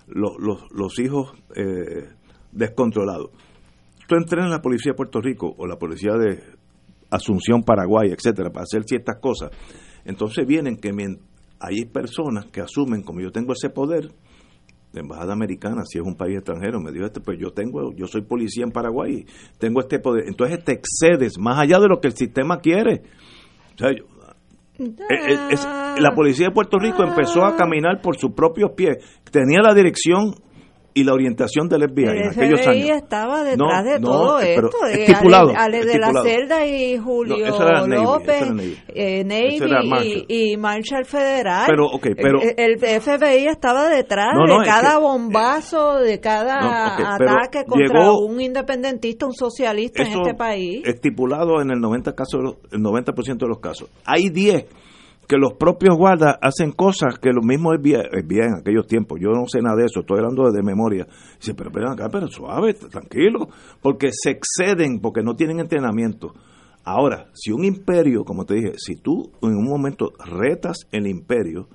los, 0.07 0.31
los, 0.39 0.63
los 0.71 0.99
hijos 0.99 1.33
descontrolados 2.51 3.31
tú 4.07 4.15
entrenas 4.15 4.47
en 4.47 4.51
la 4.51 4.61
policía 4.61 4.93
de 4.93 4.95
Puerto 4.95 5.21
Rico 5.21 5.53
o 5.57 5.67
la 5.67 5.77
policía 5.77 6.13
de 6.13 6.41
Asunción, 7.09 7.63
Paraguay, 7.63 8.11
etcétera, 8.11 8.49
para 8.49 8.63
hacer 8.63 8.83
ciertas 8.83 9.17
cosas, 9.19 9.51
entonces 10.05 10.45
vienen 10.45 10.77
que 10.77 10.91
hay 11.59 11.85
personas 11.85 12.45
que 12.47 12.61
asumen, 12.61 13.03
como 13.03 13.21
yo 13.21 13.31
tengo 13.31 13.53
ese 13.53 13.69
poder, 13.69 14.11
la 14.93 15.01
embajada 15.01 15.33
americana, 15.33 15.83
si 15.85 15.99
es 15.99 16.03
un 16.05 16.15
país 16.15 16.37
extranjero, 16.37 16.79
me 16.79 16.91
dijo 16.91 17.05
este, 17.05 17.19
pues 17.19 17.37
yo 17.39 17.51
tengo, 17.51 17.93
yo 17.93 18.07
soy 18.07 18.21
policía 18.21 18.63
en 18.63 18.71
Paraguay, 18.71 19.25
tengo 19.57 19.81
este 19.81 19.99
poder, 19.99 20.25
entonces 20.27 20.63
te 20.63 20.73
excedes 20.73 21.37
más 21.39 21.59
allá 21.59 21.79
de 21.79 21.87
lo 21.87 21.99
que 21.99 22.07
el 22.07 22.15
sistema 22.15 22.59
quiere. 22.59 23.03
O 23.75 23.77
sea, 23.77 23.91
la 25.99 26.11
policía 26.15 26.47
de 26.47 26.53
Puerto 26.53 26.77
Rico 26.79 27.03
empezó 27.03 27.45
a 27.45 27.55
caminar 27.55 28.01
por 28.01 28.17
sus 28.17 28.31
propios 28.31 28.71
pies, 28.75 28.97
tenía 29.31 29.59
la 29.61 29.73
dirección 29.73 30.35
y 30.97 31.03
la 31.03 31.13
orientación 31.13 31.69
del 31.69 31.87
FBI 31.89 32.05
en 32.05 32.29
aquellos 32.29 32.65
años. 32.65 32.89
estaba 32.97 33.43
detrás 33.43 33.85
de 33.85 33.99
todo 33.99 34.39
esto. 34.39 34.69
Estipulado, 34.91 35.51
Ale, 35.55 35.85
de 35.85 35.99
la 35.99 36.11
Celda 36.23 36.65
y 36.65 36.97
Julio 36.97 37.37
López, 37.85 38.51
Navy, 38.51 38.77
eh, 38.89 40.25
y, 40.27 40.57
Marshall 40.57 41.05
Federal. 41.05 41.65
Pero, 41.67 41.85
okay, 41.85 42.15
pero, 42.15 42.39
el, 42.41 42.80
FBI 42.80 43.45
estaba 43.47 43.89
detrás 43.89 44.34
de 44.34 44.65
cada 44.65 44.97
bombazo, 44.97 45.99
de 45.99 46.19
cada 46.19 47.13
ataque 47.13 47.63
contra 47.67 48.11
un 48.11 48.41
independentista, 48.41 49.27
un 49.27 49.34
socialista 49.34 50.01
en 50.01 50.13
este 50.13 50.34
país. 50.34 50.81
Estipulado 50.84 51.61
en 51.61 51.69
el 51.69 51.77
90%, 51.77 52.15
casos, 52.15 52.57
el 52.72 52.81
90 52.81 53.11
de 53.11 53.47
los 53.47 53.59
casos. 53.59 53.89
Hay 54.03 54.30
10 54.30 54.65
que 55.27 55.37
los 55.37 55.53
propios 55.53 55.95
guardas 55.97 56.37
hacen 56.41 56.71
cosas 56.71 57.19
que 57.19 57.33
lo 57.33 57.41
mismo 57.41 57.73
es 57.73 57.81
bien, 57.81 58.05
en 58.13 58.59
aquellos 58.61 58.87
tiempos. 58.87 59.19
Yo 59.21 59.31
no 59.31 59.45
sé 59.45 59.61
nada 59.61 59.75
de 59.75 59.85
eso, 59.85 59.99
estoy 59.99 60.19
hablando 60.19 60.49
de 60.49 60.63
memoria. 60.63 61.05
Dice, 61.37 61.53
pero 61.53 61.69
ven 61.69 61.87
acá, 61.87 62.07
pero 62.09 62.27
suave, 62.27 62.73
tranquilo, 62.73 63.49
porque 63.81 64.09
se 64.11 64.31
exceden, 64.31 65.01
porque 65.01 65.21
no 65.23 65.35
tienen 65.35 65.59
entrenamiento. 65.59 66.33
Ahora, 66.85 67.29
si 67.33 67.51
un 67.51 67.65
imperio, 67.65 68.23
como 68.23 68.45
te 68.45 68.55
dije, 68.55 68.73
si 68.77 68.95
tú 68.95 69.31
en 69.41 69.57
un 69.57 69.65
momento 69.65 70.13
retas 70.25 70.87
el 70.93 71.05
imperio, 71.07 71.67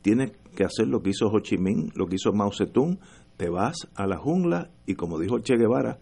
tienes 0.00 0.32
que 0.56 0.64
hacer 0.64 0.86
lo 0.86 1.00
que 1.00 1.10
hizo 1.10 1.26
Ho 1.26 1.40
Chi 1.40 1.58
Minh, 1.58 1.92
lo 1.94 2.06
que 2.06 2.14
hizo 2.14 2.32
Mao 2.32 2.50
Zedong, 2.56 2.98
te 3.36 3.50
vas 3.50 3.76
a 3.94 4.06
la 4.06 4.16
jungla 4.16 4.70
y 4.86 4.94
como 4.94 5.18
dijo 5.18 5.40
Che 5.40 5.56
Guevara, 5.56 5.98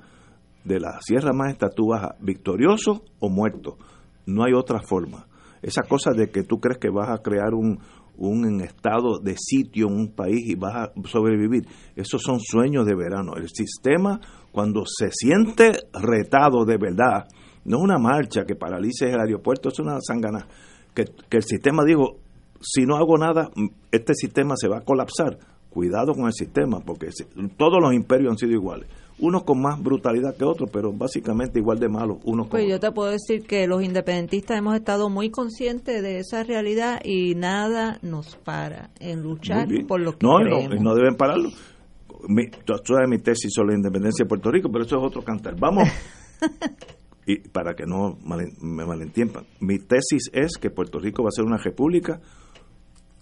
de 0.64 0.78
la 0.78 1.00
Sierra 1.00 1.32
Maestra 1.32 1.70
tú 1.70 1.88
vas 1.88 2.14
victorioso 2.20 3.02
o 3.18 3.28
muerto. 3.28 3.78
No 4.26 4.44
hay 4.44 4.52
otra 4.52 4.80
forma 4.80 5.26
esa 5.62 5.82
cosa 5.82 6.10
de 6.12 6.30
que 6.30 6.42
tú 6.42 6.58
crees 6.58 6.78
que 6.78 6.90
vas 6.90 7.08
a 7.08 7.22
crear 7.22 7.54
un, 7.54 7.78
un 8.18 8.60
estado 8.60 9.18
de 9.18 9.36
sitio 9.38 9.88
en 9.88 9.94
un 9.94 10.08
país 10.14 10.40
y 10.46 10.54
vas 10.54 10.74
a 10.74 10.92
sobrevivir, 11.08 11.66
esos 11.96 12.22
son 12.22 12.40
sueños 12.40 12.86
de 12.86 12.94
verano. 12.94 13.34
El 13.36 13.48
sistema, 13.48 14.20
cuando 14.50 14.84
se 14.86 15.10
siente 15.10 15.72
retado 15.92 16.64
de 16.64 16.76
verdad, 16.76 17.26
no 17.64 17.78
es 17.78 17.82
una 17.82 17.98
marcha 17.98 18.44
que 18.44 18.56
paralice 18.56 19.08
el 19.08 19.20
aeropuerto, 19.20 19.68
es 19.68 19.78
una 19.78 19.98
sangana. 20.00 20.46
Que, 20.94 21.04
que 21.28 21.38
el 21.38 21.44
sistema 21.44 21.84
digo, 21.84 22.18
si 22.60 22.84
no 22.84 22.96
hago 22.96 23.16
nada, 23.16 23.50
este 23.90 24.14
sistema 24.14 24.54
se 24.56 24.68
va 24.68 24.78
a 24.78 24.84
colapsar. 24.84 25.38
Cuidado 25.70 26.12
con 26.12 26.26
el 26.26 26.32
sistema, 26.32 26.80
porque 26.80 27.08
todos 27.56 27.78
los 27.80 27.94
imperios 27.94 28.32
han 28.32 28.36
sido 28.36 28.52
iguales. 28.52 28.88
Unos 29.22 29.44
con 29.44 29.62
más 29.62 29.80
brutalidad 29.80 30.36
que 30.36 30.44
otros, 30.44 30.68
pero 30.72 30.92
básicamente 30.92 31.60
igual 31.60 31.78
de 31.78 31.88
malos 31.88 32.18
unos 32.24 32.48
Pues 32.48 32.64
con 32.64 32.70
yo 32.70 32.80
te 32.80 32.90
puedo 32.90 33.10
decir 33.12 33.46
que 33.46 33.68
los 33.68 33.80
independentistas 33.82 34.58
hemos 34.58 34.74
estado 34.74 35.08
muy 35.08 35.30
conscientes 35.30 36.02
de 36.02 36.18
esa 36.18 36.42
realidad 36.42 37.00
y 37.04 37.36
nada 37.36 38.00
nos 38.02 38.34
para 38.34 38.90
en 38.98 39.22
luchar 39.22 39.68
por 39.86 40.00
lo 40.00 40.18
que 40.18 40.26
no, 40.26 40.38
creemos. 40.38 40.74
no, 40.74 40.90
no 40.90 40.94
deben 40.96 41.14
pararlo. 41.14 41.50
Mi, 42.26 42.46
sabes 42.66 43.08
mi 43.08 43.18
tesis 43.18 43.52
sobre 43.54 43.74
la 43.74 43.76
independencia 43.76 44.24
de 44.24 44.28
Puerto 44.28 44.50
Rico, 44.50 44.68
pero 44.72 44.84
eso 44.84 44.98
es 44.98 45.04
otro 45.04 45.22
cantar. 45.22 45.54
Vamos. 45.56 45.88
y 47.26 47.48
para 47.48 47.74
que 47.74 47.84
no 47.86 48.18
me 48.60 48.84
malentiendan, 48.84 49.44
mi 49.60 49.78
tesis 49.78 50.30
es 50.32 50.58
que 50.60 50.70
Puerto 50.70 50.98
Rico 50.98 51.22
va 51.22 51.28
a 51.28 51.32
ser 51.32 51.44
una 51.44 51.58
república 51.58 52.20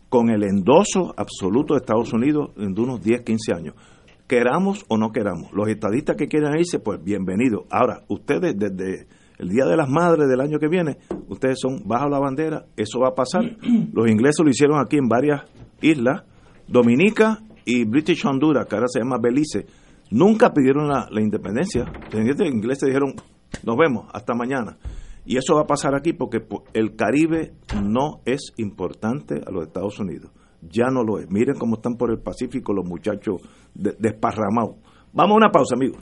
con 0.09 0.31
el 0.31 0.45
endoso 0.45 1.15
absoluto 1.17 1.75
de 1.75 1.81
Estados 1.81 2.13
Unidos 2.15 2.51
en 2.57 2.79
unos 2.79 3.03
10, 3.03 3.21
15 3.21 3.53
años. 3.55 3.75
Queramos 4.31 4.85
o 4.87 4.97
no 4.97 5.11
queramos. 5.11 5.53
Los 5.53 5.67
estadistas 5.67 6.15
que 6.15 6.29
quieran 6.29 6.57
irse, 6.57 6.79
pues 6.79 7.03
bienvenidos. 7.03 7.65
Ahora, 7.69 8.05
ustedes 8.07 8.55
desde 8.57 9.09
el 9.41 9.49
Día 9.49 9.65
de 9.65 9.77
las 9.77 9.89
Madres 9.91 10.29
del 10.29 10.41
año 10.41 10.61
que 10.61 10.69
viene, 10.69 10.99
ustedes 11.29 11.59
son 11.61 11.83
bajo 11.85 12.09
la 12.09 12.21
bandera, 12.21 12.67
eso 12.77 13.01
va 13.01 13.09
a 13.09 13.15
pasar. 13.17 13.43
Los 13.93 14.09
ingleses 14.09 14.39
lo 14.45 14.49
hicieron 14.49 14.79
aquí 14.79 14.99
en 14.99 15.09
varias 15.09 15.43
islas, 15.83 16.23
Dominica 16.69 17.41
y 17.65 17.85
British 17.85 18.25
Honduras, 18.25 18.69
que 18.69 18.77
ahora 18.77 18.87
se 18.87 19.01
llama 19.01 19.17
Belice. 19.21 19.67
Nunca 20.13 20.53
pidieron 20.53 20.87
la, 20.87 21.09
la 21.11 21.21
independencia. 21.21 21.87
Los 22.13 22.47
ingleses 22.49 22.87
dijeron, 22.87 23.15
nos 23.65 23.77
vemos, 23.77 24.07
hasta 24.15 24.33
mañana. 24.35 24.79
Y 25.27 25.39
eso 25.39 25.57
va 25.57 25.63
a 25.63 25.67
pasar 25.67 25.97
aquí 25.97 26.13
porque 26.13 26.39
po- 26.39 26.63
el 26.73 26.95
Caribe 26.95 27.55
no 27.83 28.21
es 28.25 28.53
importante 28.59 29.41
a 29.45 29.51
los 29.51 29.67
Estados 29.67 29.99
Unidos. 29.99 30.31
Ya 30.63 30.87
no 30.91 31.03
lo 31.05 31.19
es. 31.19 31.31
Miren 31.31 31.57
cómo 31.59 31.77
están 31.77 31.97
por 31.97 32.11
el 32.11 32.19
Pacífico 32.21 32.73
los 32.73 32.85
muchachos 32.87 33.41
de- 33.75 33.97
desparramados. 33.99 34.77
Vamos 35.13 35.35
a 35.35 35.37
una 35.37 35.51
pausa, 35.51 35.75
amigos. 35.75 35.99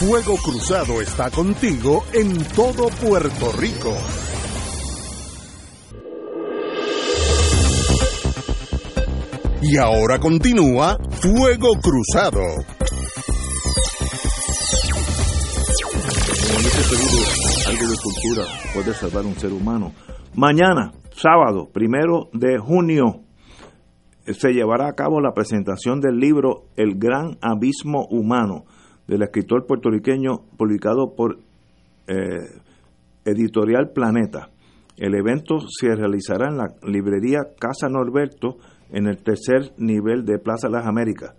Fuego 0.00 0.36
Cruzado 0.42 1.00
está 1.02 1.30
contigo 1.30 2.02
en 2.14 2.32
todo 2.54 2.88
Puerto 3.02 3.52
Rico. 3.58 3.92
Y 9.62 9.76
ahora 9.76 10.18
continúa 10.18 10.96
Fuego 11.20 11.68
Cruzado. 11.80 12.40
Seguro, 16.88 17.26
algo 17.68 17.86
de 17.90 17.96
cultura 18.02 18.46
puede 18.74 18.94
salvar 18.94 19.26
un 19.26 19.38
ser 19.38 19.52
humano. 19.52 19.92
Mañana, 20.40 20.92
sábado, 21.10 21.68
primero 21.70 22.30
de 22.32 22.56
junio, 22.56 23.20
se 24.24 24.54
llevará 24.54 24.88
a 24.88 24.94
cabo 24.94 25.20
la 25.20 25.34
presentación 25.34 26.00
del 26.00 26.18
libro 26.18 26.62
El 26.76 26.94
Gran 26.98 27.36
Abismo 27.42 28.06
Humano, 28.06 28.64
del 29.06 29.20
escritor 29.20 29.66
puertorriqueño 29.66 30.38
publicado 30.56 31.14
por 31.14 31.40
eh, 32.06 32.38
Editorial 33.26 33.90
Planeta. 33.94 34.48
El 34.96 35.14
evento 35.14 35.58
se 35.68 35.94
realizará 35.94 36.48
en 36.48 36.56
la 36.56 36.68
librería 36.90 37.40
Casa 37.58 37.90
Norberto 37.90 38.56
en 38.88 39.08
el 39.08 39.22
tercer 39.22 39.74
nivel 39.76 40.24
de 40.24 40.38
Plaza 40.38 40.70
Las 40.70 40.86
Américas. 40.86 41.34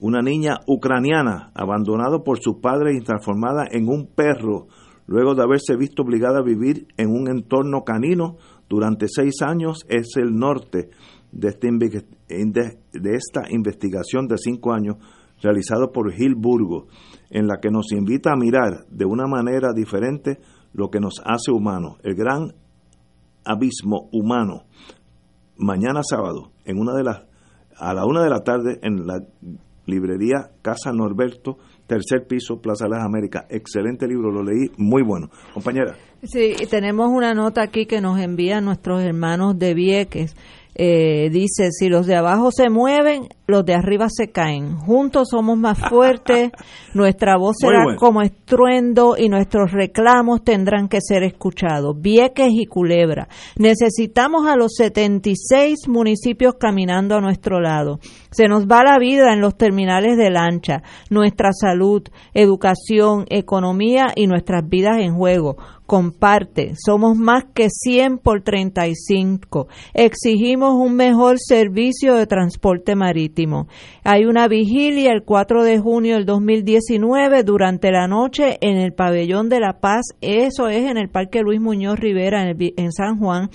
Una 0.00 0.20
niña 0.20 0.56
ucraniana 0.66 1.52
abandonada 1.54 2.24
por 2.24 2.40
su 2.40 2.60
padre 2.60 2.96
y 2.96 3.04
transformada 3.04 3.68
en 3.70 3.86
un 3.86 4.08
perro 4.12 4.66
luego 5.06 5.34
de 5.34 5.42
haberse 5.42 5.76
visto 5.76 6.02
obligada 6.02 6.38
a 6.38 6.44
vivir 6.44 6.86
en 6.96 7.10
un 7.10 7.28
entorno 7.28 7.84
canino 7.84 8.36
durante 8.68 9.06
seis 9.08 9.42
años 9.42 9.84
es 9.88 10.16
el 10.16 10.34
norte 10.34 10.90
de, 11.32 11.48
este 11.48 11.68
de 11.68 13.14
esta 13.14 13.42
investigación 13.50 14.26
de 14.28 14.36
cinco 14.38 14.72
años 14.72 14.96
realizado 15.42 15.90
por 15.92 16.12
Gil 16.12 16.34
Burgo, 16.36 16.86
en 17.30 17.46
la 17.46 17.58
que 17.60 17.70
nos 17.70 17.92
invita 17.92 18.32
a 18.32 18.36
mirar 18.36 18.86
de 18.90 19.04
una 19.04 19.26
manera 19.26 19.72
diferente 19.74 20.38
lo 20.72 20.88
que 20.88 21.00
nos 21.00 21.20
hace 21.24 21.50
humanos, 21.50 21.98
el 22.02 22.14
gran 22.14 22.54
abismo 23.44 24.08
humano. 24.12 24.64
Mañana 25.56 26.02
sábado, 26.08 26.52
en 26.64 26.78
una 26.78 26.94
de 26.94 27.04
las 27.04 27.24
a 27.76 27.94
la 27.94 28.06
una 28.06 28.22
de 28.22 28.30
la 28.30 28.44
tarde 28.44 28.78
en 28.82 29.06
la 29.06 29.20
librería 29.86 30.50
Casa 30.62 30.92
Norberto, 30.92 31.58
tercer 31.92 32.26
piso, 32.26 32.58
Plaza 32.58 32.84
de 32.86 32.90
las 32.92 33.04
Américas. 33.04 33.44
Excelente 33.50 34.08
libro, 34.08 34.30
lo 34.30 34.42
leí, 34.42 34.70
muy 34.78 35.02
bueno. 35.02 35.28
Compañera. 35.52 35.94
Sí, 36.22 36.54
tenemos 36.70 37.10
una 37.10 37.34
nota 37.34 37.62
aquí 37.62 37.84
que 37.84 38.00
nos 38.00 38.18
envían 38.18 38.64
nuestros 38.64 39.02
hermanos 39.02 39.58
de 39.58 39.74
Vieques. 39.74 40.34
Eh, 40.74 41.28
dice, 41.30 41.70
si 41.70 41.88
los 41.88 42.06
de 42.06 42.16
abajo 42.16 42.50
se 42.50 42.70
mueven, 42.70 43.28
los 43.46 43.64
de 43.64 43.74
arriba 43.74 44.08
se 44.08 44.30
caen. 44.30 44.76
Juntos 44.78 45.28
somos 45.30 45.58
más 45.58 45.78
fuertes, 45.78 46.50
nuestra 46.94 47.36
voz 47.36 47.56
será 47.58 47.84
bueno. 47.84 47.98
como 47.98 48.22
estruendo 48.22 49.16
y 49.18 49.28
nuestros 49.28 49.72
reclamos 49.72 50.42
tendrán 50.44 50.88
que 50.88 51.00
ser 51.02 51.22
escuchados. 51.24 52.00
Vieques 52.00 52.48
y 52.50 52.64
Culebra. 52.64 53.28
Necesitamos 53.58 54.46
a 54.46 54.56
los 54.56 54.72
76 54.76 55.88
municipios 55.88 56.54
caminando 56.58 57.16
a 57.16 57.20
nuestro 57.20 57.60
lado. 57.60 57.98
Se 58.30 58.48
nos 58.48 58.66
va 58.66 58.82
la 58.82 58.98
vida 58.98 59.34
en 59.34 59.40
los 59.42 59.56
terminales 59.56 60.16
de 60.16 60.30
lancha, 60.30 60.82
nuestra 61.10 61.50
salud, 61.52 62.02
educación, 62.32 63.26
economía 63.28 64.06
y 64.16 64.26
nuestras 64.26 64.66
vidas 64.66 64.98
en 65.00 65.14
juego. 65.14 65.56
Comparte, 65.92 66.72
somos 66.82 67.18
más 67.18 67.44
que 67.52 67.68
100 67.68 68.16
por 68.16 68.40
35. 68.40 69.68
Exigimos 69.92 70.72
un 70.72 70.96
mejor 70.96 71.36
servicio 71.38 72.14
de 72.14 72.26
transporte 72.26 72.96
marítimo. 72.96 73.68
Hay 74.02 74.24
una 74.24 74.48
vigilia 74.48 75.12
el 75.12 75.22
4 75.22 75.62
de 75.62 75.78
junio 75.78 76.14
del 76.14 76.24
2019 76.24 77.42
durante 77.42 77.90
la 77.92 78.08
noche 78.08 78.56
en 78.62 78.78
el 78.78 78.94
Pabellón 78.94 79.50
de 79.50 79.60
la 79.60 79.80
Paz, 79.80 80.06
eso 80.22 80.68
es 80.68 80.90
en 80.90 80.96
el 80.96 81.10
Parque 81.10 81.42
Luis 81.42 81.60
Muñoz 81.60 81.98
Rivera 81.98 82.42
en, 82.42 82.92
San 82.92 83.18
Juan. 83.18 83.50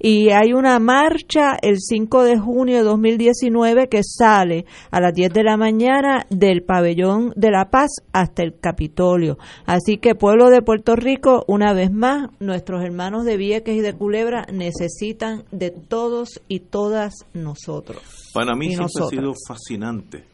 Y 0.00 0.30
hay 0.30 0.52
una 0.52 0.78
marcha 0.78 1.56
el 1.60 1.78
5 1.80 2.22
de 2.22 2.38
junio 2.38 2.76
de 2.76 2.84
2019 2.84 3.88
que 3.88 4.02
sale 4.04 4.64
a 4.92 5.00
las 5.00 5.12
10 5.12 5.32
de 5.32 5.42
la 5.42 5.56
mañana 5.56 6.24
del 6.30 6.62
Pabellón 6.62 7.32
de 7.34 7.50
la 7.50 7.70
Paz 7.70 7.90
hasta 8.12 8.44
el 8.44 8.60
Capitolio. 8.60 9.38
Así 9.66 9.96
que 9.96 10.14
pueblo 10.14 10.50
de 10.50 10.62
Puerto 10.62 10.94
Rico, 10.94 11.44
una 11.48 11.74
vez 11.78 11.92
más, 11.92 12.28
nuestros 12.40 12.82
hermanos 12.82 13.24
de 13.24 13.36
Vieques 13.36 13.76
y 13.76 13.80
de 13.80 13.94
Culebra 13.94 14.46
necesitan 14.52 15.44
de 15.52 15.70
todos 15.70 16.42
y 16.48 16.58
todas 16.58 17.14
nosotros. 17.34 18.02
Para 18.34 18.56
mí 18.56 18.74
siempre 18.74 19.04
ha 19.04 19.06
sido 19.06 19.32
fascinante 19.46 20.24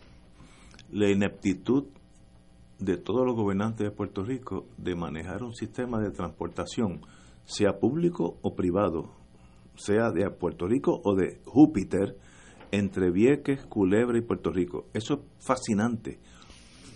la 0.90 1.10
ineptitud 1.10 1.84
de 2.78 2.96
todos 2.96 3.26
los 3.26 3.36
gobernantes 3.36 3.86
de 3.86 3.90
Puerto 3.90 4.22
Rico 4.24 4.64
de 4.78 4.94
manejar 4.96 5.42
un 5.42 5.54
sistema 5.54 6.00
de 6.00 6.12
transportación, 6.12 7.02
sea 7.44 7.78
público 7.78 8.38
o 8.40 8.54
privado, 8.54 9.10
sea 9.76 10.10
de 10.12 10.30
Puerto 10.30 10.66
Rico 10.66 11.02
o 11.04 11.14
de 11.14 11.42
Júpiter, 11.44 12.16
entre 12.70 13.10
Vieques, 13.10 13.66
Culebra 13.66 14.16
y 14.16 14.22
Puerto 14.22 14.50
Rico. 14.50 14.86
Eso 14.94 15.14
es 15.14 15.20
fascinante. 15.46 16.18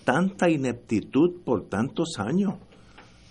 Tanta 0.04 0.48
ineptitud 0.48 1.42
por 1.44 1.68
tantos 1.68 2.14
años. 2.18 2.54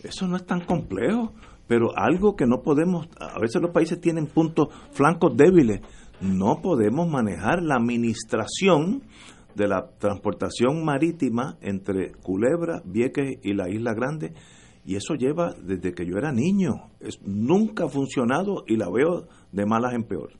Eso 0.07 0.27
no 0.27 0.37
es 0.37 0.45
tan 0.45 0.61
complejo, 0.61 1.33
pero 1.67 1.89
algo 1.97 2.35
que 2.35 2.45
no 2.45 2.61
podemos, 2.61 3.09
a 3.19 3.39
veces 3.39 3.61
los 3.61 3.71
países 3.71 3.99
tienen 3.99 4.27
puntos 4.27 4.69
flancos 4.91 5.35
débiles, 5.35 5.81
no 6.21 6.61
podemos 6.61 7.09
manejar 7.09 7.61
la 7.61 7.75
administración 7.75 9.03
de 9.55 9.67
la 9.67 9.89
transportación 9.97 10.85
marítima 10.85 11.57
entre 11.61 12.13
Culebra, 12.13 12.81
Vieques 12.85 13.39
y 13.43 13.53
la 13.53 13.69
Isla 13.69 13.93
Grande, 13.93 14.33
y 14.85 14.95
eso 14.95 15.15
lleva 15.15 15.53
desde 15.61 15.93
que 15.93 16.05
yo 16.05 16.17
era 16.17 16.31
niño. 16.31 16.89
Es, 17.01 17.19
nunca 17.23 17.85
ha 17.85 17.89
funcionado 17.89 18.63
y 18.65 18.77
la 18.77 18.89
veo 18.89 19.27
de 19.51 19.65
malas 19.65 19.93
en 19.93 20.03
peor. 20.03 20.31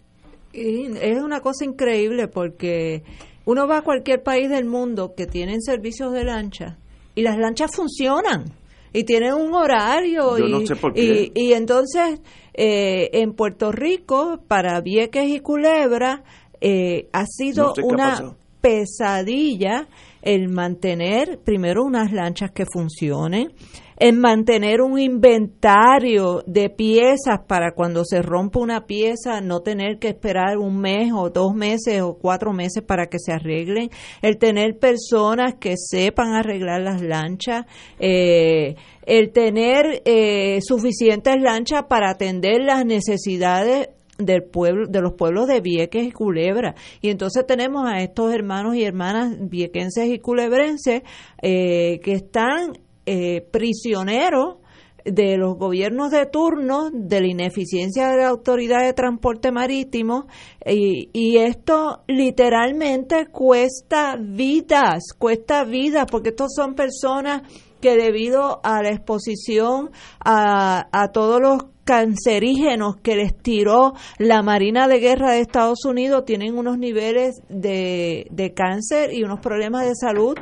Es 0.53 1.21
una 1.21 1.41
cosa 1.41 1.65
increíble 1.65 2.29
porque 2.29 3.03
uno 3.45 3.67
va 3.67 3.79
a 3.79 3.81
cualquier 3.81 4.23
país 4.23 4.49
del 4.49 4.65
mundo 4.65 5.13
que 5.15 5.27
tienen 5.27 5.61
servicios 5.61 6.13
de 6.13 6.23
lancha 6.23 6.77
y 7.15 7.23
las 7.23 7.37
lanchas 7.37 7.75
funcionan 7.75 8.45
y 8.93 9.03
tienen 9.03 9.33
un 9.33 9.53
horario 9.53 10.37
Yo 10.37 10.45
y, 10.47 10.51
no 10.51 10.65
sé 10.65 10.75
por 10.75 10.91
y- 10.97 11.29
qué. 11.29 11.31
y 11.35 11.53
entonces 11.53 12.19
eh, 12.53 13.09
en 13.13 13.33
Puerto 13.33 13.71
Rico 13.71 14.39
para 14.47 14.79
Vieques 14.81 15.27
y 15.27 15.39
Culebra 15.41 16.23
eh, 16.61 17.07
ha 17.13 17.25
sido 17.25 17.67
No 17.67 17.75
sé 17.75 17.81
una 17.83 18.35
pesadilla 18.61 19.87
el 20.21 20.49
mantener 20.49 21.39
primero 21.43 21.83
unas 21.83 22.11
lanchas 22.11 22.51
que 22.51 22.65
funcionen, 22.65 23.53
en 23.97 24.19
mantener 24.19 24.81
un 24.81 24.99
inventario 24.99 26.43
de 26.45 26.69
piezas 26.69 27.39
para 27.47 27.71
cuando 27.71 28.05
se 28.05 28.21
rompa 28.21 28.59
una 28.59 28.85
pieza 28.85 29.41
no 29.41 29.61
tener 29.61 29.97
que 29.99 30.09
esperar 30.09 30.57
un 30.57 30.79
mes 30.79 31.11
o 31.13 31.29
dos 31.29 31.53
meses 31.55 32.01
o 32.01 32.17
cuatro 32.17 32.53
meses 32.53 32.83
para 32.83 33.07
que 33.07 33.17
se 33.19 33.33
arreglen, 33.33 33.89
el 34.21 34.37
tener 34.37 34.77
personas 34.77 35.55
que 35.55 35.75
sepan 35.77 36.33
arreglar 36.33 36.81
las 36.81 37.01
lanchas, 37.01 37.65
eh, 37.99 38.75
el 39.05 39.31
tener 39.31 40.01
eh, 40.05 40.59
suficientes 40.61 41.35
lanchas 41.41 41.83
para 41.89 42.11
atender 42.11 42.61
las 42.61 42.85
necesidades 42.85 43.89
del 44.17 44.43
pueblo, 44.43 44.87
de 44.87 45.01
los 45.01 45.13
pueblos 45.13 45.47
de 45.47 45.61
Vieques 45.61 46.07
y 46.07 46.11
Culebra. 46.11 46.75
Y 47.01 47.09
entonces 47.09 47.45
tenemos 47.45 47.87
a 47.87 48.01
estos 48.01 48.33
hermanos 48.33 48.75
y 48.75 48.83
hermanas 48.83 49.35
viequenses 49.39 50.07
y 50.09 50.19
culebrenses 50.19 51.03
eh, 51.41 51.99
que 52.03 52.13
están 52.13 52.73
eh, 53.09 53.41
prisioneros 53.51 54.57
de 55.05 55.37
los 55.37 55.57
gobiernos 55.57 56.11
de 56.11 56.25
turno, 56.25 56.89
de 56.91 57.21
la 57.21 57.27
ineficiencia 57.27 58.09
de 58.09 58.17
la 58.17 58.27
autoridad 58.27 58.83
de 58.83 58.91
transporte 58.91 59.49
marítimo 59.49 60.27
y, 60.65 61.37
esto 61.37 62.03
literalmente 62.07 63.27
cuesta 63.27 64.17
vidas, 64.19 65.13
cuesta 65.17 65.63
vidas 65.63 66.07
porque 66.11 66.29
estos 66.29 66.53
son 66.53 66.75
personas 66.75 67.43
que 67.79 67.95
debido 67.95 68.59
a 68.63 68.83
la 68.83 68.89
exposición 68.89 69.91
a, 70.19 71.09
todos 71.13 71.39
los 71.39 71.65
cancerígenos 71.85 72.97
que 72.97 73.15
les 73.15 73.37
tiró 73.37 73.93
la 74.17 74.41
Marina 74.41 74.89
de 74.89 74.99
Guerra 74.99 75.31
de 75.31 75.39
Estados 75.39 75.85
Unidos 75.85 76.25
tienen 76.25 76.57
unos 76.57 76.77
niveles 76.77 77.35
de 77.47 78.53
cáncer 78.53 79.13
y 79.13 79.23
unos 79.23 79.39
problemas 79.39 79.85
de 79.85 79.95
salud 79.95 80.37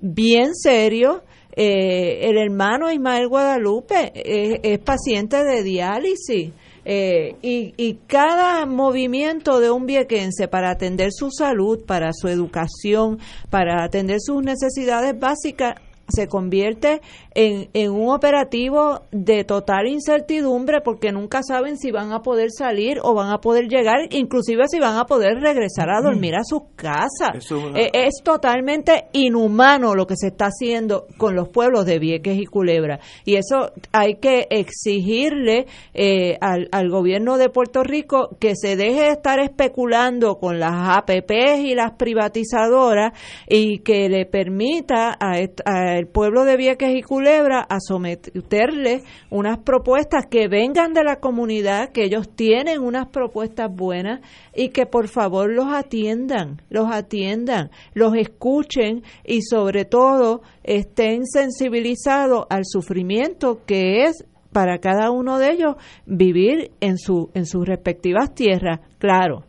bien 0.00 0.54
serios. 0.54 1.22
Eh, 1.60 2.28
el 2.30 2.38
hermano 2.38 2.88
Ismael 2.88 3.26
Guadalupe 3.26 4.12
es, 4.14 4.78
paciente 4.78 5.42
de 5.42 5.64
diálisis. 5.64 6.52
Eh, 6.84 7.34
y, 7.42 7.74
y, 7.76 7.94
cada 8.06 8.64
movimiento 8.64 9.58
de 9.58 9.68
un 9.68 9.84
viequense 9.84 10.46
para 10.46 10.70
atender 10.70 11.10
su 11.12 11.30
salud, 11.32 11.84
para 11.84 12.12
su 12.12 12.28
educación, 12.28 13.18
para 13.50 13.82
atender 13.82 14.18
sus 14.20 14.40
necesidades 14.40 15.18
básicas, 15.18 15.74
se 16.08 16.26
convierte 16.26 17.00
en, 17.34 17.68
en, 17.74 17.90
un 17.90 18.10
operativo 18.10 19.02
de 19.12 19.44
total 19.44 19.86
incertidumbre 19.86 20.80
porque 20.80 21.12
nunca 21.12 21.42
saben 21.42 21.76
si 21.76 21.90
van 21.90 22.12
a 22.12 22.22
poder 22.22 22.50
salir 22.50 22.98
o 23.02 23.14
van 23.14 23.30
a 23.30 23.40
poder 23.40 23.68
llegar, 23.68 24.08
inclusive 24.10 24.64
si 24.68 24.78
van 24.78 24.96
a 24.96 25.04
poder 25.04 25.40
regresar 25.40 25.90
a 25.90 26.00
dormir 26.00 26.34
a 26.34 26.44
sus 26.44 26.62
casas. 26.76 27.36
Es, 27.36 27.52
eh, 27.52 27.90
es 27.92 28.22
totalmente 28.24 29.08
inhumano 29.12 29.94
lo 29.94 30.06
que 30.06 30.16
se 30.16 30.28
está 30.28 30.46
haciendo 30.46 31.06
con 31.16 31.34
los 31.34 31.48
pueblos 31.48 31.84
de 31.84 31.98
Vieques 31.98 32.38
y 32.38 32.46
Culebra. 32.46 33.00
Y 33.24 33.36
eso 33.36 33.72
hay 33.92 34.16
que 34.16 34.46
exigirle 34.50 35.66
eh, 35.94 36.38
al, 36.40 36.68
al 36.72 36.88
gobierno 36.88 37.36
de 37.36 37.50
Puerto 37.50 37.82
Rico 37.82 38.36
que 38.40 38.54
se 38.56 38.76
deje 38.76 39.02
de 39.02 39.10
estar 39.10 39.38
especulando 39.40 40.38
con 40.38 40.58
las 40.58 40.72
APPs 40.96 41.60
y 41.60 41.74
las 41.74 41.92
privatizadoras 41.92 43.12
y 43.46 43.80
que 43.80 44.08
le 44.08 44.26
permita 44.26 45.16
a, 45.18 45.36
a 45.64 45.97
el 45.98 46.06
pueblo 46.06 46.44
de 46.44 46.56
Vieques 46.56 46.96
y 46.96 47.02
Culebra 47.02 47.60
a 47.60 47.80
someterle 47.80 49.02
unas 49.30 49.58
propuestas 49.58 50.26
que 50.30 50.48
vengan 50.48 50.92
de 50.92 51.04
la 51.04 51.16
comunidad, 51.16 51.90
que 51.90 52.04
ellos 52.04 52.28
tienen 52.34 52.80
unas 52.80 53.08
propuestas 53.08 53.70
buenas 53.74 54.20
y 54.54 54.70
que 54.70 54.86
por 54.86 55.08
favor 55.08 55.52
los 55.52 55.66
atiendan, 55.66 56.62
los 56.70 56.90
atiendan, 56.90 57.70
los 57.94 58.14
escuchen 58.14 59.02
y 59.24 59.42
sobre 59.42 59.84
todo 59.84 60.42
estén 60.62 61.26
sensibilizados 61.26 62.46
al 62.48 62.62
sufrimiento 62.64 63.64
que 63.66 64.04
es 64.04 64.24
para 64.52 64.78
cada 64.78 65.10
uno 65.10 65.38
de 65.38 65.52
ellos 65.52 65.76
vivir 66.06 66.70
en 66.80 66.98
su 66.98 67.30
en 67.34 67.46
sus 67.46 67.66
respectivas 67.66 68.34
tierras. 68.34 68.80
Claro, 68.98 69.44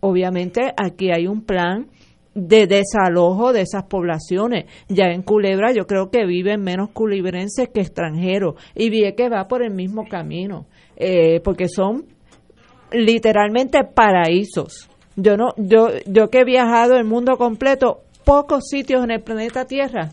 obviamente 0.00 0.72
aquí 0.76 1.10
hay 1.10 1.26
un 1.26 1.42
plan 1.42 1.88
de 2.36 2.66
desalojo 2.66 3.54
de 3.54 3.62
esas 3.62 3.84
poblaciones. 3.84 4.66
Ya 4.88 5.06
en 5.06 5.22
Culebra 5.22 5.72
yo 5.72 5.86
creo 5.86 6.10
que 6.10 6.26
viven 6.26 6.62
menos 6.62 6.90
culebrenses 6.90 7.70
que 7.70 7.80
extranjeros 7.80 8.54
y 8.74 8.90
vi 8.90 9.10
que 9.14 9.30
va 9.30 9.48
por 9.48 9.62
el 9.62 9.72
mismo 9.72 10.06
camino, 10.06 10.66
eh, 10.96 11.40
porque 11.40 11.68
son 11.68 12.04
literalmente 12.92 13.84
paraísos. 13.84 14.90
Yo 15.16 15.38
no, 15.38 15.54
yo, 15.56 15.88
yo 16.06 16.28
que 16.28 16.40
he 16.40 16.44
viajado 16.44 16.96
el 16.96 17.04
mundo 17.04 17.38
completo, 17.38 18.02
pocos 18.24 18.68
sitios 18.68 19.02
en 19.02 19.12
el 19.12 19.22
planeta 19.22 19.64
Tierra 19.64 20.10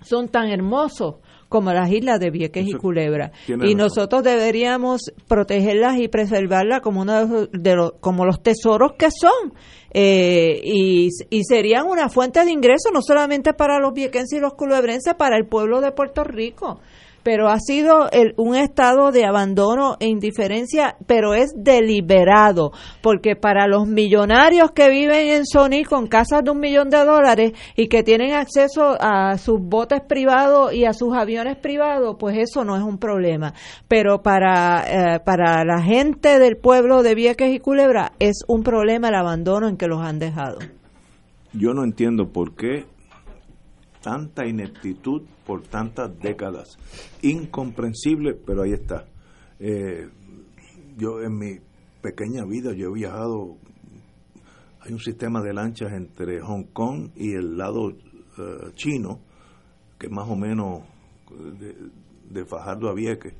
son 0.00 0.28
tan 0.28 0.48
hermosos 0.50 1.16
como 1.48 1.72
las 1.72 1.90
islas 1.90 2.20
de 2.20 2.30
Vieques 2.30 2.66
y 2.66 2.74
Culebra. 2.74 3.32
Y 3.46 3.74
nosotros 3.74 4.22
deberíamos 4.22 5.12
protegerlas 5.26 5.98
y 5.98 6.08
preservarlas 6.08 6.80
como 6.80 7.02
uno 7.02 7.46
de 7.46 7.74
los, 7.74 7.92
como 8.00 8.24
los 8.24 8.42
tesoros 8.42 8.92
que 8.98 9.08
son. 9.10 9.54
Eh, 9.90 10.60
y, 10.62 11.08
y, 11.30 11.44
serían 11.44 11.86
una 11.86 12.10
fuente 12.10 12.44
de 12.44 12.50
ingreso 12.50 12.90
no 12.92 13.00
solamente 13.00 13.54
para 13.54 13.78
los 13.78 13.94
viequenses 13.94 14.38
y 14.38 14.40
los 14.40 14.52
culebrenses, 14.52 15.14
para 15.14 15.38
el 15.38 15.46
pueblo 15.46 15.80
de 15.80 15.92
Puerto 15.92 16.24
Rico 16.24 16.80
pero 17.28 17.50
ha 17.50 17.60
sido 17.60 18.08
el, 18.10 18.32
un 18.38 18.56
estado 18.56 19.12
de 19.12 19.26
abandono 19.26 19.98
e 20.00 20.06
indiferencia, 20.06 20.96
pero 21.06 21.34
es 21.34 21.52
deliberado, 21.54 22.72
porque 23.02 23.36
para 23.36 23.66
los 23.66 23.86
millonarios 23.86 24.70
que 24.70 24.88
viven 24.88 25.26
en 25.26 25.44
Sony 25.44 25.84
con 25.86 26.06
casas 26.06 26.42
de 26.42 26.52
un 26.52 26.58
millón 26.58 26.88
de 26.88 27.04
dólares 27.04 27.52
y 27.76 27.88
que 27.88 28.02
tienen 28.02 28.32
acceso 28.32 28.96
a 28.98 29.36
sus 29.36 29.60
botes 29.60 30.00
privados 30.08 30.72
y 30.72 30.86
a 30.86 30.94
sus 30.94 31.12
aviones 31.12 31.58
privados, 31.58 32.16
pues 32.18 32.38
eso 32.38 32.64
no 32.64 32.78
es 32.78 32.82
un 32.82 32.96
problema. 32.96 33.52
Pero 33.88 34.22
para, 34.22 35.16
eh, 35.16 35.20
para 35.20 35.66
la 35.66 35.82
gente 35.82 36.38
del 36.38 36.56
pueblo 36.56 37.02
de 37.02 37.14
Vieques 37.14 37.54
y 37.54 37.58
Culebra 37.58 38.12
es 38.20 38.38
un 38.48 38.62
problema 38.62 39.08
el 39.08 39.16
abandono 39.16 39.68
en 39.68 39.76
que 39.76 39.86
los 39.86 40.00
han 40.00 40.18
dejado. 40.18 40.60
Yo 41.52 41.74
no 41.74 41.84
entiendo 41.84 42.30
por 42.30 42.56
qué 42.56 42.86
tanta 44.00 44.46
ineptitud 44.46 45.24
por 45.48 45.62
tantas 45.62 46.10
décadas. 46.20 46.76
Incomprensible, 47.22 48.34
pero 48.34 48.64
ahí 48.64 48.74
está. 48.74 49.06
Eh, 49.58 50.06
yo 50.98 51.22
en 51.22 51.38
mi 51.38 51.58
pequeña 52.02 52.44
vida 52.44 52.74
yo 52.74 52.88
he 52.88 52.92
viajado, 52.92 53.56
hay 54.80 54.92
un 54.92 55.00
sistema 55.00 55.40
de 55.40 55.54
lanchas 55.54 55.90
entre 55.94 56.42
Hong 56.42 56.64
Kong 56.74 57.12
y 57.16 57.32
el 57.32 57.56
lado 57.56 57.86
uh, 57.86 58.70
chino, 58.74 59.20
que 59.98 60.10
más 60.10 60.28
o 60.28 60.36
menos 60.36 60.82
de, 62.30 62.44
Fajardo 62.44 62.90
a 62.90 62.94
Vieques. 62.94 63.32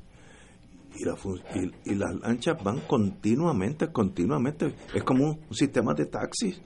Y, 0.95 1.05
la, 1.05 1.15
y, 1.53 1.91
y, 1.91 1.95
las 1.95 2.15
lanchas 2.21 2.57
van 2.63 2.79
continuamente, 2.87 3.91
continuamente. 3.91 4.73
Es 4.95 5.03
como 5.03 5.37
un 5.47 5.53
sistema 5.55 5.93
de 5.93 6.07
taxis 6.07 6.59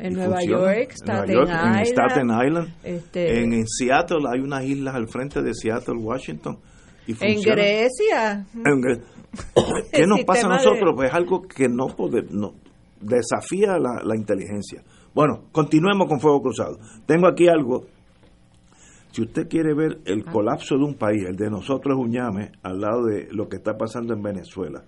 en 0.00 0.14
Nueva 0.14 0.42
York, 0.42 0.92
Staten, 0.92 1.34
York 1.34 1.48
Island, 1.48 1.76
en 1.76 1.86
Staten 1.86 2.30
Island. 2.46 2.74
Este, 2.82 3.42
en, 3.42 3.52
en, 3.52 3.66
Seattle 3.66 4.26
hay 4.32 4.40
unas 4.40 4.64
islas 4.64 4.94
al 4.94 5.08
frente 5.08 5.42
de 5.42 5.54
Seattle, 5.54 5.98
Washington. 5.98 6.58
Y 7.06 7.12
en 7.20 7.40
Grecia. 7.40 8.46
En 8.54 9.02
¿Qué 9.92 10.06
nos 10.06 10.24
pasa 10.24 10.46
a 10.46 10.50
nosotros? 10.50 10.92
Pues 10.94 11.10
es 11.10 11.14
algo 11.14 11.42
que 11.42 11.68
no, 11.68 11.86
puede, 11.88 12.22
no 12.30 12.54
desafía 13.00 13.78
la, 13.78 14.02
la 14.04 14.16
inteligencia. 14.16 14.82
Bueno, 15.14 15.44
continuemos 15.52 16.08
con 16.08 16.20
Fuego 16.20 16.42
Cruzado. 16.42 16.78
Tengo 17.06 17.26
aquí 17.26 17.48
algo. 17.48 17.86
Si 19.12 19.22
usted 19.22 19.48
quiere 19.48 19.74
ver 19.74 19.98
el 20.04 20.24
ah. 20.26 20.32
colapso 20.32 20.76
de 20.76 20.84
un 20.84 20.94
país, 20.94 21.24
el 21.28 21.36
de 21.36 21.50
nosotros 21.50 21.96
es 21.98 22.04
un 22.04 22.12
llame 22.12 22.52
al 22.62 22.80
lado 22.80 23.04
de 23.06 23.28
lo 23.32 23.48
que 23.48 23.56
está 23.56 23.76
pasando 23.76 24.14
en 24.14 24.22
Venezuela. 24.22 24.82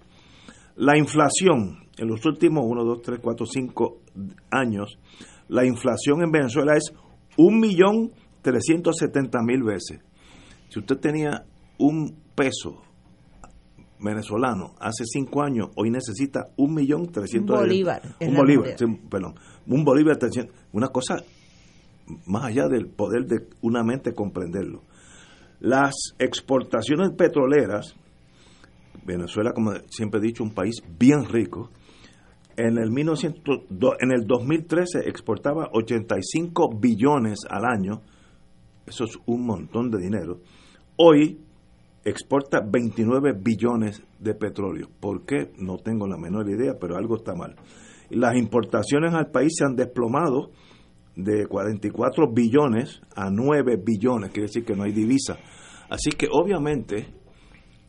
La 0.77 0.97
inflación 0.97 1.83
en 1.99 2.09
los 2.09 2.25
últimos 2.25 2.65
1, 2.67 2.85
2, 2.85 3.03
3, 3.03 3.21
4, 3.23 3.47
5 3.47 3.99
años, 4.51 4.99
la 5.49 5.67
inflación 5.67 6.23
en 6.23 6.31
Venezuela 6.31 6.77
es 6.77 6.93
1.370.000 7.37 9.65
veces. 9.65 10.01
Si 10.69 10.79
usted 10.79 10.99
tenía 10.99 11.45
un 11.79 12.15
peso 12.35 12.83
venezolano 14.01 14.75
hace 14.81 15.05
5 15.05 15.43
años, 15.43 15.69
hoy 15.77 15.91
necesita 15.91 16.49
1.300.000. 16.57 17.41
Un 17.41 17.47
bolívar. 17.47 18.01
Un 18.21 18.35
bolívar, 18.35 18.79
sí, 18.79 18.87
perdón. 19.11 19.35
Un 19.67 19.85
bolívar, 19.85 20.17
una 20.73 20.89
cosa 20.89 21.23
más 22.27 22.45
allá 22.45 22.69
del 22.69 22.89
poder 22.89 23.27
de 23.27 23.49
una 23.61 23.85
mente 23.85 24.15
comprenderlo. 24.15 24.83
Las 25.61 25.95
exportaciones 26.19 27.11
petroleras 27.17 27.95
Venezuela, 29.05 29.53
como 29.53 29.73
siempre 29.89 30.21
he 30.21 30.23
dicho, 30.23 30.43
un 30.43 30.55
país 30.55 30.83
bien 30.99 31.25
rico. 31.25 31.71
En 32.57 32.79
el, 32.79 32.91
1900, 32.91 33.65
en 34.01 34.13
el 34.13 34.27
2013 34.27 35.09
exportaba 35.09 35.69
85 35.73 36.79
billones 36.79 37.41
al 37.49 37.65
año. 37.65 38.03
Eso 38.87 39.05
es 39.05 39.19
un 39.27 39.47
montón 39.47 39.91
de 39.91 39.99
dinero. 39.99 40.41
Hoy 40.97 41.39
exporta 42.05 42.61
29 42.61 43.33
billones 43.43 44.03
de 44.19 44.35
petróleo. 44.35 44.89
¿Por 45.01 45.25
qué? 45.25 45.53
No 45.59 45.79
tengo 45.79 46.07
la 46.07 46.19
menor 46.19 46.49
idea, 46.51 46.75
pero 46.81 46.97
algo 46.97 47.17
está 47.17 47.35
mal. 47.35 47.57
Las 48.11 48.37
importaciones 48.37 49.15
al 49.15 49.31
país 49.31 49.55
se 49.57 49.65
han 49.65 49.75
desplomado 49.75 50.51
de 51.17 51.47
44 51.47 52.33
billones 52.33 53.01
a 53.15 53.31
9 53.31 53.77
billones, 53.85 54.31
quiere 54.31 54.49
decir 54.49 54.65
que 54.65 54.75
no 54.75 54.83
hay 54.83 54.93
divisa. 54.93 55.39
Así 55.89 56.11
que 56.11 56.29
obviamente 56.31 57.07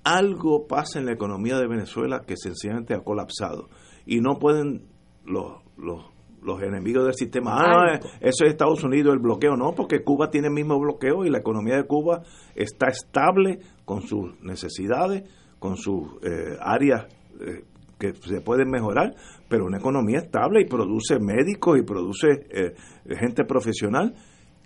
algo 0.03 0.67
pasa 0.67 0.99
en 0.99 1.05
la 1.05 1.13
economía 1.13 1.57
de 1.57 1.67
Venezuela 1.67 2.21
que 2.25 2.35
sencillamente 2.37 2.93
ha 2.93 3.03
colapsado 3.03 3.69
y 4.05 4.19
no 4.19 4.37
pueden 4.39 4.87
los, 5.25 5.61
los, 5.77 6.05
los 6.41 6.61
enemigos 6.61 7.05
del 7.05 7.13
sistema, 7.13 7.55
ah, 7.55 7.99
eso 8.19 8.45
es 8.45 8.51
Estados 8.51 8.83
Unidos 8.83 9.13
el 9.13 9.19
bloqueo, 9.19 9.55
no, 9.55 9.73
porque 9.73 10.03
Cuba 10.03 10.29
tiene 10.29 10.47
el 10.47 10.53
mismo 10.53 10.79
bloqueo 10.79 11.25
y 11.25 11.29
la 11.29 11.39
economía 11.39 11.77
de 11.77 11.85
Cuba 11.85 12.23
está 12.55 12.87
estable 12.87 13.59
con 13.85 14.01
sus 14.01 14.39
necesidades, 14.41 15.23
con 15.59 15.77
sus 15.77 16.17
eh, 16.23 16.57
áreas 16.59 17.05
eh, 17.39 17.63
que 17.97 18.13
se 18.13 18.41
pueden 18.41 18.69
mejorar, 18.69 19.15
pero 19.47 19.65
una 19.65 19.77
economía 19.77 20.17
estable 20.19 20.61
y 20.61 20.65
produce 20.65 21.19
médicos 21.19 21.79
y 21.79 21.83
produce 21.83 22.47
eh, 22.49 22.73
gente 23.17 23.45
profesional. 23.45 24.13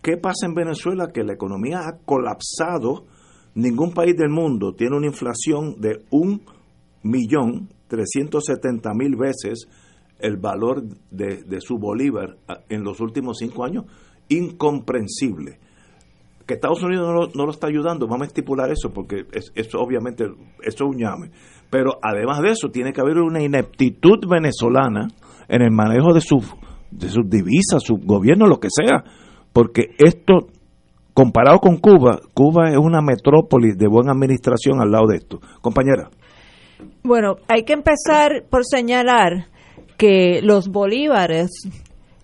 ¿Qué 0.01 0.17
pasa 0.17 0.47
en 0.47 0.55
Venezuela? 0.55 1.09
Que 1.13 1.23
la 1.23 1.33
economía 1.33 1.81
ha 1.81 1.97
colapsado. 2.03 3.05
Ningún 3.57 3.91
país 3.91 4.15
del 4.15 4.29
mundo 4.29 4.73
tiene 4.73 4.95
una 4.95 5.07
inflación 5.07 5.81
de 5.81 6.03
un 6.11 6.41
millón 7.01 7.69
trescientos 7.87 8.45
setenta 8.45 8.93
mil 8.93 9.15
veces 9.15 9.67
el 10.19 10.37
valor 10.37 10.83
de, 11.09 11.43
de, 11.43 11.59
su 11.59 11.79
bolívar 11.79 12.37
ah, 12.47 12.59
en 12.69 12.83
los 12.83 12.99
últimos 12.99 13.37
cinco 13.39 13.65
años. 13.65 13.85
Incomprensible. 14.29 15.57
Que 16.45 16.53
Estados 16.53 16.83
Unidos 16.83 17.07
no 17.07 17.13
lo, 17.13 17.27
no 17.33 17.45
lo 17.45 17.51
está 17.51 17.65
ayudando, 17.65 18.05
vamos 18.05 18.25
a 18.25 18.27
estipular 18.27 18.69
eso, 18.69 18.93
porque 18.93 19.25
es, 19.31 19.51
es 19.55 19.73
obviamente 19.73 20.25
eso 20.61 20.85
es 20.85 20.95
un 20.95 20.99
llame. 20.99 21.31
Pero 21.71 21.97
además 22.03 22.43
de 22.43 22.51
eso, 22.51 22.69
tiene 22.69 22.93
que 22.93 23.01
haber 23.01 23.17
una 23.17 23.41
ineptitud 23.41 24.19
venezolana 24.29 25.07
en 25.49 25.63
el 25.63 25.71
manejo 25.71 26.13
de 26.13 26.21
sus 26.21 26.45
de 26.91 27.09
sus 27.09 27.27
divisas, 27.27 27.81
su 27.83 27.97
gobierno, 27.97 28.45
lo 28.45 28.59
que 28.59 28.69
sea, 28.69 29.03
porque 29.51 29.95
esto 29.97 30.47
comparado 31.17 31.57
con 31.57 31.77
Cuba, 31.77 32.19
Cuba 32.31 32.69
es 32.69 32.77
una 32.77 33.01
metrópoli 33.01 33.71
de 33.75 33.87
buena 33.87 34.11
administración 34.11 34.79
al 34.79 34.91
lado 34.91 35.07
de 35.07 35.17
esto. 35.17 35.39
Compañera. 35.61 36.11
Bueno, 37.01 37.37
hay 37.47 37.63
que 37.63 37.73
empezar 37.73 38.45
por 38.51 38.63
señalar 38.63 39.47
que 39.97 40.41
los 40.43 40.67
bolívares 40.67 41.49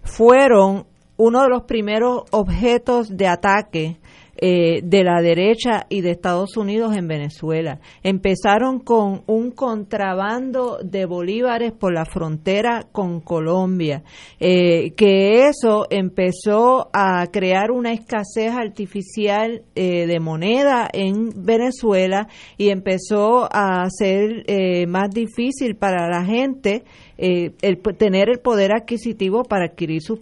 fueron 0.03 0.85
uno 1.17 1.41
de 1.41 1.49
los 1.49 1.63
primeros 1.63 2.25
objetos 2.29 3.17
de 3.17 3.27
ataque 3.27 3.97
eh, 4.45 4.81
de 4.83 5.05
la 5.05 5.21
derecha 5.21 5.85
y 5.87 6.01
de 6.01 6.11
Estados 6.11 6.57
Unidos 6.57 6.97
en 6.97 7.07
Venezuela. 7.07 7.79
Empezaron 8.03 8.79
con 8.79 9.23
un 9.25 9.51
contrabando 9.51 10.79
de 10.83 11.05
bolívares 11.05 11.71
por 11.71 11.93
la 11.93 12.03
frontera 12.03 12.85
con 12.91 13.21
Colombia, 13.21 14.03
eh, 14.41 14.91
que 14.97 15.47
eso 15.47 15.87
empezó 15.89 16.89
a 16.91 17.25
crear 17.31 17.71
una 17.71 17.93
escasez 17.93 18.51
artificial 18.51 19.61
eh, 19.75 20.07
de 20.07 20.19
moneda 20.19 20.89
en 20.91 21.29
Venezuela 21.45 22.27
y 22.57 22.67
empezó 22.67 23.47
a 23.49 23.89
ser 23.89 24.43
más 24.89 25.09
difícil 25.09 25.77
para 25.77 26.09
la 26.09 26.25
gente 26.25 26.83
el, 27.17 27.79
tener 27.97 28.29
el 28.29 28.39
poder 28.39 28.73
adquisitivo 28.73 29.43
para 29.43 29.67
adquirir 29.67 30.01
sus, 30.01 30.19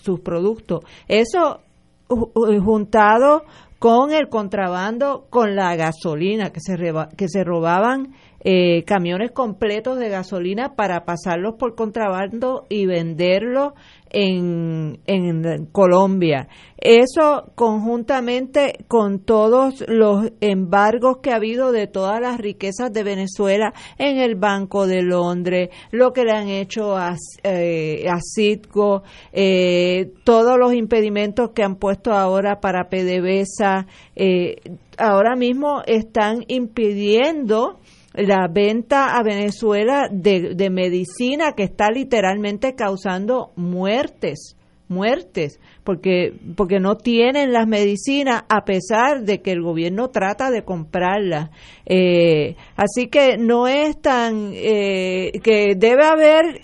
sus 0.00 0.20
productos. 0.20 0.84
Eso 1.08 1.58
juntado 2.08 3.44
con 3.78 4.12
el 4.12 4.28
contrabando, 4.28 5.26
con 5.30 5.54
la 5.54 5.76
gasolina, 5.76 6.50
que 6.50 6.60
se, 6.60 6.76
que 7.16 7.28
se 7.28 7.44
robaban 7.44 8.14
eh, 8.40 8.84
camiones 8.84 9.32
completos 9.32 9.98
de 9.98 10.08
gasolina 10.08 10.74
para 10.74 11.04
pasarlos 11.04 11.54
por 11.58 11.74
contrabando 11.74 12.66
y 12.68 12.86
venderlos 12.86 13.72
en, 14.10 15.00
en 15.06 15.66
Colombia. 15.66 16.48
Eso 16.80 17.50
conjuntamente 17.56 18.84
con 18.86 19.24
todos 19.24 19.84
los 19.88 20.30
embargos 20.40 21.18
que 21.18 21.32
ha 21.32 21.36
habido 21.36 21.72
de 21.72 21.88
todas 21.88 22.20
las 22.20 22.38
riquezas 22.38 22.92
de 22.92 23.02
Venezuela 23.02 23.74
en 23.98 24.18
el 24.18 24.36
Banco 24.36 24.86
de 24.86 25.02
Londres, 25.02 25.70
lo 25.90 26.12
que 26.12 26.24
le 26.24 26.32
han 26.32 26.48
hecho 26.48 26.96
a, 26.96 27.16
eh, 27.42 28.06
a 28.08 28.20
Citgo, 28.20 29.02
eh, 29.32 30.12
todos 30.22 30.56
los 30.56 30.72
impedimentos 30.72 31.50
que 31.50 31.64
han 31.64 31.76
puesto 31.76 32.12
ahora 32.12 32.60
para 32.60 32.88
PDVSA, 32.88 33.86
eh, 34.14 34.56
ahora 34.98 35.34
mismo 35.34 35.82
están 35.84 36.44
impidiendo 36.46 37.80
la 38.18 38.48
venta 38.48 39.16
a 39.16 39.22
Venezuela 39.22 40.08
de, 40.10 40.54
de 40.54 40.70
medicina 40.70 41.52
que 41.56 41.62
está 41.62 41.90
literalmente 41.90 42.74
causando 42.74 43.52
muertes 43.56 44.56
muertes 44.88 45.60
porque 45.84 46.32
porque 46.56 46.80
no 46.80 46.96
tienen 46.96 47.52
las 47.52 47.66
medicinas 47.66 48.44
a 48.48 48.64
pesar 48.64 49.22
de 49.22 49.40
que 49.42 49.52
el 49.52 49.62
gobierno 49.62 50.08
trata 50.08 50.50
de 50.50 50.64
comprarlas. 50.64 51.50
Eh, 51.86 52.56
así 52.76 53.08
que 53.08 53.36
no 53.38 53.68
es 53.68 54.00
tan 54.00 54.52
eh, 54.54 55.32
que 55.42 55.74
debe 55.76 56.04
haber 56.04 56.62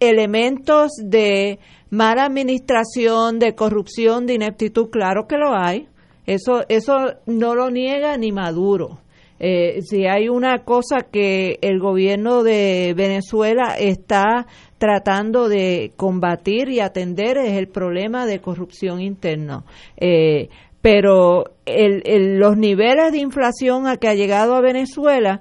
elementos 0.00 0.92
de 1.02 1.58
mala 1.90 2.24
administración 2.24 3.38
de 3.38 3.54
corrupción 3.54 4.26
de 4.26 4.34
ineptitud 4.34 4.88
claro 4.90 5.26
que 5.26 5.36
lo 5.36 5.54
hay. 5.54 5.88
Eso 6.26 6.64
eso 6.68 7.14
no 7.26 7.54
lo 7.54 7.70
niega 7.70 8.16
ni 8.16 8.32
Maduro 8.32 9.00
eh, 9.40 9.80
si 9.82 10.06
hay 10.06 10.28
una 10.28 10.64
cosa 10.64 11.06
que 11.10 11.58
el 11.62 11.78
gobierno 11.78 12.42
de 12.42 12.94
Venezuela 12.96 13.76
está 13.78 14.46
tratando 14.78 15.48
de 15.48 15.92
combatir 15.96 16.68
y 16.68 16.80
atender 16.80 17.38
es 17.38 17.56
el 17.56 17.68
problema 17.68 18.26
de 18.26 18.40
corrupción 18.40 19.00
interna. 19.00 19.64
Eh, 19.96 20.48
pero 20.80 21.44
los 21.66 22.56
niveles 22.56 23.12
de 23.12 23.18
inflación 23.18 23.86
a 23.86 23.96
que 23.96 24.08
ha 24.08 24.14
llegado 24.14 24.54
a 24.54 24.60
Venezuela 24.60 25.40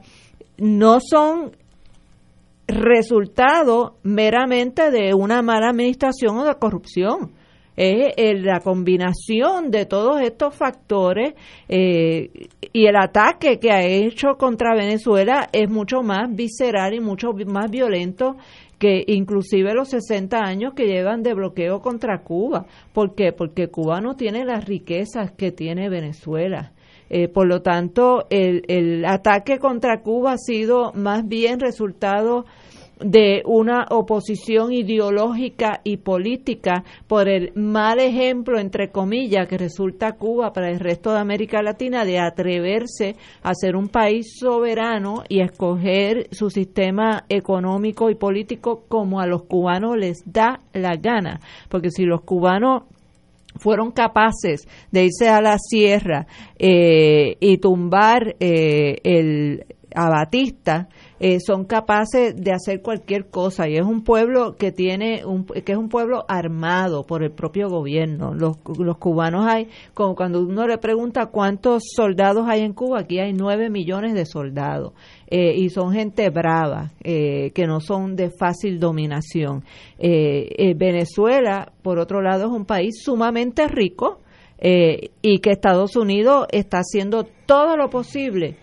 no 0.58 1.00
son 1.00 1.52
resultado 2.68 3.96
meramente 4.04 4.92
de 4.92 5.14
una 5.14 5.42
mala 5.42 5.70
administración 5.70 6.38
o 6.38 6.46
de 6.46 6.56
corrupción 6.56 7.32
es 7.78 8.44
la 8.44 8.60
combinación 8.60 9.70
de 9.70 9.86
todos 9.86 10.20
estos 10.22 10.56
factores 10.56 11.36
eh, 11.70 12.50
y 12.74 12.88
el 12.88 12.96
ataque 12.96 13.60
que 13.60 13.72
ha 13.72 13.86
hecho 13.86 14.36
contra 14.38 14.76
Venezuela 14.76 15.48
es 15.52 15.70
mucho 15.70 16.02
más 16.02 16.36
visceral 16.36 16.96
y 16.96 17.00
mucho 17.00 17.34
más 17.46 17.70
violento 17.70 18.36
que 18.80 19.04
inclusive 19.08 19.74
los 19.74 19.90
60 19.90 20.38
años 20.38 20.74
que 20.74 20.88
llevan 20.88 21.24
de 21.24 21.34
bloqueo 21.34 21.82
contra 21.82 22.22
Cuba. 22.24 22.66
¿Por 22.94 23.16
qué? 23.16 23.32
Porque 23.32 23.70
Cuba 23.70 24.02
no 24.02 24.16
tiene 24.16 24.44
las 24.44 24.66
riquezas 24.66 25.32
que 25.32 25.52
tiene 25.52 25.90
Venezuela. 25.90 26.74
Eh, 27.10 27.28
por 27.28 27.48
lo 27.48 27.62
tanto, 27.62 28.26
el, 28.30 28.64
el 28.68 29.06
ataque 29.06 29.60
contra 29.60 30.02
Cuba 30.02 30.34
ha 30.34 30.38
sido 30.38 30.92
más 30.94 31.28
bien 31.28 31.60
resultado 31.60 32.46
de 33.00 33.44
una 33.46 33.86
oposición 33.90 34.74
ideológica 34.74 35.82
y 35.84 35.98
política 35.98 36.84
por 37.08 37.30
el 37.30 37.52
mal 37.56 38.00
ejemplo, 38.00 38.60
entre 38.60 38.90
comillas, 38.90 39.48
que 39.48 39.58
resulta 39.58 40.14
Cuba 40.14 40.52
para 40.54 40.70
el 40.70 40.80
resto 40.80 41.12
de 41.12 41.20
América 41.20 41.62
Latina 41.62 42.06
de 42.06 42.20
atreverse 42.20 43.16
a 43.44 43.54
ser 43.54 43.76
un 43.76 43.90
país 43.90 44.38
soberano 44.40 45.24
y 45.30 45.42
escoger 45.42 46.28
su 46.32 46.50
sistema 46.50 47.26
económico 47.30 48.10
y 48.10 48.16
político 48.16 48.86
como 48.88 49.20
a 49.20 49.28
los 49.28 49.44
cubanos 49.44 49.98
les 49.98 50.24
da 50.26 50.62
la 50.74 50.96
gana. 50.96 51.40
Porque 51.70 51.92
si 51.92 52.04
los 52.04 52.22
cubanos 52.22 52.84
fueron 53.58 53.92
capaces 53.92 54.68
de 54.92 55.06
irse 55.06 55.30
a 55.30 55.42
la 55.42 55.58
sierra 55.58 56.28
eh, 56.58 57.38
y 57.40 57.58
tumbar 57.58 58.36
eh, 58.40 58.98
el, 59.04 59.66
a 59.96 60.10
Batista, 60.10 60.90
eh, 61.20 61.40
son 61.40 61.66
capaces 61.66 62.36
de 62.36 62.52
hacer 62.52 62.82
cualquier 62.82 63.28
cosa. 63.30 63.68
Y 63.68 63.76
es 63.76 63.84
un 63.84 64.04
pueblo 64.04 64.56
que 64.56 64.72
tiene 64.72 65.26
un, 65.26 65.46
que 65.46 65.72
es 65.72 65.78
un 65.78 65.90
pueblo 65.90 66.26
armado 66.28 67.06
por 67.06 67.24
el 67.24 67.32
propio 67.32 67.70
gobierno. 67.70 68.36
Los, 68.36 68.58
los 68.78 68.98
cubanos 68.98 69.48
hay 69.48 69.68
como 69.94 70.16
cuando 70.16 70.42
uno 70.42 70.68
le 70.68 70.78
pregunta 70.78 71.28
cuántos 71.28 71.84
soldados 71.96 72.46
hay 72.48 72.62
en 72.62 72.74
Cuba 72.74 73.00
aquí 73.00 73.20
hay 73.20 73.34
nueve 73.34 73.70
millones 73.70 74.14
de 74.14 74.26
soldados. 74.26 74.94
Eh, 75.30 75.56
y 75.58 75.70
son 75.70 75.92
gente 75.92 76.30
brava 76.30 76.92
eh, 77.04 77.52
que 77.54 77.68
no 77.68 77.82
son 77.82 78.16
de 78.16 78.30
fácil 78.30 78.80
dominación. 78.80 79.64
Venezuela 80.00 81.72
por 81.82 81.98
otro 81.98 82.22
lado 82.22 82.46
es 82.46 82.52
un 82.52 82.66
país 82.66 83.02
sumamente 83.04 83.68
rico 83.68 84.20
y 84.60 85.40
que 85.40 85.52
Estados 85.52 85.96
Unidos 85.96 86.48
está 86.52 86.80
haciendo 86.80 87.26
todo 87.46 87.76
lo 87.76 87.90
posible 87.90 88.58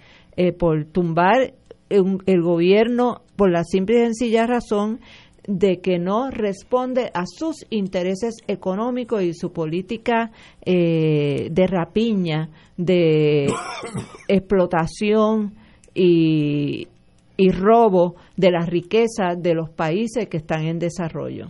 por 0.59 0.85
tumbar 0.87 1.53
el 1.89 2.43
gobierno 2.43 3.23
por 3.37 3.51
la 3.51 3.65
simple 3.65 3.97
y 3.97 4.05
sencilla 4.05 4.47
razón 4.47 5.01
de 5.47 5.81
que 5.81 5.99
no 5.99 6.31
responde 6.31 7.11
a 7.13 7.25
sus 7.27 7.67
intereses 7.71 8.37
económicos 8.49 9.23
y 9.23 9.35
su 9.35 9.53
política 9.53 10.31
eh, 10.65 11.49
de 11.51 11.67
rapiña, 11.67 12.49
de 12.77 13.53
explotación 14.29 15.53
y, 15.95 16.89
y 17.37 17.51
robo 17.51 18.17
de 18.37 18.51
las 18.51 18.69
riquezas 18.69 19.41
de 19.41 19.55
los 19.55 19.71
países 19.71 20.29
que 20.29 20.39
están 20.39 20.67
en 20.67 20.79
desarrollo 20.79 21.49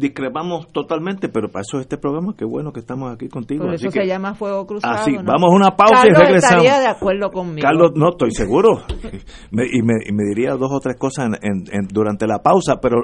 discrepamos 0.00 0.66
totalmente, 0.72 1.28
pero 1.28 1.48
para 1.48 1.62
eso 1.62 1.76
es 1.78 1.82
este 1.82 1.98
programa, 1.98 2.34
qué 2.36 2.44
bueno 2.44 2.72
que 2.72 2.80
estamos 2.80 3.12
aquí 3.12 3.28
contigo. 3.28 3.64
Por 3.64 3.74
eso 3.74 3.90
se 3.90 4.06
llama 4.06 4.34
Fuego 4.34 4.66
Cruzado. 4.66 4.94
Así, 4.94 5.12
vamos 5.16 5.50
a 5.52 5.54
una 5.54 5.70
pausa 5.76 6.06
y 6.06 6.10
regresamos. 6.10 6.64
estaría 6.64 6.80
de 6.80 6.88
acuerdo 6.88 7.30
conmigo. 7.30 7.66
Carlos, 7.66 7.92
no, 7.94 8.10
estoy 8.10 8.32
seguro. 8.32 8.82
y, 9.52 9.82
me, 9.82 9.94
y, 10.04 10.12
me, 10.12 10.24
diría 10.24 10.54
dos 10.54 10.70
o 10.72 10.80
tres 10.80 10.96
cosas 10.96 11.26
en, 11.42 11.64
en, 11.70 11.86
durante 11.88 12.26
la 12.26 12.38
pausa, 12.38 12.80
pero 12.80 13.02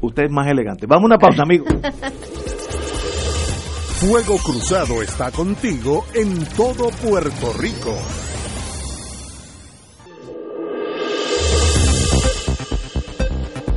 usted 0.00 0.24
es 0.24 0.30
más 0.30 0.46
elegante. 0.46 0.86
Vamos 0.86 1.04
a 1.04 1.06
una 1.06 1.18
pausa, 1.18 1.42
amigo. 1.42 1.64
Fuego 4.00 4.36
Cruzado 4.36 5.02
está 5.02 5.30
contigo 5.30 6.04
en 6.14 6.44
todo 6.56 6.90
Puerto 7.02 7.52
Rico. 7.58 7.96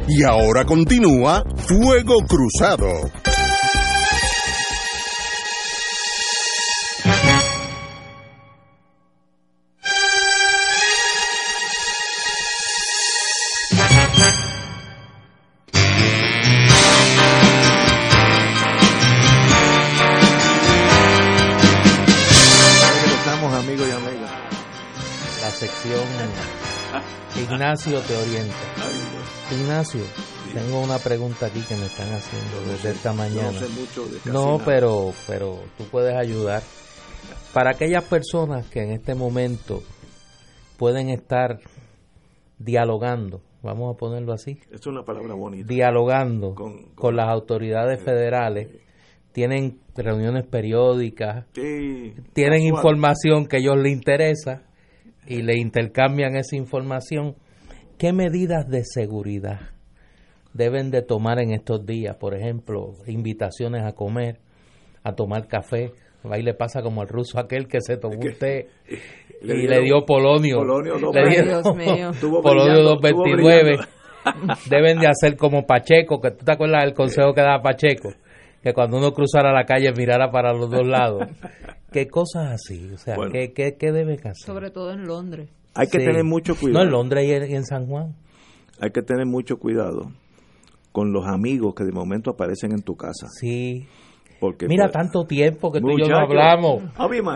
Y 0.09 0.23
ahora 0.23 0.65
continúa 0.65 1.43
Fuego 1.57 2.15
Cruzado. 2.27 2.88
La 25.41 25.51
sección 25.51 26.01
Ignacio 27.35 27.99
te 28.01 28.15
orienta. 28.15 28.55
Ignacio, 29.52 30.02
tengo 30.53 30.82
una 30.82 30.98
pregunta 30.99 31.45
aquí 31.45 31.61
que 31.61 31.76
me 31.76 31.86
están 31.86 32.10
haciendo 32.14 32.72
desde 32.72 32.91
esta 32.91 33.14
mañana. 33.14 33.52
No 33.52 33.60
sé 33.60 33.68
mucho 33.69 34.06
de 34.07 34.18
casi 34.18 34.30
No, 34.30 34.53
nada. 34.53 34.65
pero, 34.65 35.14
pero 35.26 35.60
tú 35.78 35.86
puedes 35.86 36.15
ayudar. 36.15 36.61
Para 37.53 37.72
aquellas 37.72 38.03
personas 38.03 38.68
que 38.68 38.82
en 38.84 38.91
este 38.91 39.15
momento 39.15 39.82
pueden 40.78 41.10
estar 41.10 41.60
dialogando, 42.60 43.41
vamos 43.64 43.95
a 43.95 43.98
ponerlo 43.98 44.34
así, 44.34 44.60
Es 44.72 44.86
una 44.86 45.03
palabra 45.03 45.34
bonita. 45.34 45.65
dialogando 45.68 46.53
Con- 46.53 46.84
con, 46.84 46.95
con- 46.95 47.15
las 47.15 47.30
autoridades 47.30 48.02
federales, 48.03 48.68
tienen 49.32 49.80
reuniones 49.95 50.45
periódicas, 50.45 51.45
Sí, 51.53 52.14
tienen 52.34 52.64
casual. 52.64 52.76
información 52.76 53.45
que 53.48 53.57
a 53.57 53.60
ellos 53.60 53.78
les 53.78 53.94
interesa 53.94 54.64
y 55.26 55.41
le 55.41 55.57
intercambian 55.57 56.36
esa 56.36 56.56
información. 56.57 57.36
¿Qué 57.98 58.14
medidas 58.14 58.68
de 58.69 58.84
seguridad 58.86 59.60
deben 60.53 60.91
de 60.91 61.02
tomar 61.02 61.40
en 61.40 61.52
estos 61.52 61.86
días? 61.86 62.15
Por 62.18 62.36
ejemplo, 62.36 62.94
invitaciones 63.07 63.84
a 63.84 63.94
comer, 63.94 64.38
a 65.03 65.14
tomar 65.14 65.48
café. 65.48 65.91
Ahí 66.30 66.44
le 66.44 66.53
pasa 66.53 66.82
como 66.82 67.02
al 67.02 67.07
ruso 67.07 67.40
aquel 67.40 67.68
que 67.68 67.80
se 67.82 67.98
tomó 67.98 68.15
un 68.19 68.34
té 68.38 68.68
Le 69.41 69.56
y 69.64 69.68
le 69.68 69.82
dio 69.82 70.03
polonio. 70.06 70.57
polonio 70.57 70.98
dos 70.99 71.14
Le. 71.15 71.30
Estuvo 72.10 72.41
polonio 72.41 72.74
brillando, 72.74 72.94
estuvo 73.07 73.24
229. 73.24 73.64
brillando. 73.64 74.53
Deben 74.69 74.99
de 74.99 75.07
hacer 75.07 75.38
como 75.38 75.65
Pacheco, 75.65 76.19
que 76.19 76.32
tú 76.32 76.44
te 76.44 76.52
acuerdas 76.52 76.84
del 76.84 76.94
consejo 76.94 77.34
que 77.34 77.41
daba 77.41 77.61
Pacheco, 77.61 78.10
que 78.61 78.74
cuando 78.74 78.98
uno 78.98 79.14
cruzara 79.14 79.53
la 79.53 79.64
calle 79.65 79.91
mirara 79.95 80.30
para 80.32 80.52
los 80.53 80.69
dos 80.69 80.86
lados. 80.86 81.30
¿Qué 81.91 82.07
cosas 82.07 82.52
así? 82.52 82.91
O 82.94 82.98
sea, 82.98 83.15
Bueno. 83.15 83.32
¿qué, 83.32 83.53
qué, 83.53 83.78
qué 83.80 83.91
deben 83.91 84.18
hacer? 84.19 84.34
Sobre 84.45 84.69
todo 84.72 84.91
en 84.91 85.06
Londres. 85.06 85.49
Hay 85.78 85.88
que 85.88 85.99
Sí. 85.99 86.06
tener 86.06 86.24
mucho 86.24 86.54
No, 86.54 86.60
cuidado. 86.60 86.86
en 86.86 86.91
Londres 86.91 87.26
y 87.49 87.54
en, 87.56 87.64
San 87.66 87.86
Juan. 87.88 88.16
Hay 88.80 88.91
que 88.91 89.02
tener 89.02 89.26
mucho 89.26 89.58
cuidado 89.58 90.12
con 90.91 91.12
los 91.14 91.26
amigos 91.28 91.74
que 91.76 91.84
de 91.84 91.91
momento 91.91 92.32
aparecen 92.32 92.72
en 92.72 92.82
tu 92.82 92.95
casa. 92.95 93.28
Sí. 93.40 93.86
Porque 94.40 94.68
Mira, 94.68 94.86
pues, 94.86 94.94
tanto 94.94 95.26
tiempo 95.26 95.72
que 95.72 95.82
tú 95.82 95.88
y 95.90 95.91
yo 95.94 96.08
no 96.10 96.20
muchacho, 96.22 96.22
hablamos. 96.30 96.84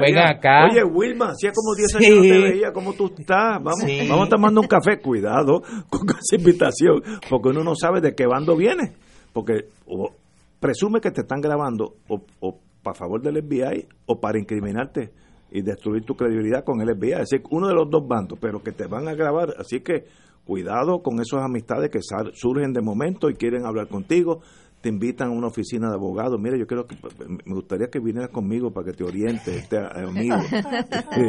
Ven 0.01 0.17
acá. 0.19 0.65
Oye, 0.69 0.83
Wilma, 0.83 1.29
hacía 1.31 1.51
como 1.51 1.73
10 1.75 1.91
Sí. 1.91 1.97
años 1.97 2.15
no 2.17 2.21
te 2.21 2.51
veía, 2.51 2.71
¿cómo 2.73 2.93
tú 2.93 3.07
estás? 3.17 3.57
Vamos, 3.63 3.79
Sí. 3.85 4.07
vamos 4.07 4.29
tomando 4.29 4.61
un 4.61 4.67
café. 4.67 4.99
Cuidado 4.99 5.61
con 5.89 6.01
esa 6.09 6.35
invitación, 6.35 7.01
porque 7.27 7.49
uno 7.49 7.63
no 7.63 7.75
sabe 7.75 8.01
de 8.01 8.13
qué 8.13 8.27
bando 8.27 8.55
viene. 8.55 8.93
Porque 9.33 9.65
o 9.87 10.11
presume 10.59 11.01
que 11.01 11.09
te 11.09 11.21
están 11.21 11.41
grabando 11.41 11.95
o, 12.07 12.21
o 12.39 12.59
para 12.83 12.95
favor 12.95 13.19
del 13.21 13.37
FBI 13.43 13.87
o 14.05 14.19
para 14.19 14.37
incriminarte 14.39 15.11
y 15.51 15.61
destruir 15.61 16.03
tu 16.03 16.15
credibilidad 16.15 16.63
con 16.63 16.81
el 16.81 16.95
FBI. 16.95 17.11
Es 17.11 17.29
decir, 17.29 17.43
uno 17.49 17.67
de 17.67 17.73
los 17.73 17.89
dos 17.89 18.07
bandos, 18.07 18.39
pero 18.39 18.63
que 18.63 18.71
te 18.71 18.87
van 18.87 19.07
a 19.07 19.13
grabar. 19.13 19.53
Así 19.59 19.81
que 19.81 20.05
cuidado 20.45 21.03
con 21.03 21.19
esas 21.19 21.43
amistades 21.43 21.91
que 21.91 21.99
surgen 22.33 22.73
de 22.73 22.81
momento 22.81 23.29
y 23.29 23.35
quieren 23.35 23.65
hablar 23.65 23.87
contigo. 23.87 24.41
Te 24.81 24.89
invitan 24.89 25.27
a 25.27 25.31
una 25.31 25.45
oficina 25.47 25.89
de 25.89 25.93
abogados. 25.93 26.39
Mira, 26.39 26.57
yo 26.57 26.65
creo 26.65 26.87
que 26.87 26.95
me 27.27 27.53
gustaría 27.53 27.87
que 27.91 27.99
vinieras 27.99 28.29
conmigo 28.31 28.71
para 28.71 28.87
que 28.87 28.93
te 28.93 29.03
oriente, 29.03 29.55
este 29.55 29.77
amigo. 29.77 30.37
Sí. 31.13 31.21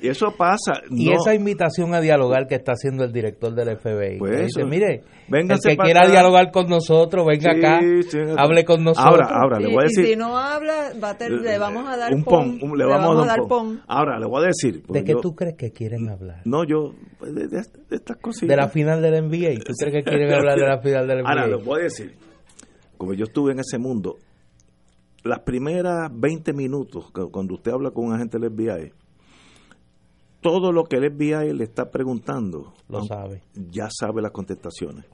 Y 0.00 0.08
eso 0.08 0.32
pasa. 0.36 0.80
Y 0.90 1.10
no- 1.10 1.16
esa 1.16 1.34
invitación 1.34 1.92
a 1.94 2.00
dialogar 2.00 2.46
que 2.46 2.54
está 2.54 2.72
haciendo 2.72 3.04
el 3.04 3.12
director 3.12 3.54
del 3.54 3.76
FBI. 3.76 4.18
Pues 4.18 4.30
que 4.30 4.42
dice, 4.44 4.60
eso. 4.60 4.66
mire, 4.68 5.02
Véngase 5.28 5.68
el 5.68 5.72
que 5.72 5.76
para 5.76 5.86
quiera 5.86 6.00
acá. 6.02 6.10
dialogar 6.12 6.50
con 6.50 6.66
nosotros, 6.68 7.26
venga 7.26 7.52
Sí, 7.52 7.58
acá, 7.58 7.80
sí. 8.08 8.18
hable 8.38 8.64
con 8.64 8.82
nosotros. 8.84 9.12
Ahora, 9.20 9.28
ahora, 9.38 9.58
le 9.60 9.68
Y- 9.70 9.74
voy 9.74 9.82
a 9.82 9.86
y 9.86 9.88
decir. 9.88 10.06
si 10.06 10.16
no 10.16 10.38
habla, 10.38 10.92
va 11.02 11.10
a 11.10 11.18
ter- 11.18 11.30
le 11.32 11.58
vamos 11.58 11.86
a 11.86 11.96
dar 11.98 12.14
un 12.14 12.24
pon. 12.24 12.58
pon, 12.58 12.70
un- 12.70 12.78
le 12.78 12.84
vamos, 12.86 13.22
a 13.22 13.26
dar 13.26 13.40
un 13.40 13.48
pon. 13.48 13.66
pon. 13.76 13.80
Ahora, 13.86 14.18
le 14.18 14.26
voy 14.26 14.44
a 14.44 14.46
decir. 14.46 14.76
¿De 14.76 14.82
pues 14.86 15.02
qué 15.04 15.12
yo- 15.12 15.20
tú 15.20 15.34
crees 15.34 15.56
que 15.56 15.72
quieren 15.72 16.08
hablar? 16.08 16.40
No, 16.46 16.64
yo, 16.64 16.94
pues, 17.18 17.34
de, 17.34 17.48
de- 17.48 17.62
de 17.90 17.96
estas 17.96 18.16
cositas. 18.16 18.48
De 18.48 18.56
la 18.56 18.68
final 18.68 19.02
del 19.02 19.14
NBA. 19.14 19.58
¿Tú 19.62 19.72
crees 19.78 19.92
que 19.92 20.02
quieren 20.10 20.32
hablar 20.32 20.58
de 20.58 20.66
la 20.66 20.78
final 20.78 21.06
del 21.06 21.18
NBA? 21.18 21.28
Ahora, 21.30 21.46
les 21.48 21.64
voy 21.64 21.80
a 21.80 21.84
decir, 21.84 22.14
como 22.96 23.14
yo 23.14 23.24
estuve 23.24 23.52
en 23.52 23.60
ese 23.60 23.78
mundo, 23.78 24.16
las 25.22 25.40
primeras 25.40 26.10
20 26.12 26.52
minutos, 26.52 27.10
cu- 27.10 27.30
cuando 27.30 27.54
usted 27.54 27.72
habla 27.72 27.90
con 27.90 28.06
un 28.06 28.12
agente 28.14 28.38
del 28.38 28.50
FBI, 28.50 28.92
todo 30.40 30.72
lo 30.72 30.84
que 30.84 30.96
el 30.96 31.10
FBI 31.10 31.52
le 31.54 31.64
está 31.64 31.90
preguntando, 31.90 32.74
Lo 32.88 33.02
sabe. 33.04 33.42
ya 33.54 33.88
sabe 33.90 34.20
las 34.20 34.32
contestaciones, 34.32 35.06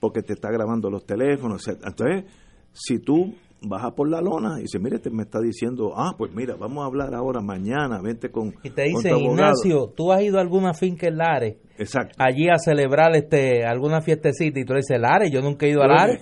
porque 0.00 0.22
te 0.22 0.32
está 0.32 0.50
grabando 0.50 0.90
los 0.90 1.04
teléfonos. 1.04 1.66
etc. 1.68 1.80
Entonces, 1.86 2.24
si 2.72 2.98
tú 2.98 3.34
bajas 3.64 3.92
por 3.96 4.08
la 4.08 4.20
lona 4.20 4.58
y 4.58 4.62
dices, 4.62 4.80
mire, 4.80 4.98
te 4.98 5.10
me 5.10 5.22
está 5.22 5.40
diciendo, 5.40 5.92
ah, 5.96 6.14
pues 6.16 6.32
mira, 6.34 6.56
vamos 6.58 6.82
a 6.82 6.86
hablar 6.86 7.14
ahora, 7.14 7.40
mañana, 7.40 8.00
vente 8.02 8.30
con, 8.30 8.54
Y 8.62 8.70
te 8.70 8.82
dice, 8.84 9.08
tu 9.10 9.14
abogado". 9.16 9.32
Ignacio, 9.34 9.92
¿tú 9.96 10.12
has 10.12 10.22
ido 10.22 10.38
a 10.38 10.40
alguna 10.40 10.74
finca 10.74 11.06
en 11.08 11.16
Lares? 11.18 11.56
Exacto. 11.78 12.14
allí 12.18 12.48
a 12.48 12.58
celebrar 12.58 13.16
este 13.16 13.64
alguna 13.64 14.02
fiestecita 14.02 14.60
y 14.60 14.64
tú 14.64 14.74
le 14.74 14.80
dices, 14.80 15.00
Lares, 15.00 15.30
yo 15.32 15.40
nunca 15.40 15.66
he 15.66 15.70
ido 15.70 15.82
a 15.82 15.88
Lares. 15.88 16.20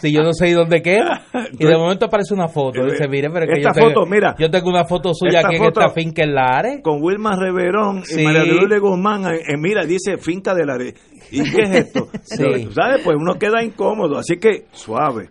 si 0.00 0.10
yo 0.12 0.22
no 0.22 0.32
sé 0.32 0.52
dónde 0.52 0.80
queda. 0.82 1.22
Y 1.52 1.64
de 1.66 1.76
momento 1.76 2.06
aparece 2.06 2.32
una 2.32 2.48
foto. 2.48 2.84
Dice, 2.86 3.06
mire, 3.08 3.28
pero 3.30 3.46
que 3.46 3.60
Esta 3.60 3.70
yo 3.70 3.74
tengo, 3.74 3.88
foto, 3.90 4.06
mira. 4.06 4.34
yo 4.38 4.50
tengo 4.50 4.70
una 4.70 4.84
foto 4.86 5.12
suya 5.12 5.40
aquí 5.44 5.56
en 5.56 5.64
esta 5.64 5.90
finca 5.90 6.22
en 6.24 6.34
Lares. 6.34 6.80
con 6.82 7.02
Wilma 7.02 7.36
Reverón 7.36 8.04
Sí. 8.04 8.20
y 8.20 8.24
María 8.24 8.40
de 8.42 8.46
Lourdes 8.54 8.80
Guzmán, 8.80 9.24
eh, 9.34 9.40
eh, 9.48 9.56
mira, 9.58 9.84
dice 9.84 10.16
finca 10.18 10.54
de 10.54 10.64
la... 10.64 10.78
Re- 10.78 10.94
¿Y 11.30 11.42
qué 11.50 11.62
es 11.62 11.70
esto? 11.86 12.08
Sí. 12.22 12.64
¿Tú 12.64 12.72
¿Sabes? 12.72 13.02
Pues 13.04 13.16
uno 13.20 13.34
queda 13.34 13.62
incómodo, 13.62 14.16
así 14.18 14.36
que 14.38 14.66
suave. 14.72 15.28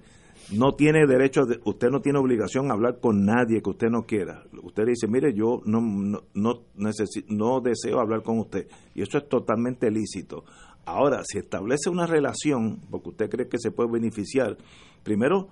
No 0.52 0.74
tiene 0.74 1.06
derecho, 1.06 1.46
de- 1.46 1.60
usted 1.66 1.90
no 1.90 2.02
tiene 2.02 2.18
obligación 2.20 2.70
a 2.72 2.74
hablar 2.74 3.00
con 3.00 3.24
nadie 3.26 3.62
que 3.62 3.70
usted 3.70 3.90
no 3.90 4.04
quiera. 4.04 4.44
Usted 4.64 4.84
le 4.86 4.90
dice, 4.92 5.08
mire, 5.08 5.34
yo 5.34 5.62
no, 5.66 5.80
no, 5.80 6.22
no, 6.34 6.54
necesi- 6.76 7.26
no 7.28 7.60
deseo 7.62 8.00
hablar 8.00 8.24
con 8.24 8.40
usted. 8.40 8.68
Y 8.96 9.02
eso 9.04 9.18
es 9.20 9.30
totalmente 9.30 9.92
lícito. 9.92 10.44
Ahora, 10.86 11.22
si 11.24 11.38
establece 11.38 11.90
una 11.92 12.08
relación, 12.08 12.80
porque 12.90 13.10
usted 13.10 13.30
cree 13.30 13.48
que 13.48 13.60
se 13.60 13.70
puede 13.70 13.92
beneficiar, 13.92 14.58
primero, 15.04 15.50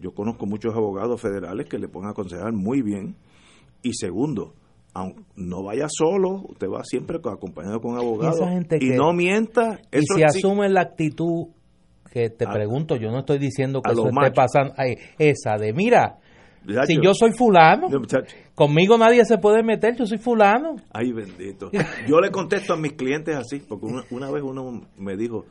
yo 0.00 0.12
conozco 0.12 0.46
muchos 0.46 0.74
abogados 0.74 1.20
federales 1.20 1.68
que 1.68 1.78
le 1.78 1.86
pueden 1.88 2.08
aconsejar 2.10 2.52
muy 2.52 2.82
bien. 2.82 3.14
Y 3.82 3.92
segundo, 3.94 4.54
no 5.36 5.62
vaya 5.62 5.86
solo, 5.88 6.42
usted 6.48 6.66
va 6.68 6.82
siempre 6.82 7.20
co- 7.20 7.30
acompañado 7.30 7.80
con 7.80 7.92
un 7.92 7.98
abogado. 7.98 8.34
esa 8.34 8.48
gente 8.48 8.76
y 8.80 8.88
que- 8.90 8.96
no 8.96 9.12
mienta. 9.12 9.80
Y 9.92 9.98
si 10.16 10.22
asumen 10.24 10.74
la 10.74 10.80
actitud 10.80 11.48
que 12.22 12.30
te 12.30 12.44
A- 12.46 12.50
pregunto, 12.52 12.96
yo 12.96 13.10
no 13.10 13.20
estoy 13.20 13.38
diciendo 13.38 13.80
que 13.82 13.92
eso 13.92 14.02
esté 14.02 14.12
machos. 14.14 14.34
pasando, 14.34 14.74
ay, 14.76 14.96
esa 15.18 15.56
de, 15.56 15.72
mira, 15.72 16.16
Muchacho, 16.64 16.86
si 16.86 16.98
yo 17.02 17.14
soy 17.14 17.30
fulano, 17.32 17.88
conmigo 18.54 18.98
nadie 18.98 19.24
se 19.24 19.38
puede 19.38 19.62
meter, 19.62 19.94
yo 19.96 20.04
soy 20.06 20.18
fulano. 20.18 20.76
Ay, 20.92 21.12
bendito. 21.12 21.70
Yo 22.08 22.20
le 22.20 22.30
contesto 22.30 22.74
a 22.74 22.76
mis 22.76 22.92
clientes 22.94 23.34
así, 23.36 23.60
porque 23.60 23.86
una, 23.86 24.02
una 24.10 24.30
vez 24.30 24.42
uno 24.42 24.82
me 24.96 25.16
dijo, 25.16 25.46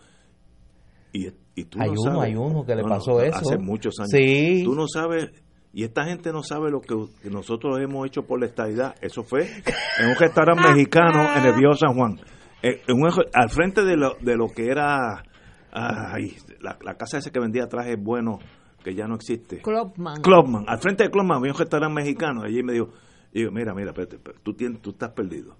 y, 1.13 1.27
y 1.55 1.63
tú 1.65 1.79
Hay 1.81 1.87
no 1.91 2.01
uno, 2.01 2.11
sabes. 2.11 2.23
hay 2.29 2.35
uno 2.35 2.65
que 2.65 2.75
le 2.75 2.81
No, 2.83 2.89
no, 2.89 2.95
pasó 2.95 3.21
eso. 3.21 3.37
Hace 3.37 3.57
muchos 3.57 3.95
años. 3.99 4.09
Sí. 4.11 4.61
Tú 4.63 4.75
no 4.75 4.85
sabes, 4.87 5.29
y 5.73 5.83
esta 5.85 6.03
gente 6.05 6.31
no 6.31 6.43
sabe 6.43 6.69
lo 6.69 6.81
que, 6.81 6.93
que 7.23 7.29
nosotros 7.29 7.79
hemos 7.79 8.05
hecho 8.05 8.23
por 8.23 8.39
la 8.39 8.45
estadidad. 8.47 8.95
Eso 9.01 9.23
fue 9.23 9.43
en 9.99 10.09
un 10.09 10.15
restaurante 10.15 10.61
mexicano 10.73 11.25
en 11.35 11.45
el 11.45 11.53
Viejo 11.55 11.73
San 11.73 11.95
Juan. 11.95 12.19
Eh, 12.61 12.81
en 12.87 12.95
un- 12.95 13.09
al 13.33 13.49
frente 13.49 13.83
de 13.85 13.95
lo, 13.95 14.15
de 14.19 14.35
lo 14.35 14.47
que 14.49 14.65
era 14.67 15.23
ay, 15.77 16.35
la, 16.61 16.77
la 16.83 16.95
casa 16.95 17.17
esa 17.17 17.31
que 17.31 17.39
vendía 17.39 17.67
trajes 17.67 18.01
buenos, 18.01 18.43
que 18.83 18.95
ya 18.95 19.07
no 19.07 19.15
existe. 19.15 19.61
Clubman. 19.61 20.21
Clubman, 20.21 20.65
al 20.67 20.79
frente 20.79 21.03
de 21.03 21.11
Clubman 21.11 21.37
había 21.37 21.51
un 21.51 21.57
restaurante 21.57 21.93
mexicano. 21.93 22.43
Allí 22.43 22.63
me 22.63 22.73
dijo, 22.73 22.89
digo, 23.31 23.51
mira, 23.51 23.73
mira, 23.73 23.89
espérate, 23.89 24.15
espérate, 24.15 24.41
tú, 24.43 24.53
tienes, 24.53 24.81
tú 24.81 24.91
estás 24.91 25.11
perdido. 25.11 25.55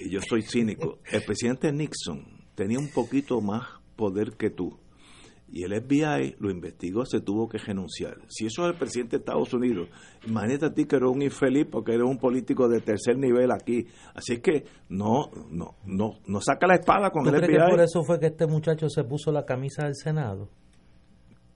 Y 0.00 0.10
yo 0.10 0.20
soy 0.20 0.42
cínico. 0.42 0.98
El 1.10 1.22
presidente 1.22 1.72
Nixon 1.72 2.24
tenía 2.54 2.78
un 2.78 2.90
poquito 2.90 3.40
más 3.40 3.62
poder 3.96 4.32
que 4.36 4.50
tú. 4.50 4.76
Y 5.56 5.62
el 5.62 5.80
FBI 5.80 6.34
lo 6.40 6.50
investigó, 6.50 7.06
se 7.06 7.20
tuvo 7.20 7.48
que 7.48 7.58
renunciar. 7.58 8.16
Si 8.26 8.44
eso 8.44 8.64
es 8.64 8.72
el 8.72 8.76
presidente 8.76 9.16
de 9.16 9.20
Estados 9.20 9.54
Unidos, 9.54 9.88
imagínate 10.26 10.66
a 10.66 10.74
ti 10.74 10.84
que 10.84 10.96
eres 10.96 11.08
un 11.08 11.22
infeliz 11.22 11.64
porque 11.70 11.92
eres 11.92 12.08
un 12.08 12.18
político 12.18 12.68
de 12.68 12.80
tercer 12.80 13.16
nivel 13.16 13.52
aquí. 13.52 13.86
Así 14.16 14.40
que 14.40 14.64
no, 14.88 15.30
no, 15.52 15.76
no, 15.84 16.18
no 16.26 16.40
saca 16.40 16.66
la 16.66 16.74
espada 16.74 17.10
con 17.10 17.22
¿Tú 17.22 17.28
el 17.28 17.36
crees 17.36 17.52
que 17.52 17.58
FBI. 17.58 17.70
por 17.70 17.80
eso 17.80 18.02
fue 18.02 18.18
que 18.18 18.26
este 18.26 18.48
muchacho 18.48 18.88
se 18.88 19.04
puso 19.04 19.30
la 19.30 19.44
camisa 19.44 19.84
del 19.84 19.94
Senado? 19.94 20.48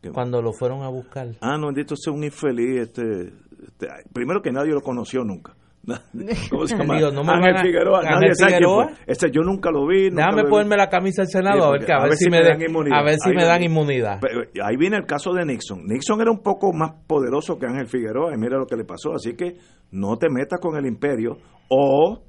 ¿Qué? 0.01 0.13
Cuando 0.13 0.41
lo 0.43 0.53
fueron 0.53 0.83
a 0.83 0.89
buscar. 0.91 1.35
Ah, 1.41 1.59
no, 1.59 1.67
bendito 1.67 1.97
sea 1.97 2.13
un 2.13 2.23
infeliz. 2.23 2.83
Este, 2.83 3.33
este, 3.67 3.89
primero 4.13 4.41
que 4.41 4.53
nadie 4.53 4.75
lo 4.75 4.81
conoció 4.81 5.25
nunca. 5.25 5.57
¿Cómo 6.51 6.67
se 6.67 6.77
llama? 6.77 6.97
Digo, 6.97 7.11
no 7.13 7.25
me 7.25 7.33
Ángel 7.33 7.57
a- 7.57 7.63
Figueroa. 7.63 7.99
Ángel 8.01 8.15
Nadie 8.15 8.33
Figueroa. 8.47 8.91
Ese 9.07 9.31
yo 9.31 9.41
nunca 9.43 9.71
lo 9.71 9.87
vi. 9.87 10.11
nunca 10.11 10.23
Déjame 10.25 10.43
lo 10.43 10.45
vi. 10.49 10.51
ponerme 10.51 10.77
la 10.77 10.89
camisa 10.89 11.23
del 11.23 11.29
Senado 11.31 11.65
a 11.65 11.71
ver, 11.73 11.85
que, 11.87 11.93
a 11.93 12.03
ver 12.03 12.17
si 12.17 12.29
me, 12.31 12.43
dan 12.43 12.59
de- 12.59 12.65
inmunidad. 12.67 12.99
a 12.99 13.03
ver 13.03 13.15
si 13.19 13.31
Ahí 13.31 13.37
me 13.37 13.45
dan 13.45 13.63
inmunidad. 13.63 14.21
Ahí 14.63 14.77
viene 14.77 14.97
el 14.97 15.07
caso 15.07 15.33
de 15.33 15.45
Nixon. 15.47 15.85
Nixon 15.87 16.21
era 16.21 16.31
un 16.31 16.43
poco 16.43 16.73
más 16.73 16.93
poderoso 17.07 17.59
que 17.59 17.67
Ángel 17.67 17.87
Figueroa 17.89 18.35
y 18.35 18.39
mira 18.39 18.59
lo 18.59 18.67
que 18.67 18.77
le 18.77 18.85
pasó. 18.85 19.13
Así 19.15 19.35
que 19.35 19.57
no 19.93 20.17
te 20.19 20.29
metas 20.29 20.61
con 20.61 20.77
el 20.77 20.85
imperio 20.87 21.39
o 21.69 22.23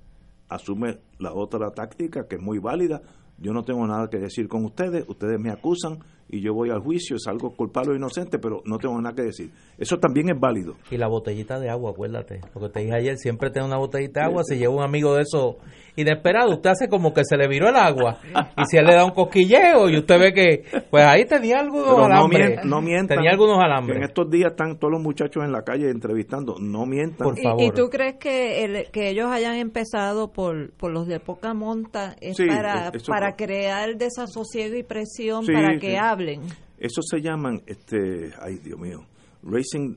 asume 0.48 0.98
la 1.20 1.34
otra 1.34 1.70
táctica 1.72 2.28
que 2.30 2.36
es 2.38 2.42
muy 2.42 2.60
válida. 2.60 3.02
Yo 3.38 3.52
no 3.54 3.64
tengo 3.64 3.86
nada 3.88 4.08
que 4.10 4.18
decir 4.20 4.48
con 4.48 4.66
ustedes, 4.66 5.06
ustedes 5.08 5.40
me 5.40 5.52
acusan 5.52 6.00
y 6.30 6.42
yo 6.42 6.54
voy 6.54 6.70
al 6.70 6.80
juicio, 6.82 7.18
salgo 7.20 7.52
culpable 7.56 7.94
o 7.94 7.96
inocente, 7.96 8.38
pero 8.40 8.62
no 8.66 8.78
tengo 8.78 9.00
nada 9.02 9.16
que 9.16 9.24
decir. 9.24 9.50
Eso 9.78 9.98
también 9.98 10.30
es 10.30 10.40
válido. 10.40 10.76
Y 10.92 10.98
la 10.98 11.08
botellita 11.08 11.60
de 11.60 11.70
agua, 11.70 11.92
acuérdate. 11.92 12.42
Lo 12.54 12.62
que 12.62 12.70
te 12.70 12.80
dije 12.82 12.96
ayer, 12.96 13.18
siempre 13.18 13.50
tengo 13.50 13.68
una 13.68 13.78
botellita 13.78 14.22
de 14.22 14.26
agua. 14.28 14.44
Si 14.44 14.58
lleva 14.58 14.76
un 14.76 14.84
amigo 14.84 15.16
de 15.16 15.22
eso 15.24 15.58
inesperado, 15.96 16.52
usted 16.54 16.70
hace 16.70 16.88
como 16.88 17.14
que 17.14 17.24
se 17.26 17.36
le 17.36 17.48
viró 17.48 17.70
el 17.70 17.76
agua. 17.76 18.20
Y 18.58 18.66
si 18.70 18.78
él 18.78 18.86
le 18.86 18.94
da 18.96 19.06
un 19.06 19.12
cosquilleo 19.12 19.90
y 19.90 19.98
usted 19.98 20.20
ve 20.20 20.34
que, 20.34 20.64
pues 20.90 21.04
ahí 21.06 21.26
tenía 21.26 21.60
algunos 21.60 21.90
Pero 21.96 22.06
alambres. 22.06 22.66
no 22.66 22.82
mientan. 22.82 23.18
Tenía 23.18 23.32
algunos 23.32 23.58
Que 23.58 23.64
En 23.66 23.72
alambres. 23.72 24.02
estos 24.10 24.30
días 24.30 24.52
están 24.52 24.78
todos 24.78 24.92
los 24.94 25.02
muchachos 25.02 25.44
en 25.44 25.52
la 25.52 25.64
calle 25.64 25.90
entrevistando. 25.90 26.56
No 26.60 26.86
mientan. 26.86 27.28
Por 27.28 27.38
¿Y- 27.40 27.44
favor. 27.44 27.62
¿Y, 27.64 27.72
tú 27.72 27.90
crees 27.90 28.16
que, 28.20 28.64
el- 28.64 28.92
que 28.92 29.10
ellos 29.10 29.28
hayan 29.32 29.56
empezado 29.56 30.32
por, 30.32 30.72
por 30.74 30.92
los 30.92 31.08
de 31.08 31.20
poca 31.20 31.54
monta 31.54 32.16
es 32.22 32.38
Sí, 32.38 32.46
para, 32.48 32.90
eso- 32.94 33.12
para 33.12 33.36
crear 33.36 33.96
desasosiego 33.98 34.76
y 34.78 34.84
presión 34.84 35.44
Sí, 35.46 35.52
para 35.54 35.74
sí. 35.74 35.80
que 35.80 35.98
hablen? 36.20 36.42
Eso 36.78 37.02
se 37.02 37.22
llaman, 37.22 37.62
este, 37.66 38.32
ay 38.42 38.56
Dios 38.64 38.80
mío, 38.80 39.06
racing, 39.44 39.96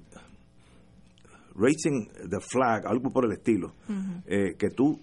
racing 1.55 2.07
the 2.28 2.40
flag, 2.40 2.86
algo 2.86 3.11
por 3.11 3.24
el 3.24 3.32
estilo, 3.32 3.73
Eh, 4.27 4.55
que 4.59 4.70
tú 4.70 4.99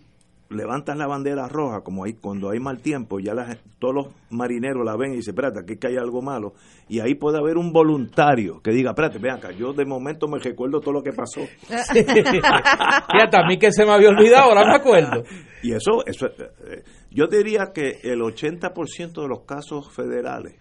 levantas 0.50 0.98
la 0.98 1.08
bandera 1.08 1.48
roja, 1.48 1.82
como 1.82 2.04
ahí 2.04 2.14
cuando 2.14 2.50
hay 2.50 2.60
mal 2.60 2.80
tiempo, 2.80 3.20
ya 3.20 3.34
la 3.34 3.58
todos 3.78 3.94
los 3.94 4.08
marineros 4.32 4.84
la 4.84 4.98
ven 4.98 5.14
y 5.14 5.18
dicen, 5.18 5.34
espérate, 5.34 5.60
aquí 5.60 5.78
que 5.78 5.88
hay 5.88 5.98
algo 5.98 6.22
malo, 6.22 6.54
y 6.90 7.00
ahí 7.00 7.16
puede 7.16 7.38
haber 7.38 7.58
un 7.58 7.72
voluntario 7.72 8.60
que 8.62 8.72
diga, 8.72 8.90
espérate, 8.92 9.20
ven 9.20 9.34
acá, 9.34 9.52
yo 9.52 9.74
de 9.74 9.86
momento 9.86 10.28
me 10.28 10.40
recuerdo 10.40 10.82
todo 10.82 10.94
lo 10.94 11.04
que 11.04 11.14
pasó. 11.14 11.42
Fíjate, 11.68 13.38
a 13.38 13.48
mí 13.48 13.58
que 13.58 13.72
se 13.72 13.86
me 13.86 13.92
había 13.92 14.10
olvidado, 14.10 14.50
ahora 14.50 14.66
me 14.66 14.76
acuerdo. 14.76 15.24
Y 15.62 15.72
eso, 15.72 16.04
eso 16.06 16.28
eh, 16.28 16.84
yo 17.12 17.28
diría 17.28 17.72
que 17.74 18.00
el 18.04 18.20
80% 18.22 19.22
de 19.22 19.28
los 19.28 19.42
casos 19.42 19.94
federales, 19.94 20.56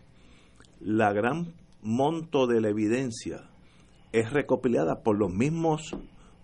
la 0.81 1.13
gran 1.13 1.53
monto 1.83 2.47
de 2.47 2.61
la 2.61 2.69
evidencia 2.69 3.43
es 4.13 4.33
recopilada 4.33 5.03
por 5.03 5.19
los 5.19 5.33
mismos 5.33 5.97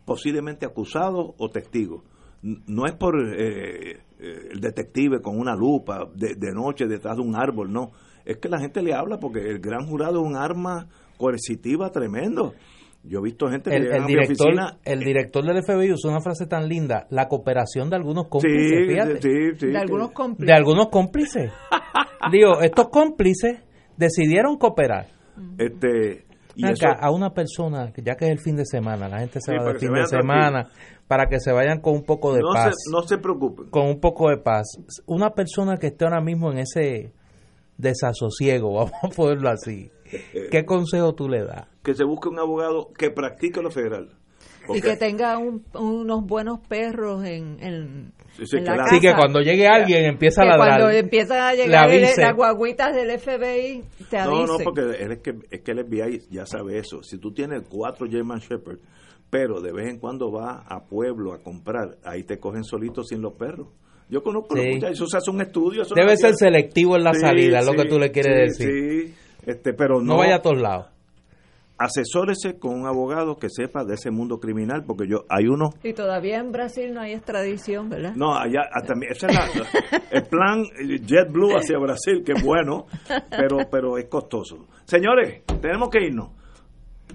posiblemente 0.05 0.67
acusados 0.67 1.35
o 1.39 1.49
testigos. 1.51 2.03
No 2.43 2.85
es 2.87 2.93
por 2.93 3.17
eh, 3.19 3.93
eh, 3.93 4.49
el 4.53 4.61
detective 4.61 5.21
con 5.23 5.39
una 5.39 5.55
lupa 5.57 6.07
de, 6.15 6.35
de 6.35 6.53
noche 6.53 6.87
detrás 6.87 7.17
de 7.17 7.23
un 7.23 7.35
árbol, 7.37 7.73
no. 7.73 7.93
Es 8.27 8.37
que 8.37 8.49
la 8.51 8.59
gente 8.61 8.83
le 8.83 8.95
habla 8.95 9.19
porque 9.19 9.41
el 9.41 9.61
gran 9.61 9.87
jurado 9.87 10.21
es 10.23 10.27
un 10.27 10.37
arma 10.37 10.87
coercitiva 11.17 11.91
tremendo. 11.91 12.53
Yo 13.03 13.19
he 13.21 13.23
visto 13.23 13.49
gente 13.49 13.71
que 13.71 13.77
El, 13.77 13.93
a 13.95 14.01
mi 14.01 14.09
director, 14.09 14.47
oficina 14.49 14.79
el 14.85 15.01
director 15.01 15.45
del 15.45 15.63
FBI 15.63 15.93
usó 15.93 16.09
una 16.09 16.21
frase 16.23 16.47
tan 16.47 16.69
linda, 16.69 17.07
la 17.11 17.29
cooperación 17.29 17.91
de 17.91 17.97
algunos 17.97 18.29
cómplices, 18.29 18.79
Sí, 18.79 18.93
fíjate. 18.93 19.21
sí, 19.23 19.59
sí, 19.59 19.67
de 19.67 19.79
algunos 19.79 20.13
cómplices. 20.13 20.47
de 20.47 20.53
algunos 20.55 20.89
cómplices. 20.89 21.53
Digo, 22.33 22.61
estos 22.63 22.89
cómplices 22.89 23.63
decidieron 23.97 24.57
cooperar. 24.59 25.07
este 25.59 26.25
y 26.57 26.67
eso- 26.69 26.87
a 27.01 27.11
una 27.11 27.31
persona, 27.35 27.93
ya 27.97 28.15
que 28.15 28.27
es 28.27 28.31
el 28.31 28.39
fin 28.39 28.55
de 28.57 28.65
semana, 28.65 29.09
la 29.09 29.19
gente 29.19 29.41
se 29.41 29.51
Sí, 29.51 29.57
va 29.59 29.65
para 29.65 29.73
de 29.73 29.75
que 29.75 29.81
se 29.81 29.87
fin 29.87 29.95
de 29.97 30.07
semana, 30.07 30.69
para 31.09 31.27
que 31.27 31.41
se 31.41 31.51
vayan 31.53 31.81
con 31.81 31.95
un 31.95 32.05
poco 32.05 32.33
de 32.33 32.41
no 32.43 32.53
paz, 32.53 32.75
se, 32.79 32.93
no 32.93 33.03
se 33.03 33.19
preocupen. 33.19 33.71
con 33.71 33.87
un 33.89 33.99
poco 33.99 34.29
de 34.31 34.37
paz. 34.37 34.67
Una 35.07 35.31
persona 35.31 35.77
que 35.79 35.89
esté 35.89 36.05
ahora 36.05 36.21
mismo 36.21 36.53
en 36.53 36.59
ese 36.59 37.13
desasosiego, 37.79 38.73
vamos 38.75 38.93
a 39.03 39.09
ponerlo 39.09 39.51
así, 39.51 39.91
¿qué 40.51 40.65
consejo 40.67 41.15
tú 41.15 41.29
le 41.29 41.45
das? 41.45 41.67
Que 41.83 41.95
se 41.95 42.05
busque 42.05 42.29
un 42.29 42.39
abogado 42.39 42.93
que 42.97 43.11
practique 43.11 43.61
lo 43.61 43.71
federal. 43.71 44.11
Y 44.73 44.81
que 44.81 44.97
tenga 44.97 45.39
un- 45.39 45.65
unos 45.75 46.25
buenos 46.25 46.61
perros 46.67 47.25
en, 47.25 47.57
en, 47.61 48.13
Sí, 48.37 48.47
sí, 48.47 48.57
en 48.57 48.65
que 48.65 48.71
la 48.71 48.77
casa. 48.79 48.91
Así 48.97 49.01
que 49.01 49.15
cuando 49.15 49.41
llegue 49.41 49.67
alguien 49.69 50.05
empieza 50.07 50.43
a 50.43 50.45
Que 50.45 50.51
ladrar. 50.51 50.81
cuando 50.81 50.91
empiezan 50.99 51.39
a 51.41 51.53
le 51.53 51.65
llegar 51.65 51.91
el- 51.91 52.03
las 52.03 52.35
guaguitas 52.35 52.95
del 52.95 53.11
FBI, 53.19 53.83
te 54.11 54.17
no, 54.19 54.23
avisen. 54.25 54.47
no, 54.47 54.59
porque 54.65 54.81
él 55.03 55.13
es 55.13 55.19
que, 55.19 55.35
es 55.51 55.61
que 55.63 55.71
el 55.73 55.79
FBI 55.81 56.21
ya 56.31 56.47
sabe 56.47 56.79
eso. 56.79 57.03
Si 57.03 57.19
tú 57.19 57.33
tienes 57.33 57.63
cuatro 57.69 58.07
German 58.11 58.39
Shepherd, 58.41 58.79
pero 59.31 59.61
de 59.61 59.73
vez 59.73 59.89
en 59.91 59.99
cuando 59.99 60.31
vas 60.31 60.65
a 60.69 60.85
pueblo 60.85 61.33
a 61.33 61.43
comprar, 61.43 61.97
ahí 62.05 62.23
te 62.25 62.39
cogen 62.39 62.65
solitos 62.65 63.09
sin 63.09 63.21
los 63.23 63.35
perros. 63.35 63.69
Yo 64.09 64.23
conozco 64.23 64.55
los 64.55 64.65
Sí. 64.65 64.71
muchachos, 64.75 64.97
eso 64.97 65.07
se 65.07 65.17
hace 65.17 65.31
un 65.31 65.41
estudio. 65.41 65.83
eso 65.83 65.95
Debe 65.95 66.11
no 66.13 66.17
ser 66.17 66.35
selectivo 66.35 66.97
en 66.97 67.05
la 67.05 67.15
Sí, 67.15 67.21
salida, 67.21 67.59
es 67.61 67.67
lo 67.67 67.73
que 67.73 67.85
tú 67.89 67.99
le 67.99 68.11
quieres 68.13 68.57
sí, 68.57 68.65
decir. 68.65 69.07
Sí, 69.09 69.15
este, 69.47 69.73
pero 69.73 70.01
No 70.01 70.13
no, 70.15 70.17
vaya 70.19 70.37
a 70.37 70.43
todos 70.43 70.61
lados. 70.61 70.87
Asesórese 71.79 72.59
con 72.59 72.73
un 72.81 72.87
abogado 72.87 73.37
que 73.37 73.49
sepa 73.51 73.85
de 73.85 73.95
ese 73.95 74.11
mundo 74.11 74.39
criminal, 74.39 74.85
porque 74.87 75.07
yo 75.09 75.25
hay 75.29 75.47
unos 75.47 75.75
Y 75.83 75.93
todavía 75.93 76.39
en 76.39 76.53
Brasil 76.53 76.93
no 76.95 77.01
hay 77.01 77.13
extradición, 77.13 77.89
¿verdad? 77.89 78.15
No, 78.17 78.35
allá 78.37 78.61
hasta 78.73 78.95
mi- 78.95 79.07
ese 79.07 79.27
es 79.27 79.35
la- 79.35 80.01
el 80.11 80.23
plan 80.29 80.65
JetBlue 81.07 81.57
hacia 81.57 81.79
Brasil, 81.79 82.23
que 82.25 82.33
es 82.33 82.45
bueno, 82.45 82.87
pero 83.31 83.59
pero 83.71 83.99
es 83.99 84.07
costoso. 84.07 84.67
Señores, 84.85 85.43
tenemos 85.61 85.89
que 85.91 86.05
irnos. 86.07 86.31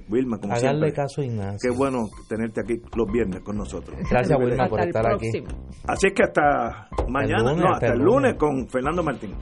Wilma, 0.10 0.40
como 0.40 0.54
Hagarle 0.54 0.88
siempre. 0.88 0.94
caso 0.94 1.22
a 1.22 1.26
Ignacio. 1.26 1.58
Qué 1.72 1.78
bueno 1.78 2.10
tenerte 2.28 2.62
aquí 2.62 2.82
los 2.96 3.12
viernes 3.12 3.42
con 3.42 3.58
nosotros. 3.58 3.96
Gracias, 4.10 4.38
Wilma, 4.40 4.64
Hasta 4.64 4.70
por 4.70 4.80
estar 4.82 5.14
aquí. 5.14 5.28
Así 5.88 6.08
es 6.08 6.14
que 6.14 6.24
hasta 6.24 6.90
mañana, 7.08 7.44
lunes, 7.52 7.58
no, 7.58 7.64
hasta 7.66 7.74
hasta 7.74 7.88
el 7.88 7.94
el 7.94 8.00
lunes 8.06 8.34
lunes. 8.34 8.36
con 8.38 8.68
Fernando 8.70 9.04
Martín. 9.04 9.36